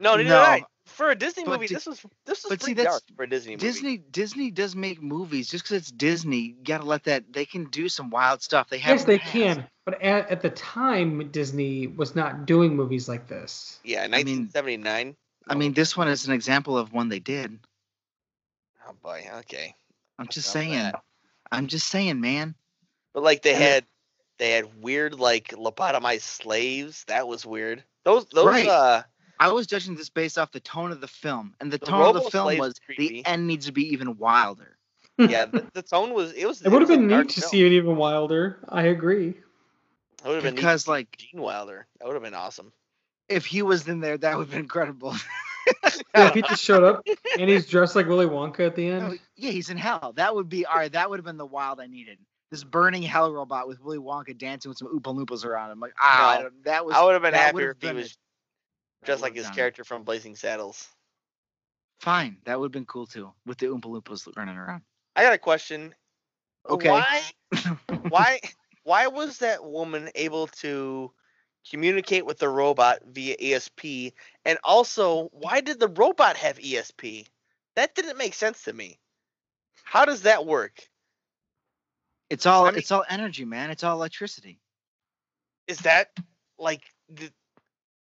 No, 0.00 0.16
neither 0.16 0.28
No. 0.30 0.54
did 0.56 0.64
For 0.86 1.10
a 1.10 1.14
Disney 1.14 1.44
But 1.44 1.52
movie, 1.52 1.68
di- 1.68 1.74
this 1.74 1.86
was 1.86 2.00
this 2.26 2.42
was 2.42 2.50
but 2.50 2.60
see, 2.62 2.64
pretty 2.74 2.74
that's- 2.74 2.94
dark 2.94 3.16
for 3.16 3.22
a 3.22 3.28
Disney 3.28 3.52
movie. 3.52 3.60
Disney 3.66 3.96
Disney 3.98 4.50
does 4.50 4.74
make 4.74 5.00
movies 5.00 5.48
just 5.48 5.64
because 5.64 5.76
it's 5.76 5.90
Disney. 5.92 6.38
You 6.58 6.64
gotta 6.64 6.84
let 6.84 7.04
that. 7.04 7.32
They 7.32 7.44
can 7.44 7.66
do 7.66 7.88
some 7.88 8.10
wild 8.10 8.42
stuff. 8.42 8.68
They 8.68 8.78
have. 8.78 8.96
Yes, 8.96 9.04
they 9.04 9.18
can, 9.18 9.66
but 9.84 10.02
at, 10.02 10.28
at 10.28 10.40
the 10.42 10.50
time, 10.50 11.30
Disney 11.30 11.86
was 11.86 12.16
not 12.16 12.44
doing 12.46 12.74
movies 12.74 13.08
like 13.08 13.28
this. 13.28 13.78
Yeah, 13.84 14.00
I 14.00 14.08
mean- 14.08 14.48
1979. 14.48 15.16
I 15.48 15.54
mean, 15.54 15.72
this 15.74 15.96
one 15.96 16.08
is 16.08 16.26
an 16.26 16.32
example 16.32 16.76
of 16.76 16.92
one 16.92 17.08
they 17.08 17.18
did. 17.20 17.58
oh 18.88 18.92
boy, 19.02 19.28
okay. 19.38 19.74
I'm 20.18 20.26
just 20.28 20.48
About 20.48 20.60
saying. 20.62 20.72
that. 20.72 21.02
I'm 21.52 21.66
just 21.66 21.88
saying, 21.88 22.20
man. 22.20 22.54
But 23.14 23.22
like 23.22 23.42
they 23.42 23.54
And 23.54 23.62
it- 23.62 23.66
had 23.66 23.86
they 24.38 24.50
had 24.52 24.82
weird 24.82 25.14
like 25.18 25.48
lobotomized 25.48 26.22
slaves. 26.22 27.04
That 27.04 27.28
was 27.28 27.44
weird. 27.46 27.84
Those 28.04 28.26
those 28.26 28.46
Right. 28.46 28.66
uh 28.68 29.02
I 29.40 29.48
was 29.52 29.66
judging 29.66 29.94
this 29.96 30.10
based 30.10 30.38
off 30.38 30.52
the 30.52 30.60
tone 30.60 30.92
of 30.92 31.00
the 31.00 31.08
film, 31.08 31.54
and 31.60 31.72
the 31.72 31.78
The 31.78 31.86
tone 31.86 32.14
of 32.16 32.22
the 32.22 32.30
film 32.30 32.58
was 32.58 32.78
creepy. 32.78 33.08
the 33.08 33.26
end 33.26 33.46
needs 33.46 33.66
to 33.66 33.72
be 33.72 33.92
even 33.92 34.18
wilder. 34.18 34.76
yeah, 35.18 35.46
the, 35.46 35.66
the 35.72 35.82
tone 35.82 36.14
was 36.14 36.32
it 36.32 36.46
was 36.46 36.62
It 36.62 36.68
would 36.70 36.82
have 36.82 36.88
been 36.88 37.06
neat 37.08 37.30
to 37.30 37.40
film. 37.40 37.50
see 37.50 37.64
it 37.64 37.72
even 37.72 37.96
wilder. 37.96 38.58
I 38.68 38.82
agree. 38.84 39.28
It 39.30 39.36
would 40.26 40.34
have 40.36 40.44
been 40.44 40.54
Because 40.54 40.84
to 40.84 40.90
like, 40.90 41.16
Gene 41.16 41.40
Wilder. 41.40 41.86
That 41.98 42.06
would 42.06 42.14
have 42.14 42.22
been 42.22 42.34
awesome. 42.34 42.72
if 43.28 43.46
he 43.46 43.62
was 43.62 43.88
in 43.88 44.00
there, 44.00 44.18
that 44.18 44.36
would 44.36 44.44
have 44.44 44.50
been 44.50 44.60
incredible. 44.60 45.14
Yeah, 46.16 46.28
if 46.28 46.34
he 46.34 46.42
just 46.42 46.62
showed 46.64 46.82
up 46.82 47.06
and 47.38 47.48
he's 47.48 47.66
dressed 47.66 47.94
like 47.94 48.08
Willy 48.08 48.26
Wonka 48.26 48.66
at 48.66 48.74
the 48.74 48.88
No, 48.88 49.06
end. 49.10 49.20
yeah, 49.36 49.50
he's 49.50 49.70
in 49.70 49.76
hell. 49.76 50.12
That 50.16 50.34
would 50.34 50.48
be 50.48 50.66
all 50.66 50.74
right. 50.76 50.90
That 50.90 51.08
would 51.08 51.18
have 51.18 51.24
been 51.24 51.36
the 51.36 51.46
wild 51.46 51.80
I 51.80 51.86
needed. 51.86 52.18
This 52.50 52.64
burning 52.64 53.02
hell 53.02 53.32
robot 53.32 53.68
with 53.68 53.80
Willy 53.80 53.98
Wonka 53.98 54.36
dancing 54.36 54.68
with 54.70 54.78
some 54.78 54.88
Oompa 54.88 55.14
Loompas 55.16 55.44
around 55.44 55.70
him. 55.70 55.78
Like 55.80 55.92
ah, 56.00 56.38
No, 56.42 56.50
that 56.64 56.84
was. 56.84 56.96
I 56.96 57.04
would 57.04 57.12
have 57.12 57.22
been 57.22 57.34
happier 57.34 57.70
if 57.70 57.80
he 57.80 57.92
was 57.94 58.06
it. 58.06 58.16
That 58.16 58.18
just 59.04 59.22
like 59.22 59.34
his 59.34 59.46
done 59.46 59.54
character 59.54 59.84
from 59.84 60.04
Blazing 60.04 60.36
Saddles. 60.36 60.88
Fine, 62.00 62.38
that 62.44 62.58
would 62.58 62.66
have 62.66 62.72
been 62.72 62.86
cool 62.86 63.06
too, 63.06 63.32
with 63.46 63.58
the 63.58 63.66
Oompa 63.66 63.82
Loompas 63.84 64.26
running 64.36 64.56
around. 64.56 64.82
I 65.16 65.22
got 65.22 65.34
a 65.34 65.38
question. 65.38 65.94
Okay. 66.68 66.88
Why 66.88 67.22
why 68.08 68.40
why 68.84 69.06
was 69.08 69.38
that 69.38 69.64
woman 69.64 70.10
able 70.14 70.46
to 70.48 71.12
communicate 71.68 72.24
with 72.24 72.38
the 72.38 72.48
robot 72.48 73.00
via 73.06 73.36
ESP 73.36 74.12
and 74.46 74.58
also 74.64 75.28
why 75.32 75.60
did 75.60 75.78
the 75.78 75.88
robot 75.88 76.36
have 76.36 76.58
ESP? 76.58 77.26
That 77.76 77.94
didn't 77.94 78.18
make 78.18 78.34
sense 78.34 78.64
to 78.64 78.72
me. 78.72 78.98
How 79.84 80.04
does 80.04 80.22
that 80.22 80.46
work? 80.46 80.88
It's 82.30 82.46
all 82.46 82.66
I 82.66 82.70
mean- 82.70 82.78
it's 82.78 82.90
all 82.90 83.04
energy, 83.08 83.44
man. 83.44 83.70
It's 83.70 83.84
all 83.84 83.96
electricity. 83.96 84.60
Is 85.66 85.78
that 85.80 86.10
like 86.58 86.82
the, 87.08 87.30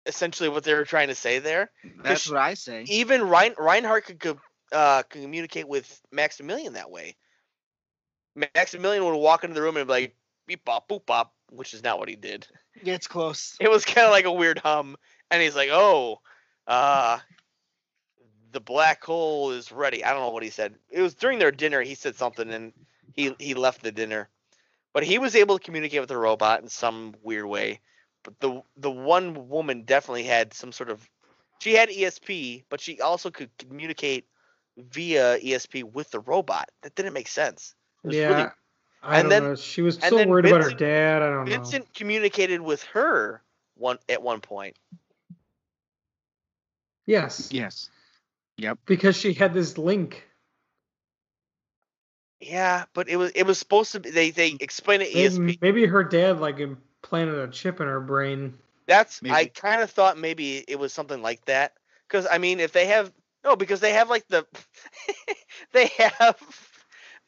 essentially 0.06 0.48
what 0.48 0.64
they 0.64 0.74
were 0.74 0.84
trying 0.84 1.08
to 1.08 1.14
say 1.14 1.38
there. 1.38 1.70
That's 2.02 2.28
what 2.28 2.38
I 2.38 2.54
say. 2.54 2.84
Even 2.88 3.28
Rein, 3.28 3.54
Reinhardt 3.58 4.06
could 4.06 4.20
co- 4.20 4.40
uh, 4.72 5.02
communicate 5.08 5.68
with 5.68 6.00
Maximilian 6.12 6.74
that 6.74 6.90
way. 6.90 7.16
Maximilian 8.54 9.04
would 9.04 9.16
walk 9.16 9.44
into 9.44 9.54
the 9.54 9.62
room 9.62 9.76
and 9.76 9.86
be 9.86 9.92
like 9.92 10.16
beep 10.46 10.64
bop 10.64 10.88
boop 10.88 11.06
bop, 11.06 11.34
which 11.50 11.74
is 11.74 11.82
not 11.82 11.98
what 11.98 12.08
he 12.08 12.16
did. 12.16 12.46
Yeah, 12.82 12.94
it's 12.94 13.06
close. 13.06 13.56
It 13.60 13.70
was 13.70 13.84
kind 13.84 14.06
of 14.06 14.12
like 14.12 14.24
a 14.24 14.32
weird 14.32 14.58
hum, 14.58 14.96
and 15.30 15.42
he's 15.42 15.56
like, 15.56 15.70
"Oh, 15.70 16.20
uh, 16.66 17.18
the 18.52 18.60
black 18.60 19.04
hole 19.04 19.50
is 19.50 19.72
ready." 19.72 20.04
I 20.04 20.12
don't 20.12 20.20
know 20.20 20.30
what 20.30 20.42
he 20.42 20.50
said. 20.50 20.76
It 20.90 21.02
was 21.02 21.14
during 21.14 21.38
their 21.38 21.50
dinner. 21.50 21.82
He 21.82 21.94
said 21.94 22.16
something, 22.16 22.50
and 22.50 22.72
he 23.12 23.34
he 23.38 23.54
left 23.54 23.82
the 23.82 23.92
dinner. 23.92 24.28
But 24.92 25.04
he 25.04 25.18
was 25.18 25.36
able 25.36 25.58
to 25.58 25.64
communicate 25.64 26.00
with 26.00 26.08
the 26.08 26.16
robot 26.16 26.62
in 26.62 26.68
some 26.68 27.14
weird 27.22 27.46
way. 27.46 27.80
But 28.22 28.38
the 28.40 28.62
the 28.76 28.90
one 28.90 29.48
woman 29.48 29.82
definitely 29.82 30.24
had 30.24 30.52
some 30.54 30.72
sort 30.72 30.90
of 30.90 31.08
she 31.60 31.74
had 31.74 31.88
ESP, 31.90 32.64
but 32.68 32.80
she 32.80 33.00
also 33.00 33.30
could 33.30 33.50
communicate 33.58 34.26
via 34.76 35.38
ESP 35.40 35.84
with 35.84 36.10
the 36.10 36.20
robot. 36.20 36.70
That 36.82 36.94
didn't 36.94 37.12
make 37.12 37.28
sense. 37.28 37.74
It 38.04 38.06
was 38.08 38.16
Yeah. 38.16 38.28
really- 38.28 38.50
I 39.02 39.20
and 39.20 39.22
don't 39.22 39.30
then- 39.30 39.42
know. 39.44 39.54
She 39.56 39.80
was 39.82 39.98
so 39.98 40.16
then 40.16 40.28
worried 40.28 40.46
about 40.46 40.62
her 40.62 40.70
dad. 40.74 41.22
I 41.22 41.30
don't 41.30 41.44
know. 41.46 41.50
Vincent 41.50 41.92
communicated 41.94 42.60
with 42.60 42.82
her 42.84 43.42
one 43.74 43.98
at 44.08 44.22
one 44.22 44.40
point. 44.40 44.76
Yes. 47.06 47.48
Yes. 47.50 47.90
Yep. 48.58 48.78
Because 48.86 49.16
she 49.16 49.32
had 49.32 49.54
this 49.54 49.78
link. 49.78 50.26
Yeah, 52.40 52.84
but 52.94 53.08
it 53.08 53.16
was 53.16 53.32
it 53.32 53.44
was 53.44 53.58
supposed 53.58 53.92
to 53.92 54.00
be 54.00 54.10
they 54.10 54.30
they 54.30 54.56
explain 54.60 55.00
it 55.02 55.12
ESP. 55.14 55.38
Maybe, 55.38 55.58
maybe 55.60 55.86
her 55.86 56.04
dad 56.04 56.40
like 56.40 56.58
implanted 57.10 57.38
a 57.38 57.48
chip 57.48 57.80
in 57.80 57.88
her 57.88 58.00
brain. 58.00 58.54
That's 58.86 59.20
I 59.24 59.46
kind 59.46 59.82
of 59.82 59.90
thought 59.90 60.18
maybe 60.18 60.64
it 60.68 60.78
was 60.78 60.92
something 60.92 61.22
like 61.22 61.44
that. 61.46 61.74
Because 62.08 62.26
I 62.30 62.38
mean, 62.38 62.60
if 62.60 62.72
they 62.72 62.86
have 62.86 63.12
no, 63.44 63.56
because 63.56 63.80
they 63.80 63.92
have 63.92 64.10
like 64.10 64.26
the 64.28 64.46
they 65.72 65.86
have 65.98 66.36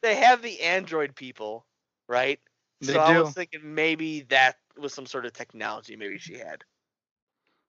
they 0.01 0.15
have 0.15 0.41
the 0.41 0.61
Android 0.61 1.15
people, 1.15 1.65
right? 2.07 2.39
They 2.81 2.93
so 2.93 2.99
I 2.99 3.19
was 3.19 3.31
thinking 3.31 3.75
maybe 3.75 4.21
that 4.29 4.57
was 4.77 4.93
some 4.93 5.05
sort 5.05 5.25
of 5.25 5.33
technology 5.33 5.95
maybe 5.95 6.17
she 6.17 6.37
had. 6.37 6.63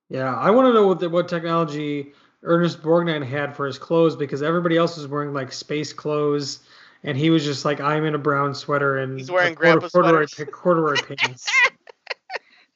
Yeah, 0.08 0.34
I 0.34 0.50
want 0.50 0.68
to 0.68 0.72
know 0.72 0.86
what 0.86 1.00
the, 1.00 1.08
what 1.08 1.28
technology 1.28 2.12
Ernest 2.42 2.82
Borgnine 2.82 3.24
had 3.24 3.56
for 3.56 3.66
his 3.66 3.78
clothes 3.78 4.16
because 4.16 4.42
everybody 4.42 4.76
else 4.76 4.96
was 4.96 5.06
wearing 5.08 5.32
like 5.32 5.52
space 5.52 5.92
clothes, 5.92 6.60
and 7.02 7.16
he 7.16 7.30
was 7.30 7.44
just 7.44 7.64
like 7.64 7.80
I'm 7.80 8.04
in 8.04 8.14
a 8.14 8.18
brown 8.18 8.54
sweater 8.54 8.98
and 8.98 9.18
He's 9.18 9.30
wearing 9.30 9.52
a 9.52 9.56
cordu- 9.56 9.80
grandpa 9.80 9.88
corduroy, 9.88 10.26
corduroy 10.50 10.98
pants. 11.20 11.50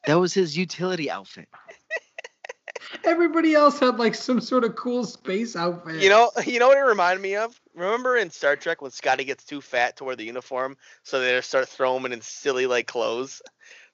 That 0.06 0.18
was 0.18 0.32
his 0.32 0.56
utility 0.56 1.10
outfit. 1.10 1.48
Everybody 3.04 3.54
else 3.54 3.78
had 3.78 3.98
like 3.98 4.14
some 4.14 4.40
sort 4.40 4.64
of 4.64 4.76
cool 4.76 5.04
space 5.04 5.56
outfit. 5.56 6.00
You 6.00 6.08
know, 6.08 6.30
you 6.46 6.58
know 6.58 6.68
what 6.68 6.78
it 6.78 6.82
reminded 6.82 7.22
me 7.22 7.36
of? 7.36 7.60
Remember 7.74 8.16
in 8.16 8.30
Star 8.30 8.56
Trek 8.56 8.80
when 8.80 8.90
Scotty 8.90 9.24
gets 9.24 9.44
too 9.44 9.60
fat 9.60 9.96
to 9.96 10.04
wear 10.04 10.16
the 10.16 10.24
uniform, 10.24 10.76
so 11.02 11.20
they 11.20 11.32
just 11.32 11.48
start 11.48 11.68
throwing 11.68 12.04
him 12.04 12.12
in 12.12 12.20
silly 12.20 12.66
like 12.66 12.86
clothes. 12.86 13.42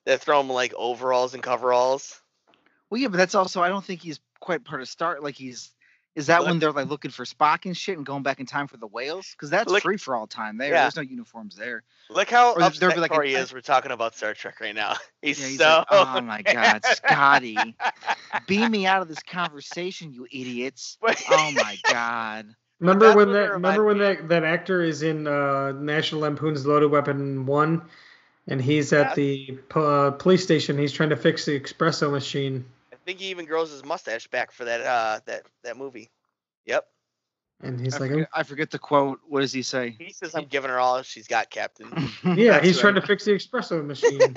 They 0.05 0.17
throw 0.17 0.41
him 0.41 0.51
like 0.51 0.75
overalls 0.75 1.35
and 1.35 1.43
coveralls. 1.43 2.21
Well, 2.91 3.01
yeah, 3.01 3.09
but 3.09 3.17
that's 3.17 3.35
also 3.35 3.63
I 3.63 3.69
don't 3.69 3.85
think 3.85 4.03
he's 4.03 4.21
quite 4.41 4.65
part 4.65 4.83
of 4.83 4.89
Star. 4.89 5.19
Like 5.21 5.35
he's 5.35 5.73
is 6.15 6.27
that 6.29 6.41
Look- 6.41 6.49
when 6.51 6.59
they're 6.61 6.73
like 6.73 6.89
looking 6.89 7.11
for 7.11 7.25
Spock 7.25 7.65
and 7.67 7.77
shit 7.77 7.97
and 7.97 8.07
going 8.07 8.23
back 8.23 8.39
in 8.41 8.47
time 8.47 8.67
for 8.69 8.77
the 8.77 8.87
whales? 8.87 9.27
Because 9.33 9.51
that's 9.51 9.71
Look- 9.71 9.83
free 9.83 9.97
for 9.97 10.15
all 10.17 10.27
time. 10.27 10.59
There, 10.59 10.69
Yeah. 10.71 10.83
there's 10.83 10.97
no 10.97 11.03
uniforms 11.03 11.57
there. 11.57 11.83
Look 12.11 12.31
how 12.31 12.51
Or 12.53 12.55
there'll 12.59 12.69
upset 12.69 12.95
be 12.95 13.01
like 13.01 13.12
a- 13.12 13.23
is. 13.23 13.53
We're 13.53 13.61
talking 13.62 13.91
about 13.91 14.15
Star 14.15 14.35
Trek 14.35 14.61
right 14.61 14.75
now. 14.75 14.95
He's, 15.23 15.41
Yeah, 15.41 15.47
he's 15.49 15.59
so. 15.59 15.65
like, 15.79 15.87
oh 15.91 16.21
my 16.21 16.43
god, 16.43 16.85
Scotty, 16.85 17.57
beam 18.47 18.71
me 18.71 18.87
out 18.87 19.03
of 19.03 19.09
this 19.09 19.23
conversation, 19.23 20.12
you 20.12 20.27
idiots. 20.31 20.99
Oh 21.03 21.53
my 21.55 21.77
god. 21.91 22.55
remember 22.81 23.15
when 23.17 23.33
that 23.33 23.51
remember 23.53 23.85
when 23.85 23.99
reminded 23.99 24.29
that 24.29 24.43
that 24.43 24.45
actor 24.45 24.83
is 24.83 25.03
in 25.03 25.27
uh, 25.27 25.73
National 25.73 26.21
Lampoon's 26.23 26.67
Loaded 26.67 26.91
Weapon 26.91 27.47
one, 27.47 27.83
and 28.49 28.61
he's 28.61 28.93
at 28.93 29.11
Yeah. 29.11 29.15
the 29.15 29.59
uh, 29.75 30.11
police 30.12 30.43
station. 30.43 30.77
He's 30.77 30.93
trying 30.93 31.09
to 31.11 31.17
fix 31.17 31.47
the 31.47 31.59
espresso 31.59 32.11
machine, 32.11 32.67
I 32.67 32.74
think 33.05 33.21
he 33.21 33.27
even 33.27 33.45
grows 33.45 33.71
his 33.71 33.85
mustache 33.85 34.27
back 34.29 34.53
for 34.53 34.65
that 34.65 34.81
uh 34.81 35.21
that 35.27 35.43
that 35.63 35.77
movie. 35.77 36.11
Yep. 36.67 36.87
and 37.61 37.81
he's 37.81 37.95
I, 37.95 37.99
like, 37.99 38.11
forget, 38.11 38.29
I 38.35 38.43
forget 38.43 38.71
the 38.71 38.79
quote. 38.79 39.21
What 39.29 39.41
does 39.41 39.53
he 39.53 39.63
say? 39.63 39.97
He 39.99 40.13
says, 40.13 40.35
"I'm 40.35 40.47
giving 40.47 40.71
her 40.71 40.79
all 40.79 41.03
she's 41.03 41.27
got, 41.29 41.51
Captain." 41.51 41.89
yeah, 42.25 42.53
That's 42.53 42.67
he's 42.67 42.79
trying 42.79 42.95
right. 42.95 43.01
to 43.01 43.07
fix 43.07 43.25
the 43.25 43.33
espresso 43.33 43.85
machine. 43.85 44.21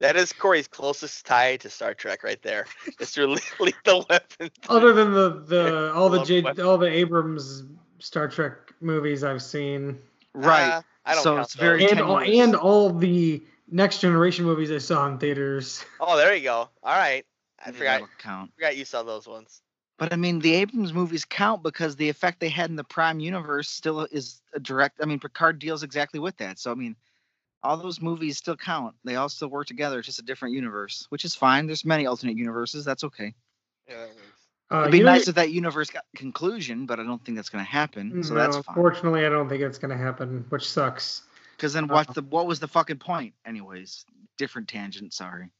that 0.00 0.16
is 0.16 0.32
Corey's 0.32 0.68
closest 0.68 1.26
tie 1.26 1.56
to 1.56 1.68
Star 1.70 1.94
Trek 1.94 2.22
right 2.22 2.40
there. 2.42 2.66
It's 3.00 3.16
your 3.16 3.28
le- 3.28 3.38
lethal 3.60 4.06
weapon. 4.08 4.50
Other 4.68 4.92
than 4.92 5.12
the 5.12 5.44
the 5.46 5.92
all 5.94 6.08
the 6.08 6.24
J, 6.24 6.42
all 6.62 6.78
the 6.78 6.88
Abrams 6.88 7.64
Star 7.98 8.28
Trek 8.28 8.72
movies 8.80 9.24
I've 9.24 9.42
seen, 9.42 9.98
Right. 10.34 10.70
Uh, 10.70 10.82
I 11.04 11.14
don't 11.14 11.24
So 11.24 11.34
count 11.34 11.46
it's 11.46 11.54
very 11.54 11.90
and 11.90 12.00
all, 12.00 12.20
and 12.20 12.54
all 12.54 12.90
the 12.90 13.42
Next 13.70 13.98
Generation 14.00 14.44
movies 14.44 14.70
I 14.70 14.78
saw 14.78 15.06
in 15.08 15.18
theaters. 15.18 15.84
Oh, 16.00 16.16
there 16.16 16.34
you 16.34 16.42
go. 16.42 16.70
All 16.82 16.96
right. 16.96 17.24
I 17.64 17.70
Yeah, 17.70 17.76
forgot. 17.76 18.08
count. 18.18 18.54
Forgot 18.54 18.76
you 18.76 18.84
saw 18.84 19.02
those 19.02 19.26
ones. 19.26 19.62
But 19.98 20.12
I 20.12 20.16
mean, 20.16 20.38
the 20.38 20.54
Abrams 20.54 20.92
movies 20.92 21.24
count 21.24 21.62
because 21.62 21.96
the 21.96 22.08
effect 22.08 22.38
they 22.38 22.48
had 22.48 22.70
in 22.70 22.76
the 22.76 22.84
Prime 22.84 23.18
universe 23.18 23.68
still 23.68 24.06
is 24.12 24.40
a 24.54 24.60
direct. 24.60 25.00
I 25.02 25.06
mean, 25.06 25.18
Picard 25.18 25.58
deals 25.58 25.82
exactly 25.82 26.20
with 26.20 26.36
that. 26.36 26.58
So 26.58 26.70
I 26.70 26.74
mean, 26.74 26.94
all 27.64 27.76
those 27.76 28.00
movies 28.00 28.38
still 28.38 28.56
count. 28.56 28.94
They 29.04 29.16
all 29.16 29.28
still 29.28 29.48
work 29.48 29.66
together. 29.66 29.98
It's 29.98 30.06
just 30.06 30.20
a 30.20 30.24
different 30.24 30.54
universe, 30.54 31.06
which 31.08 31.24
is 31.24 31.34
fine. 31.34 31.66
There's 31.66 31.84
many 31.84 32.06
alternate 32.06 32.36
universes. 32.36 32.84
That's 32.84 33.02
okay. 33.04 33.34
Yeah. 33.88 34.06
Uh, 34.70 34.80
It'd 34.80 34.92
be 34.92 35.00
nice 35.00 35.28
if 35.28 35.34
that 35.36 35.50
universe 35.50 35.88
got 35.88 36.04
conclusion, 36.14 36.84
but 36.84 37.00
I 37.00 37.02
don't 37.02 37.24
think 37.24 37.36
that's 37.36 37.48
going 37.48 37.64
to 37.64 37.70
happen. 37.70 38.22
So 38.22 38.34
no, 38.34 38.40
that's 38.40 38.56
fine. 38.58 38.76
unfortunately, 38.76 39.24
I 39.24 39.30
don't 39.30 39.48
think 39.48 39.62
it's 39.62 39.78
gonna 39.78 39.96
happen, 39.96 40.44
which 40.50 40.68
sucks. 40.68 41.22
Because 41.58 41.72
then 41.72 41.88
what 41.88 42.14
the 42.14 42.22
what 42.22 42.46
was 42.46 42.60
the 42.60 42.68
fucking 42.68 42.98
point, 42.98 43.34
anyways? 43.44 44.06
Different 44.38 44.68
tangent. 44.68 45.12
Sorry. 45.12 45.50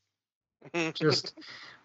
Just, 0.95 1.35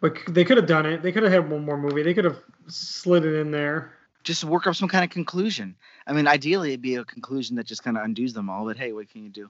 but 0.02 0.18
they 0.28 0.46
could 0.46 0.58
have 0.58 0.68
done 0.68 0.86
it. 0.86 1.02
They 1.02 1.12
could 1.12 1.24
have 1.24 1.32
had 1.32 1.50
one 1.50 1.66
more 1.66 1.78
movie. 1.78 2.04
They 2.04 2.14
could 2.14 2.26
have 2.26 2.38
slid 2.68 3.26
it 3.26 3.36
in 3.36 3.50
there. 3.52 3.94
Just 4.24 4.44
work 4.44 4.68
up 4.68 4.76
some 4.76 4.88
kind 4.88 5.04
of 5.04 5.10
conclusion. 5.10 5.76
I 6.08 6.14
mean, 6.14 6.28
ideally, 6.28 6.70
it'd 6.70 6.82
be 6.82 6.96
a 6.96 7.04
conclusion 7.04 7.56
that 7.58 7.66
just 7.66 7.84
kind 7.84 7.98
of 7.98 8.04
undoes 8.04 8.34
them 8.34 8.50
all. 8.50 8.66
But 8.66 8.78
hey, 8.78 8.94
what 8.94 9.10
can 9.10 9.24
you 9.24 9.30
do? 9.30 9.50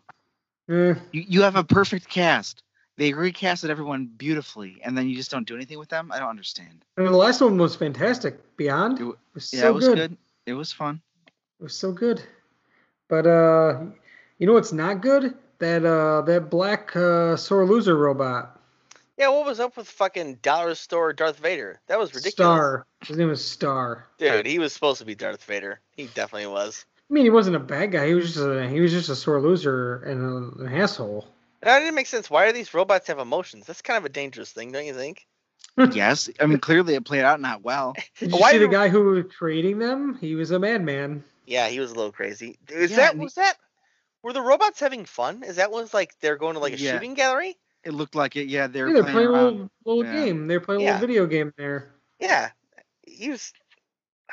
Eh, 0.69 0.95
You 1.11 1.25
you 1.27 1.41
have 1.41 1.57
a 1.57 1.63
perfect 1.63 2.09
cast. 2.09 2.63
They 2.95 3.11
recasted 3.11 3.69
everyone 3.69 4.05
beautifully, 4.05 4.79
and 4.83 4.97
then 4.97 5.09
you 5.09 5.15
just 5.15 5.31
don't 5.31 5.47
do 5.47 5.55
anything 5.55 5.79
with 5.79 5.89
them. 5.89 6.11
I 6.11 6.19
don't 6.19 6.29
understand. 6.29 6.85
and 6.95 7.07
the 7.07 7.11
last 7.11 7.41
one 7.41 7.57
was 7.57 7.75
fantastic. 7.75 8.37
Beyond, 8.55 8.99
It 8.99 9.07
it 9.09 9.15
was 9.33 9.51
Yeah, 9.53 9.61
so 9.61 9.69
it 9.69 9.73
was 9.73 9.87
good. 9.87 9.97
good. 9.97 10.17
It 10.45 10.53
was 10.53 10.71
fun. 10.71 11.01
It 11.59 11.63
was 11.63 11.75
so 11.75 11.91
good. 11.91 12.21
But 13.09 13.25
uh, 13.27 13.85
you 14.37 14.47
know 14.47 14.53
what's 14.53 14.73
not 14.73 15.01
good? 15.01 15.33
That 15.59 15.85
uh, 15.85 16.21
that 16.23 16.49
black 16.49 16.95
uh, 16.95 17.37
sore 17.37 17.65
loser 17.65 17.95
robot. 17.97 18.59
yeah, 19.17 19.29
what 19.29 19.45
was 19.45 19.59
up 19.59 19.77
with 19.77 19.87
fucking 19.87 20.35
dollar 20.41 20.75
store 20.75 21.13
Darth 21.13 21.39
Vader? 21.39 21.79
That 21.87 21.99
was 21.99 22.09
ridiculous. 22.13 22.33
Star. 22.33 22.85
His 23.05 23.17
name 23.17 23.29
was 23.29 23.43
Star. 23.43 24.07
Dude, 24.17 24.45
he 24.45 24.59
was 24.59 24.73
supposed 24.73 24.99
to 24.99 25.05
be 25.05 25.15
Darth 25.15 25.43
Vader. 25.45 25.79
He 25.95 26.07
definitely 26.07 26.47
was. 26.47 26.85
I 27.09 27.13
mean, 27.13 27.23
he 27.23 27.29
wasn't 27.29 27.55
a 27.55 27.59
bad 27.59 27.91
guy. 27.91 28.07
He 28.07 28.13
was 28.13 28.33
just 28.33 28.37
a 28.45 28.67
he 28.67 28.81
was 28.81 28.91
just 28.91 29.09
a 29.09 29.15
sore 29.15 29.39
loser 29.41 29.97
and 30.03 30.21
a, 30.59 30.63
an 30.65 30.73
asshole. 30.73 31.27
That 31.61 31.79
didn't 31.79 31.95
make 31.95 32.07
sense. 32.07 32.29
Why 32.29 32.47
do 32.47 32.51
these 32.53 32.73
robots 32.73 33.07
have 33.07 33.19
emotions? 33.19 33.65
That's 33.65 33.81
kind 33.81 33.97
of 33.97 34.03
a 34.03 34.09
dangerous 34.09 34.51
thing, 34.51 34.71
don't 34.73 34.85
you 34.85 34.93
think? 34.93 35.25
yes, 35.93 36.29
I 36.41 36.45
mean 36.45 36.59
clearly 36.59 36.95
it 36.95 37.05
played 37.05 37.23
out 37.23 37.39
not 37.39 37.63
well. 37.63 37.95
Did 38.19 38.31
you 38.31 38.37
Why 38.37 38.51
see 38.51 38.57
the 38.57 38.67
guy 38.67 38.89
who 38.89 39.03
was 39.11 39.25
creating 39.37 39.79
them? 39.79 40.17
He 40.19 40.35
was 40.35 40.51
a 40.51 40.59
madman. 40.59 41.23
Yeah, 41.45 41.69
he 41.69 41.79
was 41.79 41.91
a 41.91 41.95
little 41.95 42.11
crazy. 42.11 42.57
Is 42.69 42.91
Yeah, 42.91 42.97
that 42.97 43.11
and 43.11 43.21
he- 43.21 43.23
was 43.25 43.35
that? 43.35 43.55
Were 44.23 44.33
the 44.33 44.41
robots 44.41 44.79
having 44.79 45.05
fun? 45.05 45.43
Is 45.43 45.57
that 45.57 45.71
was 45.71 45.93
like 45.93 46.17
they're 46.21 46.37
going 46.37 46.53
to 46.53 46.59
like 46.59 46.73
a 46.73 46.77
Yeah. 46.77 46.93
shooting 46.93 47.13
gallery? 47.13 47.57
It 47.83 47.93
looked 47.93 48.15
like 48.15 48.35
it. 48.37 48.47
Yeah, 48.47 48.67
they 48.67 48.79
Yeah, 48.79 48.85
were 48.85 48.93
they're 48.93 49.03
playing, 49.03 49.15
playing 49.15 49.27
a 49.27 49.31
little, 49.51 49.69
little 49.85 50.05
Yeah. 50.05 50.25
game. 50.25 50.47
They're 50.47 50.59
playing 50.61 50.81
a 50.81 50.83
Yeah. 50.85 50.91
little 50.93 51.07
video 51.07 51.25
game 51.27 51.53
there. 51.57 51.93
Yeah, 52.19 52.49
he 53.05 53.29
was. 53.29 53.51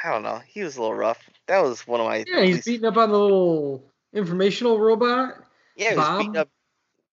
I 0.03 0.11
don't 0.13 0.23
know. 0.23 0.41
He 0.47 0.63
was 0.63 0.77
a 0.77 0.81
little 0.81 0.95
rough. 0.97 1.19
That 1.49 1.59
was 1.61 1.87
one 1.87 2.01
of 2.01 2.07
my. 2.07 2.25
Yeah, 2.27 2.43
he's 2.43 2.57
least- 2.57 2.67
beating 2.67 2.87
up 2.87 2.97
on 2.97 3.11
the 3.11 3.19
little 3.19 3.85
informational 4.13 4.79
robot. 4.79 5.35
Yeah, 5.77 5.95
he's 5.95 6.19
beating 6.19 6.37
up, 6.37 6.49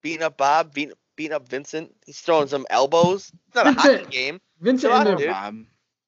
beating 0.01 0.23
up 0.23 0.37
Bob, 0.37 0.73
beating 0.73 0.93
beating 1.15 1.33
up 1.33 1.47
Vincent. 1.49 1.95
He's 2.05 2.21
throwing 2.21 2.47
some 2.47 2.67
elbows. 2.69 3.31
It's 3.47 3.55
not 3.55 3.65
a 3.67 3.71
Vincent- 3.71 3.99
hockey 4.03 4.11
game. 4.15 4.41
Vincent 4.61 4.91
Come 4.91 5.01
on, 5.01 5.07
ended, 5.07 5.25
dude. 5.25 5.33
Bob. 5.33 5.55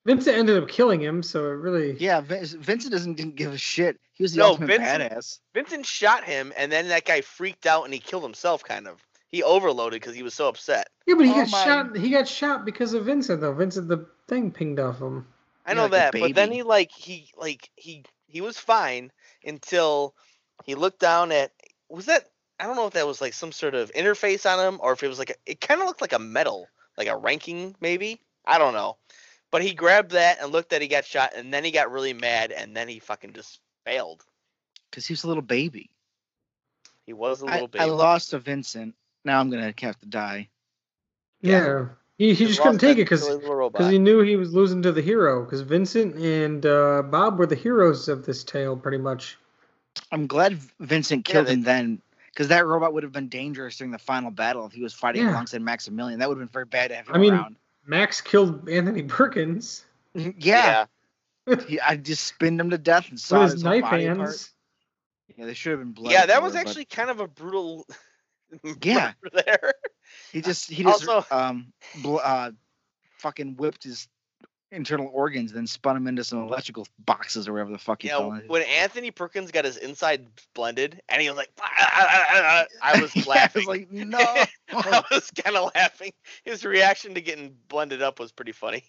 Vincent 0.05 0.37
ended 0.37 0.61
up 0.61 0.69
killing 0.69 1.01
him, 1.01 1.21
so 1.21 1.45
it 1.45 1.55
really. 1.55 1.97
Yeah, 1.99 2.21
Vincent 2.21 2.91
doesn't 2.91 3.15
didn't 3.15 3.35
give 3.35 3.53
a 3.53 3.57
shit. 3.57 3.99
He 4.13 4.23
was 4.23 4.33
the 4.33 4.39
No, 4.39 4.47
ultimate 4.49 4.67
Vincent- 4.79 5.03
badass. 5.13 5.39
Vincent 5.53 5.85
shot 5.85 6.23
him, 6.23 6.53
and 6.57 6.71
then 6.71 6.87
that 6.89 7.05
guy 7.05 7.21
freaked 7.21 7.65
out 7.65 7.85
and 7.85 7.93
he 7.93 7.99
killed 7.99 8.23
himself. 8.23 8.63
Kind 8.63 8.87
of. 8.87 9.03
He 9.27 9.43
overloaded 9.43 10.01
because 10.01 10.15
he 10.15 10.23
was 10.23 10.33
so 10.33 10.47
upset. 10.47 10.89
Yeah, 11.05 11.15
but 11.15 11.25
he 11.25 11.31
Oh 11.31 11.35
got 11.35 11.51
my- 11.51 11.63
shot. 11.65 11.97
He 11.97 12.09
got 12.09 12.27
shot 12.27 12.65
because 12.65 12.93
of 12.93 13.05
Vincent, 13.05 13.41
though. 13.41 13.53
Vincent, 13.53 13.87
the 13.87 14.07
thing 14.27 14.51
pinged 14.51 14.79
off 14.79 14.99
him. 14.99 15.27
I 15.65 15.73
know 15.75 15.83
like 15.83 15.91
that, 15.91 16.11
but 16.13 16.33
then 16.33 16.51
he 16.51 16.63
like 16.63 16.91
he 16.91 17.31
like 17.37 17.69
he 17.75 18.03
he 18.27 18.41
was 18.41 18.57
fine 18.57 19.11
until 19.45 20.15
he 20.63 20.73
looked 20.75 20.99
down 20.99 21.31
at 21.31 21.51
was 21.89 22.05
that 22.05 22.25
I 22.59 22.65
don't 22.65 22.75
know 22.75 22.87
if 22.87 22.93
that 22.93 23.05
was 23.05 23.21
like 23.21 23.33
some 23.33 23.51
sort 23.51 23.75
of 23.75 23.91
interface 23.93 24.49
on 24.51 24.65
him 24.65 24.79
or 24.81 24.93
if 24.93 25.03
it 25.03 25.07
was 25.07 25.19
like 25.19 25.29
a, 25.29 25.35
it 25.45 25.61
kind 25.61 25.79
of 25.81 25.87
looked 25.87 26.01
like 26.01 26.13
a 26.13 26.19
metal 26.19 26.67
like 26.97 27.07
a 27.07 27.15
ranking 27.15 27.75
maybe. 27.79 28.19
I 28.45 28.57
don't 28.57 28.73
know. 28.73 28.97
But 29.51 29.63
he 29.63 29.73
grabbed 29.73 30.11
that 30.11 30.39
and 30.41 30.51
looked 30.51 30.69
that 30.69 30.81
he 30.81 30.87
got 30.87 31.05
shot, 31.05 31.31
and 31.35 31.51
then 31.53 31.63
he 31.63 31.71
got 31.71 31.91
really 31.91 32.13
mad, 32.13 32.51
and 32.51 32.75
then 32.77 32.87
he 32.87 32.99
fucking 32.99 33.33
just 33.33 33.59
failed. 33.85 34.23
Because 34.89 35.07
he 35.07 35.13
was 35.13 35.23
a 35.23 35.27
little 35.27 35.41
baby. 35.43 35.89
He 37.05 37.13
was 37.13 37.41
a 37.41 37.45
little 37.45 37.63
I 37.63 37.67
baby. 37.67 37.79
I 37.79 37.85
lost 37.85 38.29
to 38.31 38.39
Vincent. 38.39 38.93
Now 39.25 39.39
I'm 39.39 39.49
gonna 39.49 39.73
have 39.81 39.99
to 39.99 40.05
die. 40.05 40.49
Yeah. 41.41 41.65
Yeah. 41.65 41.85
He, 42.17 42.27
he 42.29 42.33
He 42.33 42.45
just 42.47 42.61
couldn't 42.61 42.79
take 42.79 42.97
it 42.97 43.05
because 43.05 43.23
silly 43.23 43.35
little 43.39 43.55
robot. 43.55 43.79
because 43.79 43.91
he 43.91 43.97
knew 43.97 44.21
he 44.21 44.35
was 44.35 44.53
losing 44.53 44.81
to 44.83 44.91
the 44.91 45.01
hero. 45.01 45.43
Because 45.43 45.61
Vincent 45.61 46.15
and 46.17 46.65
uh, 46.65 47.01
Bob 47.03 47.39
were 47.39 47.45
the 47.47 47.55
heroes 47.55 48.07
of 48.09 48.25
this 48.25 48.43
tale, 48.43 48.75
pretty 48.75 48.97
much. 48.97 49.37
I'm 50.11 50.27
glad 50.27 50.59
Vincent 50.79 51.27
Yeah, 51.27 51.33
killed 51.33 51.47
they- 51.47 51.53
him 51.53 51.63
then, 51.63 52.01
because 52.27 52.49
that 52.49 52.65
robot 52.67 52.93
would 52.93 53.03
have 53.03 53.11
been 53.13 53.29
dangerous 53.29 53.77
during 53.77 53.91
the 53.91 53.97
final 53.97 54.31
battle 54.31 54.65
if 54.65 54.73
he 54.73 54.83
was 54.83 54.93
fighting 54.93 55.23
Yeah. 55.23 55.31
alongside 55.31 55.61
Maximilian. 55.61 56.19
That 56.19 56.27
would 56.29 56.37
have 56.37 56.47
been 56.47 56.53
very 56.53 56.65
bad 56.65 56.89
to 56.89 56.95
have 56.95 57.07
him 57.07 57.15
I 57.15 57.17
mean- 57.17 57.33
around. 57.33 57.55
Max 57.89 58.21
killed 58.21 58.69
Anthony 58.69 59.01
Perkins 59.03 59.83
Yeah, 60.13 60.85
He, 61.67 61.79
I 61.85 61.95
just 61.97 62.23
spinned 62.25 62.59
him 62.61 62.69
to 62.69 62.77
death 62.77 63.09
and 63.09 63.19
saw 63.19 63.41
his 63.43 63.53
his 63.53 63.63
knife 63.63 63.81
body 63.81 64.05
apart. 64.05 64.19
hands. 64.27 64.51
Yeah, 65.35 65.45
they 65.45 65.53
should 65.55 65.71
have 65.71 65.79
been 65.79 65.91
blood. 65.93 66.11
yeah, 66.11 66.27
that 66.27 66.43
was 66.43 66.51
everywhere, 66.53 66.63
but 66.65 66.69
actually 66.69 66.85
kind 66.85 67.09
of 67.09 67.19
a 67.19 67.27
brutal. 67.27 67.85
Yeah. 68.81 69.13
there. 69.45 69.73
He 70.31 70.41
just 70.41 70.69
he 70.71 70.81
just 70.83 71.07
Also- 71.07 71.25
um 71.35 71.71
bl- 72.01 72.17
uh 72.23 72.51
fucking 73.19 73.57
whipped 73.57 73.83
his 73.83 74.07
internal 74.71 75.09
organs, 75.13 75.51
then 75.51 75.67
spun 75.67 75.97
him 75.97 76.07
into 76.07 76.23
some 76.23 76.39
electrical 76.43 76.87
boxes 76.99 77.47
or 77.47 77.53
whatever 77.53 77.71
the 77.71 77.77
fuck 77.77 78.01
he 78.01 78.07
Yeah, 78.07 78.17
fell 78.17 78.33
into. 78.33 78.47
when 78.47 78.61
Anthony 78.63 79.11
Perkins 79.11 79.51
got 79.51 79.65
his 79.65 79.77
inside 79.77 80.27
blended, 80.53 81.01
and 81.09 81.21
he 81.21 81.29
was 81.29 81.37
like, 81.37 81.49
I 81.59 82.67
was 82.99 83.15
Yeah, 83.15 83.25
laughing. 83.25 83.63
I 83.63 83.67
was 83.67 83.67
like, 83.67 83.91
no. 83.91 84.45
I 84.71 85.03
was 85.11 85.31
kind 85.31 85.55
of 85.55 85.71
laughing. 85.75 86.13
His 86.43 86.65
reaction 86.65 87.15
to 87.15 87.21
getting 87.21 87.55
blended 87.67 88.01
up 88.01 88.19
was 88.19 88.31
pretty 88.31 88.51
funny. 88.51 88.83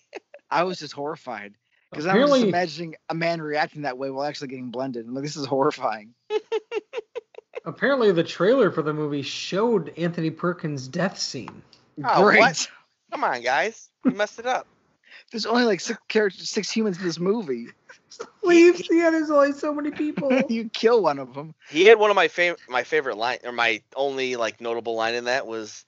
I 0.51 0.65
was 0.65 0.79
just 0.79 0.93
horrified 0.93 1.55
because 1.91 2.07
I 2.07 2.17
was 2.17 2.31
just 2.31 2.43
imagining 2.45 2.97
a 3.09 3.15
man 3.15 3.41
reacting 3.41 3.83
that 3.83 3.99
way 3.99 4.11
while 4.11 4.25
actually 4.25 4.49
getting 4.49 4.71
blended. 4.71 5.07
I'm 5.07 5.15
like, 5.15 5.25
this 5.25 5.37
is 5.37 5.47
horrifying. 5.47 6.15
Apparently, 7.65 8.11
the 8.13 8.25
trailer 8.25 8.71
for 8.71 8.83
the 8.83 8.93
movie 8.95 9.23
showed 9.23 9.93
Anthony 9.99 10.31
Perkins' 10.31 10.89
death 10.89 11.19
scene. 11.19 11.63
Oh, 12.03 12.23
Great. 12.23 12.39
what? 12.39 12.69
Come 13.13 13.25
on, 13.25 13.43
guys, 13.43 13.91
you 14.05 14.13
messed 14.13 14.39
it 14.39 14.47
up. 14.47 14.67
There's 15.31 15.47
only 15.47 15.65
like 15.65 15.81
six 15.81 15.99
characters, 16.09 16.51
six 16.51 16.71
humans 16.71 16.99
in 16.99 17.05
this 17.05 17.19
movie. 17.19 17.67
Please, 18.43 18.87
yeah, 18.91 19.11
there's 19.11 19.31
only 19.31 19.53
so 19.53 19.73
many 19.73 19.91
people. 19.91 20.47
you 20.49 20.69
kill 20.69 21.03
one 21.03 21.19
of 21.19 21.35
them. 21.35 21.55
He 21.71 21.87
had 21.87 21.99
one 21.99 22.11
of 22.11 22.17
my 22.17 22.29
favorite, 22.29 22.61
my 22.69 22.83
favorite 22.83 23.17
line, 23.17 23.39
or 23.45 23.53
my 23.53 23.83
only 23.95 24.37
like 24.37 24.61
notable 24.61 24.95
line 24.95 25.15
in 25.15 25.25
that 25.25 25.47
was, 25.47 25.85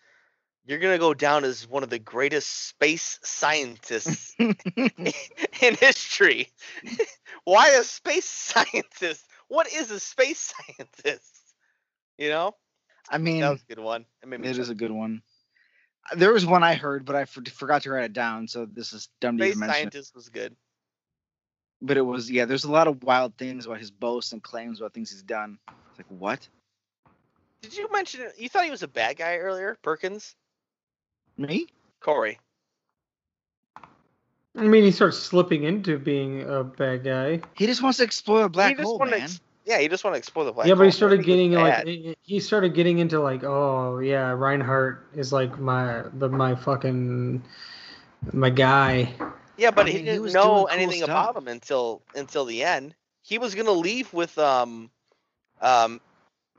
"You're 0.67 0.79
gonna 0.79 0.99
go 0.99 1.15
down 1.15 1.45
as 1.45 1.67
one 1.67 1.83
of 1.83 1.91
the 1.91 1.99
greatest 1.99 2.69
space 2.69 3.19
scientists 3.23 4.37
in 4.39 5.75
history." 5.75 6.49
Why 7.45 7.71
a 7.71 7.83
space 7.83 8.27
scientist? 8.29 9.27
What 9.49 9.73
is 9.73 9.91
a 9.91 9.99
space 9.99 10.53
scientist? 10.55 11.43
You 12.19 12.29
know, 12.29 12.55
I 13.11 13.19
mean, 13.19 13.41
that 13.41 13.51
was 13.51 13.63
a 13.63 13.75
good 13.75 13.83
one. 13.83 14.07
It 14.23 14.29
made 14.29 14.41
me 14.41 14.49
it 14.49 14.69
a 14.69 14.75
good 14.75 14.93
one. 14.93 15.23
There 16.17 16.33
was 16.33 16.45
one 16.45 16.63
I 16.65 16.75
heard, 16.75 17.05
but 17.05 17.17
I 17.17 17.25
for- 17.25 17.43
forgot 17.45 17.83
to 17.83 17.91
write 17.91 18.05
it 18.05 18.13
down. 18.13 18.49
So 18.49 18.67
this 18.67 18.93
is 18.93 19.09
dumb 19.21 19.39
to 19.39 19.45
Space 19.45 19.51
even 19.57 19.61
mention. 19.61 19.75
it. 19.75 19.81
scientist 19.93 20.15
was 20.15 20.29
good. 20.29 20.57
But 21.81 21.97
it 21.97 22.03
was 22.03 22.31
yeah. 22.31 22.45
There's 22.45 22.65
a 22.65 22.71
lot 22.71 22.87
of 22.89 23.03
wild 23.03 23.37
things 23.37 23.67
about 23.67 23.79
his 23.79 23.91
boasts 23.91 24.33
and 24.33 24.43
claims 24.43 24.81
about 24.81 24.93
things 24.95 25.11
he's 25.11 25.23
done. 25.23 25.59
It's 25.91 25.99
like 25.99 26.07
what? 26.09 26.49
Did 27.61 27.77
you 27.77 27.89
mention 27.93 28.23
it? 28.23 28.35
You 28.39 28.49
thought 28.49 28.65
he 28.65 28.71
was 28.71 28.83
a 28.83 28.89
bad 28.89 29.17
guy 29.17 29.37
earlier, 29.37 29.77
Perkins? 29.83 30.35
Me? 31.39 31.67
Corey. 32.01 32.39
I 34.57 34.65
mean, 34.65 34.85
he 34.85 34.91
starts 34.91 35.17
slipping 35.19 35.65
into 35.65 35.99
being 35.99 36.43
a 36.43 36.63
bad 36.63 37.05
guy. 37.05 37.41
He 37.55 37.67
just 37.67 37.83
wants 37.83 37.99
to 37.99 38.05
explore 38.05 38.45
a 38.45 38.49
black 38.51 38.77
just 38.77 38.85
hole, 38.85 38.99
wanna 38.99 39.13
man. 39.13 39.23
ex- 39.23 39.41
Yeah, 39.65 39.79
he 39.79 39.89
just 39.89 40.05
want 40.05 40.15
to 40.15 40.19
explore 40.19 40.45
the 40.45 40.53
black. 40.53 40.67
yeah, 40.67 40.75
but 40.75 40.85
he 40.85 40.91
started 40.91 41.21
he 41.21 41.27
getting 41.27 41.53
like 41.53 41.87
he- 41.87 42.17
he 42.23 42.41
started 42.41 42.75
getting 42.75 42.99
into 42.99 43.21
like, 43.21 43.45
oh 43.45 43.99
yeah, 43.99 44.31
Reinhardt 44.31 45.07
is 45.15 45.33
like 45.33 45.59
my 45.59 46.05
the 46.15 46.29
my 46.29 46.55
fucking 46.55 47.43
my 48.33 48.51
guy. 48.51 49.13
Yeah, 49.57 49.71
but 49.71 49.87
I 49.87 49.91
he 49.91 49.97
mean, 49.97 50.05
he 50.05 50.11
didn't 50.11 50.23
was 50.25 50.35
know 50.35 50.43
cool 50.43 50.69
anything 50.69 51.03
stuff. 51.03 51.09
about 51.11 51.37
him 51.37 51.49
until 51.49 52.03
until 52.15 52.45
the 52.45 52.63
end. 52.65 52.95
He 53.23 53.39
was 53.39 53.55
gonna 53.55 53.71
leave 53.73 54.13
with 54.13 54.37
um 54.39 54.91
um 55.61 56.01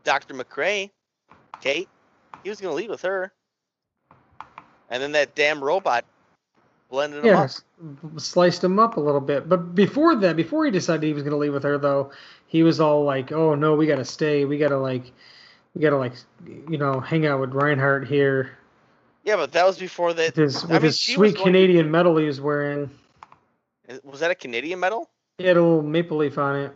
Dr. 0.04 0.34
McCrae, 0.34 0.91
Kate. 1.62 1.89
He 2.43 2.49
was 2.49 2.62
gonna 2.62 2.76
leave 2.76 2.89
with 2.89 3.01
her. 3.01 3.32
And 4.89 5.01
then 5.01 5.14
that 5.14 5.36
damn 5.36 5.64
robot 5.64 6.06
blended 6.93 7.19
up. 7.19 7.25
Yes, 7.25 7.63
sliced 8.17 8.63
him 8.63 8.77
up 8.79 8.97
a 8.97 8.99
little 8.99 9.19
bit. 9.19 9.49
But 9.49 9.73
before 9.75 10.15
that, 10.17 10.35
before 10.35 10.63
he 10.65 10.71
decided 10.71 11.03
he 11.05 11.13
was 11.13 11.23
gonna 11.23 11.37
leave 11.37 11.53
with 11.53 11.63
her, 11.63 11.77
though, 11.79 12.11
he 12.47 12.61
was 12.63 12.79
all 12.79 13.03
like, 13.03 13.31
"Oh 13.31 13.55
no, 13.55 13.73
we 13.75 13.87
gotta 13.87 14.05
stay. 14.05 14.45
We 14.45 14.57
gotta 14.59 14.77
like, 14.77 15.11
we 15.73 15.81
gotta 15.81 15.97
like, 15.97 16.13
you 16.69 16.77
know, 16.77 16.99
hang 16.99 17.25
out 17.25 17.39
with 17.41 17.51
Reinhardt 17.53 18.07
here 18.07 18.57
Yeah, 19.23 19.37
but 19.37 19.51
that 19.53 19.65
was 19.65 19.77
before 19.79 20.13
that. 20.13 20.35
with 20.35 20.35
his 20.35 20.61
with 20.61 20.71
mean, 20.71 20.81
his 20.83 20.99
sweet 20.99 21.17
going 21.17 21.33
to- 21.35 21.43
Canadian 21.43 21.89
medal 21.91 22.15
he 22.17 22.25
was 22.27 22.39
wearing. 22.39 22.89
Was 24.03 24.19
that 24.21 24.31
a 24.31 24.35
Canadian 24.35 24.79
medal? 24.79 25.09
He 25.39 25.45
had 25.45 25.57
a 25.57 25.61
little 25.63 25.81
maple 25.81 26.17
leaf 26.17 26.37
on 26.37 26.55
it. 26.57 26.71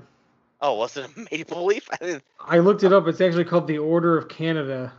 Oh, 0.62 0.74
was 0.74 0.98
it 0.98 1.06
a 1.16 1.28
maple 1.32 1.64
leaf? 1.66 1.88
I 1.92 1.98
didn't. 2.04 2.24
I 2.40 2.58
looked 2.60 2.84
it 2.84 2.92
up. 2.92 3.08
It's 3.08 3.22
actually 3.22 3.46
called 3.46 3.68
the 3.68 3.78
Order 3.78 4.18
of 4.18 4.28
Canada. 4.30 4.92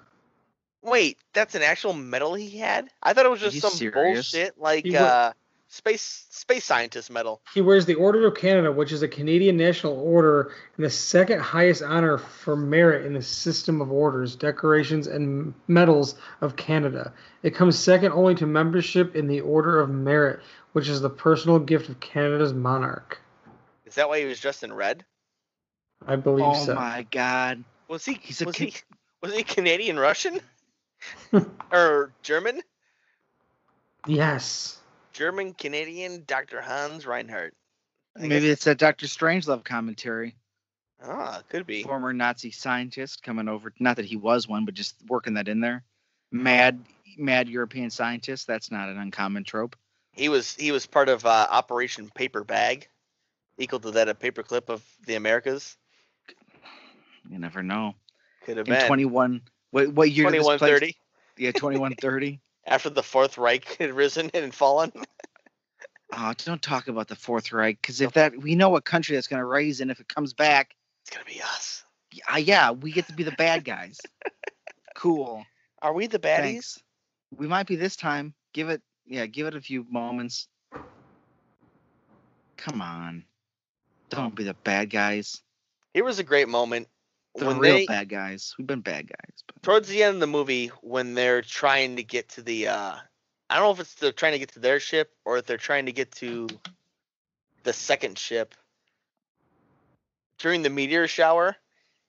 Wait, 0.82 1.18
that's 1.32 1.54
an 1.54 1.62
actual 1.62 1.92
medal 1.92 2.34
he 2.34 2.58
had? 2.58 2.88
I 3.02 3.12
thought 3.12 3.26
it 3.26 3.30
was 3.30 3.40
just 3.40 3.60
some 3.60 3.70
serious? 3.72 4.32
bullshit 4.32 4.58
like 4.58 4.84
He 4.84 4.92
wa- 4.92 4.98
uh 4.98 5.32
space 5.68 6.26
space 6.30 6.64
scientist 6.64 7.10
medal. 7.10 7.40
He 7.52 7.60
wears 7.60 7.84
the 7.84 7.94
Order 7.94 8.26
of 8.26 8.34
Canada, 8.36 8.70
which 8.70 8.92
is 8.92 9.02
a 9.02 9.08
Canadian 9.08 9.56
national 9.56 9.98
order 9.98 10.52
and 10.76 10.84
the 10.84 10.90
second 10.90 11.40
highest 11.40 11.82
honor 11.82 12.18
for 12.18 12.56
merit 12.56 13.04
in 13.06 13.12
the 13.12 13.22
system 13.22 13.80
of 13.80 13.90
orders, 13.90 14.36
decorations, 14.36 15.06
and 15.06 15.52
medals 15.66 16.14
of 16.40 16.56
Canada. 16.56 17.12
It 17.42 17.54
comes 17.54 17.78
second 17.78 18.12
only 18.12 18.34
to 18.36 18.46
membership 18.46 19.16
in 19.16 19.26
the 19.26 19.40
Order 19.40 19.80
of 19.80 19.90
Merit, 19.90 20.40
which 20.72 20.88
is 20.88 21.00
the 21.00 21.10
personal 21.10 21.58
gift 21.58 21.88
of 21.88 22.00
Canada's 22.00 22.52
monarch. 22.52 23.20
Is 23.84 23.94
that 23.96 24.08
why 24.08 24.20
he 24.20 24.26
was 24.26 24.40
dressed 24.40 24.62
in 24.62 24.72
red? 24.72 25.04
I 26.06 26.16
believe 26.16 26.46
Oh 26.46 26.64
so. 26.66 26.72
Oh 26.72 26.76
my 26.76 27.06
god. 27.10 27.64
Was 27.88 28.04
he 28.04 28.14
He's 28.22 28.40
a 28.42 28.46
was 28.46 28.56
Ca- 28.56 28.66
he 28.66 28.74
was 29.22 29.34
he 29.34 29.42
Canadian 29.42 29.98
Russian? 29.98 30.40
or 31.72 32.12
German? 32.22 32.60
Yes. 34.06 34.78
German 35.12 35.54
Canadian 35.54 36.24
Dr. 36.26 36.60
Hans 36.60 37.06
Reinhardt. 37.06 37.54
I 38.16 38.22
Maybe 38.22 38.46
guess- 38.46 38.52
it's 38.52 38.66
a 38.66 38.74
Doctor 38.74 39.06
Strangelove 39.06 39.64
commentary. 39.64 40.36
Ah, 41.02 41.42
could 41.48 41.66
be. 41.66 41.84
Former 41.84 42.12
Nazi 42.12 42.50
scientist 42.50 43.22
coming 43.22 43.48
over. 43.48 43.72
Not 43.78 43.96
that 43.96 44.04
he 44.04 44.16
was 44.16 44.48
one, 44.48 44.64
but 44.64 44.74
just 44.74 44.96
working 45.08 45.34
that 45.34 45.46
in 45.46 45.60
there. 45.60 45.84
Mad, 46.32 46.84
mad 47.16 47.48
European 47.48 47.90
scientist. 47.90 48.48
That's 48.48 48.72
not 48.72 48.88
an 48.88 48.98
uncommon 48.98 49.44
trope. 49.44 49.76
He 50.12 50.28
was 50.28 50.56
he 50.56 50.72
was 50.72 50.86
part 50.86 51.08
of 51.08 51.24
uh, 51.24 51.46
Operation 51.50 52.10
Paper 52.12 52.42
Bag, 52.42 52.88
equal 53.58 53.78
to 53.78 53.92
that 53.92 54.08
of 54.08 54.18
Paperclip 54.18 54.68
of 54.68 54.82
the 55.06 55.14
Americas. 55.14 55.76
You 57.30 57.38
never 57.38 57.62
know. 57.62 57.94
Could 58.44 58.56
have 58.56 58.66
In 58.66 58.74
been 58.74 58.86
21. 58.86 59.42
What, 59.70 59.88
what 59.92 60.10
year 60.10 60.24
twenty-one 60.24 60.58
place- 60.58 60.70
thirty 60.70 60.96
Yeah, 61.36 61.52
2130. 61.52 62.40
after 62.66 62.90
the 62.90 63.02
Fourth 63.02 63.38
Reich 63.38 63.76
had 63.78 63.92
risen 63.92 64.30
and 64.34 64.54
fallen. 64.54 64.92
Oh, 66.10 66.32
don't 66.38 66.62
talk 66.62 66.88
about 66.88 67.06
the 67.06 67.14
Fourth 67.14 67.52
Reich, 67.52 67.78
because 67.82 68.00
if 68.00 68.14
that 68.14 68.34
we 68.34 68.54
know 68.54 68.70
what 68.70 68.86
country 68.86 69.14
that's 69.14 69.26
going 69.26 69.40
to 69.40 69.44
raise, 69.46 69.82
and 69.82 69.90
if 69.90 70.00
it 70.00 70.08
comes 70.08 70.32
back, 70.32 70.74
It's 71.02 71.10
gonna 71.10 71.26
be 71.26 71.42
us. 71.42 71.84
yeah, 72.12 72.24
uh, 72.32 72.38
yeah, 72.38 72.70
we 72.70 72.92
get 72.92 73.06
to 73.08 73.12
be 73.12 73.24
the 73.24 73.32
bad 73.32 73.62
guys. 73.62 74.00
cool. 74.94 75.44
Are 75.82 75.92
we 75.92 76.06
the 76.06 76.18
baddies? 76.18 76.42
Thanks. 76.42 76.82
We 77.36 77.46
might 77.46 77.66
be 77.66 77.76
this 77.76 77.94
time. 77.94 78.32
Give 78.54 78.70
it, 78.70 78.80
yeah, 79.06 79.26
give 79.26 79.46
it 79.48 79.54
a 79.54 79.60
few 79.60 79.84
moments. 79.90 80.48
Come 82.56 82.80
on, 82.80 83.24
don't 84.08 84.34
be 84.34 84.44
the 84.44 84.54
bad 84.64 84.88
guys. 84.88 85.42
Here 85.92 86.04
was 86.04 86.18
a 86.18 86.24
great 86.24 86.48
moment 86.48 86.88
The 87.38 87.46
when 87.46 87.58
real 87.58 87.76
they 87.76 87.86
bad 87.86 88.08
guys. 88.08 88.54
We've 88.58 88.66
been 88.66 88.80
bad 88.80 89.08
guys, 89.08 89.42
but 89.46 89.62
towards 89.62 89.88
the 89.88 90.02
end 90.02 90.14
of 90.14 90.20
the 90.20 90.26
movie 90.26 90.68
when 90.82 91.14
they're 91.14 91.42
trying 91.42 91.96
to 91.96 92.02
get 92.02 92.28
to 92.30 92.42
the 92.42 92.68
uh 92.68 92.96
I 93.50 93.54
don't 93.56 93.64
know 93.64 93.70
if 93.70 93.80
it's 93.80 93.94
they're 93.94 94.12
trying 94.12 94.32
to 94.32 94.38
get 94.38 94.52
to 94.52 94.60
their 94.60 94.80
ship 94.80 95.12
or 95.24 95.38
if 95.38 95.46
they're 95.46 95.56
trying 95.56 95.86
to 95.86 95.92
get 95.92 96.12
to 96.12 96.48
the 97.62 97.72
second 97.72 98.18
ship 98.18 98.54
during 100.38 100.62
the 100.62 100.70
meteor 100.70 101.08
shower 101.08 101.56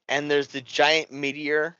and 0.07 0.29
there's 0.29 0.49
the 0.49 0.61
giant 0.61 1.11
meteor 1.11 1.77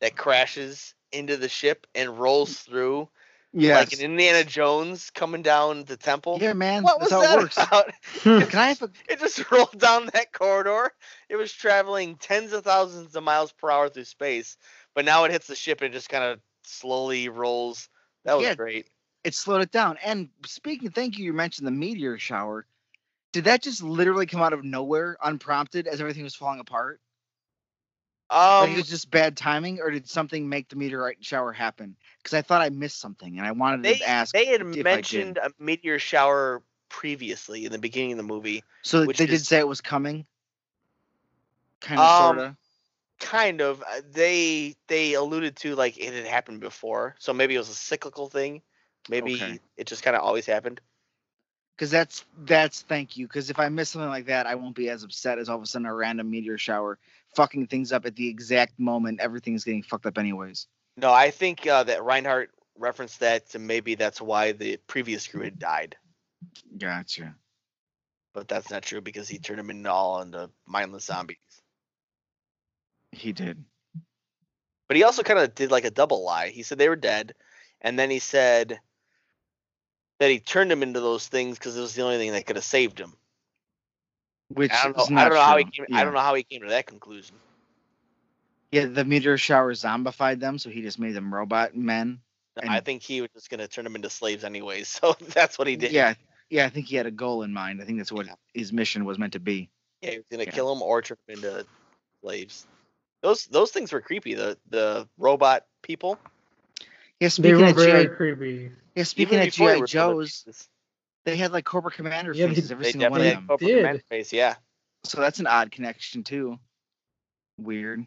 that 0.00 0.16
crashes 0.16 0.94
into 1.12 1.36
the 1.36 1.48
ship 1.48 1.86
and 1.94 2.18
rolls 2.18 2.58
through 2.58 3.08
yeah, 3.52 3.76
like 3.78 3.92
an 3.92 4.00
Indiana 4.00 4.44
Jones 4.44 5.10
coming 5.10 5.42
down 5.42 5.84
the 5.84 5.96
temple. 5.96 6.38
yeah, 6.40 6.52
man. 6.52 6.82
What 6.82 7.00
was 7.00 7.10
that's 7.10 7.22
how 7.22 7.28
that 7.28 7.38
it 7.38 7.42
works. 7.42 7.56
about? 7.58 7.92
Can 8.50 8.58
I 8.60 8.68
have 8.68 8.82
a 8.82 8.90
It 9.08 9.18
just 9.20 9.50
rolled 9.50 9.78
down 9.78 10.06
that 10.12 10.32
corridor. 10.32 10.92
It 11.28 11.36
was 11.36 11.52
traveling 11.52 12.16
tens 12.16 12.52
of 12.52 12.64
thousands 12.64 13.14
of 13.16 13.22
miles 13.22 13.52
per 13.52 13.70
hour 13.70 13.88
through 13.88 14.04
space, 14.04 14.56
but 14.94 15.04
now 15.04 15.24
it 15.24 15.30
hits 15.30 15.46
the 15.46 15.54
ship 15.54 15.80
and 15.80 15.92
it 15.92 15.96
just 15.96 16.08
kind 16.08 16.24
of 16.24 16.40
slowly 16.64 17.28
rolls. 17.28 17.88
That 18.24 18.34
was 18.36 18.46
Yeah. 18.46 18.54
great. 18.54 18.88
it 19.24 19.34
slowed 19.34 19.62
it 19.62 19.70
down. 19.72 19.98
And 20.04 20.28
speaking, 20.46 20.90
thank 20.90 21.18
you. 21.18 21.24
You 21.24 21.32
mentioned 21.32 21.66
the 21.66 21.72
meteor 21.72 22.18
shower. 22.18 22.66
Did 23.32 23.44
that 23.44 23.62
just 23.62 23.82
literally 23.82 24.26
come 24.26 24.40
out 24.40 24.52
of 24.54 24.64
nowhere, 24.64 25.16
unprompted, 25.22 25.86
as 25.86 26.00
everything 26.00 26.22
was 26.24 26.34
falling 26.34 26.60
apart? 26.60 27.00
Like 28.30 28.70
it 28.70 28.74
Um, 28.74 28.76
was 28.76 28.88
just 28.88 29.10
bad 29.10 29.36
timing, 29.36 29.80
or 29.80 29.90
did 29.90 30.08
something 30.08 30.48
make 30.48 30.68
the 30.68 30.76
meteorite 30.76 31.24
shower 31.24 31.52
happen? 31.52 31.96
Because 32.22 32.34
I 32.34 32.42
thought 32.42 32.62
I 32.62 32.68
missed 32.70 32.98
something, 33.00 33.38
and 33.38 33.46
I 33.46 33.52
wanted 33.52 33.82
they 33.84 33.98
to 33.98 34.08
ask. 34.08 34.34
they 34.34 34.46
had 34.46 34.60
if 34.60 34.74
I 34.74 34.74
did. 34.74 34.84
mentioned 34.84 35.38
a 35.38 35.50
meteor 35.58 35.98
shower 35.98 36.62
previously 36.88 37.64
in 37.64 37.72
the 37.72 37.78
beginning 37.78 38.12
of 38.12 38.18
the 38.18 38.24
movie. 38.24 38.62
so 38.82 39.06
they 39.06 39.26
did 39.26 39.46
say 39.46 39.58
it 39.58 39.68
was 39.68 39.80
coming. 39.80 40.26
Kind 41.80 42.00
of, 42.00 42.10
Um, 42.10 42.10
sorta. 42.10 42.56
Kind 43.20 43.60
of. 43.60 43.82
uh, 43.82 44.00
They 44.12 44.76
they 44.88 45.14
alluded 45.14 45.56
to 45.58 45.74
like 45.74 45.98
it 45.98 46.12
had 46.12 46.26
happened 46.26 46.60
before, 46.60 47.16
so 47.18 47.32
maybe 47.32 47.54
it 47.54 47.58
was 47.58 47.68
a 47.70 47.74
cyclical 47.74 48.28
thing. 48.28 48.62
Maybe 49.08 49.34
Okay. 49.34 49.58
it 49.76 49.86
just 49.86 50.02
kind 50.02 50.16
of 50.16 50.22
always 50.22 50.46
happened. 50.46 50.80
Because 51.76 51.90
that's 51.90 52.24
that's 52.44 52.82
thank 52.82 53.16
you. 53.16 53.26
Because 53.26 53.50
if 53.50 53.58
I 53.58 53.68
miss 53.68 53.90
something 53.90 54.08
like 54.08 54.26
that, 54.26 54.46
I 54.46 54.56
won't 54.56 54.74
be 54.74 54.90
as 54.90 55.04
upset 55.04 55.38
as 55.38 55.48
all 55.48 55.56
of 55.56 55.62
a 55.62 55.66
sudden 55.66 55.86
a 55.86 55.94
random 55.94 56.30
meteor 56.30 56.58
shower 56.58 56.98
fucking 57.34 57.66
things 57.66 57.92
up 57.92 58.06
at 58.06 58.16
the 58.16 58.28
exact 58.28 58.78
moment 58.78 59.20
everything's 59.20 59.64
getting 59.64 59.82
fucked 59.82 60.06
up 60.06 60.18
anyways. 60.18 60.66
No, 60.96 61.12
I 61.12 61.30
think 61.30 61.66
uh, 61.66 61.84
that 61.84 62.02
Reinhardt 62.02 62.50
referenced 62.76 63.20
that 63.20 63.50
to 63.50 63.58
maybe 63.58 63.94
that's 63.94 64.20
why 64.20 64.52
the 64.52 64.78
previous 64.86 65.26
crew 65.26 65.42
had 65.42 65.58
died, 65.58 65.96
Gotcha. 66.76 67.34
but 68.34 68.48
that's 68.48 68.70
not 68.70 68.82
true 68.82 69.00
because 69.00 69.28
he 69.28 69.38
turned 69.38 69.58
them 69.58 69.70
into 69.70 69.90
all 69.90 70.20
into 70.20 70.50
mindless 70.66 71.04
zombies. 71.04 71.36
He 73.12 73.32
did. 73.32 73.64
But 74.88 74.96
he 74.96 75.04
also 75.04 75.22
kind 75.22 75.38
of 75.38 75.54
did 75.54 75.70
like 75.70 75.84
a 75.84 75.90
double 75.90 76.24
lie. 76.24 76.48
He 76.48 76.62
said 76.62 76.78
they 76.78 76.88
were 76.88 76.96
dead, 76.96 77.34
and 77.80 77.98
then 77.98 78.10
he 78.10 78.18
said 78.18 78.80
that 80.18 80.30
he 80.30 80.40
turned 80.40 80.70
them 80.70 80.82
into 80.82 81.00
those 81.00 81.28
things 81.28 81.58
because 81.58 81.76
it 81.76 81.80
was 81.80 81.94
the 81.94 82.02
only 82.02 82.18
thing 82.18 82.32
that 82.32 82.46
could 82.46 82.56
have 82.56 82.64
saved 82.64 82.98
him. 82.98 83.14
Which 84.48 84.72
I 84.72 84.84
don't 84.84 84.96
know. 84.96 85.02
is 85.04 85.10
I 85.10 85.24
don't 85.28 85.34
know 85.34 85.42
how 85.42 85.56
he 85.58 85.64
came. 85.64 85.86
Yeah. 85.88 85.98
I 85.98 86.04
don't 86.04 86.14
know 86.14 86.20
how 86.20 86.34
he 86.34 86.42
came 86.42 86.62
to 86.62 86.68
that 86.68 86.86
conclusion. 86.86 87.36
Yeah, 88.70 88.86
the 88.86 89.04
meteor 89.04 89.38
shower 89.38 89.72
zombified 89.74 90.40
them, 90.40 90.58
so 90.58 90.68
he 90.70 90.82
just 90.82 90.98
made 90.98 91.14
them 91.14 91.32
robot 91.32 91.74
men. 91.74 92.20
I 92.60 92.80
think 92.80 93.02
he 93.02 93.20
was 93.20 93.30
just 93.34 93.50
gonna 93.50 93.68
turn 93.68 93.84
them 93.84 93.94
into 93.96 94.10
slaves 94.10 94.44
anyway, 94.44 94.82
So 94.84 95.14
that's 95.20 95.58
what 95.58 95.68
he 95.68 95.76
did. 95.76 95.92
Yeah, 95.92 96.14
yeah. 96.50 96.66
I 96.66 96.68
think 96.68 96.86
he 96.86 96.96
had 96.96 97.06
a 97.06 97.10
goal 97.10 97.42
in 97.42 97.52
mind. 97.52 97.80
I 97.80 97.84
think 97.84 97.98
that's 97.98 98.12
what 98.12 98.26
his 98.52 98.72
mission 98.72 99.04
was 99.04 99.18
meant 99.18 99.34
to 99.34 99.40
be. 99.40 99.70
Yeah, 100.02 100.10
he 100.12 100.16
was 100.18 100.26
gonna 100.30 100.44
Yeah. 100.44 100.50
kill 100.50 100.74
them 100.74 100.82
or 100.82 101.02
turn 101.02 101.16
them 101.26 101.36
into 101.36 101.66
slaves. 102.22 102.66
Those 103.22 103.46
those 103.46 103.70
things 103.70 103.92
were 103.92 104.00
creepy. 104.00 104.34
The 104.34 104.58
the 104.70 105.08
robot 105.18 105.66
people. 105.82 106.18
Yeah, 107.20 107.28
They 107.38 107.52
were 107.54 107.64
of 107.64 107.76
very 107.76 108.06
GI, 108.06 108.14
creepy. 108.14 108.72
yeah, 108.94 109.02
speaking 109.04 109.34
Even 109.34 109.48
of 109.48 109.54
GI 109.54 109.64
were 109.64 109.72
robot 109.72 109.88
Joes, 109.88 110.44
pieces, 110.44 110.68
they 111.30 111.36
had 111.36 111.52
like 111.52 111.64
Cobra 111.64 111.90
Commander 111.90 112.32
Yeah, 112.32 112.46
they- 112.46 112.54
faces, 112.54 112.72
every 112.72 112.84
they 112.84 112.92
single 112.92 113.10
one 113.10 113.20
of 113.20 113.26
definitely 113.26 113.34
them. 113.34 113.42
had 113.42 113.48
Cobra 113.48 113.66
did. 113.66 113.76
Commander 113.78 114.02
face. 114.08 114.32
Yeah. 114.32 114.54
So 115.04 115.20
that's 115.20 115.38
an 115.40 115.46
odd 115.46 115.70
connection 115.70 116.24
too. 116.24 116.58
Weird. 117.58 118.04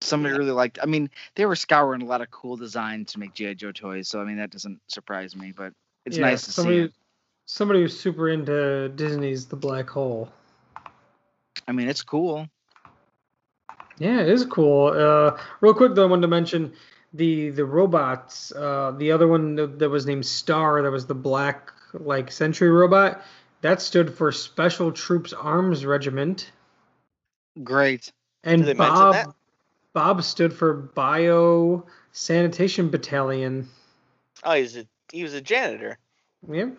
Somebody 0.00 0.36
really 0.36 0.50
liked. 0.50 0.78
I 0.82 0.86
mean, 0.86 1.10
they 1.36 1.46
were 1.46 1.54
scouring 1.56 2.02
a 2.02 2.06
lot 2.06 2.20
of 2.22 2.30
cool 2.30 2.56
designs 2.56 3.12
to 3.12 3.20
make 3.20 3.34
GI 3.34 3.54
Joe 3.54 3.70
toys, 3.72 4.08
so 4.08 4.20
I 4.20 4.24
mean 4.24 4.38
that 4.38 4.50
doesn't 4.50 4.80
surprise 4.88 5.36
me. 5.36 5.52
But 5.56 5.72
it's 6.04 6.16
Yeah, 6.16 6.22
nice 6.26 6.44
to 6.46 6.52
somebody, 6.52 6.78
see. 6.78 6.84
It. 6.86 6.92
Somebody 7.46 7.80
who's 7.82 7.98
super 7.98 8.28
into 8.28 8.88
Disney's 8.90 9.46
The 9.46 9.56
Black 9.56 9.88
Hole. 9.90 10.28
I 11.68 11.72
mean, 11.72 11.88
it's 11.88 12.02
cool. 12.02 12.48
Yeah, 13.98 14.20
it 14.20 14.28
is 14.28 14.44
cool. 14.44 14.88
Uh, 14.88 15.38
real 15.60 15.74
quick 15.74 15.94
though, 15.94 16.02
I 16.04 16.06
wanted 16.10 16.22
to 16.22 16.28
mention 16.28 16.72
the 17.14 17.50
the 17.50 17.64
robots. 17.64 18.52
Uh, 18.52 18.92
the 18.96 19.12
other 19.12 19.26
one 19.28 19.54
that 19.56 19.78
that 19.78 19.88
was 19.90 20.06
named 20.06 20.26
Star, 20.26 20.82
that 20.82 20.90
was 20.90 21.06
the 21.06 21.14
black 21.14 21.72
like 21.92 22.30
Sentry 22.32 22.68
robot. 22.70 23.22
That 23.60 23.80
stood 23.80 24.14
for 24.14 24.32
Special 24.32 24.90
Troops 24.92 25.32
Arms 25.32 25.86
Regiment, 25.86 26.50
Great. 27.62 28.10
and 28.44 28.64
they 28.64 28.72
Bob 28.74 29.14
that? 29.14 29.28
Bob 29.92 30.22
stood 30.24 30.52
for 30.52 30.72
Bio 30.74 31.86
Sanitation 32.12 32.88
Battalion. 32.90 33.68
Oh, 34.42 34.54
he's 34.54 34.76
a 34.76 34.86
he 35.12 35.22
was 35.22 35.34
a 35.34 35.40
janitor. 35.40 35.98
Yeah. 36.50 36.70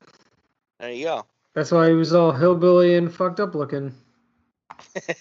There 0.80 0.92
you 0.92 1.06
go. 1.06 1.26
that's 1.54 1.72
why 1.72 1.88
he 1.88 1.94
was 1.94 2.14
all 2.14 2.34
hillbilly 2.34 2.96
and 2.96 3.14
fucked 3.14 3.40
up 3.40 3.56
looking. 3.56 3.94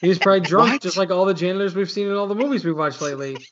He 0.00 0.08
was 0.08 0.18
probably 0.18 0.40
drunk, 0.40 0.72
What? 0.72 0.82
just 0.82 0.96
like 0.96 1.10
all 1.12 1.24
the 1.24 1.34
janitors 1.34 1.76
we've 1.76 1.90
seen 1.90 2.08
in 2.08 2.14
all 2.14 2.26
the 2.26 2.34
movies 2.34 2.64
we've 2.64 2.76
watched 2.76 3.00
lately. 3.00 3.36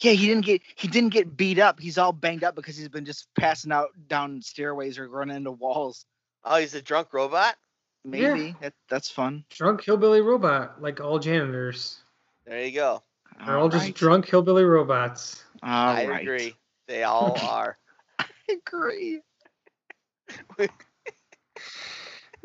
Yeah, 0.00 0.12
he 0.12 0.26
didn't 0.26 0.46
get 0.46 0.62
he 0.76 0.88
didn't 0.88 1.10
get 1.12 1.36
beat 1.36 1.58
up. 1.58 1.78
He's 1.78 1.98
all 1.98 2.12
banged 2.12 2.42
up 2.44 2.54
because 2.54 2.76
he's 2.76 2.88
been 2.88 3.04
just 3.04 3.28
passing 3.38 3.70
out 3.72 3.88
down 4.08 4.40
stairways 4.42 4.98
or 4.98 5.08
running 5.08 5.36
into 5.36 5.52
walls. 5.52 6.06
oh, 6.44 6.56
he's 6.56 6.74
a 6.74 6.82
drunk 6.82 7.12
robot. 7.12 7.56
Yeah. 8.04 8.32
Maybe 8.34 8.56
that, 8.62 8.72
that's 8.88 9.10
fun. 9.10 9.44
Drunk 9.50 9.84
hillbilly 9.84 10.22
robot, 10.22 10.80
like 10.80 11.00
all 11.00 11.18
janitors. 11.18 11.98
There 12.46 12.64
you 12.64 12.72
go. 12.72 13.02
They're 13.44 13.58
all 13.58 13.68
just 13.68 13.94
drunk 13.94 14.26
hillbilly 14.26 14.64
robots. 14.64 15.44
All 15.62 15.68
I 15.70 16.06
right. 16.06 16.22
agree. 16.22 16.54
They 16.88 17.02
all 17.02 17.36
are. 17.42 17.76
I 18.18 18.24
agree. 18.48 19.20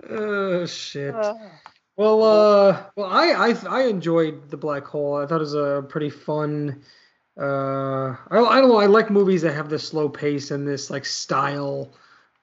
Oh 0.10 0.66
shit. 0.66 1.14
Well, 1.98 2.24
uh, 2.24 2.84
well, 2.96 3.08
I, 3.10 3.30
I 3.32 3.56
I 3.70 3.84
enjoyed 3.88 4.50
the 4.50 4.58
black 4.58 4.84
hole. 4.86 5.16
I 5.16 5.26
thought 5.26 5.38
it 5.38 5.40
was 5.40 5.54
a 5.56 5.86
pretty 5.88 6.10
fun. 6.10 6.84
Uh, 7.38 8.16
I, 8.32 8.38
I 8.40 8.60
don't 8.62 8.70
know. 8.70 8.78
I 8.78 8.86
like 8.86 9.10
movies 9.10 9.42
that 9.42 9.54
have 9.54 9.70
this 9.70 9.88
slow 9.88 10.08
pace 10.10 10.52
and 10.52 10.68
this 10.68 10.90
like 10.90 11.06
style 11.06 11.90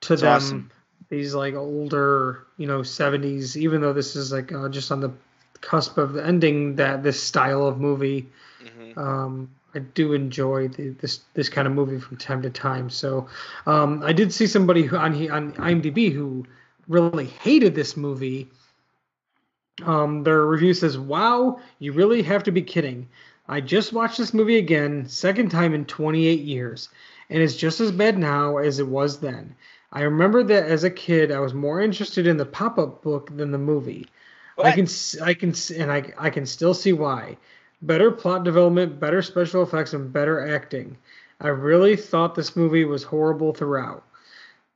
to 0.02 0.16
them. 0.16 0.32
awesome. 0.36 0.70
These 1.08 1.34
like 1.34 1.54
older, 1.54 2.44
you 2.56 2.66
know, 2.66 2.82
seventies. 2.82 3.56
Even 3.56 3.80
though 3.80 3.92
this 3.92 4.16
is 4.16 4.32
like 4.32 4.52
uh, 4.52 4.68
just 4.68 4.90
on 4.92 5.00
the 5.00 5.12
cusp 5.60 5.96
of 5.98 6.12
the 6.14 6.24
ending, 6.24 6.76
that 6.76 7.02
this 7.02 7.22
style 7.22 7.66
of 7.66 7.80
movie. 7.80 8.26
Mhm. 8.62 8.96
um, 8.98 9.48
I 9.74 9.78
do 9.78 10.12
enjoy 10.12 10.68
the, 10.68 10.90
this 10.90 11.20
this 11.34 11.48
kind 11.48 11.66
of 11.66 11.72
movie 11.72 11.98
from 11.98 12.18
time 12.18 12.42
to 12.42 12.50
time. 12.50 12.90
So 12.90 13.26
um, 13.66 14.02
I 14.02 14.12
did 14.12 14.32
see 14.32 14.46
somebody 14.46 14.82
who 14.82 14.96
on 14.96 15.14
he- 15.14 15.30
on 15.30 15.52
IMDb 15.54 16.12
who 16.12 16.44
really 16.88 17.26
hated 17.26 17.74
this 17.74 17.96
movie. 17.96 18.48
Um, 19.84 20.22
their 20.24 20.44
review 20.46 20.74
says, 20.74 20.98
"Wow, 20.98 21.58
you 21.78 21.92
really 21.92 22.22
have 22.22 22.42
to 22.44 22.50
be 22.52 22.62
kidding! 22.62 23.08
I 23.48 23.60
just 23.60 23.92
watched 23.92 24.18
this 24.18 24.34
movie 24.34 24.56
again, 24.56 25.06
second 25.08 25.50
time 25.50 25.74
in 25.74 25.84
28 25.84 26.40
years, 26.40 26.88
and 27.30 27.42
it's 27.42 27.56
just 27.56 27.80
as 27.80 27.92
bad 27.92 28.18
now 28.18 28.58
as 28.58 28.78
it 28.78 28.86
was 28.86 29.18
then. 29.20 29.54
I 29.92 30.02
remember 30.02 30.42
that 30.44 30.64
as 30.64 30.84
a 30.84 30.90
kid, 30.90 31.30
I 31.30 31.40
was 31.40 31.52
more 31.52 31.80
interested 31.80 32.26
in 32.26 32.36
the 32.36 32.46
pop-up 32.46 33.02
book 33.02 33.36
than 33.36 33.50
the 33.52 33.58
movie. 33.58 34.06
I 34.58 34.62
What? 34.62 34.74
can 34.74 34.86
I 35.22 35.34
can 35.34 35.54
and 35.76 35.90
I 35.92 36.12
I 36.18 36.30
can 36.30 36.46
still 36.46 36.74
see 36.74 36.92
why. 36.92 37.36
Better 37.82 38.10
plot 38.10 38.44
development, 38.44 39.00
better 39.00 39.22
special 39.22 39.62
effects, 39.62 39.92
and 39.92 40.12
better 40.12 40.54
acting. 40.54 40.96
I 41.40 41.48
really 41.48 41.96
thought 41.96 42.34
this 42.34 42.54
movie 42.54 42.84
was 42.84 43.02
horrible 43.02 43.52
throughout. 43.52 44.04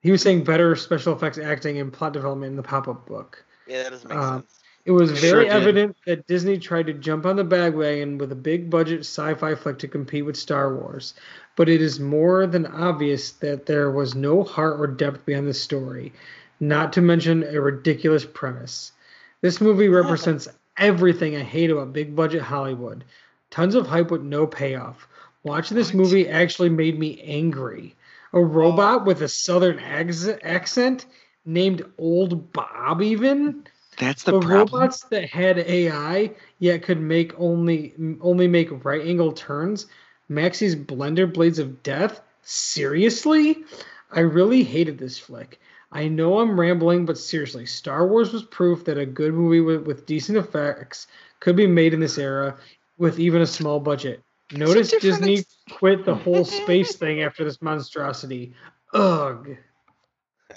He 0.01 0.10
was 0.10 0.22
saying 0.22 0.44
better 0.44 0.74
special 0.76 1.14
effects, 1.14 1.38
acting, 1.38 1.78
and 1.78 1.93
plot 1.93 2.12
development 2.12 2.51
in 2.51 2.56
the 2.56 2.62
pop-up 2.62 3.06
book. 3.06 3.44
Yeah, 3.66 3.84
that 3.84 3.90
doesn't 3.90 4.09
make 4.09 4.18
Um, 4.18 4.40
sense. 4.43 4.60
It 4.87 4.93
was 4.93 5.19
Sure 5.19 5.31
very 5.31 5.45
did. 5.47 5.53
evident 5.53 5.97
that 6.07 6.29
Disney 6.29 6.59
tried 6.59 6.87
to 6.87 6.93
jump 6.93 7.27
on 7.27 7.35
the 7.35 7.43
bandwagon 7.43 8.19
with 8.19 8.31
a 8.31 8.37
big 8.37 8.71
budget 8.71 9.01
sci-fi 9.01 9.57
flick 9.57 9.81
to 9.81 9.89
compete 9.89 10.25
with 10.25 10.37
Star 10.37 10.73
Wars, 10.77 11.15
but 11.57 11.69
it 11.69 11.83
is 11.83 11.99
more 11.99 12.47
than 12.47 12.67
obvious 12.67 13.33
that 13.33 13.67
there 13.67 13.91
was 13.91 14.15
no 14.15 14.45
heart 14.45 14.79
or 14.79 14.87
depth 14.87 15.27
behind 15.27 15.49
the 15.49 15.55
story, 15.55 16.13
not 16.61 16.93
to 16.93 17.01
mention 17.01 17.43
a 17.43 17.61
ridiculous 17.61 18.25
premise. 18.25 18.93
This 19.41 19.61
movie 19.61 19.89
represents 19.89 20.47
everything 20.77 21.35
I 21.35 21.43
hate 21.43 21.71
about 21.71 21.93
big 21.93 22.15
budget 22.15 22.43
Hollywood. 22.43 23.03
Tons 23.51 23.75
of 23.75 23.89
hype 23.89 24.13
with 24.13 24.23
no 24.23 24.47
payoff. 24.47 25.09
Watching 25.43 25.77
this 25.77 25.95
movie 25.95 26.29
actually 26.29 26.69
made 26.69 26.97
me 26.97 27.21
angry. 27.23 27.97
A 28.33 28.41
robot 28.41 29.01
oh. 29.01 29.05
with 29.05 29.21
a 29.23 29.29
southern 29.29 29.81
accent 29.81 31.07
named 31.45 31.85
Old 31.99 32.53
Bob 32.53 33.03
even 33.03 33.67
That's 33.98 34.23
the 34.23 34.32
the 34.32 34.40
problem. 34.40 34.81
robots 34.82 35.05
that 35.05 35.28
had 35.28 35.59
AI 35.59 36.32
yet 36.59 36.82
could 36.82 37.01
make 37.01 37.39
only 37.39 37.94
only 38.20 38.48
make 38.48 38.85
right 38.85 39.06
angle 39.06 39.32
turns. 39.32 39.86
Maxie's 40.28 40.77
blender 40.77 41.32
blades 41.32 41.59
of 41.59 41.82
death. 41.82 42.20
Seriously, 42.43 43.64
I 44.10 44.20
really 44.20 44.62
hated 44.62 44.98
this 44.98 45.18
flick. 45.18 45.60
I 45.93 46.09
know 46.09 46.40
I'm 46.40 46.59
rambling, 46.59 47.06
but 47.06 47.16
seriously, 47.16 47.64
Star 47.64 48.06
Wars 48.06 48.32
was 48.32 48.43
proof 48.43 48.85
that 48.85 48.98
a 48.98 49.06
good 49.06 49.32
movie 49.32 49.60
with, 49.60 49.86
with 49.86 50.06
decent 50.06 50.36
effects 50.36 51.06
could 51.40 51.56
be 51.56 51.66
made 51.66 51.94
in 51.94 52.01
this 52.01 52.18
era 52.18 52.59
with 52.98 53.18
even 53.18 53.43
a 53.43 53.47
small 53.47 53.81
budget. 53.81 54.23
Notice 54.52 54.90
Disney 54.90 55.39
ex- 55.39 55.56
quit 55.73 56.05
the 56.05 56.14
whole 56.14 56.44
space 56.62 56.97
thing 56.97 57.23
after 57.23 57.44
this 57.44 57.62
monstrosity. 57.62 58.52
Ugh. 58.93 59.56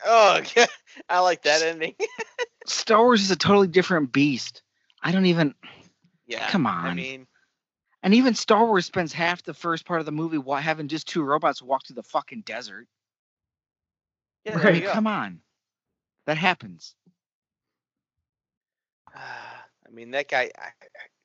Ugh. 0.06 0.48
I 1.10 1.20
like 1.20 1.44
that 1.44 1.62
ending. 1.62 1.96
Star 2.70 3.04
Wars 3.04 3.22
is 3.22 3.32
a 3.32 3.36
totally 3.36 3.68
different 3.68 4.12
beast. 4.12 4.62
I 5.02 5.12
don't 5.12 5.26
even. 5.26 5.56
yeah. 6.28 6.50
Come 6.50 6.66
on. 6.66 6.86
I 6.86 6.94
mean, 6.94 7.28
And 8.04 8.14
even 8.14 8.34
Star 8.34 8.66
Wars 8.66 8.86
spends 8.86 9.14
half 9.14 9.44
the 9.44 9.54
first 9.54 9.86
part 9.86 10.00
of 10.00 10.06
the 10.06 10.12
movie 10.12 10.40
having 10.62 10.88
just 10.88 11.08
two 11.08 11.24
robots 11.24 11.62
walk 11.62 11.86
through 11.86 11.96
the 11.96 12.04
fucking 12.04 12.42
desert. 12.42 12.88
Yeah, 14.46 14.54
Right, 14.56 14.62
there 14.64 14.72
I 14.72 14.76
you 14.76 14.80
mean, 14.82 14.88
go. 14.90 14.94
come 14.94 15.08
on. 15.08 15.42
That 16.26 16.38
happens. 16.38 16.96
I 19.16 19.92
mean, 19.92 20.12
that 20.12 20.30
guy. 20.30 20.52
I, 20.58 20.70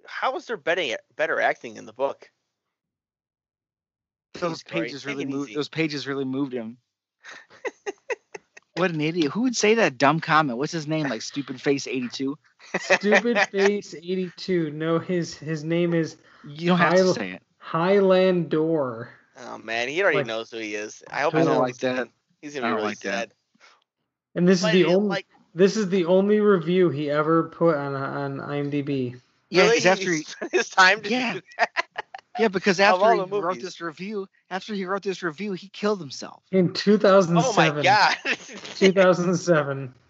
how 0.06 0.32
was 0.32 0.46
there 0.46 0.56
better 0.56 0.96
better 1.16 1.40
acting 1.40 1.76
in 1.76 1.84
the 1.86 1.92
book? 1.92 2.30
Those 4.34 4.62
pages 4.62 5.06
really 5.06 5.24
moved 5.24 5.54
those 5.54 5.68
pages 5.68 6.06
really 6.06 6.24
moved 6.24 6.52
him. 6.52 6.78
what 8.76 8.90
an 8.90 9.00
idiot. 9.00 9.32
Who 9.32 9.42
would 9.42 9.56
say 9.56 9.74
that 9.74 9.98
dumb 9.98 10.20
comment? 10.20 10.58
What's 10.58 10.72
his 10.72 10.86
name? 10.86 11.08
Like 11.08 11.22
stupid 11.22 11.60
face 11.60 11.86
82? 11.86 12.36
Stupid 12.80 13.38
face 13.50 13.94
82. 13.94 14.70
No, 14.70 14.98
his 14.98 15.34
his 15.34 15.64
name 15.64 15.94
is 15.94 16.16
You 16.46 16.68
don't 16.68 16.78
have 16.78 16.94
to 16.94 17.12
say 17.14 17.30
it. 17.32 17.42
Highland 17.58 18.50
Door. 18.50 19.10
Oh 19.40 19.58
man, 19.58 19.88
he 19.88 20.02
already 20.02 20.18
Like- 20.18 20.26
knows 20.26 20.50
who 20.50 20.58
he 20.58 20.74
is. 20.74 21.02
I 21.10 21.20
hope 21.22 21.34
I 21.34 21.38
he's 21.38 21.46
don't 21.46 21.58
like 21.58 21.78
that. 21.78 22.08
He's 22.42 22.54
gonna 22.54 22.66
be 22.68 22.72
really 22.74 22.84
like 22.88 23.00
that. 23.00 23.30
sad. 23.30 23.32
And 24.34 24.46
this 24.48 24.64
is 24.64 24.70
the 24.72 24.84
only 24.86 25.08
like, 25.08 25.26
this 25.54 25.76
is 25.76 25.88
the 25.88 26.06
only 26.06 26.40
review 26.40 26.90
he 26.90 27.10
ever 27.10 27.44
put 27.44 27.76
on 27.76 27.94
on 27.94 28.38
IMDb. 28.38 29.20
Yeah, 29.50 29.62
really? 29.68 29.86
after 29.86 30.10
he 30.10 30.18
he, 30.40 30.48
his 30.52 30.68
time 30.68 31.00
to 31.02 31.08
Yeah. 31.10 31.40
Do 32.36 32.38
that. 32.38 32.42
yeah, 32.42 32.48
because 32.48 32.80
after 32.80 33.12
he 33.14 33.18
the 33.20 33.26
wrote 33.42 33.60
this 33.60 33.80
review, 33.80 34.26
after 34.50 34.74
he 34.74 34.84
wrote 34.84 35.02
this 35.02 35.22
review, 35.22 35.52
he 35.52 35.68
killed 35.68 36.00
himself. 36.00 36.42
In 36.52 36.72
2007. 36.72 37.42
Oh 37.44 37.54
my 37.56 37.82
god. 37.82 38.16
2007. 38.76 39.94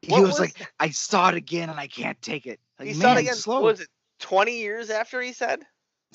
He 0.00 0.12
was, 0.12 0.22
was- 0.28 0.38
like, 0.40 0.72
I 0.78 0.90
saw 0.90 1.28
it 1.30 1.34
again 1.34 1.70
and 1.70 1.80
I 1.80 1.88
can't 1.88 2.20
take 2.22 2.46
it. 2.46 2.60
Like, 2.78 2.86
he 2.88 2.94
man, 2.94 3.02
saw 3.02 3.12
it 3.14 3.20
again. 3.22 3.34
slow. 3.34 3.62
Was 3.62 3.80
it 3.80 3.88
20 4.20 4.56
years 4.56 4.90
after 4.90 5.20
he 5.20 5.32
said? 5.32 5.60
I 5.62 5.64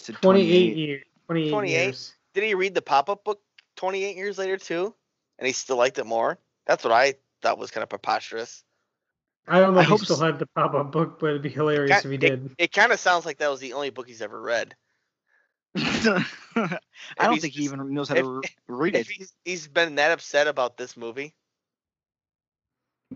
said 0.01 0.15
28 0.22 0.77
years. 0.77 1.03
28, 1.27 1.49
28? 1.51 1.84
years. 1.85 2.14
Did 2.34 2.43
he 2.45 2.55
read 2.55 2.73
the 2.76 2.81
pop-up 2.81 3.26
book 3.26 3.41
28 3.76 4.15
years 4.15 4.38
later 4.38 4.55
too? 4.57 4.95
And 5.38 5.45
he 5.45 5.51
still 5.51 5.76
liked 5.76 5.99
it 5.99 6.05
more? 6.05 6.39
That's 6.65 6.84
what 6.85 6.93
I 6.93 7.15
thought 7.41 7.57
was 7.57 7.72
kind 7.72 7.84
of 7.84 7.89
preposterous. 7.89 8.64
I 9.49 9.60
don't 9.60 9.73
know 9.73 9.80
I 9.80 9.84
if 9.84 9.88
he 9.88 9.91
hope 9.91 9.99
still 10.05 10.15
s- 10.15 10.22
had 10.22 10.39
the 10.39 10.47
pop-up 10.55 10.93
book, 10.93 11.19
but 11.19 11.31
it'd 11.31 11.41
be 11.41 11.49
hilarious 11.49 12.01
Ki- 12.01 12.07
if 12.07 12.11
he 12.11 12.18
did. 12.18 12.51
It 12.57 12.72
kind 12.72 12.93
of 12.93 13.01
sounds 13.01 13.26
like 13.26 13.39
that 13.39 13.51
was 13.51 13.60
the 13.60 13.73
only 13.73 13.89
book 13.89 14.07
he's 14.07 14.22
ever 14.22 14.41
read. 14.41 14.76
I 15.76 16.78
don't 17.20 17.34
he's 17.34 17.41
think 17.41 17.54
he 17.56 17.64
even 17.64 17.94
knows 17.94 18.10
how 18.10 18.16
if- 18.16 18.22
to 18.24 18.30
re- 18.30 18.41
read 18.68 18.95
it. 18.95 19.08
he's, 19.08 19.34
he's 19.44 19.68
been 19.68 19.95
that 19.95 20.12
upset 20.12 20.48
about 20.48 20.78
this 20.78 20.95
movie, 20.95 21.34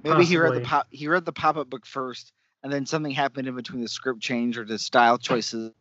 Maybe 0.04 0.26
he 0.26 0.38
read 0.38 0.54
the 0.56 0.62
pop 0.62 0.88
he 0.92 1.08
read 1.08 1.26
the 1.26 1.34
pop-up 1.34 1.70
book 1.70 1.86
first, 1.86 2.32
and 2.64 2.72
then 2.72 2.86
something 2.86 3.12
happened 3.12 3.48
in 3.48 3.56
between 3.56 3.82
the 3.82 3.88
script 3.88 4.20
change 4.22 4.58
or 4.58 4.66
the 4.66 4.78
style 4.80 5.18
choices, 5.18 5.72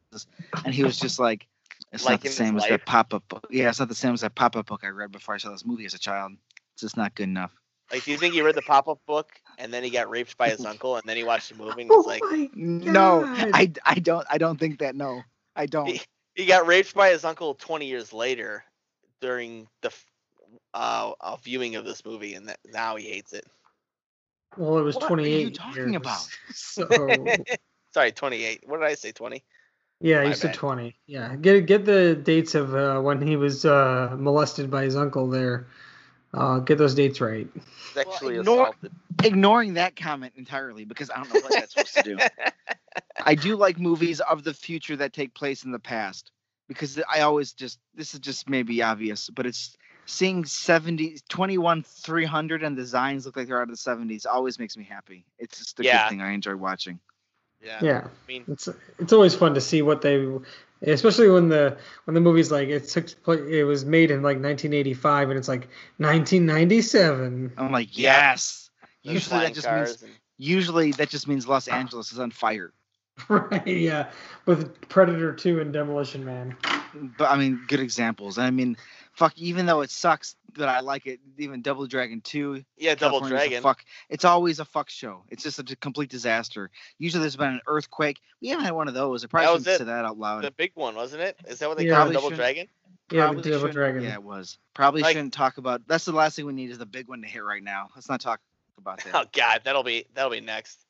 and 0.65 0.75
he 0.75 0.85
was 0.85 0.99
just 0.99 1.19
like, 1.19 1.47
"It's 1.93 2.05
Like 2.05 2.13
not 2.13 2.21
the 2.23 2.29
same 2.31 2.57
as 2.57 2.63
life? 2.63 2.71
that 2.71 2.87
pop-up 2.87 3.29
book. 3.29 3.47
Yeah, 3.51 3.69
it's 3.69 3.79
not 3.79 3.89
the 3.89 3.95
same 3.95 4.15
as 4.15 4.23
that 4.23 4.35
pop-up 4.35 4.67
book 4.67 4.83
I 4.85 4.89
read 4.89 5.13
before 5.13 5.35
I 5.35 5.39
saw 5.39 5.51
this 5.51 5.67
movie 5.67 5.85
as 5.85 5.95
a 5.95 5.99
child. 5.99 6.33
It's 6.75 6.83
just 6.83 6.97
not 6.97 7.15
good 7.15 7.25
enough." 7.25 7.53
like, 7.93 8.05
do 8.05 8.11
you 8.11 8.19
think 8.19 8.35
he 8.35 8.43
read 8.43 8.55
the 8.57 8.63
pop-up 8.63 8.99
book 9.07 9.31
and 9.59 9.73
then 9.73 9.85
he 9.85 9.91
got 9.91 10.11
raped 10.11 10.37
by 10.37 10.49
his 10.49 10.65
uncle 10.67 10.97
and 10.97 11.05
then 11.09 11.17
he 11.17 11.23
watched 11.23 11.51
the 11.51 11.55
movie 11.55 11.83
and 11.83 11.91
Oh 11.93 11.99
was 11.99 12.07
like, 12.07 12.23
No, 12.57 13.23
I, 13.25 13.71
I 13.85 13.95
don't 13.95 14.27
I 14.29 14.39
don't 14.39 14.59
think 14.59 14.81
that. 14.81 14.97
No, 14.97 15.23
I 15.55 15.67
don't. 15.67 16.05
He, 16.37 16.43
he 16.43 16.49
got 16.49 16.67
raped 16.67 16.95
by 16.95 17.11
his 17.11 17.25
uncle 17.25 17.55
20 17.55 17.87
years 17.87 18.13
later 18.13 18.65
during 19.21 19.69
the 19.83 19.93
uh, 20.75 21.13
a 21.21 21.39
viewing 21.43 21.77
of 21.77 21.85
this 21.85 22.05
movie, 22.05 22.35
and 22.35 22.49
that, 22.49 22.59
now 22.73 22.97
he 22.97 23.09
hates 23.09 23.33
it. 23.33 23.47
Well, 24.57 24.79
it 24.79 24.83
was 24.83 24.97
What 24.97 25.19
are 25.19 25.27
you 25.27 25.51
talking 25.51 25.97
years. 25.97 25.97
about? 25.97 26.29
So 26.55 27.27
Sorry, 27.93 28.13
28. 28.13 28.65
What 28.67 28.81
did 28.81 28.87
I 28.87 28.95
say? 28.95 29.13
20? 29.13 29.43
yeah, 30.01 30.23
My 30.23 30.29
you 30.29 30.35
said 30.35 30.55
20. 30.55 30.95
Yeah, 31.07 31.37
get 31.37 31.67
get 31.67 31.85
the 31.87 32.15
dates 32.15 32.55
of 32.55 32.75
uh, 32.75 33.01
when 33.01 33.27
he 33.27 33.37
was 33.37 33.65
uh, 33.65 34.15
molested 34.19 34.71
by 34.71 34.85
his 34.85 34.97
uncle 34.97 35.29
there. 35.29 35.67
Uh, 36.35 36.59
get 36.61 36.79
those 36.79 36.95
dates 36.95 37.21
right. 37.21 37.49
Sexually 37.95 38.37
ignore- 38.39 38.63
assaulted. 38.69 38.93
Ignoring 39.25 39.75
that 39.75 39.97
comment 39.97 40.35
entirely 40.37 40.85
because 40.85 41.11
I 41.11 41.17
don't 41.17 41.33
know 41.33 41.41
what 41.41 41.53
that's 41.53 41.73
supposed 41.73 41.95
to 41.95 42.03
do. 42.03 42.19
I 43.25 43.35
do 43.35 43.57
like 43.57 43.79
movies 43.79 44.21
of 44.21 44.45
the 44.45 44.53
future 44.53 44.97
that 44.97 45.13
take 45.15 45.35
place 45.35 45.65
in 45.65 45.73
the 45.73 45.79
past 45.79 46.31
because 46.69 47.01
I 47.11 47.21
always 47.21 47.53
just 47.53 47.79
this 47.95 48.13
is 48.13 48.21
just 48.21 48.49
maybe 48.49 48.83
obvious, 48.83 49.31
but 49.31 49.47
it's 49.47 49.77
seeing 50.05 50.45
70 50.45 51.19
21 51.29 51.83
300 51.83 52.63
and 52.63 52.77
the 52.77 52.83
designs 52.83 53.25
look 53.25 53.37
like 53.37 53.49
they're 53.49 53.57
out 53.61 53.71
of 53.71 53.83
the 53.83 53.91
70s 53.91 54.27
always 54.31 54.59
makes 54.59 54.77
me 54.77 54.85
happy. 54.85 55.25
It's 55.39 55.59
just 55.59 55.81
a 55.81 55.85
Yeah. 55.85 56.03
good 56.05 56.11
thing 56.11 56.23
I 56.23 56.33
enjoy 56.33 56.57
watching. 56.57 57.01
Yeah. 57.67 57.79
Yeah. 57.83 58.05
I 58.07 58.11
mean, 58.29 58.45
It's 58.49 58.69
it's 58.99 59.13
always 59.13 59.35
fun 59.35 59.55
to 59.55 59.61
see 59.61 59.83
what 59.83 60.01
they, 60.01 60.25
especially 60.83 61.29
when 61.29 61.49
the 61.49 61.77
when 62.05 62.15
the 62.15 62.21
movie's 62.21 62.51
like 62.53 62.69
it 62.69 62.87
took 62.89 63.07
place, 63.25 63.41
it 63.49 63.65
was 63.65 63.85
made 63.85 64.11
in 64.11 64.23
like 64.23 64.37
1985 64.39 65.31
and 65.31 65.39
it's 65.39 65.49
like 65.49 65.69
1997. 65.99 67.53
I'm 67.57 67.73
like, 67.73 67.97
yes. 67.99 68.71
there's 69.05 69.15
Usually 69.15 69.41
that 69.41 69.55
just 69.55 69.71
means 69.71 70.03
and- 70.03 70.13
usually 70.39 70.93
that 70.93 71.09
just 71.09 71.29
means 71.29 71.47
Los 71.47 71.69
Angeles 71.69 72.13
is 72.13 72.19
on 72.19 72.31
fire. 72.31 72.73
right? 73.29 73.67
Yeah, 73.67 74.11
with 74.45 74.89
Predator 74.91 75.33
2 75.33 75.61
and 75.61 75.73
Demolition 75.73 76.25
Man. 76.25 76.55
But 77.19 77.31
I 77.31 77.37
mean, 77.37 77.63
good 77.67 77.81
examples. 77.81 78.37
I 78.39 78.51
mean, 78.51 78.77
fuck. 79.13 79.33
Even 79.37 79.65
though 79.67 79.81
it 79.81 79.91
sucks 79.91 80.37
that 80.57 80.69
I 80.69 80.81
like 80.81 81.07
it, 81.07 81.21
even 81.39 81.63
Double 81.63 81.87
Dragon 81.87 82.21
Two, 82.21 82.65
yeah, 82.77 82.95
Double 82.95 83.19
California's 83.21 83.49
Dragon. 83.49 83.63
Fuck. 83.63 83.85
It's 84.09 84.25
always 84.25 84.61
a 84.61 84.65
fuck 84.65 84.91
show. 84.91 85.25
It's 85.29 85.43
just 85.43 85.59
a 85.59 85.77
complete 85.77 86.11
disaster. 86.11 86.71
Usually 86.99 87.21
there's 87.23 87.37
been 87.37 87.49
an 87.55 87.61
earthquake. 87.67 88.21
We 88.41 88.49
haven't 88.49 88.65
had 88.65 88.73
one 88.75 88.89
of 88.89 88.95
those. 88.95 89.25
I 89.25 89.29
probably 89.29 89.59
shouldn't 89.59 89.67
it. 89.69 89.79
say 89.79 89.85
that 89.85 90.05
out 90.05 90.19
loud. 90.19 90.45
The 90.45 90.51
big 90.51 90.73
one, 90.75 90.95
wasn't 90.95 91.23
it? 91.23 91.37
Is 91.47 91.59
that 91.61 91.69
what 91.69 91.79
they 91.79 91.87
Yeah. 91.87 91.93
call 91.95 91.99
it? 92.09 92.13
Probably 92.13 92.15
Double 92.15 92.27
shouldn't- 92.29 92.39
Dragon? 92.39 92.69
Yeah, 93.13 93.25
Probably 93.27 93.43
the 93.43 93.51
Double 93.51 93.69
Dragon. 93.73 94.03
Yeah, 94.03 94.15
it 94.15 94.23
was. 94.23 94.59
Probably 94.75 95.03
Like- 95.03 95.15
shouldn't 95.15 95.33
talk 95.33 95.59
about. 95.59 95.87
That's 95.87 96.05
the 96.05 96.13
last 96.13 96.35
thing 96.37 96.45
we 96.47 96.53
need 96.53 96.71
is 96.71 96.79
the 96.79 96.87
big 96.87 97.07
one 97.09 97.23
to 97.23 97.29
hit 97.29 97.45
right 97.45 97.63
now. 97.63 97.89
Let's 97.95 98.09
not 98.09 98.21
talk 98.21 98.41
about 98.79 99.03
that. 99.05 99.15
Oh 99.15 99.25
God, 99.33 99.61
that'll 99.65 99.83
be 99.85 100.07
that'll 100.15 100.31
be 100.31 100.41
next, 100.41 100.85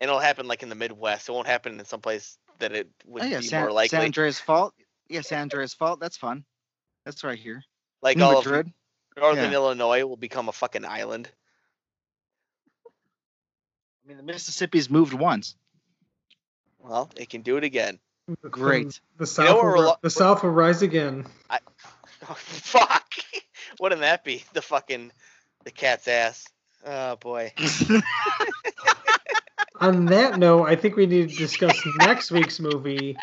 and 0.00 0.08
it'll 0.08 0.18
happen 0.20 0.48
like 0.48 0.62
in 0.64 0.68
the 0.68 0.74
Midwest. 0.74 1.28
It 1.28 1.32
won't 1.32 1.46
happen 1.46 1.78
in 1.78 1.84
some 1.84 2.00
place 2.00 2.38
that 2.58 2.72
it 2.72 2.88
would 3.06 3.22
Oh, 3.22 3.26
yeah, 3.26 3.38
be 3.38 3.46
San, 3.46 3.60
more 3.62 3.72
likely. 3.72 3.96
San 3.96 4.04
Andreas 4.04 4.40
Fault. 4.40 4.74
Yeah, 5.08 5.20
San 5.22 5.42
Andreas 5.42 5.72
Fault. 5.74 6.00
That's 6.00 6.16
fun. 6.16 6.44
That's 7.04 7.22
right 7.24 7.38
here. 7.38 7.62
like 8.02 8.16
In 8.16 8.22
all 8.22 8.38
of 8.38 8.44
Madrid. 8.44 8.72
Northern 9.20 9.50
yeah. 9.50 9.56
Illinois 9.56 10.04
will 10.04 10.16
become 10.16 10.48
a 10.48 10.52
fucking 10.52 10.84
island. 10.84 11.28
I 12.86 14.08
mean, 14.08 14.16
the 14.16 14.22
Mississippi's 14.22 14.90
moved 14.90 15.12
once. 15.12 15.54
Well, 16.80 17.10
it 17.16 17.28
can 17.28 17.42
do 17.42 17.56
it 17.56 17.64
again. 17.64 17.98
Great. 18.42 19.00
The 19.18 19.22
You 19.22 19.26
South, 19.26 19.46
know 19.46 19.54
will, 19.56 19.62
where 19.62 19.72
we're 19.72 19.82
ri- 19.82 19.86
lo- 19.88 19.96
the 20.02 20.10
South 20.10 20.42
will 20.42 20.50
rise 20.50 20.82
again. 20.82 21.26
Oh, 22.28 22.34
fuck! 22.34 23.14
Wouldn't 23.80 24.02
that 24.02 24.24
be 24.24 24.44
the 24.52 24.60
fucking 24.60 25.10
the 25.64 25.70
cat's 25.70 26.06
ass? 26.06 26.46
Oh 26.84 27.16
boy. 27.16 27.50
On 29.80 30.04
that 30.06 30.38
note, 30.38 30.66
I 30.66 30.76
think 30.76 30.96
we 30.96 31.06
need 31.06 31.30
to 31.30 31.36
discuss 31.36 31.80
next 31.96 32.30
week's 32.30 32.60
movie. 32.60 33.16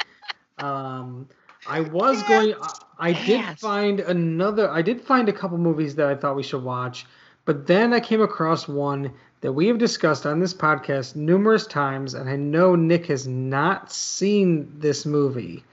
Um, 0.57 1.29
I 1.67 1.81
was 1.81 2.23
going. 2.23 2.53
I, 2.99 3.09
I 3.09 3.13
did 3.13 3.59
find 3.59 3.99
another. 3.99 4.69
I 4.69 4.81
did 4.81 5.01
find 5.01 5.29
a 5.29 5.33
couple 5.33 5.57
movies 5.57 5.95
that 5.95 6.07
I 6.07 6.15
thought 6.15 6.35
we 6.35 6.43
should 6.43 6.63
watch, 6.63 7.05
but 7.45 7.67
then 7.67 7.93
I 7.93 7.99
came 7.99 8.21
across 8.21 8.67
one 8.67 9.11
that 9.41 9.53
we 9.53 9.67
have 9.67 9.77
discussed 9.77 10.25
on 10.25 10.39
this 10.39 10.53
podcast 10.53 11.15
numerous 11.15 11.67
times, 11.67 12.13
and 12.13 12.29
I 12.29 12.35
know 12.35 12.75
Nick 12.75 13.05
has 13.07 13.27
not 13.27 13.91
seen 13.91 14.71
this 14.79 15.05
movie. 15.05 15.63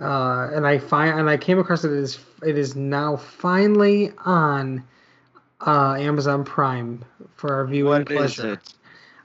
Uh, 0.00 0.48
and 0.52 0.66
I 0.66 0.78
find 0.78 1.18
and 1.18 1.28
I 1.28 1.36
came 1.36 1.58
across 1.58 1.84
it 1.84 1.90
is 1.92 2.18
it 2.46 2.56
is 2.56 2.76
now 2.76 3.16
finally 3.16 4.12
on 4.24 4.84
uh, 5.66 5.94
Amazon 5.94 6.44
Prime 6.44 7.04
for 7.34 7.52
our 7.54 7.66
viewing 7.66 7.90
What 8.04 8.10
is 8.12 8.16
pleasure. 8.16 8.52
it? 8.54 8.74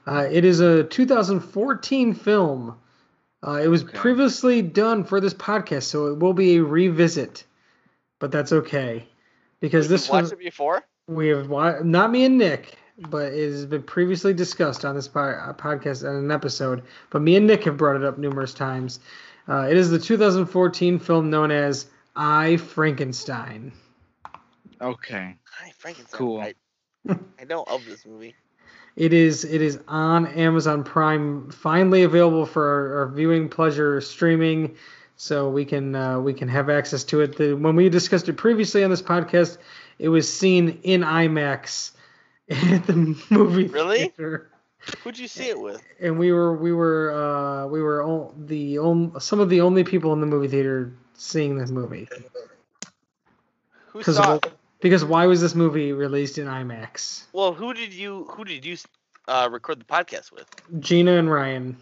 Uh, 0.06 0.26
it 0.30 0.44
is 0.44 0.60
a 0.60 0.84
2014 0.84 2.14
film. 2.14 2.76
Uh, 3.46 3.60
it 3.62 3.68
was 3.68 3.84
Okay. 3.84 3.98
previously 3.98 4.62
done 4.62 5.04
for 5.04 5.20
this 5.20 5.34
podcast, 5.34 5.82
so 5.84 6.06
it 6.06 6.18
will 6.18 6.32
be 6.32 6.56
a 6.56 6.62
revisit, 6.64 7.44
but 8.18 8.30
that's 8.32 8.52
okay 8.52 9.06
because 9.60 9.84
You've 9.86 9.90
this 10.00 10.08
watched 10.08 10.30
one 10.30 10.32
it 10.32 10.38
before? 10.44 10.82
we 11.08 11.28
have 11.28 11.48
wa- 11.50 11.80
not 11.82 12.10
me 12.10 12.24
and 12.24 12.38
Nick, 12.38 12.78
but 13.10 13.32
it 13.32 13.50
has 13.50 13.66
been 13.66 13.82
previously 13.82 14.32
discussed 14.32 14.84
on 14.84 14.94
this 14.94 15.08
po- 15.08 15.20
uh, 15.20 15.52
podcast 15.52 16.08
and 16.08 16.16
an 16.24 16.30
episode. 16.30 16.82
But 17.10 17.20
me 17.22 17.36
and 17.36 17.46
Nick 17.46 17.64
have 17.64 17.76
brought 17.76 17.96
it 17.96 18.04
up 18.04 18.16
numerous 18.18 18.54
times. 18.54 19.00
Uh, 19.46 19.66
it 19.70 19.76
is 19.76 19.90
the 19.90 19.98
2014 19.98 20.98
film 20.98 21.28
known 21.28 21.50
as 21.50 21.86
I 22.16 22.56
Frankenstein. 22.56 23.72
Okay. 24.80 25.36
Hi, 25.58 25.72
Frankenstein. 25.76 26.18
Cool. 26.18 26.40
I, 26.40 26.54
I 27.38 27.44
know 27.44 27.62
of 27.64 27.84
this 27.84 28.06
movie. 28.06 28.34
It 28.96 29.12
is 29.12 29.44
it 29.44 29.60
is 29.60 29.80
on 29.88 30.26
Amazon 30.26 30.84
Prime, 30.84 31.50
finally 31.50 32.04
available 32.04 32.46
for 32.46 32.66
our, 32.68 32.98
our 33.00 33.08
viewing 33.08 33.48
pleasure 33.48 34.00
streaming, 34.00 34.76
so 35.16 35.50
we 35.50 35.64
can 35.64 35.94
uh, 35.96 36.20
we 36.20 36.32
can 36.32 36.48
have 36.48 36.70
access 36.70 37.02
to 37.04 37.20
it. 37.20 37.36
The, 37.36 37.54
when 37.54 37.74
we 37.74 37.88
discussed 37.88 38.28
it 38.28 38.34
previously 38.36 38.84
on 38.84 38.90
this 38.90 39.02
podcast, 39.02 39.58
it 39.98 40.08
was 40.08 40.32
seen 40.32 40.78
in 40.84 41.00
IMAX 41.00 41.90
at 42.48 42.86
the 42.86 43.20
movie 43.30 43.66
Really? 43.66 43.98
theater. 43.98 44.50
Who'd 45.02 45.18
you 45.18 45.28
see 45.28 45.48
it 45.48 45.58
with? 45.58 45.82
and 45.98 46.18
we 46.18 46.30
were 46.30 46.54
we 46.56 46.72
were 46.72 47.12
uh, 47.12 47.66
we 47.66 47.82
were 47.82 48.02
all, 48.02 48.34
the 48.38 48.78
on, 48.78 49.18
some 49.18 49.40
of 49.40 49.48
the 49.48 49.62
only 49.62 49.82
people 49.82 50.12
in 50.12 50.20
the 50.20 50.26
movie 50.26 50.46
theater 50.48 50.92
seeing 51.14 51.56
this 51.56 51.70
movie. 51.70 52.08
Who 53.88 54.02
saw? 54.02 54.38
Because 54.84 55.02
why 55.02 55.24
was 55.26 55.40
this 55.40 55.54
movie 55.54 55.92
released 55.94 56.36
in 56.36 56.46
IMAX? 56.46 57.24
Well, 57.32 57.54
who 57.54 57.72
did 57.72 57.94
you 57.94 58.24
who 58.30 58.44
did 58.44 58.66
you 58.66 58.76
uh, 59.26 59.48
record 59.50 59.80
the 59.80 59.84
podcast 59.86 60.30
with? 60.30 60.46
Gina 60.78 61.12
and 61.16 61.30
Ryan. 61.32 61.76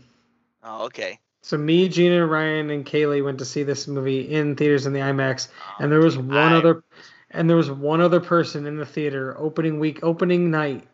Oh, 0.62 0.84
okay. 0.86 1.18
So 1.42 1.58
me, 1.58 1.88
Gina, 1.88 2.22
and 2.22 2.30
Ryan, 2.30 2.70
and 2.70 2.86
Kaylee 2.86 3.24
went 3.24 3.40
to 3.40 3.44
see 3.44 3.64
this 3.64 3.88
movie 3.88 4.20
in 4.32 4.54
theaters 4.54 4.86
in 4.86 4.92
the 4.92 5.00
IMAX, 5.00 5.48
Oh, 5.50 5.82
and 5.82 5.90
there 5.90 5.98
was 5.98 6.14
dude, 6.14 6.28
one 6.28 6.52
I- 6.52 6.56
other, 6.58 6.84
and 7.32 7.50
there 7.50 7.56
was 7.56 7.68
one 7.68 8.00
other 8.00 8.20
person 8.20 8.64
in 8.66 8.76
the 8.76 8.86
theater 8.86 9.34
opening 9.36 9.80
week, 9.80 9.98
opening 10.04 10.52
night, 10.52 10.86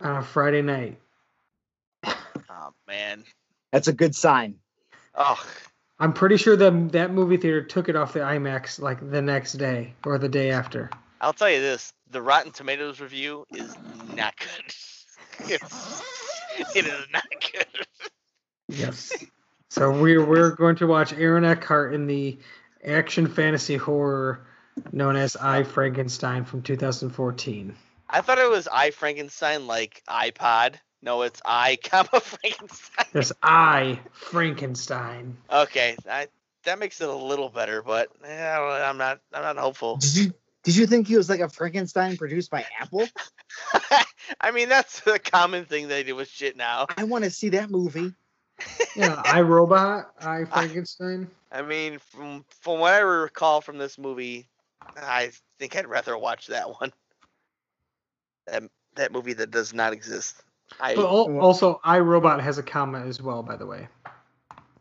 on 0.00 0.16
a 0.16 0.22
Friday 0.22 0.60
night. 0.60 0.98
Oh 2.04 2.74
man. 2.86 3.24
That's 3.72 3.88
a 3.88 3.92
good 3.94 4.14
sign. 4.14 4.56
Oh, 5.14 5.42
I'm 5.98 6.12
pretty 6.12 6.36
sure 6.36 6.56
that 6.56 6.92
that 6.92 7.12
movie 7.12 7.36
theater 7.36 7.62
took 7.62 7.88
it 7.88 7.96
off 7.96 8.12
the 8.12 8.20
IMAX 8.20 8.80
like 8.80 9.10
the 9.10 9.22
next 9.22 9.54
day 9.54 9.94
or 10.04 10.18
the 10.18 10.28
day 10.28 10.50
after. 10.50 10.90
I'll 11.20 11.32
tell 11.32 11.50
you 11.50 11.60
this: 11.60 11.92
the 12.10 12.20
Rotten 12.20 12.52
Tomatoes 12.52 13.00
review 13.00 13.46
is 13.50 13.74
not 14.14 14.34
good. 14.36 14.74
It's, 16.76 17.12
not 17.12 17.24
good. 17.52 17.86
Yes. 18.68 19.12
So 19.68 19.90
we're 19.90 20.24
we're 20.24 20.50
going 20.50 20.76
to 20.76 20.86
watch 20.86 21.12
Aaron 21.12 21.44
Eckhart 21.44 21.92
in 21.92 22.06
the 22.06 22.38
action 22.84 23.26
fantasy 23.26 23.76
horror 23.76 24.46
known 24.92 25.16
as 25.16 25.34
I 25.34 25.64
Frankenstein 25.64 26.44
from 26.44 26.62
2014. 26.62 27.74
I 28.08 28.20
thought 28.20 28.38
it 28.38 28.48
was 28.48 28.68
I 28.68 28.90
Frankenstein 28.90 29.66
like 29.66 30.02
iPod. 30.08 30.76
No, 31.04 31.20
it's 31.20 31.42
I 31.44 31.76
comma 31.84 32.20
Frankenstein. 32.20 33.06
Yes, 33.14 33.30
I 33.42 34.00
Frankenstein. 34.12 35.36
Okay, 35.52 35.96
I, 36.08 36.28
that 36.64 36.78
makes 36.78 37.00
it 37.02 37.08
a 37.08 37.14
little 37.14 37.50
better, 37.50 37.82
but 37.82 38.08
eh, 38.24 38.56
I'm 38.56 38.96
not. 38.96 39.20
I'm 39.32 39.42
not 39.42 39.58
hopeful. 39.58 39.98
Did 39.98 40.16
you 40.16 40.34
did 40.62 40.76
you 40.76 40.86
think 40.86 41.06
he 41.06 41.16
was 41.16 41.28
like 41.28 41.40
a 41.40 41.48
Frankenstein 41.48 42.16
produced 42.16 42.50
by 42.50 42.64
Apple? 42.80 43.06
I 44.40 44.50
mean, 44.50 44.70
that's 44.70 45.06
a 45.06 45.18
common 45.18 45.66
thing 45.66 45.88
they 45.88 46.02
do 46.02 46.16
with 46.16 46.28
shit 46.28 46.56
now. 46.56 46.86
I 46.96 47.04
want 47.04 47.24
to 47.24 47.30
see 47.30 47.50
that 47.50 47.70
movie. 47.70 48.12
Yeah, 48.96 49.20
I 49.24 49.40
Robot, 49.40 50.12
I 50.20 50.44
Frankenstein. 50.44 51.28
I 51.50 51.62
mean, 51.62 51.98
from 51.98 52.44
from 52.60 52.78
what 52.78 52.94
I 52.94 53.00
recall 53.00 53.60
from 53.60 53.76
this 53.76 53.98
movie, 53.98 54.46
I 54.96 55.32
think 55.58 55.74
I'd 55.74 55.88
rather 55.88 56.16
watch 56.16 56.46
that 56.46 56.70
one. 56.70 56.92
That 58.46 58.62
that 58.94 59.10
movie 59.10 59.32
that 59.32 59.50
does 59.50 59.74
not 59.74 59.92
exist. 59.92 60.43
I 60.80 60.94
But 60.94 61.04
al- 61.04 61.38
also, 61.40 61.80
iRobot 61.84 62.40
has 62.40 62.58
a 62.58 62.62
comma 62.62 63.00
as 63.00 63.20
well, 63.22 63.42
by 63.42 63.56
the 63.56 63.66
way. 63.66 63.88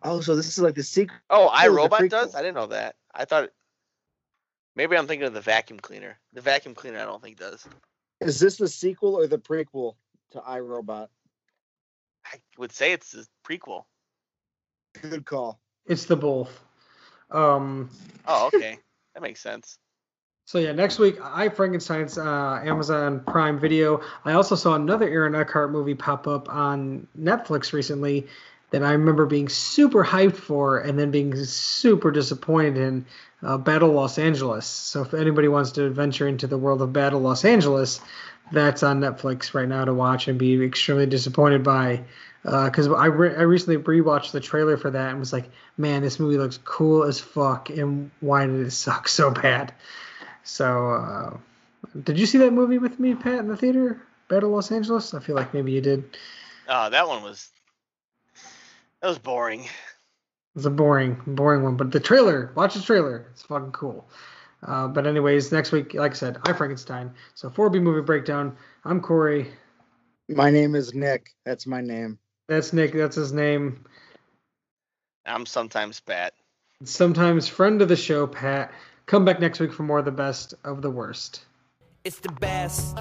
Oh, 0.01 0.21
so 0.21 0.35
this 0.35 0.47
is 0.47 0.59
like 0.59 0.75
the 0.75 0.83
sequel. 0.83 1.15
oh, 1.29 1.47
I 1.47 1.65
it 1.65 1.69
was 1.69 1.77
a 1.77 1.81
Robot 1.81 2.01
prequel. 2.01 2.09
does. 2.09 2.35
I 2.35 2.41
didn't 2.41 2.55
know 2.55 2.67
that. 2.67 2.95
I 3.13 3.25
thought 3.25 3.49
maybe 4.75 4.97
I'm 4.97 5.07
thinking 5.07 5.27
of 5.27 5.33
the 5.33 5.41
vacuum 5.41 5.79
cleaner. 5.79 6.19
The 6.33 6.41
vacuum 6.41 6.75
cleaner, 6.75 6.99
I 6.99 7.05
don't 7.05 7.21
think 7.21 7.37
does. 7.37 7.65
Is 8.19 8.39
this 8.39 8.57
the 8.57 8.67
sequel 8.67 9.15
or 9.15 9.27
the 9.27 9.37
prequel 9.37 9.95
to 10.31 10.39
iRobot? 10.39 11.07
I 12.25 12.37
would 12.57 12.71
say 12.71 12.91
it's 12.93 13.11
the 13.11 13.25
prequel. 13.47 13.83
Good 15.01 15.25
call. 15.25 15.59
It's 15.85 16.05
the 16.05 16.15
both. 16.15 16.59
Um. 17.31 17.89
Oh, 18.27 18.47
okay, 18.53 18.77
that 19.13 19.21
makes 19.21 19.41
sense. 19.41 19.77
So 20.45 20.59
yeah, 20.59 20.73
next 20.73 20.99
week 20.99 21.17
I 21.21 21.49
Frankenstein's 21.49 22.17
uh, 22.17 22.61
Amazon 22.63 23.21
Prime 23.21 23.59
Video. 23.59 24.01
I 24.25 24.33
also 24.33 24.55
saw 24.55 24.75
another 24.75 25.07
Aaron 25.07 25.35
Eckhart 25.35 25.71
movie 25.71 25.95
pop 25.95 26.27
up 26.27 26.49
on 26.53 27.07
Netflix 27.19 27.71
recently 27.71 28.27
that 28.71 28.83
I 28.83 28.91
remember 28.91 29.25
being 29.25 29.49
super 29.49 30.03
hyped 30.03 30.35
for 30.35 30.79
and 30.79 30.99
then 30.99 31.11
being 31.11 31.35
super 31.45 32.11
disappointed 32.11 32.77
in. 32.77 33.05
Uh, 33.45 33.57
Battle 33.57 33.91
Los 33.91 34.17
Angeles. 34.17 34.65
So 34.65 35.01
if 35.01 35.13
anybody 35.13 35.49
wants 35.49 35.71
to 35.73 35.89
venture 35.89 36.29
into 36.29 36.47
the 36.47 36.57
world 36.57 36.81
of 36.81 36.93
Battle 36.93 37.19
Los 37.19 37.43
Angeles, 37.43 37.99
that's 38.53 38.83
on 38.83 39.01
Netflix 39.01 39.53
right 39.53 39.67
now 39.67 39.83
to 39.83 39.93
watch 39.93 40.29
and 40.29 40.39
be 40.39 40.63
extremely 40.63 41.07
disappointed 41.07 41.61
by. 41.61 42.05
Because 42.43 42.87
I, 42.87 43.07
re- 43.07 43.35
I 43.35 43.41
recently 43.41 43.77
rewatched 43.83 44.31
the 44.31 44.39
trailer 44.39 44.77
for 44.77 44.91
that 44.91 45.09
and 45.09 45.19
was 45.19 45.33
like, 45.33 45.49
man, 45.77 46.03
this 46.03 46.21
movie 46.21 46.37
looks 46.37 46.57
cool 46.63 47.03
as 47.03 47.19
fuck, 47.19 47.69
and 47.69 48.11
why 48.21 48.45
did 48.45 48.65
it 48.65 48.71
suck 48.71 49.09
so 49.09 49.29
bad? 49.29 49.73
So, 50.43 50.91
uh, 50.91 51.37
did 52.03 52.19
you 52.19 52.25
see 52.25 52.37
that 52.39 52.51
movie 52.51 52.77
with 52.77 52.99
me, 52.99 53.15
Pat, 53.15 53.39
in 53.39 53.47
the 53.47 53.57
theater? 53.57 54.01
Battle 54.27 54.51
Los 54.51 54.71
Angeles? 54.71 55.13
I 55.13 55.19
feel 55.19 55.35
like 55.35 55.53
maybe 55.53 55.71
you 55.71 55.81
did. 55.81 56.17
Oh, 56.67 56.89
that 56.89 57.07
one 57.07 57.23
was 57.23 57.49
that 59.01 59.07
was 59.07 59.19
boring. 59.19 59.67
It's 60.55 60.65
a 60.65 60.69
boring, 60.69 61.21
boring 61.25 61.63
one, 61.63 61.77
but 61.77 61.91
the 61.91 61.99
trailer, 61.99 62.51
watch 62.55 62.75
the 62.75 62.81
trailer. 62.81 63.27
It's 63.31 63.41
fucking 63.41 63.71
cool. 63.71 64.07
Uh, 64.65 64.87
but 64.87 65.05
anyways, 65.07 65.51
next 65.51 65.71
week, 65.71 65.93
like 65.93 66.11
I 66.11 66.15
said, 66.15 66.37
I 66.45 66.53
Frankenstein. 66.53 67.13
So 67.35 67.49
4B 67.49 67.81
movie 67.81 68.01
breakdown. 68.01 68.55
I'm 68.85 69.01
Corey. 69.01 69.51
My 70.29 70.49
name 70.49 70.75
is 70.75 70.93
Nick. 70.93 71.31
That's 71.43 71.67
my 71.67 71.81
name. 71.81 72.17
That's 72.47 72.71
Nick. 72.71 72.93
That's 72.93 73.15
his 73.15 73.33
name. 73.33 73.83
I'm 75.25 75.45
sometimes 75.45 75.99
Pat. 75.99 76.33
Sometimes 76.83 77.47
friend 77.47 77.81
of 77.81 77.89
the 77.89 77.95
show, 77.95 78.27
Pat. 78.27 78.71
Come 79.05 79.25
back 79.25 79.39
next 79.39 79.59
week 79.59 79.73
for 79.73 79.83
more 79.83 79.99
of 79.99 80.05
the 80.05 80.11
best 80.11 80.53
of 80.63 80.81
the 80.81 80.89
worst. 80.89 81.45
It's 82.03 82.19
the 82.19 82.31
best 82.31 82.97